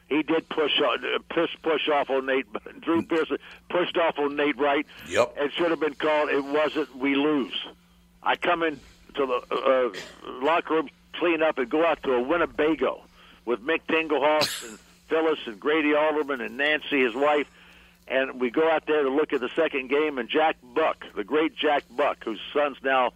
he 0.08 0.22
did 0.22 0.48
push 0.48 0.80
on, 0.80 1.04
uh, 1.04 1.18
push 1.28 1.50
push 1.62 1.88
off 1.90 2.08
on 2.08 2.24
Nate. 2.26 2.46
Drew 2.80 3.02
Pearson 3.02 3.36
pushed 3.68 3.96
off 3.98 4.18
on 4.18 4.34
Nate 4.34 4.56
Wright. 4.58 4.86
Yep. 5.08 5.34
It 5.36 5.52
should 5.52 5.70
have 5.70 5.80
been 5.80 5.94
called. 5.94 6.30
It 6.30 6.42
wasn't. 6.44 6.96
We 6.96 7.14
lose. 7.16 7.54
I 8.22 8.36
come 8.36 8.62
in 8.62 8.80
to 9.14 9.26
the 9.26 9.54
uh, 9.54 10.42
locker 10.44 10.74
room, 10.74 10.88
clean 11.14 11.42
up, 11.42 11.58
and 11.58 11.68
go 11.68 11.84
out 11.84 12.02
to 12.04 12.12
a 12.12 12.20
Winnebago 12.20 13.02
with 13.44 13.60
Mick 13.60 13.80
Tingelhoff 13.88 14.64
and 14.68 14.78
Phyllis 15.08 15.38
and 15.46 15.58
Grady 15.58 15.94
Alderman 15.94 16.40
and 16.40 16.56
Nancy, 16.56 17.02
his 17.02 17.14
wife, 17.14 17.46
and 18.08 18.40
we 18.40 18.50
go 18.50 18.70
out 18.70 18.86
there 18.86 19.02
to 19.02 19.10
look 19.10 19.32
at 19.32 19.40
the 19.40 19.50
second 19.54 19.88
game. 19.88 20.18
And 20.18 20.28
Jack 20.28 20.56
Buck, 20.74 21.04
the 21.14 21.24
great 21.24 21.56
Jack 21.56 21.84
Buck, 21.96 22.24
whose 22.24 22.40
son's 22.52 22.78
now 22.82 23.12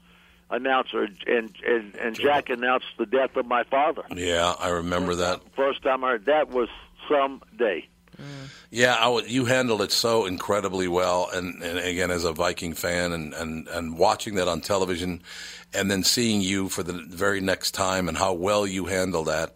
announcer, 0.50 1.08
and 1.26 1.56
and 1.66 1.94
and 1.96 2.18
Jack 2.18 2.48
announced 2.50 2.86
the 2.98 3.06
death 3.06 3.36
of 3.36 3.46
my 3.46 3.64
father. 3.64 4.02
Yeah, 4.14 4.54
I 4.58 4.68
remember 4.68 5.16
that. 5.16 5.40
First 5.56 5.82
time 5.82 6.04
I 6.04 6.10
heard 6.10 6.26
that 6.26 6.50
was 6.50 6.68
some 7.08 7.42
day. 7.56 7.88
Yeah, 8.70 8.94
I 8.94 9.22
you 9.26 9.44
handled 9.44 9.82
it 9.82 9.92
so 9.92 10.26
incredibly 10.26 10.88
well, 10.88 11.28
and, 11.32 11.62
and 11.62 11.78
again, 11.78 12.10
as 12.10 12.24
a 12.24 12.32
Viking 12.32 12.74
fan, 12.74 13.12
and, 13.12 13.32
and, 13.34 13.68
and 13.68 13.98
watching 13.98 14.34
that 14.36 14.48
on 14.48 14.60
television, 14.60 15.22
and 15.72 15.90
then 15.90 16.02
seeing 16.02 16.40
you 16.40 16.68
for 16.68 16.82
the 16.82 16.92
very 16.92 17.40
next 17.40 17.72
time, 17.72 18.08
and 18.08 18.16
how 18.16 18.32
well 18.32 18.66
you 18.66 18.86
handled 18.86 19.26
that. 19.26 19.54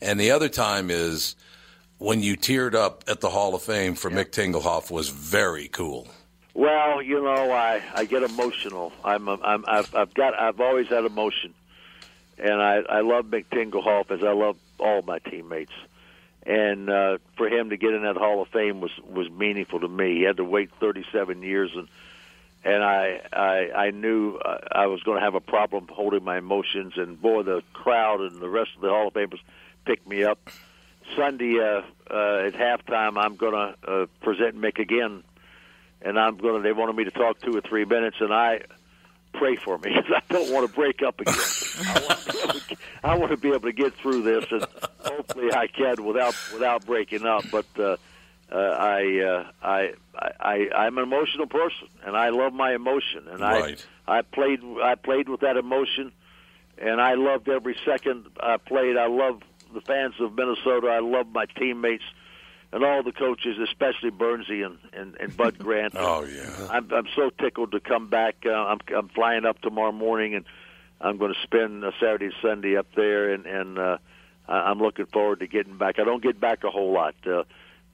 And 0.00 0.20
the 0.20 0.30
other 0.30 0.48
time 0.48 0.90
is 0.90 1.34
when 1.98 2.22
you 2.22 2.36
teared 2.36 2.74
up 2.74 3.04
at 3.08 3.20
the 3.20 3.30
Hall 3.30 3.54
of 3.54 3.62
Fame 3.62 3.94
for 3.94 4.10
Mick 4.10 4.30
Tingelhoff 4.30 4.90
was 4.90 5.08
very 5.08 5.68
cool. 5.68 6.06
Well, 6.54 7.02
you 7.02 7.22
know, 7.22 7.50
I 7.50 7.82
I 7.94 8.04
get 8.04 8.22
emotional. 8.22 8.92
I'm 9.04 9.28
I'm 9.28 9.64
I've, 9.66 9.94
I've 9.94 10.14
got 10.14 10.38
I've 10.38 10.60
always 10.60 10.88
had 10.88 11.04
emotion, 11.04 11.54
and 12.38 12.62
I 12.62 12.76
I 12.88 13.00
love 13.00 13.26
Mick 13.26 13.46
Tingelhoff 13.46 14.10
as 14.10 14.22
I 14.22 14.32
love 14.32 14.56
all 14.78 15.02
my 15.02 15.18
teammates, 15.18 15.72
and 16.46 16.90
uh, 16.90 17.18
for 17.36 17.48
him 17.48 17.70
to 17.70 17.76
get 17.76 17.94
in 17.94 18.02
that 18.02 18.16
Hall 18.16 18.42
of 18.42 18.48
Fame 18.48 18.80
was 18.80 18.92
was 19.06 19.30
meaningful 19.30 19.80
to 19.80 19.88
me. 19.88 20.16
He 20.18 20.22
had 20.22 20.36
to 20.38 20.44
wait 20.44 20.70
37 20.80 21.42
years, 21.42 21.70
and 21.74 21.88
and 22.64 22.82
I 22.82 23.20
I 23.32 23.70
I 23.86 23.90
knew 23.90 24.36
uh, 24.36 24.58
I 24.72 24.86
was 24.86 25.02
going 25.02 25.18
to 25.18 25.24
have 25.24 25.34
a 25.34 25.40
problem 25.40 25.88
holding 25.90 26.24
my 26.24 26.38
emotions, 26.38 26.94
and 26.96 27.20
boy, 27.20 27.42
the 27.42 27.62
crowd 27.72 28.20
and 28.20 28.40
the 28.40 28.48
rest 28.48 28.70
of 28.76 28.82
the 28.82 28.90
Hall 28.90 29.08
of 29.08 29.14
Famers 29.14 29.40
picked 29.84 30.06
me 30.06 30.24
up. 30.24 30.38
Sunday 31.16 31.58
uh, 31.58 31.82
uh, 32.10 32.46
at 32.46 32.54
halftime, 32.54 33.18
I'm 33.18 33.36
going 33.36 33.52
to 33.52 33.90
uh, 33.90 34.06
present 34.22 34.58
Mick 34.58 34.78
again 34.78 35.22
and 36.04 36.18
I'm 36.18 36.36
going 36.36 36.56
to. 36.56 36.60
They 36.60 36.72
wanted 36.72 36.94
me 36.94 37.04
to 37.04 37.10
talk 37.10 37.40
two 37.40 37.56
or 37.56 37.60
three 37.62 37.84
minutes, 37.84 38.16
and 38.20 38.32
I 38.32 38.60
pray 39.34 39.56
for 39.56 39.78
me 39.78 39.92
'cause 39.94 40.10
I 40.14 40.22
don't 40.32 40.52
want 40.52 40.68
to 40.68 40.74
break 40.74 41.02
up 41.02 41.20
again. 41.20 41.34
I 41.34 41.98
want, 42.08 42.20
to 42.20 42.32
be 42.32 42.38
able 42.38 42.60
to, 42.60 42.76
I 43.04 43.14
want 43.16 43.30
to 43.32 43.36
be 43.36 43.48
able 43.48 43.60
to 43.60 43.72
get 43.72 43.94
through 43.94 44.22
this, 44.22 44.44
and 44.50 44.66
hopefully 45.04 45.52
I 45.52 45.66
can 45.66 46.04
without 46.04 46.34
without 46.52 46.86
breaking 46.86 47.26
up. 47.26 47.44
But 47.50 47.66
uh, 47.78 47.96
uh, 48.52 48.56
I, 48.56 49.20
uh, 49.20 49.50
I 49.62 49.92
I 50.40 50.68
I'm 50.74 50.98
an 50.98 51.04
emotional 51.04 51.46
person, 51.46 51.88
and 52.04 52.16
I 52.16 52.30
love 52.30 52.52
my 52.52 52.74
emotion, 52.74 53.26
and 53.30 53.40
Right. 53.40 53.84
I 54.06 54.18
I 54.18 54.22
played 54.22 54.60
I 54.82 54.94
played 54.94 55.28
with 55.28 55.40
that 55.40 55.56
emotion, 55.56 56.12
and 56.78 57.00
I 57.00 57.14
loved 57.14 57.48
every 57.48 57.76
second 57.84 58.26
I 58.40 58.56
played. 58.58 58.96
I 58.96 59.06
love 59.06 59.42
the 59.72 59.80
fans 59.80 60.14
of 60.20 60.34
Minnesota. 60.34 60.88
I 60.88 61.00
love 61.00 61.26
my 61.32 61.46
teammates 61.46 62.04
and 62.74 62.84
all 62.84 63.02
the 63.02 63.12
coaches, 63.12 63.56
especially 63.58 64.10
Bernsey 64.10 64.66
and, 64.66 64.76
and, 64.92 65.14
and 65.20 65.34
Bud 65.36 65.58
Grant. 65.58 65.94
Oh 65.98 66.24
yeah, 66.24 66.66
I'm 66.70 66.90
I'm 66.92 67.06
so 67.16 67.30
tickled 67.30 67.72
to 67.72 67.80
come 67.80 68.08
back. 68.10 68.36
Uh, 68.44 68.50
I'm 68.50 68.78
I'm 68.94 69.08
flying 69.08 69.46
up 69.46 69.60
tomorrow 69.62 69.92
morning, 69.92 70.34
and 70.34 70.44
I'm 71.00 71.16
going 71.16 71.32
to 71.32 71.40
spend 71.42 71.84
uh, 71.84 71.92
Saturday, 72.00 72.26
and 72.26 72.34
Sunday 72.42 72.76
up 72.76 72.88
there, 72.96 73.32
and 73.32 73.46
and 73.46 73.78
uh, 73.78 73.98
I- 74.48 74.70
I'm 74.70 74.78
looking 74.80 75.06
forward 75.06 75.40
to 75.40 75.46
getting 75.46 75.78
back. 75.78 75.98
I 75.98 76.04
don't 76.04 76.22
get 76.22 76.38
back 76.40 76.64
a 76.64 76.70
whole 76.70 76.92
lot, 76.92 77.14
uh, 77.26 77.44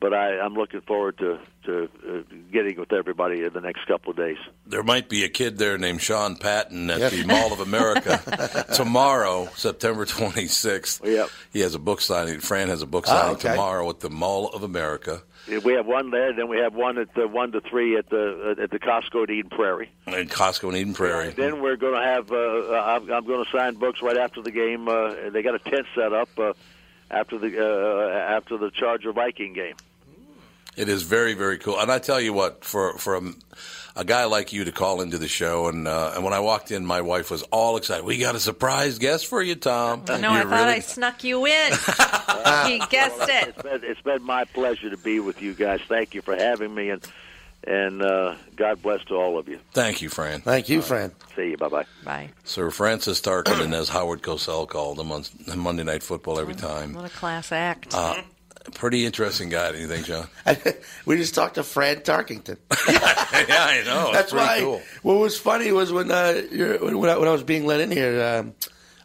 but 0.00 0.14
I, 0.14 0.38
I'm 0.40 0.54
looking 0.54 0.80
forward 0.80 1.18
to 1.18 1.38
to 1.64 1.88
uh, 2.08 2.22
getting 2.50 2.80
with 2.80 2.90
everybody 2.92 3.44
in 3.44 3.52
the 3.52 3.60
next 3.60 3.86
couple 3.86 4.10
of 4.12 4.16
days. 4.16 4.38
There 4.66 4.82
might 4.82 5.08
be 5.10 5.24
a 5.24 5.28
kid 5.28 5.58
there 5.58 5.76
named 5.76 6.00
Sean 6.00 6.36
Patton 6.36 6.88
at 6.90 7.12
the 7.12 7.24
Mall 7.24 7.52
of 7.52 7.60
America 7.60 8.64
tomorrow, 8.74 9.48
September 9.56 10.06
26th. 10.06 11.04
Yep. 11.04 11.28
He 11.52 11.60
has 11.60 11.74
a 11.74 11.78
book 11.78 12.00
signing. 12.00 12.40
Fran 12.40 12.68
has 12.68 12.80
a 12.82 12.86
book 12.86 13.04
Oh, 13.08 13.10
signing 13.12 13.36
okay. 13.36 13.50
tomorrow 13.50 13.88
at 13.90 14.00
the 14.00 14.08
Mall 14.10 14.48
of 14.48 14.62
America. 14.62 15.22
We 15.64 15.72
have 15.74 15.86
one 15.86 16.10
there, 16.10 16.32
then 16.34 16.48
we 16.48 16.58
have 16.58 16.74
one 16.74 16.96
at 16.98 17.12
the 17.14 17.26
one 17.26 17.50
to 17.52 17.60
three 17.60 17.96
at 17.96 18.08
the 18.10 18.56
at 18.60 18.70
the 18.70 18.78
Costco 18.78 19.24
at 19.24 19.30
Eden 19.30 19.50
Prairie. 19.50 19.90
in 20.06 20.28
Costco 20.28 20.68
in 20.70 20.76
Eden 20.76 20.94
Prairie. 20.94 21.30
Then 21.30 21.60
we're 21.60 21.76
going 21.76 21.94
to 22.00 22.06
have. 22.06 22.30
Uh, 22.30 22.72
I'm, 22.72 23.10
I'm 23.10 23.26
going 23.26 23.44
to 23.44 23.50
sign 23.50 23.74
books 23.74 24.00
right 24.02 24.16
after 24.18 24.42
the 24.42 24.50
game. 24.50 24.86
Uh, 24.88 25.30
they 25.30 25.42
got 25.42 25.54
a 25.54 25.58
tent 25.58 25.86
set 25.94 26.12
up 26.12 26.28
uh, 26.38 26.52
after 27.10 27.38
the 27.38 27.58
uh, 27.58 28.10
after 28.36 28.58
the 28.58 28.70
Charger 28.70 29.12
Viking 29.12 29.52
game. 29.54 29.74
It 30.76 30.88
is 30.88 31.02
very, 31.02 31.34
very 31.34 31.58
cool. 31.58 31.78
And 31.78 31.90
I 31.90 31.98
tell 31.98 32.20
you 32.20 32.32
what, 32.32 32.64
for 32.64 32.96
for 32.98 33.16
a, 33.16 33.22
a 33.96 34.04
guy 34.04 34.24
like 34.24 34.52
you 34.52 34.64
to 34.64 34.72
call 34.72 35.00
into 35.00 35.18
the 35.18 35.28
show, 35.28 35.66
and 35.66 35.86
uh, 35.88 36.12
and 36.14 36.24
when 36.24 36.32
I 36.32 36.40
walked 36.40 36.70
in, 36.70 36.86
my 36.86 37.00
wife 37.00 37.30
was 37.30 37.42
all 37.44 37.76
excited. 37.76 38.04
We 38.04 38.18
got 38.18 38.34
a 38.34 38.40
surprise 38.40 38.98
guest 38.98 39.26
for 39.26 39.42
you, 39.42 39.56
Tom. 39.56 40.04
No, 40.08 40.14
I 40.14 40.18
You're 40.18 40.44
thought 40.44 40.50
really- 40.50 40.76
I 40.76 40.78
snuck 40.80 41.24
you 41.24 41.44
in. 41.46 41.72
he 42.66 42.78
guessed 42.88 43.28
it. 43.28 43.48
It's 43.48 43.62
been, 43.62 43.80
it's 43.82 44.00
been 44.00 44.22
my 44.22 44.44
pleasure 44.44 44.90
to 44.90 44.96
be 44.96 45.20
with 45.20 45.42
you 45.42 45.54
guys. 45.54 45.80
Thank 45.88 46.14
you 46.14 46.22
for 46.22 46.36
having 46.36 46.74
me, 46.74 46.90
and 46.90 47.04
and 47.66 48.00
uh, 48.00 48.36
God 48.56 48.80
bless 48.80 49.04
to 49.06 49.16
all 49.16 49.38
of 49.38 49.48
you. 49.48 49.58
Thank 49.72 50.00
you, 50.02 50.08
Fran. 50.08 50.40
Thank 50.40 50.68
you, 50.70 50.80
Fran. 50.82 51.12
See 51.36 51.50
you. 51.50 51.56
Bye 51.58 51.68
bye. 51.68 51.84
Bye. 52.04 52.30
Sir 52.44 52.70
Francis 52.70 53.20
Tarkenton, 53.20 53.74
as 53.74 53.88
Howard 53.90 54.22
Cosell 54.22 54.66
called 54.68 54.98
him 54.98 55.12
on 55.12 55.24
Monday 55.56 55.82
Night 55.82 56.02
Football 56.02 56.38
every 56.38 56.54
time. 56.54 56.94
What 56.94 57.04
a 57.04 57.10
class 57.10 57.52
act. 57.52 57.94
Uh, 57.94 58.22
pretty 58.74 59.06
interesting 59.06 59.48
guy, 59.48 59.72
do 59.72 59.78
you 59.78 59.88
think, 59.88 60.06
Sean? 60.06 60.26
we 61.06 61.16
just 61.16 61.34
talked 61.34 61.56
to 61.56 61.62
Fred 61.62 62.04
Tarkington. 62.04 62.58
yeah, 62.88 62.98
I 62.98 63.82
know. 63.84 64.08
It's 64.08 64.12
That's 64.12 64.32
pretty 64.32 64.46
why. 64.46 64.60
cool. 64.60 64.82
What 65.02 65.14
was 65.14 65.38
funny 65.38 65.72
was 65.72 65.92
when 65.92 66.10
uh, 66.10 66.42
you're, 66.50 66.78
when, 66.78 67.08
I, 67.08 67.16
when 67.16 67.28
I 67.28 67.32
was 67.32 67.42
being 67.42 67.66
let 67.66 67.80
in 67.80 67.90
here. 67.90 68.22
Um, 68.22 68.54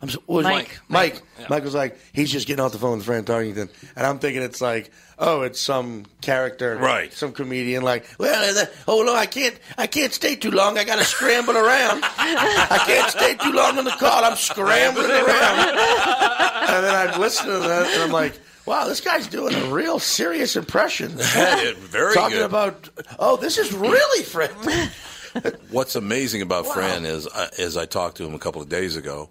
I'm 0.01 0.09
so, 0.09 0.19
what 0.25 0.37
was 0.37 0.43
Mike. 0.45 0.79
Mike. 0.87 1.21
Mike. 1.39 1.49
Mike 1.49 1.63
was 1.63 1.73
like, 1.73 1.97
he's 2.13 2.31
just 2.31 2.47
getting 2.47 2.63
off 2.63 2.73
the 2.73 2.77
phone 2.77 2.97
with 2.97 3.05
Fran 3.05 3.23
Tarkenton, 3.23 3.69
and 3.95 4.05
I'm 4.05 4.19
thinking 4.19 4.43
it's 4.43 4.61
like, 4.61 4.91
oh, 5.17 5.41
it's 5.41 5.59
some 5.59 6.05
character, 6.21 6.75
Right. 6.75 7.11
Some 7.13 7.31
comedian, 7.31 7.81
like, 7.81 8.05
well, 8.19 8.57
uh, 8.57 8.65
oh 8.87 9.03
no, 9.03 9.15
I 9.15 9.25
can't, 9.25 9.57
I 9.77 9.87
can't 9.87 10.13
stay 10.13 10.35
too 10.35 10.51
long. 10.51 10.77
I 10.77 10.83
got 10.83 10.97
to 10.97 11.05
scramble 11.05 11.57
around. 11.57 12.01
I 12.03 12.83
can't 12.85 13.09
stay 13.09 13.35
too 13.35 13.53
long 13.53 13.77
on 13.77 13.85
the 13.85 13.91
call. 13.91 14.25
I'm 14.25 14.35
scrambling 14.35 15.09
around. 15.09 15.59
and 15.59 16.83
then 16.85 16.93
I 16.93 17.17
listen 17.17 17.47
to 17.47 17.59
that, 17.59 17.87
and 17.87 18.03
I'm 18.03 18.11
like. 18.11 18.39
Wow, 18.65 18.87
this 18.87 19.01
guy's 19.01 19.27
doing 19.27 19.53
a 19.53 19.67
real 19.69 19.99
serious 19.99 20.55
impression. 20.55 21.17
Yeah, 21.35 21.73
very 21.77 22.13
Talking 22.13 22.37
good. 22.37 22.45
about, 22.45 22.89
oh, 23.19 23.37
this 23.37 23.57
is 23.57 23.71
really 23.73 24.23
Fred. 24.23 24.51
What's 25.69 25.95
amazing 25.95 26.41
about 26.41 26.65
Fran 26.67 27.05
is, 27.05 27.27
uh, 27.27 27.49
is 27.57 27.75
I 27.77 27.85
talked 27.85 28.17
to 28.17 28.25
him 28.25 28.33
a 28.33 28.39
couple 28.39 28.61
of 28.61 28.69
days 28.69 28.95
ago, 28.95 29.29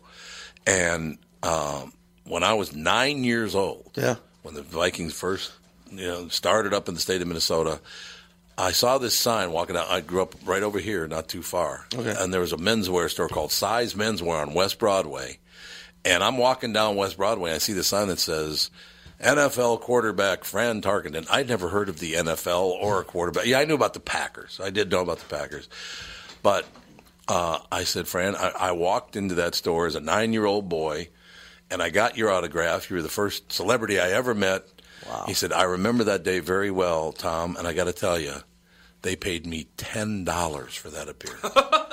and 0.67 1.19
um, 1.43 1.93
when 2.27 2.43
I 2.45 2.55
was 2.55 2.75
nine 2.75 3.25
years 3.25 3.55
old, 3.55 3.91
Yeah. 3.97 4.17
when 4.43 4.55
the 4.55 4.63
Vikings 4.63 5.15
first, 5.15 5.53
you 5.91 6.07
know, 6.07 6.29
started 6.29 6.73
up 6.75 6.89
in 6.89 6.95
the 6.95 7.01
state 7.01 7.23
of 7.23 7.27
Minnesota, 7.29 7.81
I 8.57 8.71
saw 8.73 8.99
this 8.99 9.19
sign 9.19 9.51
walking 9.51 9.77
out. 9.77 9.91
I 9.91 10.01
grew 10.01 10.23
up 10.23 10.35
right 10.45 10.63
over 10.63 10.79
here, 10.79 11.09
not 11.09 11.27
too 11.27 11.43
far, 11.43 11.87
Okay. 11.95 12.15
and 12.19 12.33
there 12.33 12.41
was 12.43 12.53
a 12.53 12.57
menswear 12.59 13.11
store 13.11 13.29
called 13.29 13.51
Size 13.51 13.95
Menswear 13.95 14.43
on 14.43 14.55
West 14.55 14.79
Broadway, 14.79 15.39
and 16.05 16.23
I'm 16.23 16.37
walking 16.39 16.73
down 16.73 16.97
West 16.97 17.17
Broadway. 17.17 17.51
And 17.51 17.57
I 17.57 17.59
see 17.59 17.73
the 17.73 17.83
sign 17.83 18.09
that 18.09 18.19
says. 18.21 18.71
NFL 19.25 19.81
quarterback 19.81 20.45
Fran 20.45 20.83
Tarkenton. 20.83 21.27
I'd 21.31 21.49
never 21.49 21.69
heard 21.69 21.89
of 21.89 21.99
the 21.99 22.13
NFL 22.15 22.71
or 22.71 23.01
a 23.01 23.05
quarterback. 23.05 23.47
Yeah, 23.47 23.59
I 23.59 23.65
knew 23.65 23.75
about 23.75 23.95
the 23.95 24.01
Packers. 24.01 24.61
I 24.63 24.71
did 24.71 24.91
know 24.91 25.01
about 25.01 25.19
the 25.19 25.35
Packers. 25.35 25.69
But 26.43 26.67
uh, 27.27 27.59
I 27.73 27.85
said, 27.85 28.07
Fran, 28.07 28.37
I, 28.37 28.51
I 28.51 28.73
walked 28.73 29.17
into 29.17 29.35
that 29.37 29.55
store 29.55 29.87
as 29.87 29.95
a 29.95 30.01
nine 30.01 30.33
year 30.33 30.45
old 30.45 30.69
boy 30.69 31.09
and 31.71 31.83
I 31.83 31.91
got 31.91 32.17
your 32.17 32.31
autograph. 32.31 32.91
You 32.91 32.97
were 32.97 33.03
the 33.03 33.09
first 33.09 33.53
celebrity 33.53 33.99
I 33.99 34.11
ever 34.11 34.35
met. 34.35 34.67
Wow. 35.09 35.25
He 35.27 35.35
said, 35.35 35.53
I 35.53 35.65
remember 35.65 36.05
that 36.05 36.23
day 36.23 36.39
very 36.39 36.71
well, 36.71 37.13
Tom, 37.13 37.57
and 37.57 37.67
I 37.67 37.73
got 37.73 37.85
to 37.85 37.93
tell 37.93 38.19
you, 38.19 38.35
they 39.03 39.17
paid 39.17 39.47
me 39.47 39.67
$10 39.77 40.71
for 40.71 40.91
that 40.91 41.09
appearance. 41.09 41.43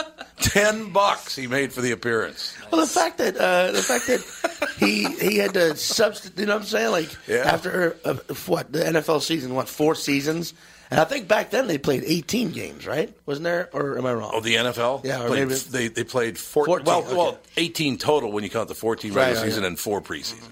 10 0.41 0.91
bucks 0.91 1.35
he 1.35 1.47
made 1.47 1.71
for 1.73 1.81
the 1.81 1.91
appearance. 1.91 2.55
Well, 2.71 2.81
the 2.81 2.87
fact 2.87 3.17
that 3.19 3.37
uh, 3.37 3.71
the 3.71 3.81
fact 3.81 4.07
that 4.07 4.69
he 4.79 5.05
he 5.15 5.37
had 5.37 5.53
to 5.53 5.75
substitute, 5.75 6.39
you 6.39 6.45
know 6.47 6.55
what 6.55 6.61
I'm 6.63 6.67
saying? 6.67 6.91
Like 6.91 7.09
Yeah. 7.27 7.37
after 7.45 7.95
uh, 8.05 8.15
what 8.47 8.71
the 8.71 8.79
NFL 8.79 9.21
season, 9.21 9.53
what 9.55 9.69
four 9.69 9.95
seasons? 9.95 10.53
And 10.89 10.99
I 10.99 11.05
think 11.05 11.27
back 11.29 11.51
then 11.51 11.67
they 11.67 11.77
played 11.77 12.03
18 12.05 12.51
games, 12.51 12.85
right? 12.85 13.13
Wasn't 13.25 13.45
there? 13.45 13.69
Or 13.71 13.97
am 13.97 14.05
I 14.05 14.13
wrong? 14.13 14.31
Oh, 14.33 14.41
the 14.41 14.55
NFL? 14.55 15.05
Yeah, 15.05 15.23
or 15.23 15.27
Played- 15.29 15.47
maybe- 15.47 15.59
they, 15.69 15.87
they 15.87 16.03
played 16.03 16.37
14, 16.37 16.65
Fourteen, 16.65 16.85
well, 16.85 16.99
okay. 17.05 17.15
well, 17.15 17.39
18 17.55 17.97
total 17.97 18.29
when 18.33 18.43
you 18.43 18.49
count 18.49 18.67
the 18.67 18.75
14 18.75 19.13
regular 19.13 19.35
right, 19.39 19.45
season 19.45 19.63
yeah. 19.63 19.67
and 19.69 19.79
four 19.79 20.01
preseason. 20.01 20.51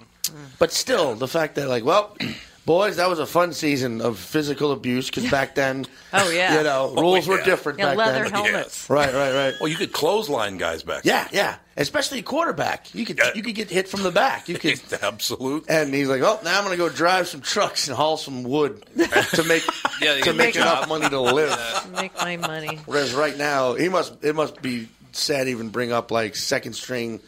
But 0.58 0.72
still, 0.72 1.16
the 1.16 1.28
fact 1.28 1.56
that 1.56 1.68
like, 1.68 1.84
well, 1.84 2.16
Boys, 2.66 2.98
that 2.98 3.10
was 3.10 3.18
a 3.18 3.26
fun 3.26 3.54
season 3.54 4.00
of 4.02 4.20
physical 4.20 4.72
abuse 4.72 5.10
because 5.10 5.30
back 5.32 5.56
then, 5.56 5.88
Oh, 6.14 6.30
yeah. 6.30 6.58
you 6.58 6.64
know, 6.64 6.94
Oh, 6.96 7.02
rules 7.02 7.28
were 7.28 7.40
yeah. 7.40 7.46
different 7.46 7.80
Yeah, 7.80 7.86
back 7.96 7.98
leather 7.98 8.24
then. 8.26 8.32
helmets. 8.32 8.88
Right, 8.90 9.12
right, 9.14 9.34
right. 9.34 9.54
Well, 9.60 9.70
you 9.70 9.76
could 9.76 9.92
clothesline 9.92 10.58
guys 10.58 10.84
back. 10.84 11.04
Yeah, 11.04 11.28
yeah. 11.32 11.56
Especially 11.78 12.22
quarterback. 12.22 12.94
You 12.94 13.06
could 13.06 13.20
you 13.34 13.42
could 13.42 13.56
get 13.56 13.72
hit 13.72 13.88
from 13.88 14.04
the 14.04 14.12
back. 14.12 14.50
You 14.50 14.60
could 14.60 14.80
Absolute. 15.02 15.66
and 15.68 15.92
he's 15.94 16.08
like, 16.10 16.22
Oh, 16.22 16.40
now 16.44 16.58
I'm 16.60 16.64
gonna 16.64 16.78
go 16.78 16.90
drive 16.90 17.28
some 17.28 17.42
trucks 17.42 17.88
and 17.88 17.98
haul 17.98 18.18
some 18.18 18.44
wood 18.44 18.84
to 19.34 19.44
make 19.46 19.64
Yeah, 20.02 20.14
you 20.16 20.20
to 20.20 20.24
can 20.30 20.38
make 20.38 20.48
make 20.50 20.56
a 20.58 20.62
enough 20.62 20.80
job. 20.82 20.90
money 20.90 21.10
to 21.10 21.20
live. 21.22 21.92
Make 21.94 22.16
my 22.18 22.38
money. 22.38 22.80
Whereas 22.86 23.14
right 23.14 23.36
now, 23.38 23.74
he 23.76 23.90
must 23.90 24.24
it 24.24 24.36
must 24.36 24.62
be 24.62 24.90
sad 25.14 25.46
to 25.46 25.50
even 25.52 25.70
bring 25.70 25.92
up 25.92 26.12
like 26.12 26.36
second 26.36 26.74
string 26.74 27.20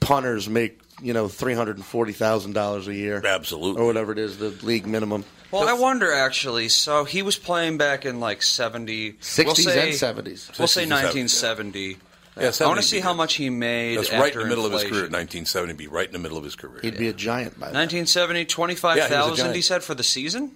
punters 0.00 0.48
make 0.48 0.78
you 1.02 1.12
know 1.12 1.28
three 1.28 1.54
hundred 1.54 1.76
and 1.76 1.84
forty 1.84 2.12
thousand 2.12 2.52
dollars 2.52 2.88
a 2.88 2.94
year, 2.94 3.22
Absolutely. 3.24 3.82
or 3.82 3.86
whatever 3.86 4.12
it 4.12 4.18
is, 4.18 4.38
the 4.38 4.50
league 4.64 4.86
minimum. 4.86 5.24
Well, 5.50 5.68
I 5.68 5.74
wonder 5.74 6.12
actually. 6.12 6.68
So 6.70 7.04
he 7.04 7.20
was 7.22 7.36
playing 7.36 7.76
back 7.76 8.06
in 8.06 8.20
like 8.20 8.42
70, 8.42 9.12
60s 9.14 9.44
we'll 9.44 9.54
say, 9.54 9.88
and 9.90 9.92
70s. 9.92 10.58
We'll 10.58 10.66
say 10.66 10.86
1970. 10.86 11.98
Yeah, 12.40 12.50
I 12.62 12.66
want 12.66 12.80
to 12.80 12.86
see 12.86 13.00
how 13.00 13.12
much 13.12 13.34
he 13.34 13.50
made. 13.50 13.98
That's 13.98 14.08
after 14.10 14.22
right 14.22 14.32
in 14.32 14.38
the 14.38 14.46
middle 14.46 14.64
of 14.64 14.72
his 14.72 14.80
career. 14.82 15.04
inflation. 15.04 15.12
1970, 15.12 15.74
be 15.74 15.86
right 15.88 16.06
in 16.06 16.12
the 16.14 16.18
middle 16.18 16.38
of 16.38 16.44
his 16.44 16.56
career. 16.56 16.80
He'd 16.80 16.96
be 16.96 17.08
a 17.08 17.12
giant 17.12 17.60
by 17.60 17.66
then. 17.66 17.74
1970, 17.74 18.46
25,000 18.46 19.36
Yeah, 19.36 19.52
he 19.52 19.56
he 19.56 19.60
said 19.62 19.82
for 19.82 19.94
the 19.94 20.02
season? 20.02 20.52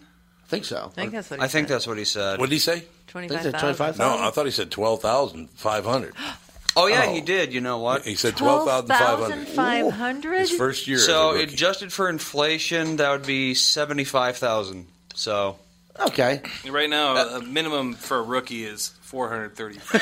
I 0.46 0.48
think 0.48 0.64
so. 0.64 0.92
I 0.96 1.00
think 1.00 1.12
that's 1.12 1.30
what 1.30 1.40
he 1.40 1.44
I 1.44 1.48
think 1.48 1.68
said. 1.68 1.74
that's 1.74 1.86
what 1.86 1.98
he 1.98 2.04
said. 2.06 2.38
What 2.38 2.48
did 2.48 2.54
he 2.54 2.60
say? 2.60 2.84
Twenty-five 3.08 3.42
Think 3.42 3.58
25,000? 3.58 3.98
No, 3.98 4.26
I 4.26 4.30
thought 4.30 4.46
he 4.46 4.52
said 4.52 4.70
12,500. 4.70 6.14
Oh 6.76 6.86
yeah, 6.86 7.06
Oh. 7.06 7.12
he 7.14 7.20
did. 7.22 7.52
You 7.54 7.60
know 7.62 7.78
what? 7.78 8.04
He 8.04 8.14
said 8.16 8.36
Twelve 8.36 8.64
12,500. 8.64 9.16
thousand 9.38 9.48
five 9.54 9.92
hundred. 9.92 10.38
His 10.40 10.50
first 10.52 10.86
year. 10.86 10.98
So 10.98 11.30
as 11.30 11.36
a 11.36 11.40
rookie. 11.40 11.54
adjusted 11.54 11.92
for 11.92 12.08
inflation, 12.10 12.96
that 12.96 13.10
would 13.10 13.26
be 13.26 13.54
75,000. 13.54 14.86
So 15.14 15.58
Okay. 15.98 16.42
Right 16.68 16.90
now, 16.90 17.16
a 17.16 17.40
minimum 17.42 17.94
for 17.94 18.18
a 18.18 18.22
rookie 18.22 18.64
is 18.66 18.88
430. 19.00 19.78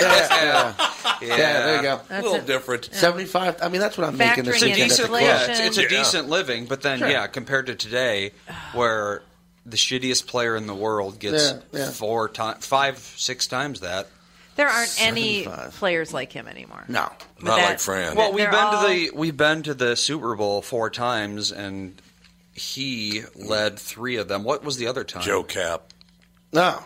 Yeah, 0.00 0.02
yeah. 0.02 0.74
yeah, 1.20 1.36
Yeah, 1.36 1.36
there 1.66 1.76
you 1.76 1.82
go. 1.82 2.00
a 2.10 2.22
little 2.22 2.40
different. 2.46 2.88
Seventy-five. 2.92 3.56
I 3.62 3.68
mean, 3.68 3.80
that's 3.80 3.96
what 3.98 4.06
I'm 4.08 4.16
making. 4.16 4.44
This 4.44 4.62
Factoring 4.62 4.62
It's 4.62 4.62
a 4.62 4.66
in 4.66 4.72
weekend 4.72 4.82
at 4.82 4.88
the 4.88 4.94
decent, 4.96 5.08
club. 5.08 5.22
yeah, 5.22 5.46
it's, 5.50 5.60
it's 5.60 5.78
a 5.78 5.82
Yeah. 5.82 5.88
decent 5.88 6.28
living, 6.28 6.66
but 6.66 6.82
then 6.82 6.98
Sure. 6.98 7.08
yeah, 7.08 7.26
compared 7.28 7.66
to 7.66 7.74
today, 7.76 8.32
where 8.72 9.22
the 9.66 9.76
shittiest 9.76 10.26
player 10.26 10.56
in 10.56 10.66
the 10.66 10.74
world 10.74 11.18
gets 11.20 11.52
Yeah, 11.72 11.80
yeah. 11.80 11.90
four 11.90 12.28
times, 12.28 12.64
five, 12.66 12.98
six 13.16 13.46
times 13.46 13.80
that. 13.80 14.08
There 14.58 14.68
aren't 14.68 14.96
any 15.00 15.46
players 15.78 16.12
like 16.12 16.32
him 16.32 16.48
anymore. 16.48 16.84
No. 16.88 17.08
With 17.36 17.44
Not 17.44 17.56
that- 17.58 17.68
like 17.70 17.80
Fran. 17.80 18.16
Well, 18.16 18.32
we've 18.32 18.50
been 18.50 18.54
all- 18.58 18.82
to 18.82 18.88
the 18.88 19.10
we've 19.14 19.36
been 19.36 19.62
to 19.62 19.72
the 19.72 19.94
Super 19.94 20.34
Bowl 20.34 20.62
four 20.62 20.90
times, 20.90 21.52
and 21.52 22.02
he 22.52 23.22
led 23.36 23.78
three 23.78 24.16
of 24.16 24.26
them. 24.26 24.42
What 24.42 24.64
was 24.64 24.76
the 24.76 24.88
other 24.88 25.04
time? 25.04 25.22
Joe 25.22 25.44
Kapp. 25.44 25.92
No. 26.52 26.82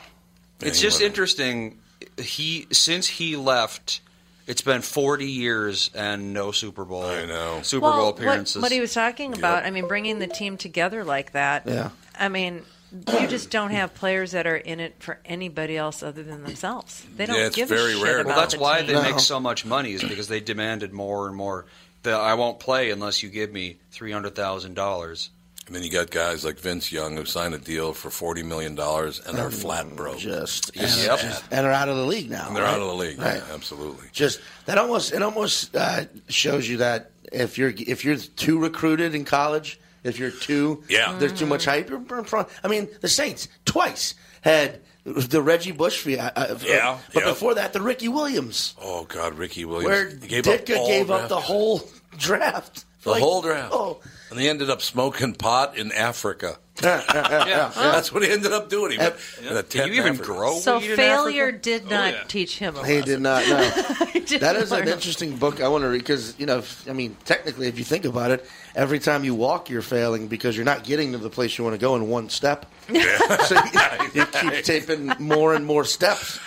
It's 0.61 0.81
just 0.81 0.97
wasn't. 0.97 1.07
interesting. 1.07 1.79
He 2.19 2.67
since 2.73 3.07
he 3.07 3.37
left, 3.37 4.03
it's 4.47 4.61
been 4.61 4.83
forty 4.83 5.31
years 5.31 5.91
and 5.95 6.35
no 6.35 6.53
Super 6.53 6.85
Bowl. 6.85 7.05
I 7.07 7.25
know. 7.25 7.63
Super 7.63 7.87
well, 7.87 7.97
Bowl 7.97 8.09
appearances. 8.11 8.61
what 8.61 8.71
he 8.71 8.81
was 8.81 8.93
talking 8.93 9.33
about, 9.33 9.65
I 9.65 9.71
mean, 9.71 9.89
bringing 9.89 10.19
the 10.19 10.27
team 10.27 10.59
together 10.59 11.05
like 11.05 11.33
that. 11.33 11.63
Yeah. 11.67 11.89
I 12.19 12.29
mean, 12.29 12.65
you 12.93 13.27
just 13.29 13.51
don't 13.51 13.71
have 13.71 13.95
players 13.95 14.33
that 14.33 14.47
are 14.47 14.57
in 14.57 14.81
it 14.81 14.97
for 14.99 15.19
anybody 15.25 15.77
else 15.77 16.03
other 16.03 16.23
than 16.23 16.43
themselves. 16.45 17.05
They 17.17 17.27
don't 17.27 17.37
Yeah, 17.37 17.47
it's 17.47 17.57
give 17.57 17.69
very 17.69 17.93
a 17.93 17.97
shit 17.97 18.05
rare. 18.05 18.19
about 18.21 18.27
well, 18.29 18.41
that's 18.41 18.55
the 18.55 18.61
why 18.61 18.79
team. 18.79 18.87
they 18.89 18.93
No. 18.95 19.03
make 19.03 19.19
so 19.21 19.41
much 19.41 19.65
money 19.65 19.93
is 19.93 20.03
because 20.03 20.29
they 20.29 20.41
demanded 20.41 20.93
more 20.93 21.27
and 21.27 21.37
more. 21.37 21.67
That 22.05 22.15
I 22.15 22.35
won't 22.35 22.59
play 22.59 22.91
unless 22.91 23.23
you 23.23 23.29
give 23.31 23.53
me 23.53 23.77
three 23.93 24.11
hundred 24.13 24.35
thousand 24.35 24.75
dollars. 24.75 25.31
And 25.69 25.77
then 25.77 25.85
you 25.85 25.91
got 25.91 26.11
guys 26.11 26.45
like 26.45 26.59
Vince 26.59 26.91
Young 26.91 27.17
who 27.17 27.25
signed 27.25 27.55
a 27.55 27.59
deal 27.59 27.93
for 27.95 28.09
$40 28.35 28.45
million 28.45 28.73
and 28.77 29.39
are 29.39 29.51
flat 29.53 29.95
broke. 29.95 30.19
Just 30.19 30.75
Yep. 30.75 31.21
and 31.53 31.65
are 31.65 31.71
out 31.71 31.89
of 31.89 31.97
the 31.97 32.05
league 32.05 32.29
now. 32.29 32.49
And 32.49 32.57
they're 32.57 32.65
right? 32.65 32.75
out 32.75 32.81
of 32.81 32.89
the 32.89 32.95
league. 32.95 33.21
Right. 33.21 33.37
Yeah, 33.37 33.55
absolutely. 33.55 34.09
Just 34.13 34.41
that 34.65 34.77
almost 34.77 35.13
it 35.13 35.23
almost 35.23 35.77
uh, 35.77 36.07
shows 36.29 36.69
you 36.69 36.79
that 36.79 37.13
if 37.33 37.57
you're 37.59 37.73
if 37.79 38.05
you're 38.05 38.17
too 38.17 38.59
recruited 38.59 39.15
in 39.15 39.25
college, 39.25 39.79
if 40.05 40.19
you're 40.19 40.31
too 40.31 40.83
Yeah. 40.89 41.17
there's 41.19 41.33
too 41.33 41.47
much 41.47 41.65
hype. 41.65 41.89
You're 41.91 42.01
in 42.19 42.25
front. 42.25 42.49
I 42.65 42.69
mean, 42.69 42.89
the 43.01 43.09
Saints 43.09 43.49
twice 43.65 44.15
had 44.43 44.81
the 45.05 45.43
Reggie 45.43 45.73
Bush. 45.73 46.07
Uh, 46.07 46.31
uh, 46.37 46.59
Yeah, 46.65 46.99
but 47.13 47.25
yeah. 47.25 47.31
before 47.31 47.55
that, 47.55 47.73
the 47.73 47.81
Ricky 47.81 48.09
Williams, 48.09 48.75
Oh, 48.81 49.05
God, 49.05 49.35
Ricky 49.35 49.65
Williams. 49.65 49.87
where 49.87 50.07
gave 50.07 50.45
Ditka 50.45 50.77
up 50.81 50.87
gave 50.87 51.11
up 51.11 51.29
the 51.29 51.41
whole 51.41 51.89
draft. 52.17 52.85
The 53.03 53.11
Like, 53.11 53.21
whole 53.23 53.43
draft. 53.43 53.73
Oh, 53.75 54.01
And 54.31 54.39
he 54.39 54.49
ended 54.49 54.71
up 54.71 54.81
smoking 54.81 55.35
pot 55.35 55.77
in 55.77 55.91
Africa. 55.93 56.59
Yeah, 56.83 57.03
yeah, 57.13 57.29
yeah, 57.31 57.47
yeah. 57.47 57.73
That's 57.75 58.13
what 58.13 58.23
he 58.23 58.31
ended 58.31 58.53
up 58.53 58.71
doing. 58.71 58.93
He 58.93 58.99
went 58.99 59.15
in 59.41 59.49
a 59.49 59.55
Did 59.63 59.71
tent 59.71 59.93
you 59.93 60.01
even 60.01 60.15
Africa. 60.15 60.33
grow? 60.33 60.59
So 60.59 60.79
weed 60.79 60.91
in 60.91 60.97
failure 60.97 61.49
Africa? 61.49 61.59
did 61.63 61.91
not 61.91 62.13
yeah. 62.15 62.23
teach 62.29 62.59
him 62.59 62.77
a 62.77 62.87
He 62.87 62.95
lesson. 62.95 63.09
did 63.09 63.21
not 63.21 63.47
know. 63.49 64.07
He 64.13 64.21
didn't 64.21 64.41
That 64.41 64.57
is 64.57 64.71
learn 64.71 64.83
an 64.83 64.89
a- 64.89 64.93
interesting 64.93 65.37
book 65.37 65.61
I 65.61 65.69
want 65.69 65.83
to 65.83 65.89
read 65.89 65.99
because 65.99 66.39
you 66.39 66.47
know, 66.47 66.59
if, 66.59 66.89
I 66.89 66.93
mean, 66.93 67.17
technically, 67.25 67.67
if 67.67 67.79
you 67.79 67.85
think 67.85 68.05
about 68.05 68.31
it, 68.31 68.47
every 68.75 68.99
time 69.01 69.25
you 69.25 69.35
walk, 69.35 69.69
you're 69.69 69.83
failing 69.83 70.29
because 70.29 70.57
you're 70.57 70.65
not 70.67 70.85
getting 70.85 71.13
to 71.13 71.19
the 71.19 71.31
place 71.31 71.59
you 71.59 71.65
want 71.65 71.75
to 71.75 71.81
go 71.81 71.97
in 71.97 72.09
one 72.09 72.29
step. 72.31 72.67
so 72.89 72.95
you, 72.95 73.81
you 74.15 74.27
keep 74.27 74.65
taping 74.65 75.13
more 75.19 75.55
and 75.55 75.65
more 75.67 75.85
steps. 75.85 76.39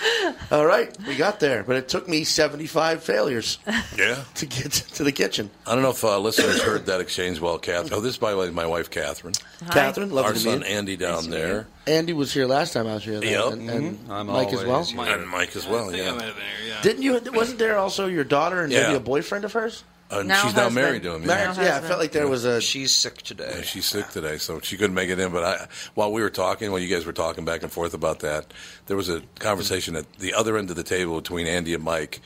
All 0.52 0.66
right, 0.66 0.96
we 1.08 1.16
got 1.16 1.40
there, 1.40 1.64
but 1.64 1.76
it 1.76 1.88
took 1.88 2.08
me 2.08 2.24
75 2.24 3.04
failures 3.04 3.58
Yeah. 3.98 4.24
to 4.36 4.46
get 4.46 4.72
to 4.72 5.04
the 5.04 5.12
kitchen. 5.12 5.50
I 5.66 5.74
don't 5.74 5.82
know 5.84 5.90
if 5.92 6.04
uh, 6.04 6.20
listeners 6.20 6.62
heard 6.62 6.86
that 6.88 7.00
exchange 7.02 7.40
well, 7.40 7.58
Catherine. 7.58 7.94
Oh, 7.94 8.02
this 8.02 8.12
is, 8.14 8.18
by 8.18 8.32
the 8.32 8.38
way, 8.38 8.50
my 8.52 8.66
wife, 8.66 8.90
Catherine. 8.90 9.34
Catherine, 9.72 10.12
lovely 10.16 10.28
Our 10.30 10.34
to 10.34 10.40
son, 10.40 10.60
meet. 10.60 10.68
Andy, 10.68 10.98
down 10.98 11.30
there. 11.30 11.68
Andy 11.88 12.14
was 12.14 12.34
here 12.34 12.46
last 12.48 12.74
time 12.74 12.88
I 12.88 12.96
was 12.96 13.04
here, 13.04 13.20
though, 13.20 13.28
Yep. 13.28 13.54
and, 13.54 13.70
and 13.70 14.00
mm-hmm. 14.00 14.12
I'm 14.12 14.28
Mike 14.28 14.54
as 14.54 14.64
well. 14.64 14.72
always- 14.86 14.92
And 14.94 15.28
Mike 15.30 15.56
as 15.56 15.68
well, 15.68 15.90
I 15.90 15.92
think 15.92 16.04
yeah. 16.04 16.10
I'm 16.12 16.20
in 16.20 16.20
there, 16.20 16.68
yeah. 16.68 16.82
Didn't 16.82 17.04
you? 17.04 17.20
Wasn't 17.34 17.60
there 17.60 17.78
also 17.78 18.08
your 18.08 18.24
daughter 18.24 18.64
and 18.64 18.72
Yeah. 18.72 18.84
maybe 18.88 18.96
a 18.96 19.00
boyfriend 19.00 19.46
of 19.46 19.54
hers? 19.54 19.84
Uh, 20.12 20.20
and 20.20 20.28
Now 20.28 20.44
she's 20.44 20.56
now 20.56 20.64
husband. 20.66 20.76
married 20.76 21.04
to 21.04 21.16
him. 21.16 21.26
Married- 21.26 21.56
Yeah. 21.58 21.64
yeah, 21.64 21.70
I 21.70 21.72
husband. 21.72 21.88
felt 21.88 22.00
like 22.00 22.12
there 22.12 22.28
was 22.28 22.46
a. 22.46 22.62
She's 22.62 22.94
sick 22.94 23.24
today. 23.24 23.52
Yeah, 23.58 23.62
she's 23.64 23.86
sick 23.88 24.08
today, 24.10 24.38
so 24.38 24.60
she 24.60 24.78
couldn't 24.78 24.94
make 24.94 25.10
it 25.10 25.20
in. 25.20 25.32
But 25.32 25.44
I, 25.44 25.68
while 25.96 26.12
we 26.12 26.22
were 26.22 26.30
talking, 26.30 26.70
while 26.72 26.80
you 26.80 26.94
guys 26.96 27.06
were 27.08 27.14
talking 27.14 27.44
back 27.44 27.64
and 27.64 27.72
forth 27.72 27.96
about 27.96 28.20
that, 28.20 28.46
there 28.86 28.96
was 28.98 29.10
a 29.10 29.22
conversation 29.40 29.96
at 29.96 30.06
the 30.20 30.36
other 30.36 30.58
end 30.58 30.70
of 30.70 30.76
the 30.76 30.84
table 30.84 31.16
between 31.20 31.48
Andy 31.48 31.74
and 31.74 31.84
Mike. 31.84 32.22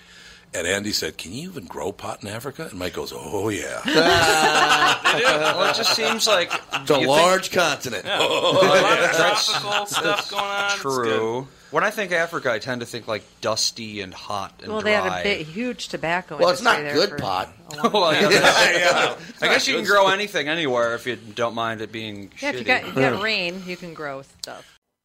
And 0.51 0.65
Andy 0.65 0.91
said, 0.91 1.17
"Can 1.17 1.31
you 1.31 1.49
even 1.49 1.65
grow 1.65 1.91
pot 1.91 2.23
in 2.23 2.27
Africa?" 2.27 2.67
And 2.71 2.79
Mike 2.79 2.93
goes, 2.93 3.13
"Oh 3.15 3.49
yeah." 3.49 3.81
well, 3.85 5.69
it 5.69 5.75
just 5.75 5.95
seems 5.95 6.27
like 6.27 6.51
It's 6.53 6.89
a 6.89 6.93
you 6.93 6.99
think- 6.99 7.07
large 7.07 7.51
continent. 7.51 8.05
Yeah. 8.05 8.19
a 8.19 8.25
lot 8.27 8.99
of 8.99 9.11
tropical 9.15 9.85
stuff 9.85 10.29
going 10.31 10.43
on. 10.43 10.77
True. 10.77 11.47
When 11.71 11.83
I 11.83 11.91
think 11.91 12.11
Africa, 12.11 12.51
I 12.51 12.57
tend 12.57 12.81
to 12.81 12.87
think 12.87 13.07
like 13.07 13.21
dusty 13.41 14.01
and 14.01 14.11
hot 14.11 14.55
and 14.63 14.71
Well, 14.71 14.81
dry. 14.81 14.89
they 14.89 14.95
have 14.95 15.05
a 15.19 15.23
big, 15.23 15.45
huge 15.45 15.89
tobacco 15.89 16.37
Well, 16.37 16.49
it's 16.49 16.63
not 16.63 16.77
there 16.77 16.93
good 16.95 17.19
pot. 17.19 17.53
well, 17.93 18.11
time. 18.11 18.31
yeah, 18.31 18.71
yeah. 18.75 19.15
I 19.41 19.47
guess 19.49 19.67
you 19.67 19.75
can 19.75 19.85
grow 19.85 20.07
anything 20.07 20.47
anywhere 20.47 20.95
if 20.95 21.05
you 21.05 21.15
don't 21.15 21.53
mind 21.53 21.81
it 21.81 21.91
being 21.91 22.31
Yeah, 22.41 22.51
shitty. 22.51 22.53
if 22.53 22.59
you 22.59 22.65
got, 22.65 22.81
if 22.85 22.95
you 22.95 23.01
got 23.01 23.21
rain, 23.21 23.61
you 23.67 23.77
can 23.77 23.93
grow 23.93 24.23
stuff. 24.41 24.78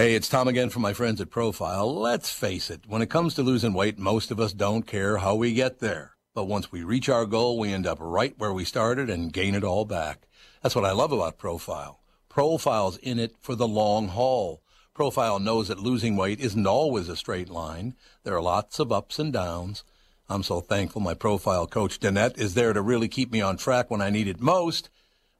Hey, 0.00 0.14
it's 0.14 0.30
Tom 0.30 0.48
again 0.48 0.70
from 0.70 0.80
my 0.80 0.94
friends 0.94 1.20
at 1.20 1.28
Profile. 1.28 1.94
Let's 1.94 2.32
face 2.32 2.70
it, 2.70 2.86
when 2.86 3.02
it 3.02 3.10
comes 3.10 3.34
to 3.34 3.42
losing 3.42 3.74
weight, 3.74 3.98
most 3.98 4.30
of 4.30 4.40
us 4.40 4.54
don't 4.54 4.86
care 4.86 5.18
how 5.18 5.34
we 5.34 5.52
get 5.52 5.80
there. 5.80 6.16
But 6.34 6.46
once 6.46 6.72
we 6.72 6.82
reach 6.82 7.10
our 7.10 7.26
goal, 7.26 7.58
we 7.58 7.70
end 7.70 7.86
up 7.86 7.98
right 8.00 8.32
where 8.38 8.54
we 8.54 8.64
started 8.64 9.10
and 9.10 9.30
gain 9.30 9.54
it 9.54 9.62
all 9.62 9.84
back. 9.84 10.26
That's 10.62 10.74
what 10.74 10.86
I 10.86 10.92
love 10.92 11.12
about 11.12 11.36
Profile. 11.36 12.00
Profile's 12.30 12.96
in 12.96 13.18
it 13.18 13.34
for 13.40 13.54
the 13.54 13.68
long 13.68 14.08
haul. 14.08 14.62
Profile 14.94 15.38
knows 15.38 15.68
that 15.68 15.78
losing 15.78 16.16
weight 16.16 16.40
isn't 16.40 16.66
always 16.66 17.10
a 17.10 17.14
straight 17.14 17.50
line. 17.50 17.94
There 18.24 18.34
are 18.34 18.40
lots 18.40 18.78
of 18.78 18.90
ups 18.90 19.18
and 19.18 19.30
downs. 19.30 19.84
I'm 20.30 20.42
so 20.42 20.62
thankful 20.62 21.02
my 21.02 21.12
profile 21.12 21.66
coach, 21.66 22.00
Danette, 22.00 22.38
is 22.38 22.54
there 22.54 22.72
to 22.72 22.80
really 22.80 23.08
keep 23.08 23.30
me 23.30 23.42
on 23.42 23.58
track 23.58 23.90
when 23.90 24.00
I 24.00 24.08
need 24.08 24.28
it 24.28 24.40
most. 24.40 24.88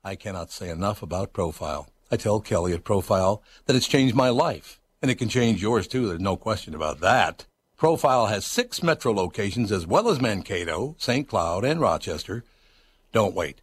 I 0.05 0.17
cannot 0.17 0.53
say 0.53 0.69
enough 0.69 1.03
about 1.03 1.33
Profile. 1.33 1.89
I 2.11 2.17
tell 2.17 2.41
Kelly 2.41 2.73
at 2.73 2.85
Profile 2.85 3.43
that 3.67 3.77
it's 3.77 3.87
changed 3.89 4.15
my 4.15 4.29
life, 4.29 4.81
and 5.01 5.11
it 5.11 5.19
can 5.19 5.29
change 5.29 5.63
yours 5.63 5.87
too. 5.87 6.09
There's 6.09 6.21
no 6.21 6.37
question 6.37 6.75
about 6.75 7.01
that. 7.01 7.47
Profile 7.77 8.27
has 8.27 8.45
six 8.45 8.83
metro 8.83 9.13
locations 9.13 9.73
as 9.73 9.87
well 9.87 10.09
as 10.09 10.21
Mankato, 10.21 10.97
St. 10.99 11.27
Cloud, 11.27 11.65
and 11.65 11.81
Rochester. 11.81 12.45
Don't 13.13 13.35
wait. 13.35 13.61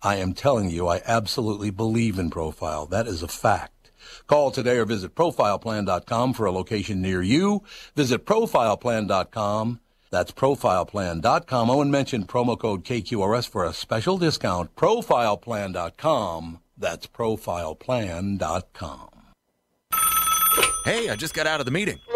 I 0.00 0.16
am 0.16 0.32
telling 0.32 0.70
you, 0.70 0.86
I 0.86 1.02
absolutely 1.04 1.70
believe 1.70 2.18
in 2.18 2.30
Profile. 2.30 2.86
That 2.86 3.06
is 3.06 3.22
a 3.22 3.28
fact. 3.28 3.90
Call 4.26 4.50
today 4.50 4.78
or 4.78 4.84
visit 4.84 5.14
profileplan.com 5.14 6.32
for 6.32 6.46
a 6.46 6.52
location 6.52 7.02
near 7.02 7.20
you. 7.22 7.62
Visit 7.94 8.24
profileplan.com. 8.24 9.80
That's 10.10 10.32
profileplan.com. 10.32 11.70
Oh, 11.70 11.80
and 11.82 11.92
mention 11.92 12.24
promo 12.24 12.58
code 12.58 12.84
KQRS 12.84 13.48
for 13.48 13.64
a 13.64 13.72
special 13.72 14.16
discount. 14.16 14.74
Profileplan.com. 14.76 16.60
That's 16.78 17.06
profileplan.com. 17.06 19.08
Hey, 20.84 21.10
I 21.10 21.16
just 21.16 21.34
got 21.34 21.46
out 21.46 21.60
of 21.60 21.66
the 21.66 21.72
meeting. 21.72 21.98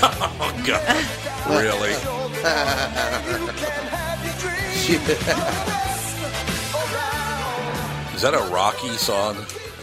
oh, 0.02 0.62
God. 0.66 0.80
Really? 1.60 1.90
Is 8.14 8.22
that 8.22 8.34
a 8.34 8.52
Rocky 8.52 8.88
song? 8.90 9.36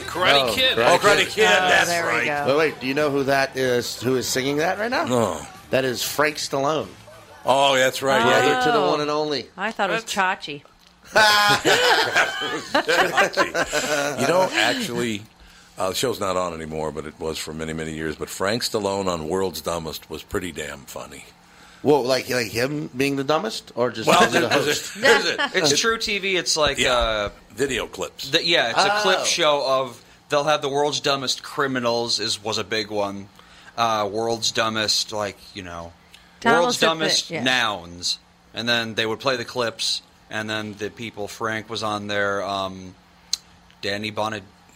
Karate 0.06 0.54
Kid. 0.54 0.80
Oh, 0.80 0.98
Karate 1.02 1.28
Kid. 1.28 1.46
Oh, 1.46 1.68
that's 1.70 1.88
there 1.88 2.06
we 2.06 2.10
right. 2.10 2.26
go. 2.26 2.48
Wait, 2.48 2.58
wait. 2.74 2.80
Do 2.80 2.88
you 2.88 2.94
know 2.94 3.10
who 3.10 3.24
that 3.24 3.56
is? 3.56 4.02
Who 4.02 4.16
is 4.16 4.28
singing 4.28 4.58
that 4.58 4.78
right 4.80 4.92
now? 4.92 5.06
No. 5.06 5.42
That 5.70 5.86
is 5.86 6.04
Frank 6.04 6.38
Stallone. 6.38 6.88
Oh, 7.46 7.76
that's 7.76 8.02
right. 8.02 8.26
Yeah, 8.26 8.46
Yeah, 8.46 8.66
to 8.66 8.72
the 8.72 8.82
one 8.82 9.02
and 9.02 9.10
only. 9.10 9.48
I 9.56 9.72
thought 9.72 9.90
it 9.90 9.94
was 9.94 10.04
Chachi. 10.06 10.64
you 14.22 14.28
know, 14.28 14.50
actually, 14.54 15.24
uh, 15.78 15.90
the 15.90 15.96
show's 15.96 16.20
not 16.20 16.36
on 16.38 16.54
anymore, 16.54 16.92
but 16.92 17.06
it 17.06 17.20
was 17.20 17.38
for 17.38 17.54
many, 17.54 17.74
many 17.74 17.94
years. 17.94 18.16
But 18.16 18.30
Frank 18.30 18.64
Stallone 18.64 19.08
on 19.08 19.28
World's 19.30 19.62
Dumbest 19.62 20.10
was 20.10 20.24
pretty 20.24 20.52
damn 20.52 20.80
funny. 20.82 21.26
Well, 21.84 22.04
like 22.04 22.28
like 22.30 22.48
him 22.52 22.90
being 22.98 23.16
the 23.18 23.24
dumbest, 23.24 23.72
or 23.76 23.92
just 23.92 24.08
Well, 24.08 24.22
as 24.24 24.34
a 24.36 24.40
there's- 24.40 24.54
host? 24.54 25.02
there's 25.02 25.26
a- 25.26 25.50
It's 25.58 25.80
true 25.80 25.98
TV. 25.98 26.36
It's 26.38 26.58
like 26.58 26.82
uh, 26.84 27.30
video 27.52 27.86
clips. 27.88 28.32
The, 28.32 28.44
yeah, 28.44 28.72
it's 28.72 28.80
a 28.84 28.98
Oh. 28.98 29.02
clip 29.04 29.26
show 29.26 29.64
of 29.66 30.04
they'll 30.30 30.44
have 30.46 30.62
the 30.62 30.70
world's 30.70 31.00
dumbest 31.00 31.44
criminals 31.44 32.20
is 32.20 32.44
was 32.44 32.58
a 32.58 32.64
big 32.64 32.90
one. 32.90 33.30
Uh, 33.78 34.10
world's 34.12 34.52
dumbest, 34.52 35.12
like 35.14 35.38
you 35.54 35.62
know, 35.62 35.94
Tell 36.40 36.62
world's 36.62 36.78
us 36.78 36.84
if 36.84 36.90
dumbest 36.90 37.30
yeah. 37.30 37.44
nouns, 37.44 38.18
and 38.56 38.68
then 38.68 38.96
they 38.96 39.06
would 39.06 39.20
play 39.20 39.38
the 39.38 39.46
clips, 39.46 40.02
and 40.32 40.50
then 40.50 40.74
the 40.80 40.90
people. 40.90 41.28
Frank 41.28 41.70
was 41.70 41.84
on 41.84 42.08
there. 42.08 42.44
Um, 42.44 42.96
Danny 43.84 44.10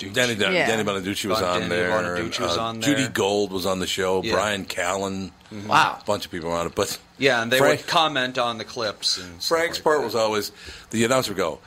Bonaduce. 0.10 0.14
Danny, 0.14 0.36
Dan- 0.36 0.54
Yeah. 0.54 0.68
Danny 0.68 0.84
Bonaduce 0.84 1.26
was 1.26 1.40
Bon- 1.40 1.64
on 1.64 1.70
there. 1.70 1.90
Bonaduce 1.92 2.40
was 2.40 2.58
uh, 2.58 2.62
on 2.62 2.80
there. 2.80 2.96
Judy 2.96 3.08
Gold 3.10 3.52
was 3.52 3.66
on 3.66 3.80
the 3.80 3.88
show. 3.88 4.22
Yeah. 4.24 4.34
Bryan 4.34 4.66
Callen. 4.66 5.32
Wow. 5.68 5.98
A 6.02 6.06
bunch 6.06 6.26
of 6.26 6.32
people 6.32 6.50
were 6.50 6.56
on 6.56 6.68
it. 6.68 6.76
But 6.76 6.98
Yeah, 7.18 7.42
and 7.42 7.52
they 7.52 7.58
Frank- 7.58 7.82
would 7.82 7.88
comment 7.88 8.38
on 8.38 8.58
the 8.58 8.64
clips 8.66 9.18
and 9.18 9.42
stuff 9.42 9.58
Frank's 9.58 9.78
like 9.78 9.84
part 9.84 10.00
that. 10.00 10.06
was 10.06 10.16
always 10.16 10.52
the 10.92 11.04
announcer 11.06 11.32
would 11.32 11.38
go. 11.38 11.60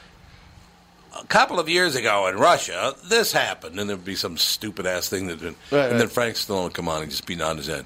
A 1.21 1.27
couple 1.27 1.61
of 1.61 1.69
years 1.69 1.95
ago 1.95 2.27
in 2.27 2.37
Russia, 2.37 2.95
this 3.09 3.31
happened, 3.33 3.79
and 3.79 3.89
there'd 3.89 4.05
be 4.05 4.17
some 4.17 4.37
stupid 4.37 4.85
ass 4.85 5.09
thing 5.09 5.29
that, 5.29 5.41
Right, 5.41 5.47
and 5.47 5.57
right. 5.71 5.99
then 5.99 6.09
Frank 6.09 6.35
Stallone 6.35 6.65
would 6.65 6.75
come 6.75 6.89
on 6.89 7.03
and 7.03 7.11
just 7.11 7.25
be 7.27 7.37
nodding 7.37 7.59
his 7.59 7.69
head. 7.69 7.85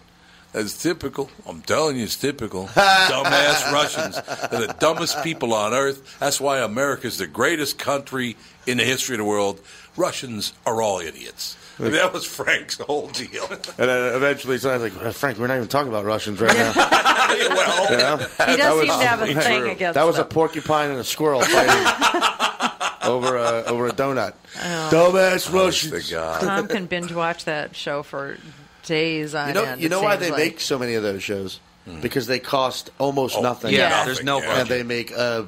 That's 0.52 0.82
typical. 0.82 1.28
I'm 1.46 1.60
telling 1.60 1.98
you, 1.98 2.04
it's 2.04 2.16
typical. 2.16 2.68
Dumbass 2.74 3.70
Russians. 3.70 4.14
They're 4.50 4.66
the 4.68 4.74
dumbest 4.78 5.22
people 5.22 5.52
on 5.52 5.74
earth. 5.74 6.18
That's 6.20 6.40
why 6.40 6.60
America's 6.60 7.18
the 7.18 7.26
greatest 7.26 7.78
country 7.78 8.34
in 8.66 8.78
the 8.78 8.84
history 8.84 9.14
of 9.16 9.18
the 9.18 9.24
world. 9.26 9.60
Russians 9.98 10.52
are 10.64 10.80
all 10.80 11.00
idiots. 11.00 11.56
And 11.78 11.94
that 11.94 12.12
was 12.12 12.24
Frank's 12.24 12.76
whole 12.78 13.08
deal. 13.08 13.44
And 13.50 13.88
then 13.88 14.14
eventually, 14.14 14.58
so 14.58 14.70
I 14.70 14.78
was 14.78 14.92
like, 14.92 15.12
Frank, 15.14 15.38
we're 15.38 15.46
not 15.46 15.56
even 15.56 15.68
talking 15.68 15.88
about 15.88 16.04
Russians 16.04 16.40
right 16.40 16.52
now. 16.56 16.72
well, 16.76 17.92
You 17.92 17.98
know? 17.98 18.16
He 18.16 18.24
does 18.26 18.56
That 18.56 18.74
was- 18.74 18.88
seem 18.88 18.98
to 19.00 19.06
have 19.06 19.22
a 19.22 19.26
thing 19.26 19.60
true. 19.62 19.70
against 19.70 19.94
That 19.94 20.04
was 20.06 20.16
a 20.16 20.22
them. 20.22 20.28
porcupine 20.28 20.90
and 20.90 20.98
a 21.00 21.04
squirrel 21.04 21.40
fighting 21.42 23.02
over 23.02 23.36
a 23.36 23.64
over 23.64 23.86
a 23.88 23.92
donut. 23.92 24.34
Oh. 24.56 24.90
Dumbass 24.92 25.52
Russians. 25.52 25.92
the 26.08 26.14
God. 26.14 26.40
Tom 26.40 26.66
can 26.68 26.86
binge 26.86 27.12
watch 27.12 27.44
that 27.44 27.76
show 27.76 28.02
for 28.02 28.36
days 28.84 29.34
on 29.34 29.48
You 29.48 29.54
know, 29.54 29.64
end. 29.64 29.80
you 29.80 29.86
it 29.86 29.90
know 29.90 30.02
why 30.02 30.12
seems 30.16 30.22
they 30.26 30.30
like. 30.30 30.38
make 30.38 30.60
so 30.60 30.78
many 30.78 30.94
of 30.94 31.02
those 31.02 31.22
shows? 31.22 31.60
Hmm. 31.84 32.00
Because 32.00 32.26
they 32.26 32.38
cost 32.40 32.90
almost 32.98 33.36
Oh, 33.36 33.42
nothing. 33.42 33.72
Yeah, 33.72 33.88
Yeah. 33.88 34.04
there's 34.04 34.22
no 34.24 34.40
Yeah. 34.42 34.60
and 34.60 34.68
they 34.68 34.82
make 34.82 35.10
a 35.12 35.46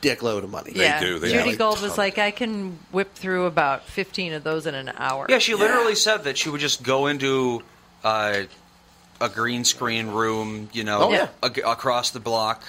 dickload 0.00 0.44
of 0.44 0.50
money. 0.50 0.72
They 0.72 0.80
yeah. 0.82 1.00
do. 1.00 1.18
They 1.18 1.28
Judy 1.32 1.38
have 1.50 1.54
a 1.54 1.56
Gold 1.56 1.80
was 1.82 1.98
like, 1.98 2.18
I 2.18 2.30
can 2.30 2.78
whip 2.92 3.14
through 3.14 3.46
about 3.46 3.84
15 3.86 4.32
of 4.32 4.44
those 4.44 4.66
in 4.66 4.74
an 4.74 4.92
hour. 4.96 5.26
Yeah, 5.28 5.38
she 5.38 5.54
literally 5.54 5.94
said 5.94 6.24
that 6.24 6.38
she 6.38 6.48
would 6.48 6.60
just 6.60 6.82
go 6.82 7.06
into 7.06 7.62
uh, 8.02 8.42
a 9.20 9.28
green 9.28 9.64
screen 9.64 10.08
room, 10.08 10.70
you 10.72 10.84
know, 10.84 11.00
Oh, 11.02 11.12
yeah. 11.12 11.28
ag- 11.42 11.62
across 11.66 12.10
the 12.10 12.20
block. 12.20 12.62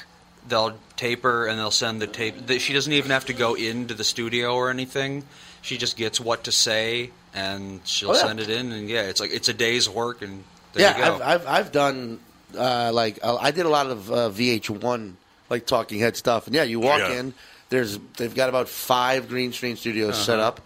They'll 0.48 0.78
tape 0.98 1.24
her 1.24 1.48
and 1.48 1.58
they'll 1.60 1.72
send 1.72 2.02
the 2.02 2.08
tape. 2.08 2.48
th- 2.48 2.62
She 2.62 2.74
doesn't 2.74 2.92
even 2.92 3.12
have 3.12 3.26
to 3.28 3.34
go 3.34 3.54
into 3.54 3.94
the 3.94 4.04
studio 4.04 4.56
or 4.56 4.70
anything. 4.70 5.24
She 5.62 5.78
just 5.78 5.96
gets 5.96 6.20
what 6.20 6.46
to 6.46 6.52
say 6.52 7.12
and 7.34 7.80
she'll 7.86 8.10
Oh, 8.10 8.14
yeah. 8.16 8.20
send 8.22 8.40
it 8.40 8.50
in. 8.50 8.72
And 8.72 8.90
yeah, 8.90 9.04
it's 9.04 9.22
like 9.22 9.32
it's 9.32 9.48
a 9.50 9.54
day's 9.54 9.88
work 9.88 10.22
and 10.24 10.44
there 10.74 10.82
yeah, 10.90 10.98
you 10.98 11.04
go. 11.04 11.16
I've, 11.16 11.22
I've 11.22 11.48
I've 11.48 11.72
done 11.72 12.20
uh, 12.58 12.92
like 12.94 13.20
uh, 13.24 13.38
I 13.40 13.52
did 13.52 13.66
a 13.66 13.70
lot 13.70 13.88
of 13.88 14.12
uh, 14.12 14.16
VH1 14.32 15.14
like 15.52 15.68
talking 15.68 16.00
head 16.00 16.18
stuff, 16.18 16.48
and 16.48 16.56
yeah, 16.56 16.64
you 16.64 16.80
walk 16.80 16.98
Yeah. 17.00 17.20
in. 17.20 17.34
There's 17.70 18.00
they've 18.18 18.34
got 18.34 18.50
about 18.50 18.68
five 18.70 19.30
green 19.30 19.54
screen 19.54 19.76
studios 19.78 20.18
set 20.18 20.40
Uh-huh. 20.40 20.48
up. 20.48 20.62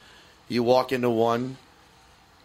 You 0.47 0.63
walk 0.63 0.91
into 0.93 1.09
one. 1.09 1.57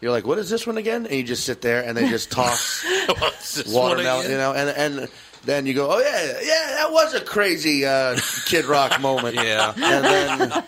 You're 0.01 0.11
like, 0.11 0.27
what 0.27 0.39
is 0.39 0.49
this 0.49 0.67
one 0.67 0.79
again? 0.79 1.05
And 1.07 1.15
you 1.15 1.23
just 1.23 1.45
sit 1.45 1.61
there, 1.61 1.83
and 1.85 1.97
they 1.97 2.09
just 2.09 2.31
toss 2.33 2.83
What's 3.19 3.55
this 3.55 3.67
one 3.73 3.91
watermelon, 3.91 4.31
you 4.31 4.37
know, 4.39 4.53
and 4.55 4.71
and 4.71 5.09
then 5.45 5.67
you 5.67 5.75
go, 5.75 5.91
oh 5.93 5.99
yeah, 5.99 6.39
yeah, 6.43 6.75
that 6.79 6.91
was 6.91 7.13
a 7.15 7.21
crazy 7.21 7.85
uh, 7.87 8.19
Kid 8.47 8.65
Rock 8.65 9.01
moment. 9.01 9.35
Yeah. 9.41 9.73
and 9.77 10.05
then 10.05 10.63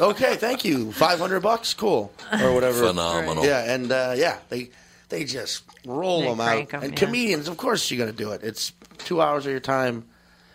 okay, 0.00 0.36
thank 0.36 0.64
you, 0.64 0.92
five 0.92 1.18
hundred 1.18 1.40
bucks, 1.40 1.74
cool, 1.74 2.12
or 2.42 2.52
whatever. 2.52 2.86
Phenomenal. 2.88 3.44
Yeah, 3.44 3.72
and 3.72 3.90
uh, 3.92 4.14
yeah, 4.16 4.38
they 4.48 4.70
they 5.08 5.24
just 5.24 5.62
roll 5.84 6.22
They 6.22 6.26
them 6.28 6.40
out. 6.40 6.46
crank 6.46 6.74
'em, 6.74 6.82
and 6.82 6.92
yeah. 6.92 6.98
comedians, 6.98 7.48
of 7.48 7.56
course, 7.56 7.88
you're 7.90 7.98
going 8.04 8.10
to 8.16 8.16
do 8.24 8.32
it. 8.32 8.42
It's 8.42 8.72
two 8.98 9.20
hours 9.20 9.46
of 9.46 9.50
your 9.52 9.60
time, 9.60 10.04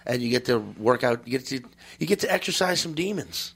and 0.06 0.22
you 0.22 0.30
get 0.30 0.46
to 0.46 0.60
work 0.60 1.04
out. 1.04 1.26
You 1.28 1.32
get 1.38 1.48
to 1.48 1.62
you 2.00 2.08
get 2.08 2.20
to 2.22 2.32
exercise 2.32 2.80
some 2.80 2.94
demons. 2.94 3.54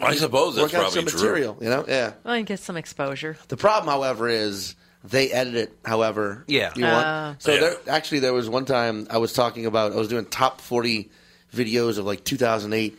I 0.00 0.14
suppose 0.16 0.56
that's 0.56 0.72
work 0.72 0.74
out 0.74 0.92
probably 0.92 1.00
some 1.00 1.06
true. 1.18 1.20
material. 1.28 1.58
You 1.60 1.70
know, 1.70 1.84
yeah. 1.88 2.12
Well, 2.24 2.36
you 2.36 2.44
get 2.44 2.60
some 2.60 2.76
exposure. 2.76 3.36
The 3.48 3.56
problem, 3.56 3.90
however, 3.92 4.28
is 4.28 4.74
they 5.04 5.30
edit 5.30 5.54
it 5.54 5.78
however 5.84 6.44
Yeah. 6.48 6.72
you 6.76 6.84
want. 6.84 7.06
Oh. 7.06 7.34
So 7.38 7.52
Yeah. 7.54 7.60
there, 7.60 7.76
actually, 7.88 8.18
there 8.20 8.34
was 8.34 8.48
one 8.48 8.64
time 8.66 9.06
I 9.08 9.18
was 9.18 9.32
talking 9.32 9.64
about 9.64 9.92
I 9.92 9.96
was 9.96 10.08
doing 10.08 10.26
top 10.26 10.60
forty 10.60 11.10
videos 11.54 11.96
of 11.96 12.04
like 12.04 12.24
2008, 12.24 12.98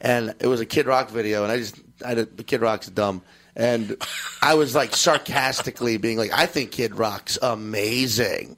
and 0.00 0.34
it 0.38 0.46
was 0.46 0.60
a 0.60 0.66
Kid 0.66 0.86
Rock 0.86 1.10
video, 1.10 1.42
and 1.42 1.50
I 1.50 1.56
just 1.58 1.74
I 2.04 2.14
did, 2.14 2.36
the 2.36 2.44
Kid 2.44 2.60
Rock's 2.60 2.86
dumb, 2.88 3.22
and 3.56 3.96
I 4.40 4.54
was 4.54 4.76
like 4.76 4.94
sarcastically 4.94 5.96
being 5.96 6.18
like, 6.18 6.30
I 6.32 6.46
think 6.46 6.70
Kid 6.70 6.94
Rock's 6.96 7.36
amazing, 7.42 8.56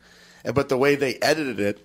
but 0.54 0.68
the 0.68 0.76
way 0.76 0.96
they 0.96 1.14
edited 1.22 1.60
it 1.60 1.78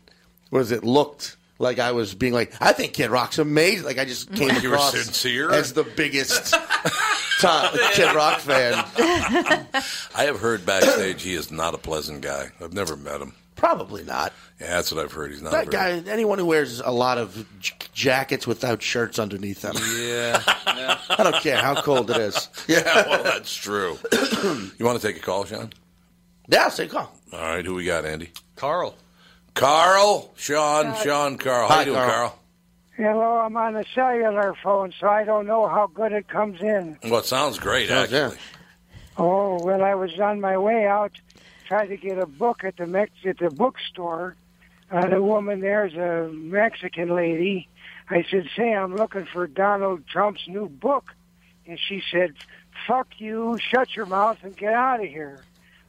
was 0.51 0.71
it 0.71 0.83
looked. 0.83 1.37
Like 1.57 1.79
I 1.79 1.93
was 1.93 2.13
being 2.13 2.33
like, 2.33 2.53
I 2.59 2.73
think 2.73 2.93
Kid 2.93 3.09
Rock's 3.09 3.39
amazing. 3.39 3.85
Like 3.85 3.97
I 3.97 4.05
just 4.05 4.31
mm-hmm. 4.31 4.49
came 4.49 4.61
You 4.61 4.69
were 4.69 4.75
across 4.75 4.93
sincere? 4.93 5.51
as 5.51 5.73
the 5.73 5.83
biggest 5.83 6.53
top 7.39 7.73
Kid 7.93 8.13
Rock 8.13 8.39
fan. 8.39 8.73
I 10.13 10.23
have 10.25 10.39
heard 10.39 10.65
backstage 10.65 11.21
he 11.21 11.33
is 11.33 11.51
not 11.51 11.73
a 11.73 11.77
pleasant 11.77 12.21
guy. 12.21 12.49
I've 12.61 12.73
never 12.73 12.97
met 12.97 13.21
him. 13.21 13.33
Probably 13.55 14.03
not. 14.03 14.33
Yeah, 14.59 14.67
that's 14.67 14.91
what 14.91 15.03
I've 15.03 15.13
heard. 15.13 15.31
He's 15.31 15.41
not. 15.41 15.51
That 15.53 15.71
very- 15.71 16.01
guy, 16.01 16.11
anyone 16.11 16.39
who 16.39 16.45
wears 16.45 16.81
a 16.81 16.91
lot 16.91 17.17
of 17.17 17.45
j- 17.59 17.73
jackets 17.93 18.45
without 18.45 18.81
shirts 18.81 19.17
underneath 19.17 19.61
them. 19.61 19.75
Yeah. 19.97 20.43
I 21.09 21.23
don't 21.23 21.35
care 21.37 21.57
how 21.57 21.81
cold 21.81 22.11
it 22.11 22.17
is. 22.17 22.49
Yeah, 22.67 22.83
well, 23.07 23.23
that's 23.23 23.55
true. 23.55 23.97
you 24.11 24.85
want 24.85 24.99
to 24.99 25.07
take 25.07 25.17
a 25.17 25.21
call, 25.21 25.45
Sean? 25.45 25.71
Yeah, 26.49 26.63
I'll 26.65 26.71
take 26.71 26.89
a 26.89 26.93
call. 26.95 27.15
All 27.31 27.39
right, 27.39 27.65
who 27.65 27.75
we 27.75 27.85
got, 27.85 28.05
Andy? 28.05 28.31
Carl. 28.55 28.95
Carl, 29.55 30.31
Sean, 30.35 30.93
Sean, 31.01 31.37
Carl. 31.37 31.67
How 31.69 31.75
Hi, 31.75 31.79
you 31.81 31.85
doing, 31.87 31.97
Carl. 31.97 32.11
Carl? 32.11 32.39
Hello, 32.97 33.37
I'm 33.39 33.57
on 33.57 33.75
a 33.75 33.83
cellular 33.93 34.53
phone, 34.61 34.93
so 34.99 35.07
I 35.07 35.23
don't 35.23 35.47
know 35.47 35.67
how 35.67 35.87
good 35.87 36.11
it 36.11 36.27
comes 36.27 36.61
in. 36.61 36.97
Well, 37.03 37.19
it 37.19 37.25
sounds 37.25 37.57
great, 37.57 37.87
Sounds- 37.89 38.11
yeah. 38.11 38.25
actually. 38.27 38.39
Oh, 39.17 39.63
well, 39.63 39.81
I 39.81 39.95
was 39.95 40.17
on 40.19 40.41
my 40.41 40.57
way 40.57 40.85
out, 40.85 41.13
tried 41.67 41.87
to 41.87 41.97
get 41.97 42.17
a 42.17 42.25
book 42.25 42.63
at 42.65 42.75
the 42.77 42.85
Mex- 42.85 43.11
at 43.25 43.37
the 43.39 43.49
bookstore. 43.49 44.35
Uh, 44.91 45.07
the 45.07 45.21
woman 45.23 45.61
there's 45.61 45.93
a 45.95 46.29
Mexican 46.31 47.15
lady. 47.15 47.67
I 48.09 48.23
said, 48.29 48.47
"Say, 48.55 48.73
I'm 48.73 48.95
looking 48.95 49.25
for 49.25 49.47
Donald 49.47 50.05
Trump's 50.07 50.47
new 50.47 50.67
book," 50.67 51.15
and 51.65 51.79
she 51.79 52.03
said, 52.11 52.33
"Fuck 52.87 53.07
you! 53.19 53.57
Shut 53.57 53.95
your 53.95 54.05
mouth 54.05 54.37
and 54.43 54.55
get 54.55 54.73
out 54.73 54.99
of 54.99 55.07
here." 55.07 55.39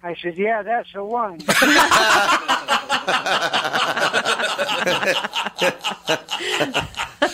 I 0.07 0.15
said, 0.15 0.39
"Yeah, 0.39 0.63
that's 0.63 0.93
the 0.93 1.05
one." 1.05 1.39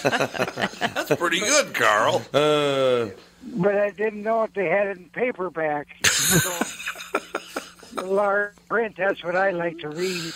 That's 0.03 1.15
pretty 1.17 1.41
good, 1.41 1.75
Carl. 1.75 2.23
Uh, 2.33 3.09
but 3.55 3.77
I 3.77 3.91
didn't 3.91 4.23
know 4.23 4.45
if 4.45 4.55
they 4.55 4.69
had 4.69 4.87
it 4.87 4.97
in 4.97 5.11
paperback. 5.11 5.89
So, 6.07 8.03
large 8.07 8.55
print. 8.69 8.97
That's 8.97 9.23
what 9.23 9.37
I 9.37 9.51
like 9.51 9.79
to 9.81 9.91
read. 9.91 10.33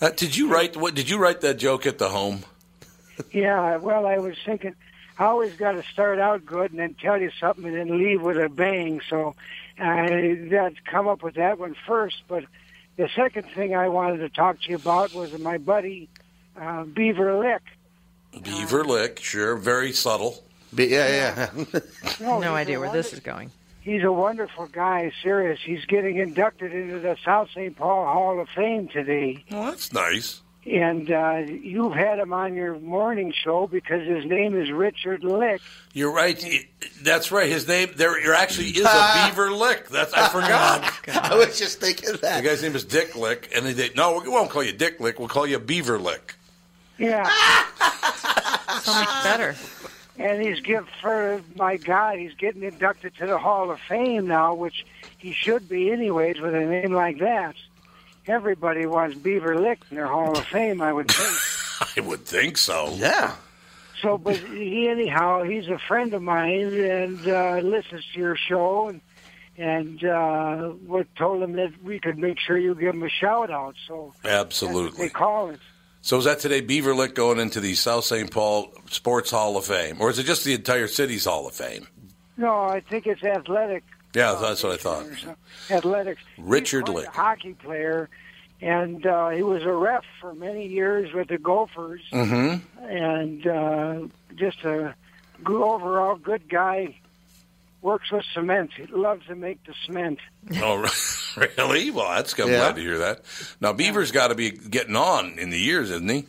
Uh, 0.00 0.10
did 0.10 0.34
you 0.34 0.48
write 0.50 0.76
what? 0.76 0.94
Did 0.94 1.10
you 1.10 1.18
write 1.18 1.42
that 1.42 1.58
joke 1.58 1.84
at 1.86 1.98
the 1.98 2.08
home? 2.08 2.44
Yeah, 3.32 3.76
well, 3.76 4.06
I 4.06 4.16
was 4.16 4.36
thinking, 4.46 4.74
I 5.18 5.24
always 5.26 5.54
got 5.54 5.72
to 5.72 5.82
start 5.82 6.18
out 6.18 6.46
good 6.46 6.70
and 6.70 6.80
then 6.80 6.94
tell 6.94 7.20
you 7.20 7.30
something 7.38 7.66
and 7.66 7.76
then 7.76 7.98
leave 7.98 8.22
with 8.22 8.38
a 8.38 8.48
bang. 8.48 9.02
So 9.10 9.34
I 9.80 10.06
that 10.50 10.74
come 10.84 11.08
up 11.08 11.22
with 11.22 11.34
that 11.34 11.58
one 11.58 11.74
first. 11.86 12.22
But 12.28 12.44
the 12.96 13.08
second 13.14 13.46
thing 13.54 13.74
I 13.74 13.88
wanted 13.88 14.18
to 14.18 14.28
talk 14.28 14.60
to 14.62 14.70
you 14.70 14.76
about 14.76 15.14
was 15.14 15.36
my 15.38 15.58
buddy 15.58 16.08
uh, 16.60 16.84
Beaver 16.84 17.38
Lick. 17.38 17.62
Beaver 18.42 18.84
Lick, 18.84 19.20
sure, 19.20 19.56
very 19.56 19.92
subtle. 19.92 20.42
Be- 20.74 20.86
yeah, 20.86 21.50
yeah. 21.54 21.64
No, 22.20 22.38
he's 22.40 22.46
idea 22.46 22.76
a 22.76 22.80
where 22.80 22.92
this 22.92 23.12
is 23.12 23.20
going. 23.20 23.50
He's 23.80 24.04
a 24.04 24.12
wonderful 24.12 24.66
guy, 24.66 25.10
serious. 25.22 25.58
He's 25.64 25.84
getting 25.86 26.18
inducted 26.18 26.72
into 26.72 27.00
the 27.00 27.16
South 27.24 27.48
St. 27.50 27.74
Paul 27.74 28.04
Hall 28.04 28.38
of 28.38 28.48
Fame 28.50 28.88
today. 28.88 29.42
Well, 29.50 29.64
that's 29.64 29.92
nice. 29.92 30.42
And 30.66 31.10
uh, 31.10 31.42
you've 31.46 31.94
had 31.94 32.18
him 32.18 32.34
on 32.34 32.54
your 32.54 32.78
morning 32.78 33.32
show 33.32 33.66
because 33.66 34.06
his 34.06 34.26
name 34.26 34.54
is 34.60 34.70
Richard 34.70 35.24
Lick. 35.24 35.62
You're 35.94 36.12
right. 36.12 36.38
It- 36.44 36.66
That's 37.02 37.32
right. 37.32 37.48
His 37.48 37.66
name 37.66 37.90
there. 37.96 38.20
There 38.22 38.34
actually 38.34 38.66
is 38.68 38.84
a 38.84 39.26
Beaver 39.30 39.52
Lick. 39.52 39.88
That's 39.88 40.12
I 40.12 40.28
forgot. 40.28 40.92
I 41.32 41.34
was 41.34 41.58
just 41.58 41.80
thinking 41.80 42.10
that 42.20 42.42
The 42.42 42.48
guy's 42.48 42.62
name 42.62 42.76
is 42.76 42.84
Dick 42.84 43.16
Lick, 43.16 43.50
and 43.56 43.64
they, 43.64 43.72
they 43.72 43.90
no, 43.96 44.20
we 44.22 44.28
won't 44.28 44.50
call 44.50 44.62
you 44.62 44.72
Dick 44.72 45.00
Lick. 45.00 45.18
We'll 45.18 45.28
call 45.28 45.46
you 45.46 45.58
Beaver 45.58 45.98
Lick. 45.98 46.34
Yeah. 46.98 47.28
So 48.82 48.92
much 48.94 49.24
better. 49.24 49.56
And 50.18 50.40
he's 50.40 50.60
give 50.60 50.88
for 51.02 51.42
my 51.56 51.76
God, 51.76 52.18
he's 52.18 52.34
getting 52.34 52.62
inducted 52.62 53.14
to 53.16 53.26
the 53.26 53.36
Hall 53.36 53.70
of 53.70 53.80
Fame 53.80 54.26
now, 54.28 54.54
which 54.54 54.86
he 55.18 55.32
should 55.32 55.68
be 55.68 55.90
anyways 55.90 56.40
with 56.40 56.54
a 56.54 56.60
name 56.60 56.92
like 56.92 57.18
that. 57.18 57.56
Everybody 58.26 58.86
wants 58.86 59.16
Beaver 59.16 59.58
Lick 59.60 59.80
in 59.90 59.96
their 59.96 60.06
Hall 60.06 60.36
of 60.36 60.44
Fame, 60.46 60.80
I 60.80 60.92
would 60.92 61.10
think. 61.10 61.96
I 61.96 62.00
would 62.00 62.24
think 62.24 62.58
so. 62.58 62.92
Yeah. 62.96 63.34
So, 64.02 64.18
but 64.18 64.36
he 64.36 64.88
anyhow, 64.88 65.42
he's 65.42 65.68
a 65.68 65.78
friend 65.78 66.14
of 66.14 66.22
mine 66.22 66.72
and 66.72 67.26
uh, 67.26 67.58
listens 67.58 68.04
to 68.14 68.18
your 68.18 68.36
show, 68.36 68.88
and 68.88 69.00
and 69.56 70.02
uh, 70.04 70.72
we 70.86 71.04
told 71.16 71.42
him 71.42 71.52
that 71.52 71.72
we 71.82 71.98
could 72.00 72.18
make 72.18 72.38
sure 72.38 72.56
you 72.56 72.74
give 72.74 72.94
him 72.94 73.02
a 73.02 73.10
shout 73.10 73.50
out. 73.50 73.74
So 73.86 74.14
they 74.22 74.30
Absolutely. 74.30 75.10
call 75.10 75.50
it. 75.50 75.60
So 76.02 76.16
is 76.16 76.24
that 76.24 76.38
today 76.38 76.62
Beaver 76.62 76.94
Lick 76.94 77.14
going 77.14 77.38
into 77.38 77.60
the 77.60 77.74
South 77.74 78.04
St. 78.04 78.30
Paul 78.30 78.72
Sports 78.88 79.30
Hall 79.30 79.56
of 79.56 79.66
Fame, 79.66 80.00
or 80.00 80.08
is 80.08 80.18
it 80.18 80.24
just 80.24 80.44
the 80.44 80.54
entire 80.54 80.88
city's 80.88 81.26
Hall 81.26 81.46
of 81.46 81.54
Fame? 81.54 81.86
No, 82.38 82.62
I 82.64 82.80
think 82.80 83.06
it's 83.06 83.22
athletic. 83.22 83.84
Yeah, 84.14 84.36
that's 84.40 84.62
what 84.62 84.72
I 84.72 84.76
thought. 84.76 85.06
Athletics. 85.70 86.22
Richard 86.38 86.88
He's 86.88 86.92
quite 86.94 87.04
Lick. 87.04 87.08
a 87.08 87.10
hockey 87.16 87.54
player, 87.54 88.08
and 88.60 89.06
uh, 89.06 89.28
he 89.30 89.42
was 89.42 89.62
a 89.62 89.72
ref 89.72 90.04
for 90.20 90.34
many 90.34 90.66
years 90.66 91.12
with 91.12 91.28
the 91.28 91.38
Gophers, 91.38 92.00
Mm-hmm. 92.12 92.84
and 92.84 93.46
uh, 93.46 94.08
just 94.34 94.64
a 94.64 94.94
good, 95.44 95.62
overall 95.62 96.16
good 96.16 96.48
guy. 96.48 96.96
Works 97.82 98.12
with 98.12 98.24
cement. 98.34 98.72
He 98.76 98.84
loves 98.86 99.24
to 99.28 99.34
make 99.34 99.64
the 99.64 99.72
cement. 99.86 100.18
Oh, 100.60 100.86
really? 101.56 101.90
Well, 101.90 102.10
that's 102.10 102.38
I'm 102.38 102.48
Yeah. 102.50 102.56
glad 102.58 102.76
to 102.76 102.82
hear 102.82 102.98
that. 102.98 103.22
Now 103.58 103.72
Beaver's 103.72 104.12
got 104.12 104.28
to 104.28 104.34
be 104.34 104.50
getting 104.50 104.96
on 104.96 105.38
in 105.38 105.48
the 105.48 105.58
years, 105.58 105.90
isn't 105.90 106.10
he? 106.10 106.26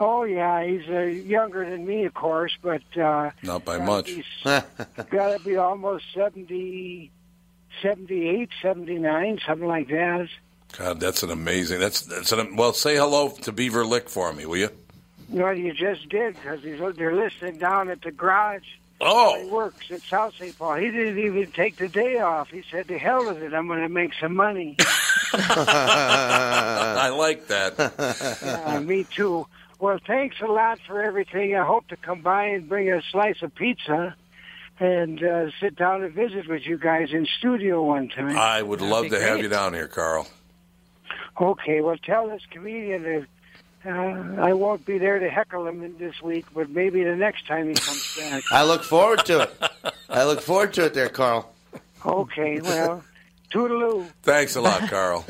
Oh 0.00 0.22
yeah, 0.22 0.64
he's 0.64 0.88
uh, 0.88 1.00
younger 1.00 1.68
than 1.68 1.84
me, 1.84 2.04
of 2.04 2.14
course, 2.14 2.56
but 2.62 2.82
uh, 2.96 3.30
Not 3.42 3.64
by 3.64 3.76
uh, 3.76 3.84
much. 3.84 4.10
He's 4.10 4.24
got 4.44 4.66
to 5.04 5.40
be 5.44 5.56
almost 5.56 6.04
70, 6.14 7.10
78, 7.82 8.50
79, 8.62 9.40
something 9.44 9.66
like 9.66 9.88
that. 9.88 10.28
God, 10.76 11.00
that's 11.00 11.22
an 11.22 11.30
amazing. 11.30 11.80
That's 11.80 12.02
that's 12.02 12.30
an 12.30 12.54
well. 12.56 12.74
Say 12.74 12.96
hello 12.96 13.30
to 13.30 13.52
Beaver 13.52 13.86
Lick 13.86 14.08
for 14.08 14.32
me, 14.32 14.44
will 14.44 14.58
you? 14.58 14.70
Know, 15.30 15.50
you 15.50 15.72
just 15.72 16.08
did 16.08 16.34
because 16.34 16.60
they're 16.96 17.14
listening 17.14 17.58
down 17.58 17.88
at 17.90 18.02
the 18.02 18.10
garage. 18.10 18.64
Oh. 19.00 19.42
He 19.42 19.50
works 19.50 19.90
at 19.90 20.02
South 20.02 20.34
St. 20.36 20.58
Paul. 20.58 20.74
He 20.74 20.90
didn't 20.90 21.18
even 21.18 21.52
take 21.52 21.76
the 21.76 21.88
day 21.88 22.18
off. 22.18 22.50
He 22.50 22.64
said, 22.70 22.88
"To 22.88 22.98
hell 22.98 23.26
with 23.26 23.42
it. 23.42 23.54
I'm 23.54 23.66
going 23.66 23.80
to 23.80 23.88
make 23.88 24.12
some 24.20 24.34
money." 24.34 24.76
I 25.32 27.10
like 27.14 27.46
that. 27.48 27.74
uh, 28.66 28.80
me 28.80 29.04
too. 29.04 29.46
Well, 29.80 29.98
thanks 30.04 30.36
a 30.40 30.46
lot 30.46 30.80
for 30.86 31.02
everything. 31.02 31.54
I 31.54 31.64
hope 31.64 31.86
to 31.88 31.96
come 31.96 32.20
by 32.20 32.46
and 32.46 32.68
bring 32.68 32.90
a 32.90 33.00
slice 33.12 33.42
of 33.42 33.54
pizza 33.54 34.16
and 34.80 35.22
uh, 35.22 35.50
sit 35.60 35.76
down 35.76 36.02
and 36.02 36.12
visit 36.12 36.48
with 36.48 36.66
you 36.66 36.78
guys 36.78 37.12
in 37.12 37.26
studio 37.38 37.82
one 37.82 38.08
time. 38.08 38.36
I 38.36 38.62
would 38.62 38.80
That'd 38.80 38.92
love 38.92 39.02
be 39.04 39.10
to 39.10 39.20
have 39.20 39.38
you 39.38 39.48
down 39.48 39.74
here, 39.74 39.88
Carl. 39.88 40.26
Okay, 41.40 41.80
well, 41.80 41.96
tell 41.96 42.28
this 42.28 42.42
comedian 42.50 43.02
that 43.04 43.26
uh, 43.86 44.42
I 44.42 44.52
won't 44.52 44.84
be 44.84 44.98
there 44.98 45.20
to 45.20 45.30
heckle 45.30 45.66
him 45.68 45.96
this 45.98 46.20
week, 46.20 46.46
but 46.52 46.68
maybe 46.70 47.04
the 47.04 47.14
next 47.14 47.46
time 47.46 47.68
he 47.68 47.74
comes 47.74 48.16
back. 48.18 48.42
I 48.52 48.64
look 48.64 48.82
forward 48.82 49.24
to 49.26 49.42
it. 49.42 49.94
I 50.08 50.24
look 50.24 50.40
forward 50.40 50.72
to 50.74 50.86
it 50.86 50.94
there, 50.94 51.08
Carl. 51.08 51.52
Okay, 52.04 52.60
well, 52.60 53.04
toodaloo. 53.50 54.06
Thanks 54.22 54.56
a 54.56 54.60
lot, 54.60 54.80
Carl. 54.90 55.24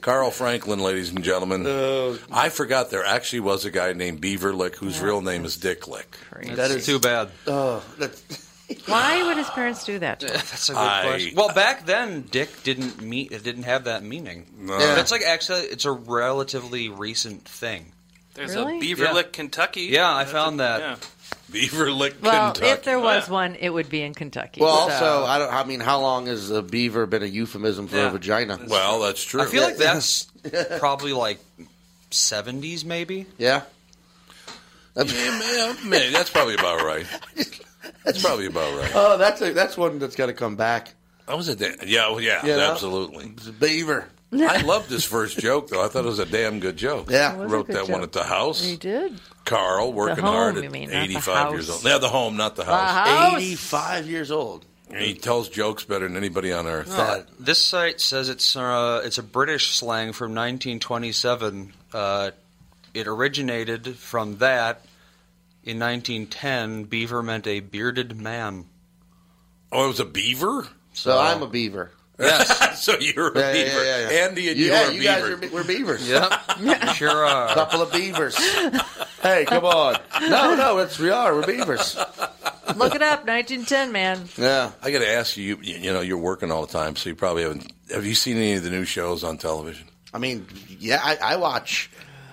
Carl 0.00 0.30
Franklin, 0.30 0.80
ladies 0.80 1.10
and 1.10 1.22
gentlemen. 1.24 1.64
Oh. 1.66 2.18
I 2.32 2.48
forgot 2.48 2.90
there 2.90 3.04
actually 3.04 3.40
was 3.40 3.64
a 3.64 3.70
guy 3.70 3.92
named 3.92 4.20
Beaver 4.20 4.52
Lick 4.54 4.76
whose 4.76 5.00
real 5.00 5.20
name 5.20 5.44
is 5.44 5.56
Dick 5.56 5.86
Lick. 5.88 6.16
That 6.54 6.70
is 6.70 6.86
too 6.86 6.98
bad. 6.98 7.30
Oh, 7.46 7.84
that's 7.98 8.22
Why 8.86 9.22
would 9.22 9.36
his 9.36 9.48
parents 9.50 9.84
do 9.84 9.98
that? 9.98 10.20
That's 10.20 10.70
a 10.70 10.72
good 10.72 10.78
I- 10.78 11.02
question. 11.02 11.34
Well, 11.36 11.52
back 11.52 11.84
then, 11.84 12.22
Dick 12.22 12.48
didn't 12.62 13.02
mean 13.02 13.28
it 13.30 13.42
didn't 13.44 13.64
have 13.64 13.84
that 13.84 14.02
meaning. 14.02 14.46
No. 14.58 14.78
That's 14.78 15.10
like 15.12 15.20
actually, 15.22 15.60
it's 15.60 15.84
a 15.84 15.92
relatively 15.92 16.88
recent 16.88 17.46
thing. 17.46 17.92
There's 18.32 18.54
Really? 18.56 18.78
a 18.78 18.80
Beaver 18.80 19.04
Yeah. 19.04 19.12
Lick, 19.12 19.32
Kentucky. 19.34 19.82
Yeah, 19.82 20.10
I 20.10 20.20
That's 20.24 20.32
found 20.32 20.54
a- 20.56 20.64
that. 20.64 21.10
Yeah. 21.48 21.52
Beaver 21.52 21.90
Lick, 21.92 22.16
Well, 22.22 22.52
Kentucky. 22.52 22.72
if 22.72 22.82
there 22.84 22.98
was 23.00 23.28
one, 23.28 23.54
it 23.56 23.68
would 23.68 23.88
be 23.88 24.02
in 24.02 24.14
Kentucky. 24.14 24.60
Well, 24.60 24.88
so- 24.88 24.94
also, 24.94 25.24
I 25.26 25.38
don't. 25.38 25.52
I 25.52 25.64
mean, 25.64 25.80
how 25.80 26.00
long 26.00 26.26
has 26.26 26.50
a 26.50 26.62
beaver 26.62 27.06
been 27.06 27.22
a 27.22 27.26
euphemism 27.26 27.86
for 27.88 27.96
Yeah. 27.96 28.08
a 28.08 28.10
vagina? 28.10 28.58
Well, 28.68 29.00
that's 29.00 29.22
true. 29.22 29.42
I 29.42 29.46
feel 29.46 29.62
like 29.62 29.76
that's 29.76 30.24
probably 30.78 31.12
like 31.12 31.38
70s, 32.10 32.84
maybe. 32.84 33.26
Yeah. 33.38 33.62
Yeah, 34.96 35.04
man, 35.04 35.88
man, 35.88 36.12
that's 36.12 36.30
probably 36.30 36.54
about 36.54 36.82
right. 36.84 37.04
That's 38.04 38.22
probably 38.22 38.46
about 38.46 38.78
right. 38.78 38.92
Oh, 38.94 39.18
that's 39.18 39.40
a, 39.42 39.52
that's 39.52 39.76
one 39.76 39.98
that's 39.98 40.14
got 40.14 40.26
to 40.26 40.32
come 40.32 40.54
back. 40.56 40.94
I 41.26 41.34
was 41.34 41.48
a 41.48 41.56
da- 41.56 41.84
yeah, 41.84 42.08
well, 42.10 42.20
yeah, 42.20 42.42
You 42.46 42.52
know? 42.56 42.70
absolutely. 42.72 43.32
It's 43.36 43.48
a 43.48 43.52
beaver. 43.52 44.06
I 44.32 44.62
loved 44.62 44.88
this 44.90 45.04
first 45.04 45.38
joke 45.38 45.68
though. 45.68 45.84
I 45.84 45.88
thought 45.88 46.04
it 46.04 46.08
was 46.08 46.18
a 46.18 46.26
damn 46.26 46.60
good 46.60 46.76
joke. 46.76 47.08
Yeah. 47.10 47.32
It 47.34 47.38
was 47.38 47.50
a 47.50 47.54
wrote 47.54 47.66
good 47.66 47.76
that 47.76 47.82
one 47.88 48.00
joke. 48.00 48.02
at 48.02 48.12
the 48.12 48.24
house. 48.24 48.64
He 48.64 48.76
did. 48.76 49.18
Carl, 49.44 49.92
working 49.92 50.24
home, 50.24 50.34
hard 50.34 50.56
at 50.58 50.70
mean, 50.72 50.90
85 50.90 51.52
years 51.52 51.68
house. 51.68 51.76
old. 51.76 51.84
Yeah, 51.92 51.98
the 51.98 52.08
home, 52.08 52.36
not 52.36 52.56
the 52.56 52.64
The 52.64 52.72
house. 52.74 53.08
house. 53.08 53.36
85 53.40 54.06
years 54.06 54.30
old. 54.30 54.64
He 54.96 55.14
tells 55.14 55.48
jokes 55.48 55.82
better 55.84 56.06
than 56.06 56.16
anybody 56.16 56.52
on 56.52 56.66
earth. 56.66 56.88
No, 56.88 57.24
this 57.40 57.60
site 57.64 58.00
says 58.00 58.28
it's 58.28 58.54
uh, 58.54 59.02
it's 59.04 59.18
a 59.18 59.22
British 59.24 59.74
slang 59.74 60.12
from 60.12 60.30
1927. 60.34 61.72
Uh, 61.92 62.30
it 62.92 63.06
originated 63.06 63.96
from 63.96 64.38
that. 64.38 64.84
In 65.64 65.78
1910, 65.78 66.84
beaver 66.84 67.22
meant 67.22 67.46
a 67.46 67.60
bearded 67.60 68.20
man. 68.20 68.66
Oh, 69.72 69.86
it 69.86 69.88
was 69.88 70.00
a 70.00 70.04
beaver? 70.04 70.68
So 70.92 71.18
I'm 71.18 71.42
a 71.42 71.46
beaver. 71.48 71.90
Yes. 72.18 72.82
so 72.84 72.96
you're 72.98 73.28
a 73.32 73.38
Yeah, 73.38 73.52
yeah, 73.52 73.52
beaver. 73.52 73.84
yeah, 73.84 73.98
yeah, 73.98 74.10
yeah. 74.10 74.24
Andy 74.26 74.48
and 74.48 74.58
you 74.58 74.66
yeah, 74.66 74.88
are 74.88 74.92
you 74.92 75.02
guys 75.02 75.22
are 75.24 75.36
be- 75.36 75.48
we're 75.48 75.64
beavers. 75.64 76.08
Yep, 76.08 76.32
sure 76.94 77.10
are. 77.26 77.52
Couple 77.54 77.82
of 77.82 77.92
beavers. 77.92 78.36
hey, 79.22 79.44
come 79.46 79.64
on. 79.64 79.96
No, 80.22 80.54
no, 80.54 80.78
it's 80.78 80.98
we 80.98 81.10
are. 81.10 81.34
We're 81.34 81.46
beavers. 81.46 81.96
Look 82.76 82.94
it 82.94 83.02
up, 83.02 83.26
1910, 83.26 83.92
man. 83.92 84.24
Yeah. 84.36 84.70
I 84.82 84.90
got 84.90 85.00
to 85.00 85.08
ask 85.08 85.36
you, 85.36 85.58
you. 85.60 85.76
You 85.76 85.92
know, 85.92 86.00
you're 86.00 86.18
working 86.18 86.50
all 86.50 86.64
the 86.64 86.72
time, 86.72 86.96
so 86.96 87.08
you 87.08 87.14
probably 87.14 87.42
haven't. 87.42 87.72
Have 87.90 88.06
you 88.06 88.14
seen 88.14 88.36
any 88.36 88.54
of 88.54 88.62
the 88.64 88.70
new 88.70 88.84
shows 88.84 89.22
on 89.24 89.36
television? 89.36 89.86
I 90.12 90.18
mean, 90.18 90.46
yeah, 90.78 91.00
I, 91.02 91.16
I 91.20 91.36
watch 91.36 91.90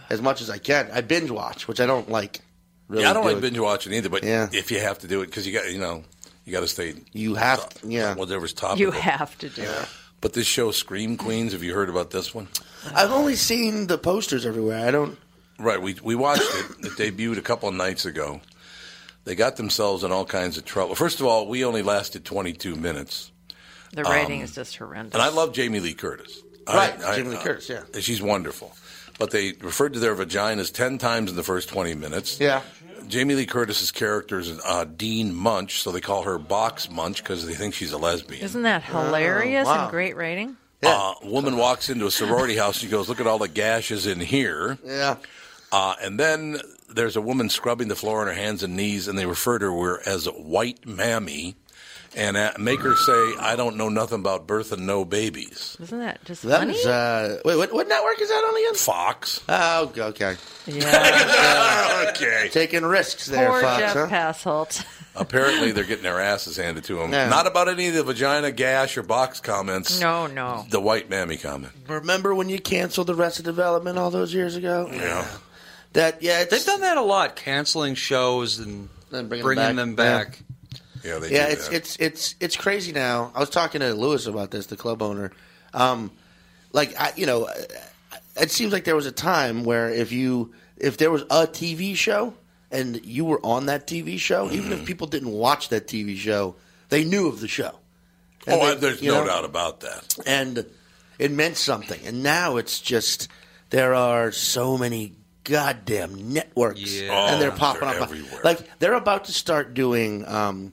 as 0.09 0.21
much 0.21 0.41
as 0.41 0.49
I 0.49 0.57
can. 0.59 0.89
I 0.93 1.01
binge 1.01 1.31
watch, 1.31 1.67
which 1.67 1.79
I 1.81 1.85
don't 1.85 2.09
like. 2.09 2.39
Really 2.87 3.03
yeah, 3.03 3.09
I 3.09 3.13
don't 3.13 3.23
do 3.23 3.29
like 3.29 3.37
it. 3.37 3.41
binge 3.41 3.59
watching 3.59 3.93
either, 3.93 4.09
but 4.09 4.23
Yeah. 4.23 4.47
if 4.53 4.69
you 4.71 4.79
have 4.79 4.99
to 4.99 5.07
do 5.07 5.21
it, 5.21 5.25
because 5.27 5.47
you 5.47 5.53
got, 5.53 5.71
you 5.71 5.79
know, 5.79 6.03
you 6.52 6.57
got 6.57 6.61
to 6.61 6.68
stay. 6.68 6.94
You 7.14 7.36
have, 7.36 7.68
to, 7.69 7.88
yeah. 7.88 8.14
Whatever's 8.15 8.52
topical. 8.52 8.80
You 8.80 8.91
have 8.91 9.38
to 9.38 9.48
do 9.49 9.61
it. 9.61 9.88
But 10.19 10.34
this 10.34 10.45
show, 10.45 10.72
Scream 10.72 11.15
Queens, 11.15 11.53
have 11.53 11.64
you 11.64 11.73
heard 11.73 11.90
about 11.90 12.11
this 12.11 12.36
one? 12.36 12.49
I've 12.94 13.11
only 13.11 13.36
seen 13.36 13.88
the 13.88 13.98
posters 13.98 14.45
everywhere. 14.45 14.86
I 14.86 14.91
don't. 14.91 15.18
Right, 15.57 15.82
we 15.82 15.95
we 16.03 16.14
watched 16.15 16.41
it. 16.44 16.88
It 16.99 17.15
debuted 17.18 17.38
a 17.38 17.41
couple 17.41 17.69
of 17.69 17.76
nights 17.76 18.06
ago. 18.06 18.41
They 19.23 19.36
got 19.36 19.56
themselves 19.56 20.03
in 20.03 20.11
all 20.11 20.26
kinds 20.26 20.57
of 20.57 20.65
trouble. 20.65 20.95
First 20.95 21.19
of 21.22 21.26
all, 21.28 21.48
we 21.48 21.64
only 21.64 21.84
lasted 21.84 22.26
22 22.26 22.76
minutes, 22.76 23.32
The 23.94 24.03
Um, 24.07 24.32
is 24.32 24.53
just 24.56 24.76
horrendous. 24.76 25.14
and 25.14 25.22
I 25.22 25.30
love 25.30 25.53
Jamie 25.53 25.80
Lee 25.80 25.94
Curtis. 25.94 26.40
Right, 26.68 26.99
I- 27.03 27.15
Jamie 27.18 27.30
Lee 27.30 27.38
I- 27.38 27.44
Curtis, 27.44 27.69
yeah. 27.69 27.84
she's 28.02 28.22
wonderful. 28.22 28.76
But 29.19 29.30
they 29.32 29.53
referred 29.61 29.94
to 29.94 29.99
their 29.99 30.15
vaginas 30.15 30.73
10 30.73 30.98
times 30.98 31.30
in 31.30 31.36
the 31.36 31.44
first 31.44 31.69
20 31.69 31.94
minutes. 31.94 32.40
Yeah. 32.40 32.61
Jamie 33.07 33.36
Lee 33.36 33.45
Curtis's 33.45 33.91
character 33.91 34.40
is 34.40 34.60
uh, 34.65 34.86
Dean 34.86 35.34
Munch, 35.34 35.82
so 35.82 35.91
they 35.91 36.02
call 36.02 36.23
her 36.23 36.38
Box 36.38 36.90
Munch 36.90 37.23
because 37.23 37.45
they 37.45 37.53
think 37.53 37.73
she's 37.73 37.91
a 37.91 37.98
lesbian. 37.98 38.44
Isn't 38.44 38.64
that 38.64 38.84
hilarious 38.84 39.65
wow. 39.65 39.84
and 39.84 39.91
great 39.91 40.15
rating? 40.15 40.57
Uh, 40.84 41.14
a 41.22 41.28
woman 41.28 41.57
walks 41.57 41.90
into 41.90 42.06
a 42.07 42.11
sorority 42.11 42.56
house. 42.56 42.78
She 42.78 42.88
goes, 42.88 43.07
"Look 43.07 43.19
at 43.19 43.28
all 43.28 43.38
the 43.38 43.48
gashes 43.48 44.07
in 44.07 44.19
here." 44.19 44.78
Yeah. 44.84 45.18
Uh, 45.72 45.95
and 46.02 46.19
then 46.19 46.60
there's 46.90 47.15
a 47.15 47.22
woman 47.22 47.49
scrubbing 47.49 47.88
the 47.88 47.95
floor 47.95 48.22
on 48.22 48.28
her 48.28 48.34
hands 48.34 48.64
and 48.64 48.76
knees, 48.76 49.07
and 49.07 49.18
they 49.18 49.26
refer 49.26 49.60
to 49.60 49.82
her 49.82 50.02
as 50.06 50.26
White 50.26 50.86
Mammy, 50.86 51.56
and 52.15 52.35
uh, 52.38 52.51
make 52.59 52.81
her 52.81 52.95
say, 52.95 53.33
"I 53.39 53.55
don't 53.55 53.77
know 53.77 53.89
nothing 53.89 54.19
about 54.19 54.47
birth 54.47 54.71
and 54.71 54.85
no 54.85 55.05
babies." 55.05 55.77
Isn't 55.81 55.99
that 55.99 56.23
just 56.25 56.43
That 56.43 56.59
funny? 56.59 56.73
is, 56.73 56.85
uh, 56.85 57.39
wait, 57.45 57.55
what, 57.57 57.71
what 57.73 57.88
network 57.88 58.19
is 58.21 58.29
that 58.29 58.35
on 58.35 58.57
again? 58.57 58.75
Fox. 58.75 59.41
Oh, 59.49 59.91
okay. 59.97 60.35
Yeah. 60.67 62.07
okay. 62.09 62.49
Taking 62.51 62.83
risks 62.83 63.27
there, 63.27 63.49
Poor 63.49 63.61
Fox. 63.61 63.79
Jeff 63.79 63.93
huh? 63.93 64.07
Passholt. 64.09 64.85
Apparently, 65.15 65.71
they're 65.71 65.83
getting 65.83 66.03
their 66.03 66.19
asses 66.21 66.55
handed 66.57 66.83
to 66.85 66.95
them. 66.95 67.11
Yeah. 67.11 67.27
Not 67.29 67.45
about 67.47 67.67
any 67.67 67.88
of 67.88 67.93
the 67.95 68.03
vagina, 68.03 68.51
gash, 68.51 68.97
or 68.97 69.03
box 69.03 69.39
comments. 69.41 69.99
No, 69.99 70.27
no. 70.27 70.65
The 70.69 70.79
White 70.79 71.09
Mammy 71.09 71.35
comment. 71.38 71.73
Remember 71.88 72.33
when 72.33 72.47
you 72.47 72.59
canceled 72.59 73.09
Arrested 73.09 73.43
Development 73.43 73.97
all 73.97 74.09
those 74.09 74.33
years 74.33 74.55
ago? 74.55 74.88
Yeah. 74.91 75.27
That 75.93 76.21
yeah, 76.21 76.39
it's, 76.41 76.51
They've 76.51 76.65
done 76.65 76.79
that 76.81 76.95
a 76.97 77.01
lot, 77.01 77.35
canceling 77.35 77.95
shows 77.95 78.59
and 78.59 78.88
Then 79.09 79.27
bring 79.27 79.41
'em 79.41 79.43
bringing 79.45 79.63
back. 79.65 79.75
them 79.75 79.95
back. 79.95 80.39
Yeah, 81.03 81.19
they 81.19 81.32
yeah, 81.32 81.48
do 81.48 81.52
it's 81.53 81.68
that. 81.68 81.76
it's 81.76 81.95
it's 81.98 82.36
it's 82.40 82.56
crazy 82.56 82.91
now. 82.91 83.32
I 83.36 83.40
was 83.40 83.49
talking 83.49 83.82
to 83.82 83.94
Lewis 83.94 84.26
about 84.28 84.52
this, 84.52 84.68
the 84.68 84.78
club 84.78 85.02
owner. 85.02 85.32
Um, 85.73 86.11
like 86.73 86.99
I, 86.99 87.11
you 87.15 87.26
know, 87.26 87.49
it 88.40 88.52
seems 88.52 88.72
like 88.73 88.84
there 88.84 88.95
was 88.95 89.06
a 89.06 89.11
time 89.11 89.64
where 89.64 89.90
if 89.90 90.11
you 90.11 90.53
if 90.78 90.98
there 90.98 91.11
was 91.11 91.22
a 91.23 91.48
TV 91.48 91.95
show 91.95 92.34
and 92.72 93.03
you 93.06 93.26
were 93.26 93.40
on 93.45 93.65
that 93.68 93.88
TV 93.88 94.18
show, 94.19 94.49
even 94.52 94.72
if 94.72 94.86
people 94.86 95.07
didn't 95.07 95.32
watch 95.32 95.69
that 95.69 95.88
TV 95.88 96.15
show, 96.18 96.56
they 96.90 97.03
knew 97.03 97.28
of 97.28 97.40
the 97.41 97.48
show. 97.48 97.78
And 98.48 98.60
oh, 98.61 98.68
they- 98.73 98.80
there's 98.80 99.02
no 99.02 99.22
know, 99.22 99.28
doubt 99.28 99.45
about 99.45 99.82
that. 99.82 100.18
and 100.26 100.65
it 101.19 101.32
meant 101.32 101.57
something. 101.57 101.99
And 102.06 102.23
now 102.23 102.57
it's 102.57 102.80
just 102.80 103.28
there 103.69 103.94
are 103.94 104.32
so 104.32 104.78
many 104.78 105.14
goddamn 105.44 106.34
networks, 106.34 106.80
Yeah. 107.02 107.34
and 107.34 107.41
they're 107.41 107.52
Oh, 107.52 107.56
popping 107.56 107.82
they're 107.90 108.02
up. 108.02 108.10
everywhere. 108.10 108.41
Like 108.44 108.80
they're 108.80 108.94
about 108.94 109.26
to 109.26 109.34
start 109.34 109.73
doing 109.73 110.26
um, 110.28 110.72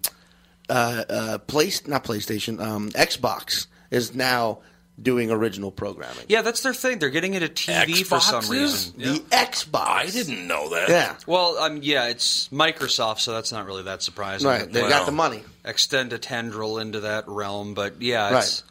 uh, 0.69 1.05
uh, 1.09 1.39
place 1.39 1.87
not 1.87 2.05
PlayStation, 2.05 2.61
um, 2.61 2.91
Xbox 2.91 3.67
is 3.91 4.15
now 4.15 4.61
doing 5.01 5.31
original 5.31 5.71
programming. 5.71 6.25
Yeah, 6.29 6.43
that's 6.43 6.63
their 6.63 6.75
thing. 6.75 6.99
They're 6.99 7.11
getting 7.11 7.35
into 7.35 7.49
TV 7.49 8.05
for 8.05 8.21
some 8.21 8.43
Xboxes? 8.43 8.51
reason. 8.51 8.99
The 8.99 9.19
Xbox. 9.31 9.87
I 9.87 10.07
didn't 10.07 10.47
know 10.47 10.71
that. 10.71 10.89
Yeah. 10.89 11.17
Well, 11.27 11.57
um, 11.59 11.81
yeah, 11.83 12.07
it's 12.07 12.49
Microsoft, 12.49 13.21
so 13.21 13.33
that's 13.33 13.53
not 13.53 13.67
really 13.67 13.85
that 13.85 14.03
surprising. 14.03 14.49
Right, 14.49 14.71
they 14.71 14.89
got 14.89 15.07
the 15.07 15.13
money. 15.13 15.43
Extend 15.65 16.13
a 16.13 16.19
tendril 16.19 16.79
into 16.79 17.01
that 17.01 17.29
realm, 17.29 17.75
but 17.75 18.03
yeah, 18.03 18.39
it's, 18.39 18.65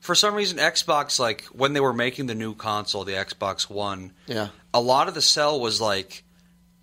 for 0.00 0.14
some 0.14 0.34
reason, 0.34 0.58
Xbox 0.58 1.18
like 1.18 1.44
when 1.46 1.72
they 1.72 1.80
were 1.80 1.92
making 1.92 2.26
the 2.26 2.34
new 2.34 2.54
console, 2.54 3.04
the 3.04 3.12
Xbox 3.12 3.68
One. 3.70 4.12
Yeah. 4.26 4.48
a 4.74 4.80
lot 4.80 5.08
of 5.08 5.14
the 5.14 5.22
sell 5.22 5.60
was 5.60 5.80
like 5.80 6.24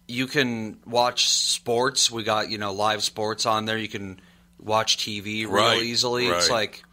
you 0.08 0.28
can 0.28 0.80
watch 0.86 1.30
sports. 1.30 2.10
We 2.10 2.24
got 2.24 2.50
you 2.50 2.58
know 2.58 2.74
live 2.74 3.04
sports 3.04 3.46
on 3.46 3.66
there. 3.66 3.78
You 3.78 3.90
can 3.90 4.20
watch 4.60 4.98
TV 4.98 5.42
real 5.46 5.50
Right, 5.52 5.82
easily. 5.82 6.28
It's 6.28 6.50
like 6.50 6.84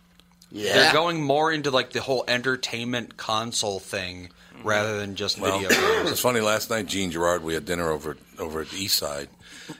Yeah. 0.51 0.75
they're 0.75 0.93
going 0.93 1.23
more 1.23 1.53
into 1.53 1.71
like 1.71 1.91
the 1.93 2.01
whole 2.01 2.25
entertainment 2.29 3.17
console 3.17 3.81
thing 3.81 4.31
rather 4.63 4.99
than 4.99 5.15
just 5.17 5.39
Well, 5.39 5.59
video 5.59 5.69
games. 5.71 6.11
it's 6.11 6.21
funny. 6.21 6.41
Last 6.41 6.71
night, 6.71 6.87
Gene 6.87 7.11
Gerard, 7.11 7.43
we 7.43 7.55
had 7.55 7.65
dinner 7.65 7.91
over 7.91 8.17
over 8.39 8.61
at 8.63 8.71
the 8.71 8.77
East 8.79 8.97
Side. 8.99 9.29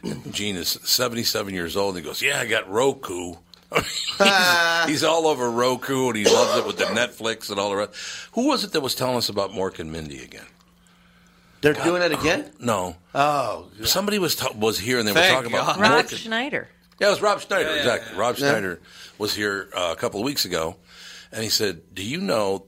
And 0.03 0.33
Gene 0.33 0.57
is 0.57 0.79
77 0.83 1.53
years 1.55 1.77
old. 1.77 1.97
And 1.97 2.05
he 2.05 2.09
goes, 2.09 2.23
"Yeah, 2.23 2.41
I 2.41 2.47
got 2.47 2.71
Roku." 2.71 3.35
he's, 3.75 4.87
he's 4.87 5.05
all 5.05 5.27
over 5.27 5.51
Roku, 5.51 6.09
and 6.09 6.17
he 6.17 6.25
loves 6.25 6.59
it 6.59 6.67
with 6.67 6.79
the 6.79 6.85
Netflix 6.85 7.51
and 7.51 7.59
all 7.59 7.71
the 7.71 7.77
rest. 7.77 7.93
Who 8.33 8.47
was 8.49 8.63
it 8.65 8.73
that 8.73 8.81
was 8.83 8.95
telling 8.95 9.17
us 9.17 9.29
about 9.29 9.51
Mork 9.51 9.79
and 9.81 9.91
Mindy 9.91 10.23
again? 10.23 10.47
They're 11.61 11.73
doing 11.73 12.03
it 12.03 12.13
again. 12.13 12.51
No. 12.61 12.97
Oh, 13.15 13.67
somebody 13.85 14.19
was 14.19 14.37
ta- 14.37 14.53
was 14.55 14.79
here, 14.79 14.99
and 14.99 15.09
they 15.09 15.13
Thank 15.15 15.31
were 15.31 15.43
talking 15.51 15.53
about 15.59 15.81
Rob 15.81 16.05
Mork 16.05 16.11
and- 16.11 16.19
Schneider. 16.21 16.69
Yeah, 17.05 17.09
it 17.09 17.13
was 17.13 17.23
Rob 17.23 17.41
Schneider. 17.41 17.69
Yeah, 17.69 17.75
yeah, 17.75 17.81
exactly. 17.81 18.13
yeah. 18.15 18.21
Rob 18.21 18.37
Yeah. 18.39 18.51
Schneider 18.51 18.81
was 19.19 19.35
here 19.35 19.69
uh, 19.77 19.95
a 19.97 20.01
couple 20.01 20.21
of 20.21 20.25
weeks 20.27 20.45
ago, 20.45 20.77
and 21.33 21.43
he 21.43 21.51
said, 21.51 21.95
"Do 21.95 22.03
you 22.03 22.21
know 22.21 22.67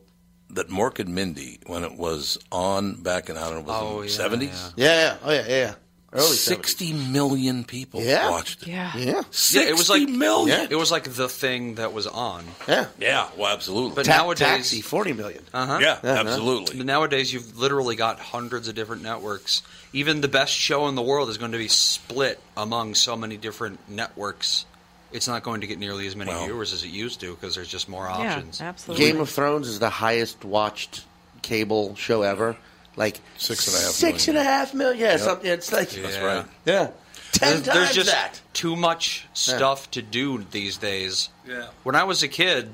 that 0.51 0.69
Mork 0.69 0.99
and 1.01 1.15
Mindy, 1.15 1.59
when 1.67 1.83
it 1.85 1.97
was 1.97 2.39
on 2.53 3.03
back 3.03 3.29
in 3.29 3.37
I 3.37 3.51
don't 3.51 3.67
know, 3.67 3.73
Oh, 3.75 3.97
was 3.99 4.07
yeah, 4.07 4.11
it 4.11 4.11
seventies? 4.11 4.73
Yeah, 4.77 4.87
yeah, 4.95 5.17
oh 5.25 5.33
yeah, 5.33 5.45
yeah, 5.49 5.57
yeah. 5.57 5.75
Early 6.13 6.37
60 6.37 6.93
million 6.95 7.65
people 7.65 8.01
Yeah. 8.01 8.31
watched 8.31 8.63
it. 8.63 8.69
Yeah. 8.69 8.97
Yeah. 8.97 9.23
Yeah, 9.51 9.63
it 9.63 9.73
was 9.77 9.91
like 9.91 10.01
60 10.03 10.17
million. 10.17 10.69
It 10.71 10.77
was 10.77 10.91
like 10.91 11.05
the 11.13 11.29
thing 11.29 11.75
that 11.75 11.93
was 11.93 12.07
on. 12.07 12.45
Yeah. 12.67 12.87
Yeah, 12.99 13.29
well, 13.37 13.53
absolutely. 13.53 13.97
But 13.97 14.07
Ta- 14.07 14.19
nowadays, 14.19 14.39
Taxi, 14.47 14.81
forty 14.81 15.13
million. 15.13 15.43
Uh-huh. 15.53 15.79
Yeah, 15.83 15.99
absolutely. 16.03 16.77
But 16.79 16.87
nowadays, 16.87 17.33
you've 17.35 17.59
literally 17.59 17.97
got 17.97 18.19
hundreds 18.21 18.69
of 18.69 18.75
different 18.77 19.03
networks. 19.03 19.63
Even 19.97 20.21
the 20.21 20.29
best 20.29 20.53
show 20.53 20.89
in 20.89 20.95
the 20.95 21.01
world 21.03 21.31
is 21.31 21.39
going 21.39 21.53
to 21.53 21.59
be 21.59 21.69
split 21.69 22.39
among 22.55 22.95
so 22.95 23.17
many 23.17 23.39
different 23.39 23.79
networks. 23.89 24.67
It's 25.11 25.27
not 25.27 25.43
going 25.43 25.63
to 25.63 25.67
get 25.67 25.79
nearly 25.79 26.07
as 26.07 26.15
many 26.15 26.33
viewers 26.45 26.75
as 26.75 26.85
it 26.85 26.89
used 26.89 27.21
to 27.21 27.35
because 27.35 27.55
there's 27.55 27.69
just 27.69 27.89
more 27.89 28.07
options. 28.07 28.61
absolutely. 28.61 29.07
Game 29.07 29.21
of 29.21 29.31
Thrones 29.31 29.69
is 29.69 29.79
the 29.79 29.89
highest 29.89 30.45
watched 30.45 31.05
cable 31.41 31.95
show 31.95 32.21
ever. 32.23 32.57
Like 32.95 33.21
Six 33.39 33.69
and 33.69 33.77
a 33.77 33.81
half 33.81 33.91
Six 33.93 34.27
million. 34.27 34.41
and 34.43 34.49
a 34.49 34.51
half 34.51 34.75
million. 34.75 34.99
Yeah, 35.01 35.11
Yep. 35.13 35.21
something. 35.21 35.51
It's 35.51 35.73
like 35.73 35.89
That's 35.91 36.17
Yeah. 36.17 36.25
right. 36.25 36.47
yeah, 36.67 36.91
ten 37.33 37.51
There's, 37.53 37.63
times 37.63 37.65
there's 37.65 37.95
just 37.95 38.11
that. 38.11 38.41
too 38.53 38.77
much 38.77 39.27
stuff 39.33 39.91
to 39.93 40.03
do 40.03 40.45
these 40.51 40.77
days. 40.77 41.29
Yeah. 41.49 41.69
When 41.85 41.95
I 41.95 42.05
was 42.05 42.23
a 42.23 42.29
kid, 42.29 42.71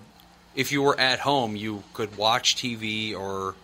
if 0.56 0.72
you 0.72 0.82
were 0.82 0.98
at 0.98 1.20
home, 1.20 1.54
you 1.56 1.82
could 1.92 2.16
watch 2.16 2.56
TV 2.56 3.14
or 3.16 3.54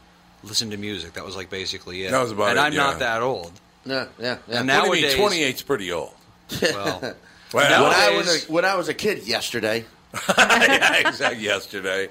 listen 0.43 0.71
to 0.71 0.77
music. 0.77 1.15
That 1.15 1.25
was 1.25 1.37
like 1.37 1.51
basically 1.51 2.05
it. 2.05 2.11
That 2.11 2.23
was 2.23 2.33
about 2.33 2.51
and 2.51 2.59
it, 2.59 2.63
I'm 2.63 2.73
yeah. 2.73 2.79
not 2.79 2.99
that 3.01 3.23
old. 3.23 3.53
Yeah, 3.85 4.07
yeah, 4.19 4.39
yeah. 4.49 4.61
And 4.61 4.69
What 4.69 4.93
do 4.93 4.99
you 4.99 5.07
nowadays, 5.07 5.19
mean? 5.19 5.53
28's 5.53 5.63
pretty 5.63 5.93
old. 5.93 6.15
well, 6.63 7.15
Well, 7.53 7.85
when 7.85 7.93
I 7.93 8.17
was 8.17 8.47
a, 8.49 8.53
when 8.53 8.65
I 8.67 8.75
was 8.75 8.89
a 8.89 8.95
kid 8.95 9.27
yesterday. 9.27 9.85
yeah, 10.39 11.09
exactly. 11.09 11.45
Yesterday, 11.45 12.09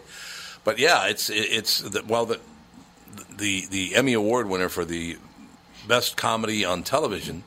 but 0.63 0.79
yeah, 0.79 1.07
it's 1.07 1.29
it's 1.29 1.79
the, 1.81 2.03
well 2.07 2.25
the 2.25 2.39
the 3.37 3.65
the 3.67 3.95
Emmy 3.95 4.13
Award 4.13 4.49
winner 4.49 4.69
for 4.69 4.83
the 4.85 5.17
best 5.87 6.17
comedy 6.17 6.65
on 6.65 6.83
television 6.83 7.43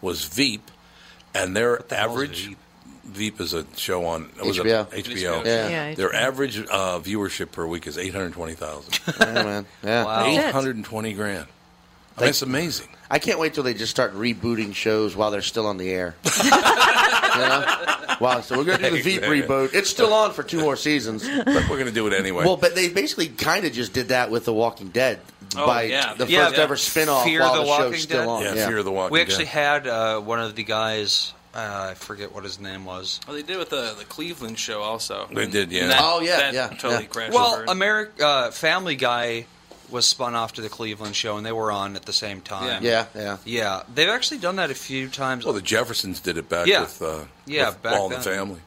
was 0.00 0.24
Veep, 0.24 0.70
and 1.34 1.54
their 1.56 1.82
the 1.88 1.96
hell's 1.96 2.12
average 2.12 2.56
Veep? 3.04 3.36
Veep 3.36 3.40
is 3.40 3.54
a 3.54 3.64
show 3.76 4.04
on 4.06 4.30
was 4.44 4.58
it 4.58 4.64
HBO. 4.66 4.86
HBO. 4.86 5.44
Yeah. 5.44 5.68
Yeah, 5.68 5.94
Their 5.94 6.14
average 6.14 6.58
uh, 6.58 6.98
viewership 7.00 7.52
per 7.52 7.66
week 7.66 7.86
is 7.86 7.98
eight 7.98 8.12
hundred 8.14 8.32
twenty 8.32 8.54
thousand. 8.54 8.98
yeah, 9.20 9.32
man. 9.42 9.66
Yeah. 9.82 10.04
Wow. 10.04 10.26
Eight 10.26 10.52
hundred 10.52 10.76
and 10.76 10.84
twenty 10.84 11.12
grand. 11.12 11.46
I 12.16 12.20
mean, 12.22 12.30
it's 12.30 12.42
amazing. 12.42 12.88
I 13.10 13.18
can't 13.18 13.38
wait 13.40 13.54
till 13.54 13.64
they 13.64 13.74
just 13.74 13.90
start 13.90 14.14
rebooting 14.14 14.74
shows 14.74 15.16
while 15.16 15.30
they're 15.30 15.42
still 15.42 15.66
on 15.66 15.76
the 15.78 15.90
air. 15.90 16.14
you 16.44 16.50
know? 16.50 17.86
Wow, 18.20 18.40
so 18.40 18.56
we're 18.56 18.64
going 18.64 18.78
to 18.78 18.84
do 18.90 18.96
the 18.96 19.02
Veep 19.02 19.22
Exactly. 19.24 19.42
reboot. 19.42 19.74
It's 19.74 19.90
still 19.90 20.12
on 20.14 20.32
for 20.32 20.42
two 20.44 20.60
more 20.60 20.76
seasons. 20.76 21.28
But 21.44 21.46
we're 21.68 21.76
going 21.76 21.86
to 21.86 21.92
do 21.92 22.06
it 22.06 22.12
anyway. 22.12 22.44
Well, 22.44 22.56
but 22.56 22.74
they 22.76 22.88
basically 22.88 23.28
kind 23.28 23.64
of 23.66 23.72
just 23.72 23.92
did 23.92 24.08
that 24.08 24.30
with 24.30 24.44
The 24.44 24.52
Walking 24.54 24.88
Dead 24.88 25.18
Oh, 25.56 25.66
by 25.66 25.82
yeah. 25.82 26.14
the 26.14 26.26
Yeah, 26.26 26.44
first 26.46 26.56
yeah. 26.56 26.62
ever 26.62 26.76
spin-off 26.76 27.24
Fear 27.24 27.40
while 27.40 27.54
the 27.54 27.60
the, 27.62 27.66
Walking 27.66 27.92
show's 27.92 28.02
still 28.02 28.20
Dead? 28.20 28.28
on. 28.50 28.56
yeah, 28.56 28.66
Fear 28.68 28.82
the 28.84 28.90
Walking 28.92 29.08
Dead. 29.08 29.12
We 29.12 29.20
actually 29.20 29.44
Dead. 29.46 29.50
had 29.52 29.86
uh, 29.88 30.20
one 30.20 30.40
of 30.40 30.54
the 30.54 30.62
guys. 30.64 31.32
Uh, 31.54 31.88
I 31.90 31.94
forget 31.94 32.34
what 32.34 32.42
his 32.44 32.58
name 32.58 32.84
was. 32.84 33.20
Well, 33.26 33.36
they 33.36 33.42
did 33.42 33.58
with 33.58 33.70
the 33.70 33.94
the 33.96 34.04
Cleveland 34.04 34.58
show 34.58 34.82
also. 34.82 35.28
They 35.32 35.46
did, 35.46 35.70
yeah. 35.70 35.86
That- 35.88 36.00
Oh, 36.02 36.20
yeah, 36.20 36.36
that 36.38 36.54
yeah, 36.54 36.68
totally 36.68 37.02
yeah. 37.04 37.08
crashed. 37.08 37.32
Well, 37.34 37.54
over. 37.54 37.64
America 37.68 38.26
uh, 38.26 38.50
Family 38.50 38.96
Guy 38.96 39.46
was 39.90 40.06
spun 40.06 40.34
off 40.34 40.54
to 40.54 40.62
the 40.62 40.68
Cleveland 40.68 41.14
show, 41.14 41.36
and 41.36 41.46
they 41.46 41.52
were 41.52 41.70
on 41.70 41.94
at 41.94 42.06
the 42.06 42.12
same 42.12 42.40
time. 42.40 42.82
Yeah, 42.82 43.06
yeah. 43.14 43.36
Yeah, 43.44 43.82
they've 43.94 44.08
actually 44.08 44.38
done 44.38 44.56
that 44.56 44.70
a 44.70 44.74
few 44.74 45.08
times. 45.08 45.44
well, 45.44 45.54
the 45.54 45.62
Jeffersons 45.62 46.18
did 46.20 46.36
it 46.38 46.48
back 46.48 46.66
Yeah. 46.66 46.80
with, 46.80 47.00
uh, 47.02 47.24
Yeah, 47.46 47.68
with 47.68 47.82
back 47.82 47.94
All 47.94 48.06
in 48.10 48.18
the. 48.18 48.22
Family. 48.22 48.60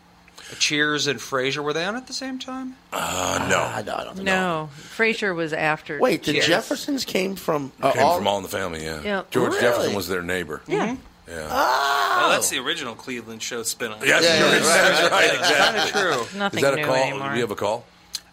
Cheers 0.60 1.08
and 1.08 1.20
Frasier 1.20 1.62
were 1.62 1.74
they 1.74 1.84
on 1.84 1.98
at 1.98 2.08
the 2.08 2.14
same 2.14 2.40
time? 2.40 2.78
Uh, 2.94 3.46
no. 3.50 3.60
I 3.60 3.82
don't, 3.82 4.00
I 4.00 4.04
don't 4.06 4.18
know. 4.20 4.24
No, 4.24 4.70
Frasier 4.96 5.36
was 5.36 5.52
after. 5.52 6.00
Wait, 6.00 6.24
the 6.24 6.34
Cheers. 6.34 6.46
Jeffersons 6.48 7.04
came 7.04 7.36
from 7.36 7.74
uh, 7.82 7.92
Came 7.92 8.04
all, 8.04 8.18
from 8.18 8.28
All 8.30 8.38
in 8.38 8.44
the 8.44 8.50
Family, 8.50 8.86
yeah. 8.86 9.02
Yeah. 9.04 9.24
George 9.30 9.50
Really? 9.50 9.60
Jefferson 9.62 9.94
was 9.94 10.08
their 10.08 10.22
neighbor. 10.22 10.62
Yeah. 10.68 10.96
Yeah. 11.28 11.48
oh, 11.52 12.30
that's 12.32 12.50
the 12.50 12.60
original 12.60 12.96
Cleveland 12.96 13.42
show 13.44 13.64
spin-off. 13.64 14.06
Yes, 14.06 14.24
Yeah, 14.24 14.36
yeah, 14.36 14.40
you're 14.40 14.62
right, 14.62 14.82
right, 14.92 15.02
right, 15.02 15.12
right, 15.12 15.40
exactly. 15.40 16.02
True. 16.02 16.40
Nothing 16.40 16.58
Is 16.60 16.64
that 16.64 16.80
a 16.80 16.84
call? 16.84 16.96
anymore. 16.96 17.28
Do 17.30 17.34
we 17.36 17.40
have 17.42 17.52
a 17.52 17.56
call? 17.56 17.86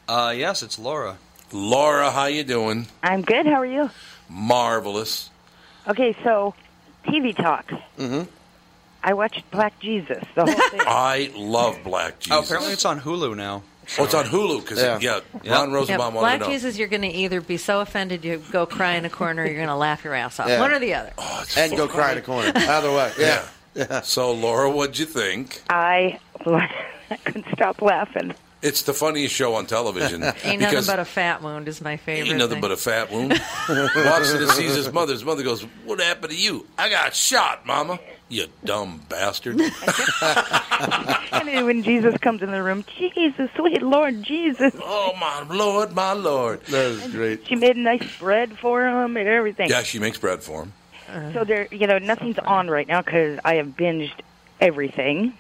Uh, 0.07 0.33
yes, 0.37 0.63
it's 0.63 0.79
Laura. 0.79 1.17
Laura, 1.53 2.11
how 2.11 2.27
you 2.27 2.45
doing? 2.45 2.87
I'm 3.03 3.23
good. 3.23 3.47
How 3.47 3.55
are 3.55 3.67
you? 3.67 3.91
Marvelous. 4.29 5.31
Okay, 5.89 6.17
so 6.23 6.55
TV 7.05 7.35
talk. 7.37 7.69
Mm-hmm. 7.99 8.23
I 9.03 9.13
watched 9.13 9.49
Black 9.51 9.79
Jesus, 9.81 10.25
the 10.35 10.47
whole 10.47 10.69
thing. 10.71 10.81
I 10.87 11.31
love 11.35 11.79
Black 11.85 12.21
Jesus. 12.21 12.39
Oh, 12.39 12.43
apparently 12.43 12.73
it's 12.73 12.85
on 12.87 13.01
Hulu 13.01 13.37
now. 13.37 13.63
Oh, 13.99 14.05
it's 14.05 14.15
on 14.15 14.25
Hulu 14.27 14.61
because 14.61 14.81
Yeah. 14.81 14.99
yeah. 15.01 15.21
Yeah. 15.43 15.53
Ron 15.55 15.71
Yeah, 15.71 15.77
Rosenbaum 15.77 16.15
wanted 16.15 16.21
Black 16.27 16.39
to 16.41 16.47
know. 16.47 16.53
Jesus, 16.53 16.79
you're 16.79 16.89
going 16.89 17.03
to 17.03 17.09
either 17.09 17.41
be 17.41 17.57
so 17.57 17.81
offended 17.81 18.25
you 18.25 18.43
go 18.51 18.67
cry 18.67 18.93
in 18.93 19.05
a 19.05 19.11
corner, 19.11 19.43
or 19.43 19.47
you're 19.47 19.55
going 19.57 19.69
to 19.69 19.75
laugh 19.77 20.05
your 20.05 20.15
ass 20.15 20.39
off. 20.41 20.49
Yeah. 20.49 20.61
One 20.61 20.73
or 20.73 20.79
the 20.79 20.95
other. 20.95 21.13
Oh, 21.19 21.45
and 21.57 21.71
go 21.73 21.87
full- 21.87 21.89
cry 21.89 22.13
in 22.13 22.19
a 22.19 22.23
corner. 22.23 22.53
Either 22.55 22.91
way, 22.93 23.13
yeah. 23.19 23.45
Yeah. 23.75 24.01
So, 24.03 24.33
Laura, 24.33 24.71
what'd 24.71 24.99
you 24.99 25.07
think? 25.07 25.63
I, 25.69 26.19
I 26.47 27.17
couldn't 27.25 27.47
stop 27.53 27.83
laughing. 27.83 28.35
It's 28.65 28.83
the 28.83 28.95
funniest 28.95 29.35
show 29.35 29.55
on 29.57 29.67
television. 29.67 30.23
Ain't 30.25 30.35
nothing 30.35 30.59
because 30.59 30.87
but 30.87 30.99
a 30.99 31.05
fat 31.05 31.43
wound 31.43 31.69
is 31.69 31.81
my 31.83 31.99
favorite. 31.99 32.31
ain't 32.31 32.39
nothing 32.39 32.55
thing. 32.55 32.61
but 32.63 32.71
a 32.73 32.77
fat 32.77 33.13
wound. 33.13 33.31
Walks 33.69 34.33
in 34.33 34.43
and 34.43 34.51
sees 34.53 34.75
his 34.75 34.91
mother. 34.91 35.13
His 35.13 35.25
mother 35.25 35.43
goes, 35.43 35.63
"What 35.85 36.01
happened 36.01 36.33
to 36.33 36.39
you? 36.39 36.67
I 36.79 36.89
got 36.89 37.15
shot, 37.15 37.67
Mama. 37.67 38.01
You 38.31 38.47
dumb 38.65 39.03
bastard." 39.09 39.61
And 41.33 41.49
then 41.49 41.67
when 41.67 41.83
Jesus 41.83 42.17
comes 42.19 42.43
in 42.43 42.51
the 42.51 42.63
room, 42.63 42.85
Jesus, 42.97 43.51
sweet 43.57 43.83
Lord 43.83 44.23
Jesus. 44.23 44.75
oh 44.81 45.15
my 45.21 45.43
Lord, 45.55 45.93
my 45.93 46.13
Lord. 46.13 46.65
That 46.67 46.87
is 46.87 47.07
great. 47.13 47.47
She 47.47 47.55
made 47.57 47.77
nice 47.77 48.19
bread 48.19 48.57
for 48.59 48.87
him 48.87 49.17
and 49.17 49.29
everything. 49.29 49.69
Yeah, 49.69 49.83
she 49.83 49.99
makes 49.99 50.19
bread 50.19 50.43
for 50.43 50.63
him. 50.65 50.73
So 51.33 51.45
there, 51.45 51.69
you 51.71 51.87
know, 51.87 51.99
nothing's 51.99 52.39
on 52.39 52.69
right 52.71 52.89
now 52.89 53.03
because 53.03 53.39
I 53.45 53.57
have 53.57 53.69
binged 53.69 54.13
everything. 54.61 55.35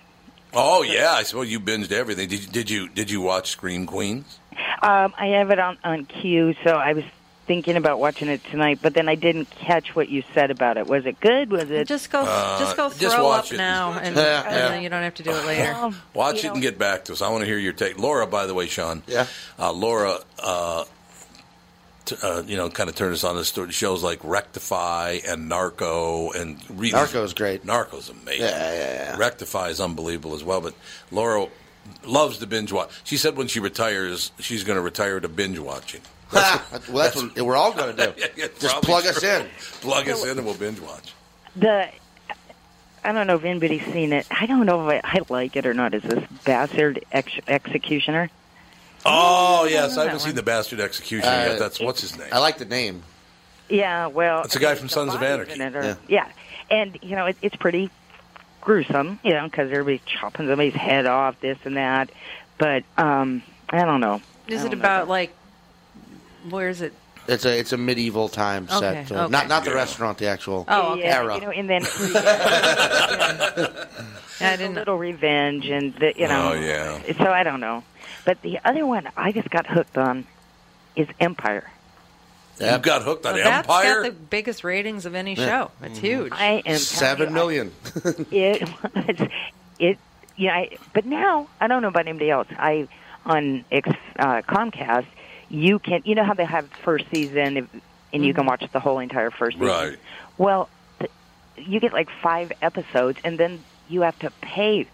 Oh 0.55 0.83
yeah, 0.83 1.13
I 1.13 1.23
suppose 1.25 1.51
you 1.51 1.61
binged 1.61 1.93
everything. 1.93 2.29
Did 2.29 2.43
you, 2.45 2.49
did 2.51 2.71
you 2.71 2.89
did 2.89 3.11
you 3.11 3.21
watch 3.21 3.51
Scream 3.51 3.87
Queens? 3.87 4.39
Um, 4.83 5.15
I 5.19 5.27
have 5.39 5.51
it 5.51 5.59
on 5.59 5.79
on 5.85 6.05
queue, 6.05 6.55
so 6.65 6.71
I 6.77 6.93
was 6.93 7.05
thinking 7.47 7.77
about 7.77 7.99
watching 7.99 8.29
it 8.29 8.43
tonight, 8.45 8.79
but 8.81 8.95
then 8.95 9.07
I 9.07 9.17
didn't 9.17 9.51
catch 9.51 9.95
what 9.95 10.09
you 10.09 10.23
said 10.33 10.51
about 10.51 10.79
it. 10.79 10.87
Was 10.87 11.05
it 11.05 11.21
good? 11.21 11.51
Was 11.51 11.71
it 11.71 11.87
Just 11.87 12.11
go, 12.11 12.23
Uh, 12.27 12.59
just 12.59 12.75
go 12.75 12.89
just 12.89 13.15
throw 13.17 13.25
watch 13.25 13.49
up 13.49 13.53
it. 13.53 13.57
now, 13.59 13.93
and, 13.93 14.17
Yeah, 14.17 14.43
and 14.47 14.57
yeah. 14.57 14.69
then 14.69 14.83
you 14.83 14.89
don't 14.89 15.03
have 15.03 15.15
to 15.17 15.23
do 15.23 15.31
it 15.31 15.45
later. 15.47 15.75
Um, 15.75 15.95
Watch 16.15 16.39
it 16.43 16.47
know, 16.47 16.53
and 16.55 16.63
get 16.63 16.79
back 16.79 17.05
to 17.07 17.13
us. 17.13 17.21
I 17.21 17.29
want 17.29 17.43
to 17.43 17.47
hear 17.47 17.59
your 17.59 17.75
take. 17.75 17.99
Laura, 17.99 18.27
by 18.27 18.47
the 18.47 18.55
way, 18.55 18.67
Sean. 18.67 19.03
Yeah. 19.07 19.27
Uh, 19.59 19.73
Laura, 19.73 20.21
uh, 20.43 20.85
t- 20.85 20.91
uh, 22.23 22.43
you 22.47 22.57
know, 22.57 22.69
kind 22.71 22.89
of 22.91 22.97
turned 22.97 23.15
us 23.15 23.25
on 23.25 23.35
to 23.37 23.45
story- 23.45 23.73
shows 23.73 24.03
like 24.03 24.21
Rectify 24.23 25.19
and 25.27 25.49
Narco 25.49 26.31
and 26.33 26.59
really, 26.71 26.93
Narco's 26.93 27.33
great. 27.35 27.65
Narco's 27.65 28.09
amazing. 28.09 28.43
Yeah, 28.47 28.73
yeah, 28.73 28.93
yeah. 29.13 29.17
Rectify 29.17 29.69
is 29.69 29.81
unbelievable 29.81 30.35
as 30.35 30.45
well. 30.45 30.61
But 30.61 30.75
Laura 31.11 31.47
loves 32.05 32.39
to 32.39 32.47
binge 32.47 32.73
watch. 32.73 32.91
She 33.05 33.17
said 33.17 33.37
when 33.37 33.49
she 33.49 33.61
retires, 33.61 34.33
she's 34.39 34.65
going 34.65 34.77
to 34.77 34.83
retire 34.83 35.21
to 35.21 35.29
binge 35.29 35.59
watching. 35.59 36.01
well, 36.33 36.63
that's 36.93 37.17
what 37.17 37.37
we're 37.41 37.57
all 37.57 37.73
going 37.73 37.97
to 37.97 38.07
do. 38.07 38.13
Yeah, 38.19 38.27
yeah, 38.37 38.47
Just 38.59 38.73
probably 38.73 38.87
plug 38.87 39.07
us 39.07 39.23
in. 39.23 39.47
Plug 39.81 40.09
us 40.09 40.25
in 40.25 40.37
and 40.39 40.45
we'll 40.47 40.55
binge 40.57 40.81
watch. 40.81 41.13
the 41.57 41.89
I 43.07 43.13
don't 43.13 43.27
know 43.27 43.37
if 43.37 43.45
anybody's 43.45 43.85
seen 43.93 44.15
it. 44.15 44.27
I 44.31 44.47
don't 44.47 44.65
know 44.65 44.89
if 44.89 45.03
I, 45.05 45.19
I 45.19 45.21
like 45.29 45.57
it 45.57 45.67
or 45.67 45.75
not. 45.75 45.93
Is 45.93 46.03
this 46.03 46.25
bastard 46.45 47.05
ex- 47.13 47.39
executioner? 47.47 48.31
Oh 49.05 49.67
yes, 49.69 49.97
I 49.99 50.05
haven't 50.05 50.21
seen 50.21 50.29
one. 50.31 50.37
the 50.37 50.43
Bastard 50.43 50.81
Execution 50.81 51.29
Uh, 51.29 51.47
yet. 51.51 51.59
That's 51.59 51.79
what's 51.81 52.01
his 52.01 52.17
name. 52.19 52.29
I 52.33 52.39
like 52.39 52.59
the 52.59 52.65
name. 52.65 53.03
Yeah, 53.69 54.07
well, 54.09 54.43
It's 54.43 54.57
a 54.57 54.59
guy 54.59 54.75
from 54.75 54.89
the 54.89 54.93
Sons 54.93 55.15
of 55.15 55.21
bodies 55.21 55.49
Anarchy. 55.49 55.53
in 55.55 55.61
it 55.63 55.77
are- 55.77 55.99
yeah. 56.09 56.27
and 56.71 56.99
you 57.03 57.17
know 57.17 57.27
it, 57.27 57.37
it's 57.43 57.57
pretty 57.57 57.91
gruesome, 58.61 59.19
you 59.23 59.33
know, 59.33 59.45
because 59.45 59.71
everybody's 59.71 60.01
chopping 60.07 60.47
somebody's 60.49 60.75
head 60.75 61.07
off, 61.07 61.39
this 61.41 61.59
and 61.65 61.77
that. 61.77 62.11
But 62.59 62.85
um, 62.97 63.43
I 63.71 63.85
don't 63.85 64.01
know. 64.01 64.21
Is 64.49 64.63
I 64.63 64.67
it 64.67 64.71
don't 64.71 64.79
know. 64.79 64.85
about 64.85 65.09
like? 65.09 65.35
Where 66.51 66.69
is 66.69 66.81
it? 66.83 66.93
It's 67.27 67.47
a 67.47 67.59
it's 67.59 67.73
a 67.73 67.79
medieval 67.79 68.29
time 68.29 68.69
set. 68.69 68.83
Okay, 69.11 69.15
uh, 69.15 69.23
okay. 69.25 69.31
Not 69.33 69.49
not 69.49 69.65
the 69.65 69.71
Yeah. 69.71 69.77
restaurant, 69.77 70.19
the 70.19 70.27
actual 70.27 70.67
Oh, 70.69 70.95
yeah, 70.97 71.17
era. 71.21 71.35
you 71.37 71.41
know, 71.41 71.51
and 71.51 71.69
then 71.71 71.83
I 74.41 74.51
a 74.53 74.57
didn't. 74.59 74.75
little 74.75 74.99
revenge, 74.99 75.67
and 75.69 75.95
the, 75.95 76.13
you 76.17 76.29
know. 76.29 76.51
Oh, 76.53 76.55
yeah. 76.55 77.01
So 77.17 77.31
I 77.33 77.43
don't 77.43 77.61
know, 77.61 77.83
but 78.25 78.41
the 78.43 78.59
other 78.65 78.87
one 78.87 79.09
I 79.17 79.33
just 79.33 79.51
got 79.51 79.67
hooked 79.67 79.97
on 79.99 80.27
is 80.97 81.09
Empire. 81.21 81.71
You 82.61 82.79
got 82.79 83.03
hooked 83.03 83.27
on 83.27 83.35
Well, 83.35 83.45
That's 83.45 83.67
got 83.67 84.05
the 84.05 84.13
biggest 84.13 84.63
ratings 84.63 85.07
of 85.07 85.15
any 85.17 85.35
show. 85.35 85.73
It's 85.83 85.99
huge. 85.99 86.33
I 86.33 86.63
am 86.65 86.79
Seven 86.79 87.33
million. 87.33 87.73
it 88.31 88.69
was 88.95 89.29
it 89.79 89.99
yeah 90.37 90.55
I, 90.57 90.79
but 90.93 91.05
now 91.05 91.49
i 91.61 91.67
don't 91.69 91.83
know 91.83 91.89
about 91.89 92.07
anybody 92.07 92.31
else 92.31 92.49
i 92.59 92.89
on 93.27 93.65
X, 93.71 93.89
uh, 94.19 94.43
comcast 94.43 95.07
you 95.49 95.79
can 95.79 96.03
you 96.05 96.15
know 96.15 96.25
how 96.25 96.35
they 96.35 96.45
have 96.45 96.69
first 96.85 97.05
season 97.13 97.57
if, 97.57 97.67
and 98.13 98.25
you 98.25 98.35
can 98.35 98.47
watch 98.47 98.65
the 98.73 98.81
whole 98.81 98.99
entire 99.01 99.31
first 99.31 99.57
season 99.57 99.69
Right. 99.69 99.99
well 100.39 100.69
th- 101.01 101.11
you 101.57 101.81
get 101.81 101.93
like 101.93 102.09
five 102.23 102.53
episodes 102.63 103.19
and 103.25 103.39
then 103.39 103.63
you 103.89 104.03
have 104.03 104.19
to 104.21 104.31
pay 104.41 104.87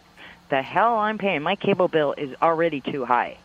the 0.51 0.60
hell 0.62 0.97
i'm 0.97 1.16
paying 1.18 1.43
my 1.43 1.56
cable 1.56 1.89
bill 1.89 2.12
is 2.18 2.35
already 2.43 2.81
too 2.81 3.05
high 3.05 3.36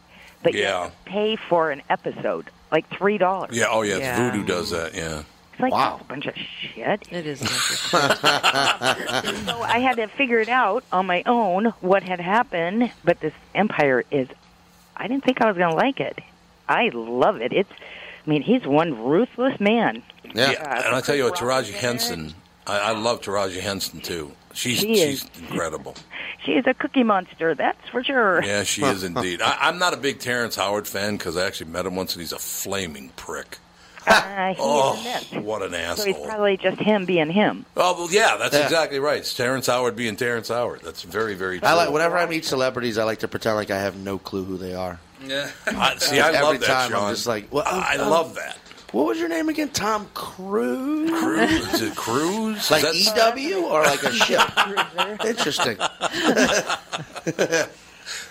but 0.43 0.53
you 0.53 0.61
Yeah. 0.61 0.83
have 0.83 0.91
to 0.91 1.09
pay 1.09 1.35
for 1.37 1.71
an 1.71 1.81
episode 1.89 2.49
like 2.71 2.87
three 2.89 3.17
dollars 3.17 3.51
Yeah. 3.55 3.67
Oh 3.69 3.81
yeah. 3.83 3.97
Yeah. 3.97 4.31
Vudu 4.31 4.45
does 4.45 4.69
that. 4.71 4.93
Yeah. 4.93 5.23
it's 5.53 5.61
like 5.61 5.71
Wow. 5.71 5.91
that's 5.97 6.01
a 6.01 6.05
bunch 6.07 6.25
of 6.25 6.35
shit 6.35 7.07
It 7.11 7.25
is. 7.25 7.39
so 7.39 7.97
I 9.61 9.79
had 9.81 9.95
to 9.97 10.07
figure 10.07 10.39
it 10.39 10.49
out 10.49 10.83
on 10.91 11.05
my 11.05 11.23
own 11.25 11.65
what 11.81 12.03
had 12.03 12.19
happened. 12.19 12.91
But 13.03 13.19
this 13.21 13.33
Empire 13.53 14.03
is, 14.11 14.27
I 14.97 15.07
didn't 15.07 15.23
think 15.23 15.41
I 15.41 15.47
was 15.47 15.57
going 15.57 15.71
to 15.71 15.75
like 15.75 15.99
it. 15.99 16.19
I 16.67 16.89
love 16.93 17.41
it. 17.41 17.53
It's, 17.53 17.69
I 18.25 18.29
mean, 18.29 18.41
he's 18.41 18.65
one 18.65 19.03
ruthless 19.03 19.59
man. 19.59 20.03
Yeah. 20.33 20.51
Uh, 20.51 20.81
and 20.87 20.95
I 20.95 21.01
tell 21.01 21.15
you 21.15 21.25
what, 21.25 21.35
Chris 21.35 21.49
Taraji 21.69 21.73
Henson. 21.73 22.33
I, 22.67 22.79
I 22.79 22.91
love 22.91 23.21
Taraji 23.21 23.59
Henson 23.61 23.99
too. 24.01 24.31
She's 24.55 24.79
She 24.79 24.99
is. 25.01 25.19
she's 25.21 25.39
incredible. 25.39 25.95
She 26.43 26.53
is 26.53 26.65
a 26.65 26.73
cookie 26.73 27.03
monster, 27.03 27.53
that's 27.55 27.87
for 27.89 28.03
sure. 28.03 28.43
Yeah, 28.43 28.63
she 28.63 28.83
is 28.83 29.03
indeed. 29.03 29.41
I, 29.41 29.57
I'm 29.61 29.77
not 29.79 29.93
a 29.93 29.97
big 29.97 30.19
Terrence 30.19 30.55
Howard 30.55 30.87
fan 30.87 31.17
because 31.17 31.37
I 31.37 31.45
actually 31.45 31.71
met 31.71 31.85
him 31.85 31.95
once 31.95 32.13
and 32.13 32.21
he's 32.21 32.31
a 32.31 32.39
flaming 32.39 33.09
prick. 33.15 33.57
Uh, 34.07 34.53
he 34.53 34.57
Oh, 34.59 34.93
is 34.93 35.01
a 35.01 35.03
mess. 35.35 35.43
what 35.43 35.63
an 35.63 35.73
asshole! 35.73 36.05
So 36.05 36.13
he's 36.13 36.25
probably 36.27 36.57
just 36.57 36.79
him 36.79 37.05
being 37.05 37.31
him. 37.31 37.65
Oh 37.75 37.95
well, 37.97 38.07
yeah, 38.11 38.37
that's 38.37 38.53
Yeah. 38.53 38.63
exactly 38.65 38.99
right. 38.99 39.17
It's 39.17 39.33
Terrence 39.33 39.65
Howard 39.65 39.95
being 39.95 40.15
Terrence 40.15 40.49
Howard. 40.49 40.81
That's 40.83 41.01
very, 41.01 41.33
very 41.33 41.57
true. 41.59 41.67
I 41.67 41.73
like 41.73 41.89
whenever 41.89 42.15
I 42.15 42.27
meet 42.27 42.45
celebrities, 42.45 42.99
I 42.99 43.03
like 43.03 43.19
to 43.19 43.27
pretend 43.27 43.55
like 43.55 43.71
I 43.71 43.79
have 43.79 43.97
no 43.97 44.19
clue 44.19 44.43
who 44.43 44.57
they 44.57 44.75
are. 44.75 44.99
Yeah. 45.25 45.49
I, 45.65 45.95
see, 45.97 46.19
I 46.19 46.27
Every 46.27 46.39
love 46.41 46.59
that, 46.59 46.67
time 46.67 46.91
Sean. 46.91 47.03
I'm 47.05 47.13
just 47.15 47.25
like, 47.25 47.51
well, 47.51 47.63
I 47.65 47.97
um, 47.97 48.09
love 48.11 48.35
that. 48.35 48.57
What 48.95 49.07
was 49.07 49.19
your 49.19 49.27
name 49.27 49.49
again? 49.49 49.67
Tom 49.71 50.07
Cruise. 50.13 51.11
Cruise? 51.11 51.73
Is 51.73 51.81
it 51.81 51.97
Cruise? 51.97 52.71
Like 52.71 52.85
Is 52.85 53.11
that- 53.11 53.37
EW 53.37 53.65
or 53.65 53.81
like 53.83 54.01
a 54.03 54.13
ship? 54.13 54.39
Interesting. 55.25 55.75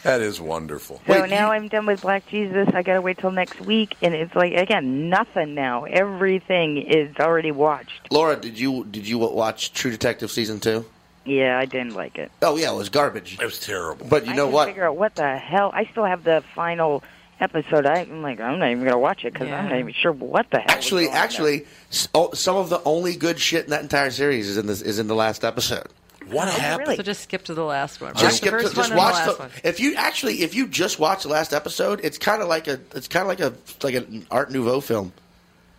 that 0.04 0.22
is 0.22 0.40
wonderful. 0.40 1.02
So 1.06 1.12
Wait, 1.20 1.28
now 1.28 1.48
you- 1.48 1.52
I'm 1.52 1.68
done 1.68 1.84
with 1.84 2.00
Black 2.00 2.26
Jesus. 2.28 2.66
I 2.72 2.82
got 2.82 2.94
to 2.94 3.02
wait 3.02 3.18
till 3.18 3.30
next 3.30 3.60
week, 3.60 3.94
and 4.00 4.14
it's 4.14 4.34
like 4.34 4.54
again 4.54 5.10
nothing 5.10 5.54
now. 5.54 5.84
Everything 5.84 6.78
is 6.78 7.14
already 7.20 7.50
watched. 7.50 8.10
Laura, 8.10 8.34
did 8.34 8.58
you 8.58 8.86
did 8.86 9.06
you 9.06 9.18
watch 9.18 9.74
True 9.74 9.90
Detective 9.90 10.30
season 10.30 10.60
two? 10.60 10.86
Yeah, 11.26 11.58
I 11.58 11.66
didn't 11.66 11.94
like 11.94 12.16
it. 12.16 12.32
Oh 12.40 12.56
yeah, 12.56 12.72
it 12.72 12.76
was 12.76 12.88
garbage. 12.88 13.38
It 13.38 13.44
was 13.44 13.60
terrible. 13.60 14.06
But 14.08 14.24
you 14.24 14.32
I 14.32 14.34
know 14.34 14.44
couldn't 14.44 14.54
what? 14.54 14.68
Figure 14.68 14.86
out 14.86 14.96
what 14.96 15.14
the 15.14 15.36
hell. 15.36 15.70
I 15.74 15.84
still 15.92 16.06
have 16.06 16.24
the 16.24 16.42
final 16.54 17.02
episode, 17.40 17.86
I, 17.86 18.01
I'm 18.01 18.23
like, 18.23 18.40
I'm 18.40 18.59
not 18.59 18.66
even 18.70 18.81
going 18.81 18.93
to 18.93 18.98
watch 18.98 19.24
it 19.24 19.32
because 19.32 19.48
I'm 19.48 19.69
not 19.69 19.78
even 19.78 19.93
sure 19.93 20.12
what 20.12 20.51
the 20.51 20.59
hell. 20.59 20.66
was 20.66 20.74
Actually, 20.77 21.05
going 21.06 21.16
actually, 21.16 21.66
s- 21.90 22.09
oh, 22.15 22.32
some 22.32 22.56
of 22.56 22.69
the 22.70 22.82
only 22.85 23.16
good 23.16 23.39
shit 23.39 23.65
in 23.65 23.70
that 23.70 23.82
entire 23.82 24.11
series 24.11 24.48
is 24.48 24.56
in 24.56 24.66
this 24.66 24.81
is 24.82 24.98
in 24.98 25.06
the 25.06 25.15
last 25.15 25.44
episode. 25.44 25.86
What 26.28 26.48
oh, 26.48 26.52
happened? 26.52 26.97
So 26.97 27.02
just 27.02 27.23
skip 27.23 27.44
to 27.44 27.55
the 27.55 27.65
last 27.65 28.01
one. 28.01 28.15
Just 28.15 28.24
Watch 28.24 28.35
skip 28.36 28.52
the 28.52 28.69
to, 28.70 28.74
just 28.74 28.90
one 28.90 28.97
watch 28.98 29.12
the 29.12 29.19
last 29.31 29.36
the. 29.36 29.43
one. 29.43 29.51
If 29.62 29.78
you 29.81 29.94
actually, 29.97 30.43
if 30.43 30.55
you 30.55 30.66
just 30.69 30.98
watch 30.98 31.23
the 31.24 31.28
last 31.28 31.52
episode, 31.52 32.01
it's 32.02 32.16
kind 32.16 32.40
of 32.40 32.48
like 32.48 32.66
a, 32.66 32.81
it's 32.94 33.09
kind 33.09 33.23
of 33.23 33.28
like 33.28 33.40
a, 33.40 33.52
like 33.85 33.94
an 33.94 34.27
Art 34.31 34.51
Nouveau 34.51 34.81
film. 34.81 35.12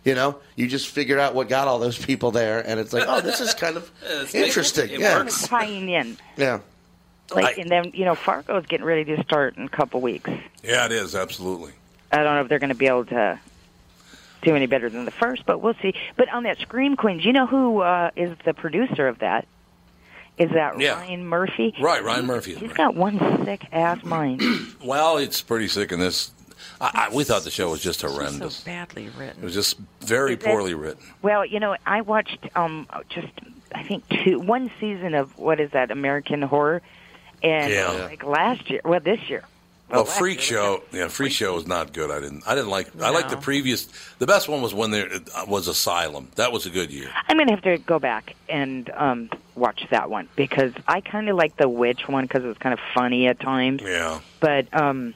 You 0.04 0.14
know, 0.14 0.36
you 0.54 0.68
just 0.68 0.86
figure 0.86 1.18
out 1.18 1.34
what 1.34 1.48
got 1.48 1.66
all 1.66 1.80
those 1.80 1.98
people 1.98 2.30
there, 2.30 2.60
and 2.64 2.78
it's 2.78 2.92
like, 2.92 3.04
oh, 3.08 3.20
this 3.20 3.40
is 3.40 3.54
kind 3.54 3.76
of 3.76 3.90
Yeah, 4.04 4.08
it's 4.22 4.34
interesting. 4.36 4.90
it 4.90 5.00
yeah, 5.00 5.16
works. 5.18 5.48
tying 5.48 5.88
in. 5.88 6.16
yeah. 6.36 6.60
Like, 7.34 7.58
and 7.58 7.68
then 7.68 7.90
you 7.94 8.04
know, 8.04 8.14
Fargo's 8.14 8.66
getting 8.66 8.86
ready 8.86 9.04
to 9.16 9.22
start 9.24 9.56
in 9.56 9.64
a 9.64 9.68
couple 9.68 10.00
weeks. 10.00 10.30
Yeah, 10.62 10.86
it 10.86 10.92
is 10.92 11.14
absolutely. 11.14 11.72
I 12.12 12.22
don't 12.22 12.34
know 12.36 12.40
if 12.42 12.48
they're 12.48 12.58
going 12.60 12.68
to 12.70 12.74
be 12.76 12.86
able 12.86 13.04
to 13.06 13.38
do 14.42 14.54
any 14.54 14.66
better 14.66 14.88
than 14.88 15.04
the 15.04 15.10
first, 15.10 15.44
but 15.44 15.60
we'll 15.60 15.74
see. 15.82 15.94
But 16.16 16.28
on 16.32 16.44
that 16.44 16.58
Scream 16.60 16.96
Queens, 16.96 17.24
you 17.24 17.32
know 17.32 17.46
who 17.46 17.80
uh, 17.80 18.10
is 18.14 18.36
the 18.44 18.54
producer 18.54 19.08
of 19.08 19.18
that? 19.18 19.46
Is 20.38 20.50
that 20.50 20.78
Yeah. 20.78 20.92
Ryan 21.00 21.26
Murphy? 21.26 21.74
Right, 21.80 22.04
Ryan 22.04 22.26
Murphy. 22.26 22.54
He's 22.54 22.72
got 22.72 22.94
one 22.94 23.18
sick 23.44 23.64
ass 23.72 24.04
mind. 24.04 24.42
Well, 24.84 25.16
it's 25.16 25.40
pretty 25.42 25.66
sick 25.68 25.90
in 25.92 25.98
this. 25.98 26.30
I, 26.80 27.08
I, 27.10 27.14
we 27.14 27.24
thought 27.24 27.42
the 27.44 27.50
show 27.50 27.70
was 27.70 27.80
just 27.82 28.00
so 28.00 28.10
horrendous. 28.10 28.60
badly 28.62 29.08
written. 29.18 29.42
It 29.42 29.44
was 29.44 29.54
just 29.54 29.78
very 30.02 30.34
Is 30.34 30.42
poorly 30.44 30.74
written. 30.74 31.02
Well, 31.22 31.44
you 31.44 31.58
know, 31.58 31.76
I 31.86 32.02
watched 32.02 32.38
um 32.54 32.86
just 33.08 33.28
I 33.74 33.82
think 33.82 34.04
two 34.24 34.38
one 34.38 34.70
season 34.78 35.14
of 35.14 35.36
what 35.38 35.58
is 35.58 35.70
that 35.70 35.90
American 35.90 36.42
Horror, 36.42 36.82
and 37.46 37.72
Yeah. 37.72 37.90
like 38.04 38.24
last 38.24 38.68
year, 38.70 38.80
well 38.84 39.00
this 39.00 39.20
year. 39.28 39.44
Well, 39.88 40.02
last 40.02 40.18
Freak 40.18 40.38
year, 40.50 40.58
Show, 40.58 40.82
yeah, 40.90 41.06
Freak 41.06 41.30
Show 41.32 41.54
was 41.54 41.66
not 41.68 41.92
good. 41.92 42.10
I 42.10 42.18
didn't, 42.18 42.42
I 42.44 42.56
didn't 42.56 42.70
like. 42.70 42.88
I 43.00 43.10
like 43.10 43.28
the 43.28 43.36
previous. 43.36 43.86
The 44.18 44.26
best 44.26 44.48
one 44.48 44.60
was 44.60 44.74
when 44.74 44.90
there 44.90 45.08
uh, 45.32 45.44
was 45.46 45.68
Asylum. 45.68 46.28
That 46.34 46.50
was 46.50 46.66
a 46.66 46.70
good 46.70 46.90
year. 46.90 47.08
I'm 47.28 47.38
gonna 47.38 47.52
have 47.52 47.62
to 47.62 47.78
go 47.78 48.00
back 48.00 48.34
and 48.48 48.90
um 48.96 49.30
watch 49.54 49.86
that 49.90 50.10
one 50.10 50.28
because 50.34 50.72
I 50.88 51.00
kind 51.00 51.28
of 51.28 51.36
like 51.36 51.56
the 51.56 51.68
witch 51.68 52.08
one 52.08 52.24
because 52.24 52.42
it 52.42 52.48
was 52.48 52.58
kind 52.58 52.72
of 52.72 52.80
funny 52.94 53.28
at 53.28 53.38
times. 53.38 53.80
Yeah, 53.82 54.18
But 54.40 54.66
um, 54.78 55.14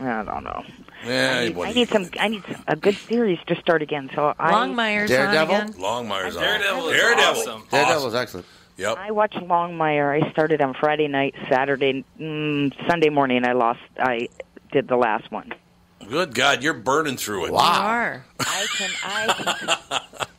I 0.00 0.24
don't 0.24 0.42
know. 0.44 0.64
yeah. 1.06 1.36
I 1.38 1.44
need, 1.46 1.56
what 1.56 1.68
I 1.68 1.72
need 1.74 1.88
some. 1.88 2.10
I 2.18 2.26
need 2.26 2.42
some, 2.44 2.64
a 2.66 2.74
good 2.74 2.96
series 2.96 3.38
to 3.46 3.54
start 3.54 3.82
again. 3.82 4.10
So 4.16 4.34
I 4.36 4.50
Longmire's 4.50 5.12
on 5.12 5.28
again. 5.28 5.72
Longmire's 5.74 6.34
on. 6.36 6.42
Daredevil 6.42 6.88
is 6.88 7.00
Daredevil. 7.00 7.40
awesome. 7.42 7.62
Daredevil 7.70 8.08
is 8.08 8.14
excellent. 8.16 8.46
Yep. 8.78 8.96
I 8.96 9.10
watched 9.10 9.34
Longmire. 9.34 10.22
I 10.22 10.30
started 10.30 10.62
on 10.62 10.72
Friday 10.72 11.08
night, 11.08 11.34
Saturday, 11.50 12.04
mm, 12.18 12.72
Sunday 12.88 13.08
morning. 13.08 13.44
I 13.44 13.52
lost. 13.52 13.80
I 13.98 14.28
did 14.70 14.86
the 14.86 14.96
last 14.96 15.30
one. 15.32 15.52
Good 16.08 16.32
God, 16.32 16.62
you're 16.62 16.74
burning 16.74 17.16
through 17.16 17.46
it. 17.46 17.48
You 17.48 17.56
are. 17.56 18.24
I 18.38 18.66
can. 18.76 18.90
I 19.02 19.76
can. 19.88 20.26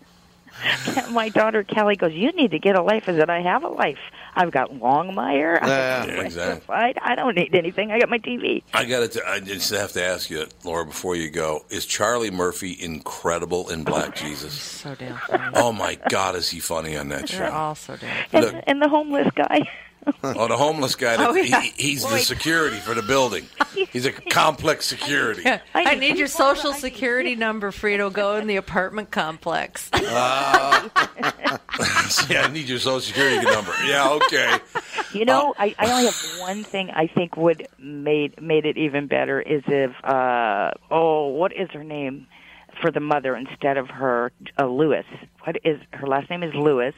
My 1.11 1.29
daughter 1.29 1.63
Kelly 1.63 1.95
goes. 1.95 2.13
You 2.13 2.31
need 2.33 2.51
to 2.51 2.59
get 2.59 2.75
a 2.75 2.81
life. 2.81 3.03
I 3.07 3.13
said, 3.17 3.29
I 3.29 3.41
have 3.41 3.63
a 3.63 3.69
life. 3.69 3.97
I've 4.35 4.51
got 4.51 4.71
Longmire. 4.71 5.61
I've 5.61 5.67
Yeah, 5.67 6.21
exactly. 6.21 6.73
I, 6.75 6.93
I 7.01 7.15
don't 7.15 7.35
need 7.35 7.53
anything. 7.55 7.91
I 7.91 7.99
got 7.99 8.09
my 8.09 8.19
TV. 8.19 8.63
I 8.73 8.85
got 8.85 9.11
to. 9.11 9.27
I 9.27 9.39
just 9.39 9.71
have 9.71 9.91
to 9.93 10.03
ask 10.03 10.29
you, 10.29 10.45
Laura, 10.63 10.85
before 10.85 11.15
you 11.15 11.29
go. 11.29 11.65
Is 11.69 11.85
Charlie 11.85 12.31
Murphy 12.31 12.77
incredible 12.79 13.69
in 13.69 13.83
Black 13.83 14.15
Jesus? 14.15 14.53
So 14.79 14.95
damn 14.95 15.17
funny. 15.17 15.43
Oh 15.55 15.73
my 15.73 15.97
God, 16.09 16.35
is 16.35 16.49
he 16.49 16.59
funny 16.61 16.95
on 16.95 17.09
that 17.09 17.27
They're 17.27 17.49
show? 17.49 17.51
all 17.53 17.75
so 17.75 17.97
damn 17.97 18.25
And, 18.31 18.45
Look. 18.45 18.63
and 18.65 18.81
the 18.81 18.87
homeless 18.87 19.27
guy. 19.35 19.69
Oh, 20.23 20.47
the 20.47 20.57
homeless 20.57 20.95
guy. 20.95 21.17
That, 21.17 21.29
Oh, 21.29 21.33
yeah. 21.35 21.61
he, 21.61 21.91
he's 21.91 22.03
the 22.03 22.17
security 22.19 22.77
for 22.77 22.93
the 22.93 23.01
building. 23.01 23.45
He's 23.91 24.05
a 24.05 24.11
complex 24.11 24.85
security. 24.85 25.43
I, 25.73 25.95
need 25.95 26.17
your 26.17 26.27
social 26.27 26.73
security 26.73 27.35
number, 27.35 27.71
Frito. 27.71 28.11
Go 28.11 28.37
in 28.37 28.47
the 28.47 28.55
apartment 28.55 29.11
complex. 29.11 29.89
yeah, 29.93 30.89
I 32.43 32.49
need 32.51 32.67
your 32.67 32.79
social 32.79 33.01
security 33.01 33.45
number. 33.45 33.73
Yeah, 33.85 34.09
okay. 34.11 34.57
You 35.13 35.25
know, 35.25 35.53
I, 35.57 35.75
I 35.77 35.91
only 35.91 36.05
have 36.05 36.39
one 36.39 36.63
thing 36.63 36.89
I 36.91 37.07
think 37.07 37.37
would 37.37 37.67
made 37.77 38.41
made 38.41 38.65
it 38.65 38.77
even 38.77 39.07
better 39.07 39.41
is 39.41 39.63
if 39.67 39.91
uh 40.03 40.71
oh, 40.91 41.27
what 41.27 41.53
is 41.53 41.69
her 41.71 41.83
name 41.83 42.27
for 42.81 42.91
the 42.91 42.99
mother 42.99 43.35
instead 43.35 43.77
of 43.77 43.89
her 43.89 44.31
uh, 44.59 44.65
Lewis? 44.65 45.05
What 45.43 45.57
is 45.63 45.79
her 45.91 46.07
last 46.07 46.29
name 46.29 46.43
is 46.43 46.53
Lewis. 46.53 46.95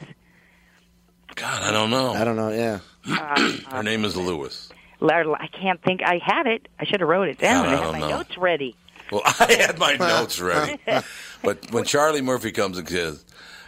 God, 1.34 1.62
I 1.62 1.70
don't 1.72 1.90
know. 1.90 2.12
I 2.12 2.24
don't 2.24 2.36
know. 2.36 2.50
Yeah. 2.50 2.78
Uh, 3.08 3.52
Her 3.70 3.82
name 3.82 4.04
is 4.04 4.16
Lewis. 4.16 4.68
Lar- 5.00 5.34
I 5.40 5.48
can't 5.48 5.82
think. 5.82 6.02
I 6.02 6.18
had 6.24 6.46
it. 6.46 6.68
I 6.78 6.84
should 6.84 7.00
have 7.00 7.08
wrote 7.08 7.28
it 7.28 7.38
down. 7.38 7.64
God, 7.64 7.74
I 7.74 7.78
I 7.80 7.84
had 7.84 7.92
my 7.92 7.98
know. 8.00 8.08
notes 8.18 8.38
ready. 8.38 8.76
Well, 9.10 9.22
I 9.26 9.52
had 9.66 9.78
my 9.78 9.96
notes 9.96 10.40
ready. 10.40 10.78
But 11.44 11.72
when 11.72 11.82
Charlie 11.82 12.22
Murphy 12.22 12.52
comes 12.52 12.78
and 12.78 12.88
says, 12.88 13.24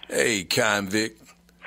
Hey, 0.09 0.45
convict, 0.45 1.21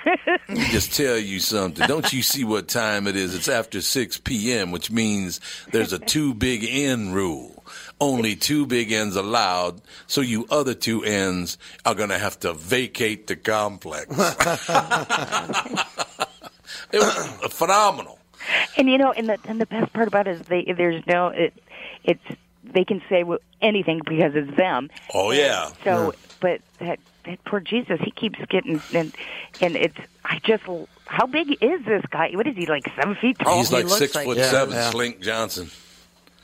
let 0.05 0.47
me 0.47 0.63
just 0.69 0.93
tell 0.95 1.17
you 1.17 1.41
something. 1.41 1.85
Don't 1.85 2.13
you 2.13 2.21
see 2.21 2.45
what 2.45 2.69
time 2.69 3.07
it 3.07 3.17
is? 3.17 3.35
It's 3.35 3.49
after 3.49 3.81
6 3.81 4.19
p.m., 4.19 4.71
which 4.71 4.89
means 4.89 5.41
there's 5.73 5.91
a 5.91 5.99
two 5.99 6.33
big 6.33 6.63
N 6.63 7.11
rule. 7.11 7.56
Only 7.99 8.35
two 8.35 8.65
big 8.67 8.91
ends 8.91 9.15
allowed, 9.15 9.81
so 10.05 10.21
you 10.21 10.45
other 10.51 10.75
two 10.75 11.03
ends 11.03 11.57
are 11.83 11.95
going 11.95 12.09
to 12.09 12.17
have 12.19 12.39
to 12.41 12.53
vacate 12.53 13.25
the 13.27 13.35
complex. 13.35 14.05
it 16.91 16.99
was 16.99 17.53
phenomenal. 17.53 18.19
And 18.77 18.89
you 18.89 18.97
know, 18.97 19.11
and 19.11 19.27
the 19.29 19.39
and 19.45 19.59
the 19.59 19.65
best 19.65 19.91
part 19.93 20.07
about 20.07 20.27
it 20.27 20.39
is 20.39 20.47
they 20.47 20.63
there's 20.77 21.05
no 21.07 21.27
it 21.29 21.53
it's 22.03 22.23
they 22.63 22.83
can 22.85 23.01
say 23.09 23.23
wh- 23.23 23.41
anything 23.61 24.01
because 24.05 24.33
it's 24.35 24.55
them. 24.57 24.89
Oh, 25.13 25.31
yeah. 25.31 25.71
So, 25.83 26.13
but 26.39 26.61
that 26.79 26.99
that 27.25 27.43
poor 27.45 27.59
Jesus, 27.59 27.99
he 28.03 28.11
keeps 28.11 28.39
getting 28.49 28.81
and 28.93 29.13
and 29.59 29.75
it's 29.75 29.97
I 30.23 30.39
just 30.43 30.63
how 31.05 31.25
big 31.25 31.57
is 31.61 31.83
this 31.85 32.03
guy? 32.09 32.31
What 32.33 32.47
is 32.47 32.55
he 32.55 32.65
like 32.67 32.83
seven 32.95 33.15
feet 33.15 33.39
tall? 33.39 33.57
He's 33.57 33.71
like 33.71 33.85
looks 33.85 33.97
six 33.97 34.13
foot 34.13 34.37
Yeah. 34.37 34.49
seven, 34.51 34.75
Yeah. 34.75 34.89
Slink 34.91 35.19
Johnson. 35.21 35.71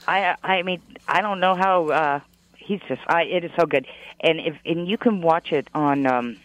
I 0.07 0.35
I 0.43 0.61
mean 0.63 0.81
I 1.07 1.21
don't 1.21 1.39
know 1.39 1.55
how 1.55 1.89
uh 1.89 2.19
he's 2.57 2.79
just 2.87 3.01
I 3.07 3.23
it 3.23 3.43
is 3.43 3.51
so 3.57 3.65
good 3.65 3.85
and 4.19 4.39
if 4.39 4.55
and 4.65 4.87
you 4.87 4.97
can 4.97 5.21
watch 5.21 5.51
it 5.51 5.67
on 5.73 6.05
um 6.05 6.37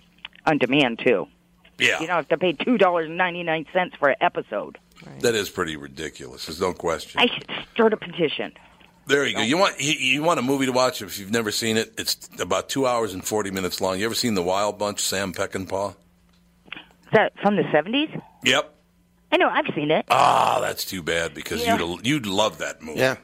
on 0.47 0.59
demand 0.59 1.01
too. 1.01 1.29
Yeah. 1.79 2.01
You 2.01 2.07
don't 2.09 2.17
have 2.17 2.29
to 2.29 2.39
pay 2.39 2.53
two 2.55 2.79
dollars 2.79 3.07
and 3.09 3.17
ninety 3.17 3.43
nine 3.43 3.67
cents 3.73 3.95
for 3.99 4.09
an 4.11 4.17
episode. 4.21 4.79
That 5.21 5.35
is 5.37 5.49
pretty 5.49 5.77
ridiculous. 5.77 6.47
There's 6.47 6.61
no 6.61 6.73
question. 6.73 7.21
I 7.21 7.27
should 7.29 7.49
start 7.73 7.93
a 7.93 7.97
petition. 7.97 8.53
There 9.07 9.25
you 9.25 9.37
go. 9.37 9.43
You 9.43 9.57
want 9.57 9.81
you, 9.81 9.93
you 9.93 10.23
want 10.23 10.39
a 10.39 10.43
movie 10.43 10.67
to 10.67 10.73
watch 10.73 11.01
if 11.03 11.19
you've 11.19 11.31
never 11.31 11.51
seen 11.53 11.77
it? 11.77 11.95
It's 11.97 12.29
about 12.41 12.69
two 12.69 12.87
hours 12.87 13.15
and 13.15 13.25
forty 13.25 13.51
minutes 13.51 13.81
long. 13.81 13.99
You 13.99 14.05
ever 14.07 14.15
seen 14.15 14.35
The 14.35 14.43
Wild 14.43 14.79
Bunch? 14.79 15.01
Sam 15.01 15.33
Peckinpah. 15.33 15.95
Is 16.73 17.13
that 17.13 17.33
from 17.41 17.57
the 17.57 17.65
seventies? 17.73 18.11
Yep. 18.45 18.75
I 19.31 19.37
know 19.37 19.49
I've 19.49 19.73
seen 19.75 19.91
it. 19.91 20.05
Ah, 20.11 20.59
that's 20.61 20.85
too 20.85 21.03
bad 21.03 21.33
because 21.35 21.63
Yeah. 21.65 21.79
you'd 21.79 22.07
you'd 22.07 22.27
love 22.27 22.59
that 22.59 22.83
movie. 22.83 22.99
Yeah. 23.01 23.17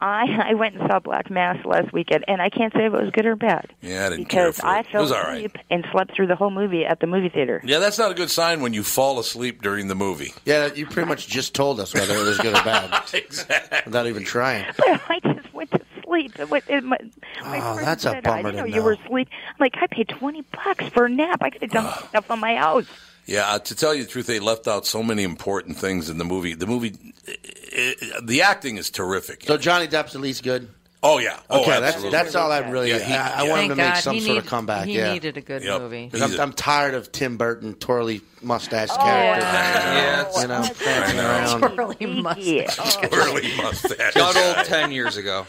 I 0.00 0.50
I 0.50 0.54
went 0.54 0.74
and 0.76 0.90
saw 0.90 0.98
Black 0.98 1.30
Mass 1.30 1.64
last 1.64 1.92
weekend, 1.92 2.24
and 2.28 2.42
I 2.42 2.50
can't 2.50 2.72
say 2.72 2.86
if 2.86 2.92
it 2.94 3.00
was 3.02 3.10
good 3.12 3.24
or 3.26 3.34
bad 3.36 3.72
Yeah, 3.80 4.06
I 4.06 4.10
didn't 4.10 4.26
care 4.26 4.48
because 4.48 4.60
for 4.60 4.66
I 4.66 4.78
it. 4.80 4.86
It 4.86 4.92
fell 4.92 5.02
was 5.02 5.12
all 5.12 5.22
right. 5.22 5.36
asleep 5.38 5.58
and 5.70 5.86
slept 5.90 6.14
through 6.14 6.26
the 6.26 6.36
whole 6.36 6.50
movie 6.50 6.84
at 6.84 7.00
the 7.00 7.06
movie 7.06 7.28
theater. 7.30 7.60
Yeah, 7.64 7.78
that's 7.78 7.98
not 7.98 8.10
a 8.10 8.14
good 8.14 8.30
sign 8.30 8.60
when 8.60 8.74
you 8.74 8.82
fall 8.82 9.18
asleep 9.18 9.62
during 9.62 9.88
the 9.88 9.94
movie. 9.94 10.34
Yeah, 10.44 10.72
you 10.74 10.86
pretty 10.86 11.08
much 11.08 11.26
just 11.28 11.54
told 11.54 11.80
us 11.80 11.94
whether 11.94 12.14
it 12.14 12.22
was 12.24 12.38
good 12.38 12.54
or 12.56 12.62
bad 12.64 13.04
exactly. 13.14 13.78
without 13.86 14.06
even 14.06 14.24
trying. 14.24 14.66
I 14.80 15.18
just 15.24 15.52
went 15.54 15.70
to 15.70 15.80
sleep. 16.04 16.38
What- 16.48 16.64
and 16.68 16.86
My, 16.86 16.98
my 17.42 17.58
Oh, 17.58 17.74
friend 17.74 17.86
that's 17.86 18.04
a 18.04 18.10
said, 18.10 18.24
bummer 18.24 18.36
I 18.38 18.42
didn't 18.42 18.52
to 18.52 18.60
know 18.62 18.66
know. 18.68 18.74
you 18.76 18.82
were 18.82 18.92
asleep. 18.92 19.28
I'm 19.48 19.54
like, 19.60 19.76
I 19.80 19.86
paid 19.86 20.08
twenty 20.08 20.42
bucks 20.42 20.86
for 20.88 21.06
a 21.06 21.08
nap. 21.08 21.42
I 21.42 21.50
could 21.50 21.62
have 21.62 21.70
done 21.70 21.92
stuff 22.10 22.30
on 22.30 22.38
my 22.40 22.56
house. 22.56 22.86
Yeah, 23.26 23.48
uh, 23.48 23.58
to 23.58 23.74
tell 23.74 23.92
you 23.94 24.04
the 24.04 24.08
truth, 24.10 24.26
they 24.26 24.38
left 24.38 24.68
out 24.68 24.86
so 24.86 25.02
many 25.02 25.22
important 25.24 25.76
things 25.76 26.08
in 26.08 26.18
the 26.18 26.24
movie. 26.24 26.54
The 26.54 26.66
movie, 26.66 26.94
i 27.28 27.94
i 28.02 28.20
the 28.22 28.42
acting 28.42 28.76
is 28.76 28.88
terrific. 28.90 29.42
So 29.44 29.56
Johnny 29.58 29.88
Depp's 29.88 30.14
at 30.14 30.20
least 30.20 30.42
good. 30.44 30.68
Oh 31.02 31.18
yeah. 31.18 31.38
Oh, 31.50 31.60
okay, 31.62 31.78
that's 31.80 32.02
that's 32.10 32.34
all 32.34 32.50
I 32.50 32.60
really. 32.70 32.88
Yeah, 32.90 32.98
he- 33.00 33.14
I, 33.14 33.42
I 33.42 33.44
yeah. 33.44 33.50
want 33.50 33.62
him 33.62 33.68
Thank 33.68 33.70
to 33.70 33.76
make 33.76 33.94
God. 33.94 34.00
some 34.00 34.14
He 34.14 34.20
sort 34.22 34.38
of 34.38 34.46
comeback. 34.46 34.86
he 34.86 34.96
yeah, 34.96 35.12
needed 35.12 35.36
a 35.36 35.40
good 35.40 35.62
Yep. 35.62 35.80
movie. 35.82 36.08
'Cause 36.08 36.22
I'm, 36.22 36.40
I'm 36.40 36.52
tired 36.52 36.94
of 36.94 37.12
Tim 37.12 37.36
Burton 37.36 37.74
twirly 37.74 38.22
mustache 38.42 38.88
Oh, 38.92 38.96
characters. 38.96 39.44
Yeah, 39.44 40.40
you 40.40 40.48
know, 40.48 40.68
dancing 40.84 41.16
know. 41.16 41.26
around. 41.26 41.60
Twirly 41.74 42.06
mustache. 42.22 42.96
Twirly 42.96 43.56
mustache. 43.56 44.14
Got 44.14 44.36
old 44.36 44.66
ten 44.66 44.90
years 44.90 45.16
ago. 45.16 45.46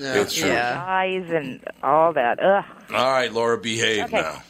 It's 0.00 0.34
true. 0.34 0.50
Eyes 0.52 1.28
and 1.30 1.60
all 1.82 2.12
that. 2.14 2.38
Ugh, 2.42 2.64
All 2.94 3.10
right, 3.12 3.32
Laura, 3.32 3.58
behave 3.58 4.04
Okay. 4.04 4.16
now, 4.20 4.42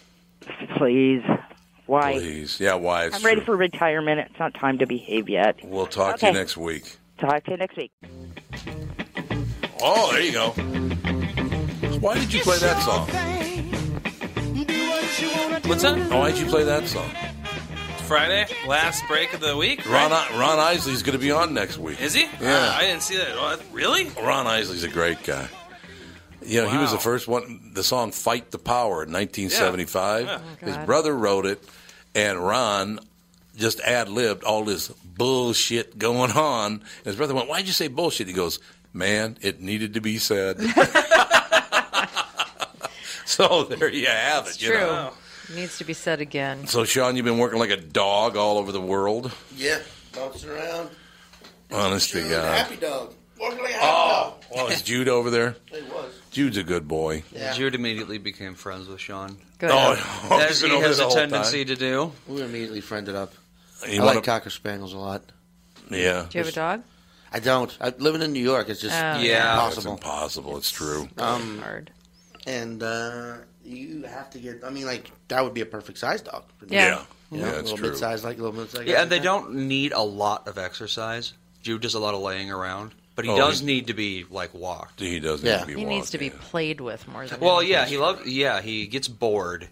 please. 0.76 1.22
Why? 1.88 2.12
please. 2.12 2.60
Yeah, 2.60 2.74
why? 2.74 3.06
I'm 3.06 3.22
ready 3.22 3.36
true. 3.36 3.46
for 3.46 3.56
retirement. 3.56 4.20
It's 4.20 4.38
not 4.38 4.52
time 4.52 4.76
to 4.78 4.86
behave 4.86 5.28
yet. 5.30 5.56
We'll 5.64 5.86
talk 5.86 6.18
to 6.18 6.26
you 6.26 6.32
next 6.32 6.58
week. 6.58 6.98
Talk 7.18 7.44
to 7.44 7.52
you 7.52 7.56
next 7.56 7.78
week. 7.78 7.92
Oh, 9.80 10.12
there 10.12 10.20
you 10.20 10.32
go. 10.32 10.50
Why 12.00 12.18
did 12.18 12.32
you 12.32 12.42
play 12.42 12.58
that 12.58 12.82
song? 12.82 13.08
What's 15.66 15.82
that? 15.82 15.98
Oh, 16.12 16.18
why 16.18 16.30
did 16.30 16.40
you 16.40 16.46
play 16.46 16.64
that 16.64 16.86
song? 16.86 17.10
Friday, 18.06 18.46
last 18.66 19.02
break 19.08 19.32
of 19.32 19.40
the 19.40 19.56
week. 19.56 19.88
Ron, 19.88 20.10
right? 20.10 20.30
Ron 20.38 20.58
Isley's 20.58 21.02
going 21.02 21.18
to 21.18 21.18
be 21.18 21.30
on 21.30 21.54
next 21.54 21.78
week. 21.78 22.00
Is 22.02 22.12
he? 22.14 22.22
Yeah. 22.40 22.56
Uh, 22.56 22.72
I 22.76 22.82
didn't 22.82 23.02
see 23.02 23.16
that. 23.16 23.34
What? 23.36 23.62
Really? 23.72 24.10
Ron 24.22 24.46
Isley's 24.46 24.84
a 24.84 24.88
great 24.88 25.22
guy. 25.24 25.48
You 26.42 26.62
know, 26.62 26.68
he 26.70 26.78
was 26.78 26.92
the 26.92 26.98
first 26.98 27.28
one. 27.28 27.72
The 27.74 27.82
song 27.82 28.12
"Fight 28.12 28.50
the 28.50 28.58
Power" 28.58 29.02
in 29.02 29.12
1975. 29.12 30.26
Yeah. 30.26 30.40
Oh, 30.40 30.66
His 30.66 30.76
brother 30.86 31.14
wrote 31.14 31.44
it, 31.46 31.62
and 32.18 32.44
Ron 32.44 33.00
just 33.56 33.80
ad 33.80 34.08
libbed 34.08 34.44
all 34.44 34.64
this 34.64 34.88
bullshit 34.88 35.98
going 35.98 36.32
on. 36.32 36.72
And 36.72 36.82
his 37.04 37.16
brother 37.16 37.34
went, 37.34 37.48
"Why'd 37.48 37.66
you 37.66 37.72
say 37.72 37.88
bullshit?" 37.88 38.26
He 38.26 38.32
goes, 38.32 38.58
"Man, 38.92 39.36
it 39.40 39.60
needed 39.60 39.94
to 39.94 40.00
be 40.00 40.18
said." 40.18 40.60
so 43.24 43.64
there 43.64 43.88
you 43.90 44.06
have 44.06 44.46
it. 44.46 44.50
It's 44.50 44.62
you 44.62 44.70
true. 44.70 44.78
know. 44.80 45.12
Needs 45.54 45.78
to 45.78 45.84
be 45.84 45.94
said 45.94 46.20
again. 46.20 46.66
So 46.66 46.84
Sean, 46.84 47.16
you've 47.16 47.24
been 47.24 47.38
working 47.38 47.58
like 47.58 47.70
a 47.70 47.76
dog 47.80 48.36
all 48.36 48.58
over 48.58 48.70
the 48.72 48.80
world. 48.80 49.32
Yeah, 49.56 49.78
bouncing 50.14 50.50
around. 50.50 50.90
Honest 51.72 52.10
to 52.12 52.20
God. 52.28 52.58
happy 52.58 52.76
dog. 52.76 53.14
Walking 53.40 53.58
like 53.60 53.70
a 53.70 53.74
happy 53.74 53.86
Oh, 53.86 54.34
dog. 54.40 54.44
well, 54.54 54.66
is 54.68 54.82
Jude 54.82 55.08
over 55.08 55.30
there? 55.30 55.56
It 55.72 55.84
was. 55.92 56.12
Jude's 56.38 56.56
a 56.56 56.62
good 56.62 56.86
boy. 56.86 57.24
Jude 57.54 57.74
immediately 57.74 58.18
became 58.18 58.54
friends 58.54 58.86
with 58.86 59.00
Sean. 59.00 59.36
Good. 59.58 59.70
Oh, 59.72 59.92
As 60.40 60.48
he's 60.48 60.62
been 60.62 60.70
he 60.70 60.76
over 60.76 60.86
has 60.86 60.98
there 60.98 61.06
a 61.06 61.08
the 61.08 61.14
whole 61.14 61.20
tendency 61.20 61.64
time. 61.64 61.74
to 61.74 61.80
do. 61.80 62.12
We 62.28 62.36
were 62.40 62.44
immediately 62.46 62.80
friended 62.80 63.16
up. 63.16 63.32
You 63.88 64.00
I 64.00 64.04
wanna- 64.04 64.16
like 64.18 64.24
cocker 64.24 64.50
spaniels 64.50 64.92
a 64.92 64.98
lot. 64.98 65.22
Yeah. 65.90 66.26
Do 66.30 66.38
you 66.38 66.44
have 66.44 66.52
a 66.52 66.54
dog? 66.56 66.82
I 67.32 67.40
don't. 67.40 67.76
I, 67.80 67.92
living 67.98 68.22
in 68.22 68.32
New 68.32 68.42
York 68.42 68.68
is 68.68 68.80
just 68.80 68.94
Oh, 68.94 69.18
Yeah. 69.18 69.66
It's 69.66 69.76
impossible. 69.78 69.92
impossible. 69.94 70.56
It's 70.58 70.70
true. 70.70 71.08
Um, 71.18 71.58
Hard. 71.58 71.90
and 72.46 72.82
uh, 72.82 73.38
you 73.64 74.02
have 74.04 74.30
to 74.30 74.38
get. 74.38 74.62
I 74.64 74.70
mean, 74.70 74.86
like 74.86 75.10
that 75.28 75.42
would 75.42 75.54
be 75.54 75.62
a 75.62 75.66
perfect 75.66 75.98
size 75.98 76.22
dog. 76.22 76.44
for 76.58 76.66
me. 76.66 76.76
Yeah. 76.76 76.84
Yeah, 76.86 77.02
You 77.32 77.38
know, 77.42 77.48
yeah, 77.48 77.52
a 77.54 77.58
it's 77.58 77.62
little 77.64 77.78
true. 77.78 77.88
mid-size, 77.90 78.22
like 78.24 78.38
a 78.38 78.42
little 78.42 78.58
mid-size. 78.60 78.86
Yeah, 78.86 79.02
and 79.02 79.10
they 79.10 79.18
don't 79.18 79.54
need 79.54 79.92
a 79.92 80.02
lot 80.02 80.46
of 80.48 80.56
exercise. 80.56 81.32
Jude 81.62 81.82
does 81.82 81.94
a 81.94 81.98
lot 81.98 82.14
of 82.14 82.20
laying 82.22 82.50
around, 82.50 82.94
but 83.18 83.24
he 83.24 83.32
Oh, 83.32 83.36
does 83.36 83.58
he- 83.58 83.66
need 83.66 83.88
to 83.88 83.94
be 83.94 84.24
like 84.30 84.54
walked. 84.54 85.00
He 85.00 85.18
does 85.18 85.42
Yeah. 85.42 85.58
to 85.58 85.66
be 85.66 85.74
He 85.74 85.84
needs 85.84 86.02
walked, 86.02 86.12
to 86.12 86.18
be 86.18 86.26
yeah. 86.26 86.32
played 86.40 86.80
with 86.80 87.08
more 87.08 87.26
than. 87.26 87.40
Well, 87.40 87.64
yeah, 87.64 87.84
he 87.84 87.98
loves. 87.98 88.24
Yeah, 88.30 88.60
he 88.62 88.86
gets 88.86 89.08
bored. 89.08 89.66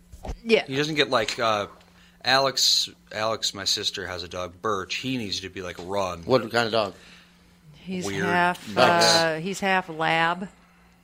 Yeah. 0.44 0.64
He 0.66 0.74
doesn't 0.74 0.96
get 0.96 1.10
like 1.10 1.38
uh, 1.38 1.68
Alex. 2.24 2.88
Alex, 3.12 3.54
my 3.54 3.62
sister, 3.64 4.04
has 4.08 4.24
a 4.24 4.28
dog, 4.28 4.60
Birch. 4.60 4.96
He 4.96 5.16
needs 5.16 5.38
to 5.42 5.48
be 5.48 5.62
like 5.62 5.76
run. 5.78 6.22
What 6.24 6.42
kind 6.50 6.66
of 6.66 6.72
dog? 6.72 6.94
He's 7.76 8.04
Weird. 8.04 8.24
half. 8.26 8.74
Bugs. 8.74 9.04
Uh, 9.04 9.38
he's 9.40 9.60
half 9.60 9.88
lab. 9.88 10.42
Uh, 10.42 10.48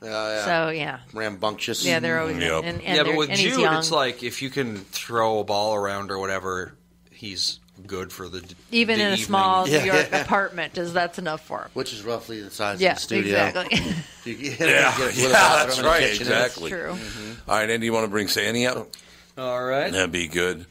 yeah. 0.05 0.45
So 0.45 0.69
yeah. 0.71 0.99
rambunctious. 1.13 1.85
Yeah, 1.85 2.01
they're 2.01 2.19
always 2.19 2.35
Yep. 2.39 2.63
and, 2.65 2.65
and 2.65 2.81
yeah, 2.83 2.97
but 2.97 3.03
they're- 3.05 3.15
with 3.15 3.29
and 3.29 3.39
he's 3.39 3.53
Jude, 3.53 3.61
young. 3.61 3.77
it's 3.77 3.89
like 3.89 4.21
if 4.21 4.41
you 4.41 4.49
can 4.49 4.79
throw 4.79 5.39
a 5.39 5.45
ball 5.45 5.75
around 5.75 6.11
or 6.11 6.19
whatever, 6.19 6.75
he's 7.09 7.61
good 7.87 8.11
for 8.11 8.29
the 8.29 8.43
even 8.71 8.97
the 8.99 9.03
in 9.05 9.09
a 9.09 9.13
evening. 9.13 9.25
small 9.25 9.67
Yeah. 9.69 9.79
New 9.85 9.91
York 9.93 10.07
apartment, 10.13 10.77
is 10.77 10.93
that's 10.93 11.19
enough 11.19 11.45
for 11.45 11.61
him. 11.63 11.69
which 11.73 11.93
is 11.93 12.03
roughly 12.03 12.41
the 12.41 12.49
size 12.51 12.81
Yeah, 12.81 12.91
of 12.91 12.95
the 12.97 13.01
studio. 13.01 13.45
exactly. 13.45 13.79
You 14.25 14.35
get- 14.37 14.59
Yeah, 14.59 14.97
get- 14.97 14.99
with 14.99 15.17
a 15.17 15.21
yeah, 15.21 15.29
that's 15.31 15.77
and 15.77 15.85
a 15.85 15.89
right. 15.89 15.99
kitchen 16.01 16.27
in 16.27 16.33
it. 16.33 16.35
Exactly. 16.45 16.69
True. 16.71 16.97
All 17.47 17.57
right, 17.57 17.69
Andy, 17.69 17.85
you 17.87 17.93
want 17.93 18.05
to 18.05 18.09
bring 18.09 18.27
Sandy 18.29 18.65
out? 18.65 18.89
All 19.37 19.61
right. 19.63 19.91
That'd 19.91 20.11
be 20.13 20.27
good. 20.27 20.65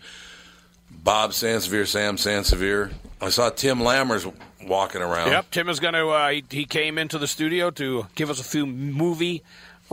Bob 0.91 1.33
Sansevere, 1.33 1.87
Sam 1.87 2.17
Sansevere. 2.17 2.93
I 3.21 3.29
saw 3.31 3.51
Tim 3.51 3.79
Lammers 3.81 4.33
walking 4.67 5.03
around. 5.03 5.31
Yep, 5.33 5.51
Tim 5.51 5.69
is 5.69 5.81
going 5.81 5.95
to. 5.95 6.09
Uh, 6.09 6.29
he, 6.31 6.45
he 6.51 6.65
came 6.65 6.97
into 6.99 7.19
the 7.19 7.27
studio 7.27 7.71
to 7.73 8.07
give 8.15 8.31
us 8.31 8.41
a 8.41 8.45
few 8.45 8.65
movie 8.67 9.43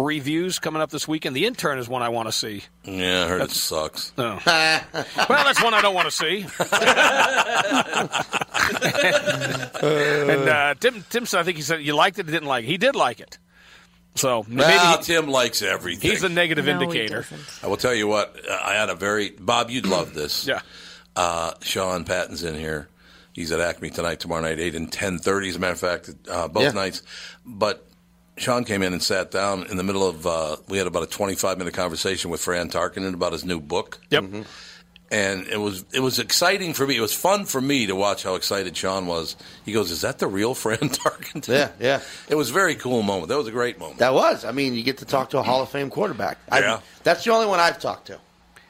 reviews 0.03 0.59
coming 0.59 0.81
up 0.81 0.89
this 0.89 1.07
weekend. 1.07 1.35
The 1.35 1.45
intern 1.45 1.77
is 1.79 1.87
one 1.89 2.01
I 2.01 2.09
want 2.09 2.27
to 2.27 2.31
see. 2.31 2.63
Yeah, 2.83 3.25
I 3.25 3.27
heard 3.27 3.41
it 3.41 3.51
sucks. 3.51 4.11
Oh. 4.17 4.39
well, 4.45 4.81
that's 5.29 5.63
one 5.63 5.73
I 5.73 5.81
don't 5.81 5.93
want 5.93 6.09
to 6.09 6.11
see. 6.11 6.45
and 9.81 10.49
uh, 10.49 10.75
Tim, 10.79 11.03
Tim 11.09 11.25
said, 11.25 11.39
I 11.39 11.43
think 11.43 11.57
he 11.57 11.63
said 11.63 11.81
you 11.83 11.95
liked 11.95 12.19
it, 12.19 12.27
or 12.27 12.31
didn't 12.31 12.47
like 12.47 12.63
it. 12.63 12.67
He 12.67 12.77
did 12.77 12.95
like 12.95 13.19
it. 13.19 13.37
So 14.15 14.43
maybe 14.47 14.61
Well, 14.61 14.97
he- 14.97 15.03
Tim 15.03 15.27
likes 15.27 15.61
everything. 15.61 16.09
he's 16.11 16.23
a 16.23 16.29
negative 16.29 16.65
No, 16.65 16.71
indicator. 16.73 17.25
I 17.63 17.67
will 17.67 17.77
tell 17.77 17.93
you 17.93 18.07
what. 18.07 18.35
I 18.49 18.73
had 18.73 18.89
a 18.89 18.95
very 18.95 19.29
Bob. 19.29 19.69
You'd 19.69 19.85
love 19.85 20.13
this. 20.13 20.47
Yeah. 20.59 20.61
Uh, 21.15 21.53
Sean 21.61 22.05
Patton's 22.05 22.43
in 22.43 22.55
here. 22.55 22.87
He's 23.33 23.51
at 23.51 23.59
Acme 23.59 23.89
tonight, 23.89 24.19
tomorrow 24.19 24.41
night, 24.41 24.59
eight 24.59 24.75
and 24.75 24.91
ten 24.91 25.17
thirty. 25.17 25.49
As 25.49 25.55
a 25.57 25.59
matter 25.59 25.73
of 25.73 25.79
fact, 25.79 26.09
uh, 26.29 26.47
both 26.47 26.63
Yeah. 26.63 26.71
nights. 26.71 27.01
But 27.45 27.85
Sean 28.39 28.63
came 28.63 28.81
in 28.81 28.93
and 28.93 29.01
sat 29.03 29.31
down 29.31 29.65
in 29.67 29.77
the 29.77 29.83
middle 29.83 30.07
of. 30.07 30.25
Uh, 30.25 30.55
we 30.67 30.77
had 30.77 30.87
about 30.87 31.03
a 31.03 31.07
twenty-five 31.07 31.57
minute 31.57 31.73
conversation 31.73 32.31
with 32.31 32.41
Fran 32.41 32.69
Tarkenton 32.69 33.13
about 33.13 33.33
his 33.33 33.43
new 33.45 33.59
book. 33.59 33.99
Yep. 34.09 34.23
and 35.11 35.47
it 35.47 35.57
was 35.59 35.85
it 35.93 35.99
was 36.01 36.19
exciting 36.19 36.73
for 36.73 36.85
me. 36.85 36.95
It 36.95 37.01
was 37.01 37.13
fun 37.13 37.45
for 37.45 37.59
me 37.59 37.87
to 37.87 37.95
watch 37.95 38.23
how 38.23 38.35
excited 38.35 38.77
Sean 38.77 39.07
was. 39.07 39.35
He 39.65 39.71
goes, 39.71 39.91
"Is 39.91 40.01
that 40.01 40.19
the 40.19 40.27
real 40.27 40.53
Fran 40.53 40.77
Tarkenton?" 40.79 41.47
Yeah, 41.53 41.69
yeah. 41.79 42.01
It 42.29 42.35
was 42.35 42.49
a 42.49 42.53
very 42.53 42.75
cool 42.75 43.01
moment. 43.01 43.29
That 43.29 43.37
was 43.37 43.47
a 43.47 43.51
great 43.51 43.79
moment. 43.79 43.99
That 43.99 44.13
was. 44.13 44.45
I 44.45 44.51
mean, 44.51 44.73
you 44.75 44.83
get 44.83 44.99
to 44.99 45.05
talk 45.05 45.31
to 45.31 45.39
a 45.39 45.43
Hall 45.43 45.61
of 45.61 45.69
Fame 45.69 45.89
quarterback. 45.89 46.37
I- 46.51 46.59
Yeah. 46.59 46.79
that's 47.03 47.23
the 47.23 47.31
only 47.31 47.47
one 47.47 47.59
I've 47.59 47.79
talked 47.79 48.07
to. 48.07 48.19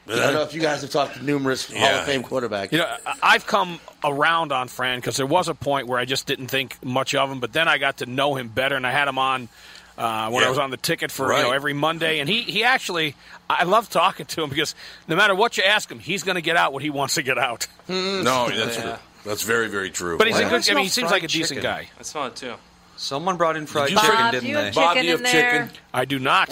I 0.08 0.16
don't 0.16 0.34
know 0.34 0.42
if 0.42 0.56
you 0.56 0.62
guys 0.62 0.82
have 0.82 0.90
talked 0.90 1.18
to 1.18 1.24
numerous 1.24 1.72
Hall 1.72 1.86
of 2.00 2.06
Fame 2.06 2.24
quarterbacks. 2.24 2.72
You 2.72 2.80
know, 2.80 2.98
I've 3.22 3.46
come 3.46 3.80
around 4.04 4.52
on 4.52 4.68
Fran 4.68 5.00
because 5.00 5.18
there 5.18 5.26
was 5.26 5.48
a 5.48 5.54
point 5.56 5.88
where 5.88 6.00
I 6.00 6.06
just 6.06 6.26
didn't 6.28 6.48
think 6.48 6.78
much 6.84 7.16
of 7.16 7.30
him, 7.32 7.40
but 7.40 7.54
then 7.54 7.68
I 7.68 7.78
got 7.78 7.98
to 7.98 8.06
know 8.06 8.36
him 8.36 8.48
better, 8.48 8.76
and 8.76 8.86
I 8.88 8.92
had 8.92 9.08
him 9.08 9.18
on 9.18 9.50
uh, 9.98 10.30
when 10.30 10.42
Yeah. 10.42 10.48
I 10.48 10.50
was 10.50 10.60
on 10.60 10.72
the 10.72 10.78
ticket 10.78 11.12
for 11.12 11.34
you 11.34 11.42
know 11.44 11.52
every 11.52 11.74
Monday, 11.74 12.20
and 12.20 12.30
he 12.30 12.42
he 12.44 12.64
actually 12.64 13.16
I 13.50 13.64
love 13.66 13.90
talking 13.90 14.26
to 14.28 14.44
him 14.44 14.50
because 14.50 14.76
no 15.08 15.16
matter 15.16 15.36
what 15.36 15.58
you 15.58 15.64
ask 15.64 15.92
him, 15.92 16.00
he's 16.00 16.24
going 16.24 16.36
to 16.36 16.42
get 16.42 16.56
out 16.56 16.72
what 16.74 16.82
he 16.84 16.90
wants 16.90 17.16
to 17.16 17.22
get 17.22 17.38
out. 17.38 17.68
No, 17.88 18.50
that's 18.50 18.78
true. 18.82 18.94
That's 19.26 19.44
very 19.44 19.68
very 19.68 19.90
true. 19.90 20.18
But 20.18 20.28
he's 20.28 20.38
a 20.38 20.44
good. 20.44 20.52
not 20.52 20.72
I 20.72 20.74
mean, 20.76 20.84
he 20.86 20.90
seems 20.90 21.12
like 21.12 21.24
a 21.24 21.28
fried 21.28 21.32
decent 21.32 21.62
guy. 21.62 21.90
I 22.00 22.04
saw 22.04 22.28
it 22.28 22.36
too. 22.36 22.54
Someone 22.96 23.38
brought 23.38 23.56
in 23.58 23.66
fried 23.66 23.90
you 23.92 23.98
chicken, 24.00 24.32
didn't 24.32 24.54
they? 24.54 24.64
have 24.66 24.76
Bob, 24.76 24.98
do 24.98 25.04
you 25.06 25.18
have 25.18 25.26
chicken? 25.26 25.70
I 25.94 26.06
do 26.06 26.20
not. 26.20 26.50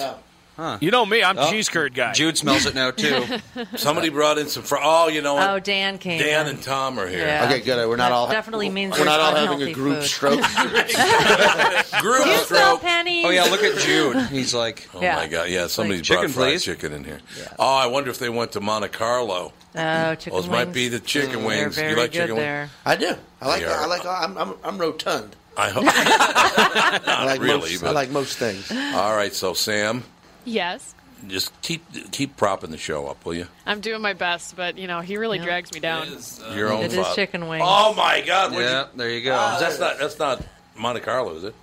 Huh. 0.57 0.79
You 0.81 0.89
know 0.89 1.05
me, 1.05 1.23
I'm 1.23 1.38
Oh. 1.38 1.51
cheese 1.51 1.69
curd 1.69 1.93
guy. 1.93 2.13
Jude 2.13 2.35
smells 2.35 2.65
it 2.65 2.73
now 2.73 2.89
too. 2.89 3.23
Somebody 3.77 4.09
brought 4.09 4.39
in 4.39 4.47
some. 4.47 4.63
Fr- 4.63 4.77
oh, 4.81 5.07
you 5.07 5.21
know 5.21 5.35
what? 5.35 5.49
Oh, 5.49 5.59
Dan 5.59 5.99
came. 5.99 6.19
Dan 6.19 6.47
in. 6.47 6.55
and 6.55 6.63
Tom 6.63 6.99
are 6.99 7.07
here. 7.07 7.19
Yeah. 7.27 7.45
Okay, 7.45 7.59
good. 7.61 7.77
We're 7.88 7.95
not 7.95 8.09
That 8.09 8.11
all 8.15 8.27
definitely 8.27 8.69
means 8.69 8.97
we're 8.97 9.05
not 9.05 9.19
all 9.19 9.35
having 9.35 9.61
a 9.61 9.71
group 9.71 9.99
food. 9.99 10.03
stroke. 10.05 10.41
Group 12.01 12.25
you 12.25 12.38
stroke. 12.39 12.81
pennies? 12.81 13.25
oh 13.25 13.29
yeah, 13.29 13.43
look 13.43 13.63
at 13.63 13.77
Jude. 13.79 14.17
He's 14.29 14.53
like, 14.53 14.88
Oh 14.93 15.01
Yeah. 15.01 15.15
my 15.15 15.27
God! 15.27 15.49
Yeah, 15.49 15.67
somebody's 15.67 16.01
Like, 16.01 16.07
brought 16.19 16.21
chicken, 16.27 16.34
fried 16.34 16.49
please. 16.53 16.63
chicken 16.63 16.93
in 16.93 17.03
here. 17.03 17.19
Oh, 17.59 17.75
I 17.75 17.85
wonder 17.88 18.09
if 18.09 18.17
they 18.19 18.29
went 18.29 18.51
to 18.53 18.59
Monte 18.59 18.89
Carlo. 18.89 19.53
Oh, 19.75 20.15
chicken 20.15 20.34
Those 20.34 20.49
might 20.49 20.73
be 20.73 20.88
the 20.88 20.99
chicken 20.99 21.29
mm, 21.41 21.47
They're 21.47 21.47
wings. 21.47 21.75
very 21.75 21.91
you 21.91 21.97
like 21.97 22.11
good 22.11 22.19
chicken 22.21 22.35
wings? 22.38 22.71
I 22.85 22.95
do. 22.95 23.13
I 23.41 23.47
like. 23.47 23.63
Are. 23.63 23.69
I 23.69 23.85
like. 23.85 24.05
I'm. 24.05 24.38
I'm, 24.38 24.53
I'm 24.63 24.77
rotund. 24.79 25.35
I 25.55 25.69
hope. 25.69 25.85
I 25.88 26.99
Not 27.05 27.25
like 27.25 27.41
really, 27.41 27.71
most. 27.71 27.81
but 27.81 27.89
I 27.89 27.91
like 27.91 28.09
most 28.11 28.38
things. 28.38 28.71
all 28.71 29.15
right. 29.15 29.34
So 29.34 29.53
Sam, 29.53 30.03
Yes. 30.48 30.95
just 31.28 31.52
keep 31.61 31.84
keep 32.11 32.38
propping 32.38 32.72
the 32.72 32.78
show 32.78 33.07
up, 33.07 33.26
will 33.26 33.34
you? 33.34 33.48
I'm 33.65 33.82
doing 33.82 34.02
my 34.02 34.14
best, 34.14 34.56
but 34.56 34.78
you 34.78 34.88
know, 34.88 35.02
he 35.02 35.18
really 35.18 35.40
drags 35.40 35.74
me 35.74 35.80
down. 35.82 36.07
Uh, 36.07 36.53
Your 36.56 36.72
own 36.72 36.84
It 36.84 36.94
is 36.94 37.03
fault. 37.03 37.15
chicken 37.15 37.48
wings. 37.49 37.64
Oh 37.68 37.94
my 37.95 38.22
God! 38.26 38.52
what'd 38.52 38.65
yeah, 38.65 38.82
you- 38.84 38.98
there 38.98 39.10
you 39.10 39.24
go. 39.24 39.34
Oh, 39.34 39.60
that's 39.60 39.80
not 39.80 39.99
that's 39.99 40.18
not 40.18 40.41
Monte 40.78 41.02
Carlo, 41.02 41.36
is 41.36 41.44
it? 41.44 41.56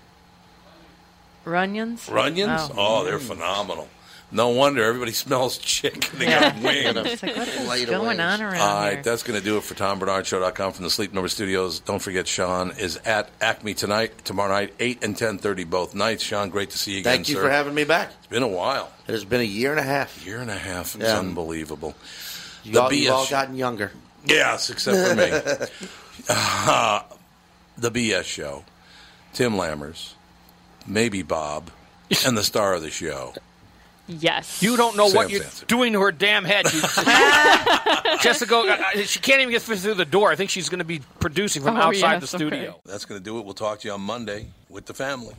Runyons? 1.47 2.09
Runyons? 2.11 2.71
Oh. 2.77 3.01
Oh, 3.01 3.05
they're 3.05 3.19
phenomenal. 3.19 3.89
No 4.33 4.49
wonder 4.49 4.83
everybody 4.83 5.13
smells 5.25 5.59
chicken. 5.59 6.01
They 6.19 6.27
got 6.27 6.55
wings. 6.63 6.97
It's 6.97 7.23
like, 7.23 7.37
what 7.37 7.49
is 7.49 7.69
Light 7.69 7.87
going 7.87 8.09
wings. 8.09 8.21
on 8.21 8.43
around 8.43 8.61
All 8.61 8.75
right, 8.81 8.93
here? 8.95 9.03
that's 9.03 9.23
going 9.23 9.39
to 9.39 9.45
do 9.45 9.59
it 9.59 9.63
for 9.65 9.75
TomBarnardShow.com 9.75 10.73
from 10.73 10.83
the 10.85 10.91
Sleep 10.91 11.13
Number 11.13 11.29
Studios. 11.29 11.79
Don't 11.81 12.01
forget, 12.03 12.27
Sean 12.27 12.73
is 12.73 12.97
at 13.05 13.29
Acme 13.41 13.75
tonight, 13.75 14.25
tomorrow 14.25 14.53
night, 14.53 14.75
8 14.81 15.05
and 15.05 15.15
10.30 15.17 15.69
both 15.71 15.95
nights. 15.95 16.23
Sean, 16.25 16.49
great 16.51 16.71
to 16.71 16.79
see 16.79 16.93
you 16.95 16.99
again, 17.01 17.13
Thank 17.15 17.29
you 17.29 17.37
sir. 17.37 17.43
for 17.43 17.51
having 17.51 17.75
me 17.75 17.85
back. 17.85 18.11
It's 18.19 18.27
been 18.27 18.43
a 18.43 18.49
while. 18.49 18.91
It 19.07 19.13
has 19.13 19.25
been 19.25 19.41
a 19.41 19.45
year 19.45 19.71
and 19.71 19.79
a 19.81 19.85
half. 19.85 20.25
Year 20.27 20.41
and 20.41 20.51
a 20.51 20.57
half. 20.59 20.95
It's 20.97 21.05
Yeah. 21.05 21.19
unbelievable. 21.19 21.95
You 22.65 22.81
all, 22.81 22.93
you've 22.93 23.13
all 23.13 23.27
gotten 23.29 23.55
younger. 23.57 23.93
Yes, 24.27 24.71
except 24.71 24.97
for 25.07 25.15
me. 25.15 25.31
Uh, 26.29 27.03
the 27.79 27.91
BS 27.91 28.25
show. 28.25 28.65
Tim 29.35 29.53
Lammers, 29.55 30.15
maybe 30.87 31.23
Bob, 31.23 31.71
and 32.27 32.37
the 32.39 32.43
star 32.45 32.73
of 32.75 32.83
the 32.83 32.91
show. 32.91 33.35
Yes. 34.07 34.63
You 34.63 34.77
don't 34.77 34.97
know 34.97 35.09
Sam 35.09 35.17
what 35.17 35.31
you're 35.31 35.43
Sanson. 35.43 35.67
doing 35.67 35.93
to 35.95 36.01
her 36.01 36.13
damn 36.13 36.45
head. 36.45 36.67
Jessica, 38.21 38.57
uh, 38.57 38.99
she 39.03 39.19
can't 39.21 39.41
even 39.41 39.51
get 39.51 39.63
through 39.63 39.77
the 39.95 40.05
door. 40.05 40.31
I 40.31 40.37
think 40.37 40.51
she's 40.51 40.69
going 40.69 40.79
to 40.81 40.85
be 40.85 41.01
producing 41.21 41.63
from 41.63 41.77
Oh, 41.77 41.81
outside 41.81 42.13
yes, 42.15 42.21
the 42.21 42.27
studio. 42.39 42.71
okay. 42.71 42.79
That's 42.85 43.05
going 43.05 43.21
to 43.21 43.25
do 43.25 43.39
it. 43.39 43.45
We'll 43.45 43.55
talk 43.55 43.81
to 43.81 43.89
you 43.89 43.95
on 43.95 44.01
Monday 44.03 44.47
with 44.69 44.87
the 44.87 44.95
family. 44.95 45.35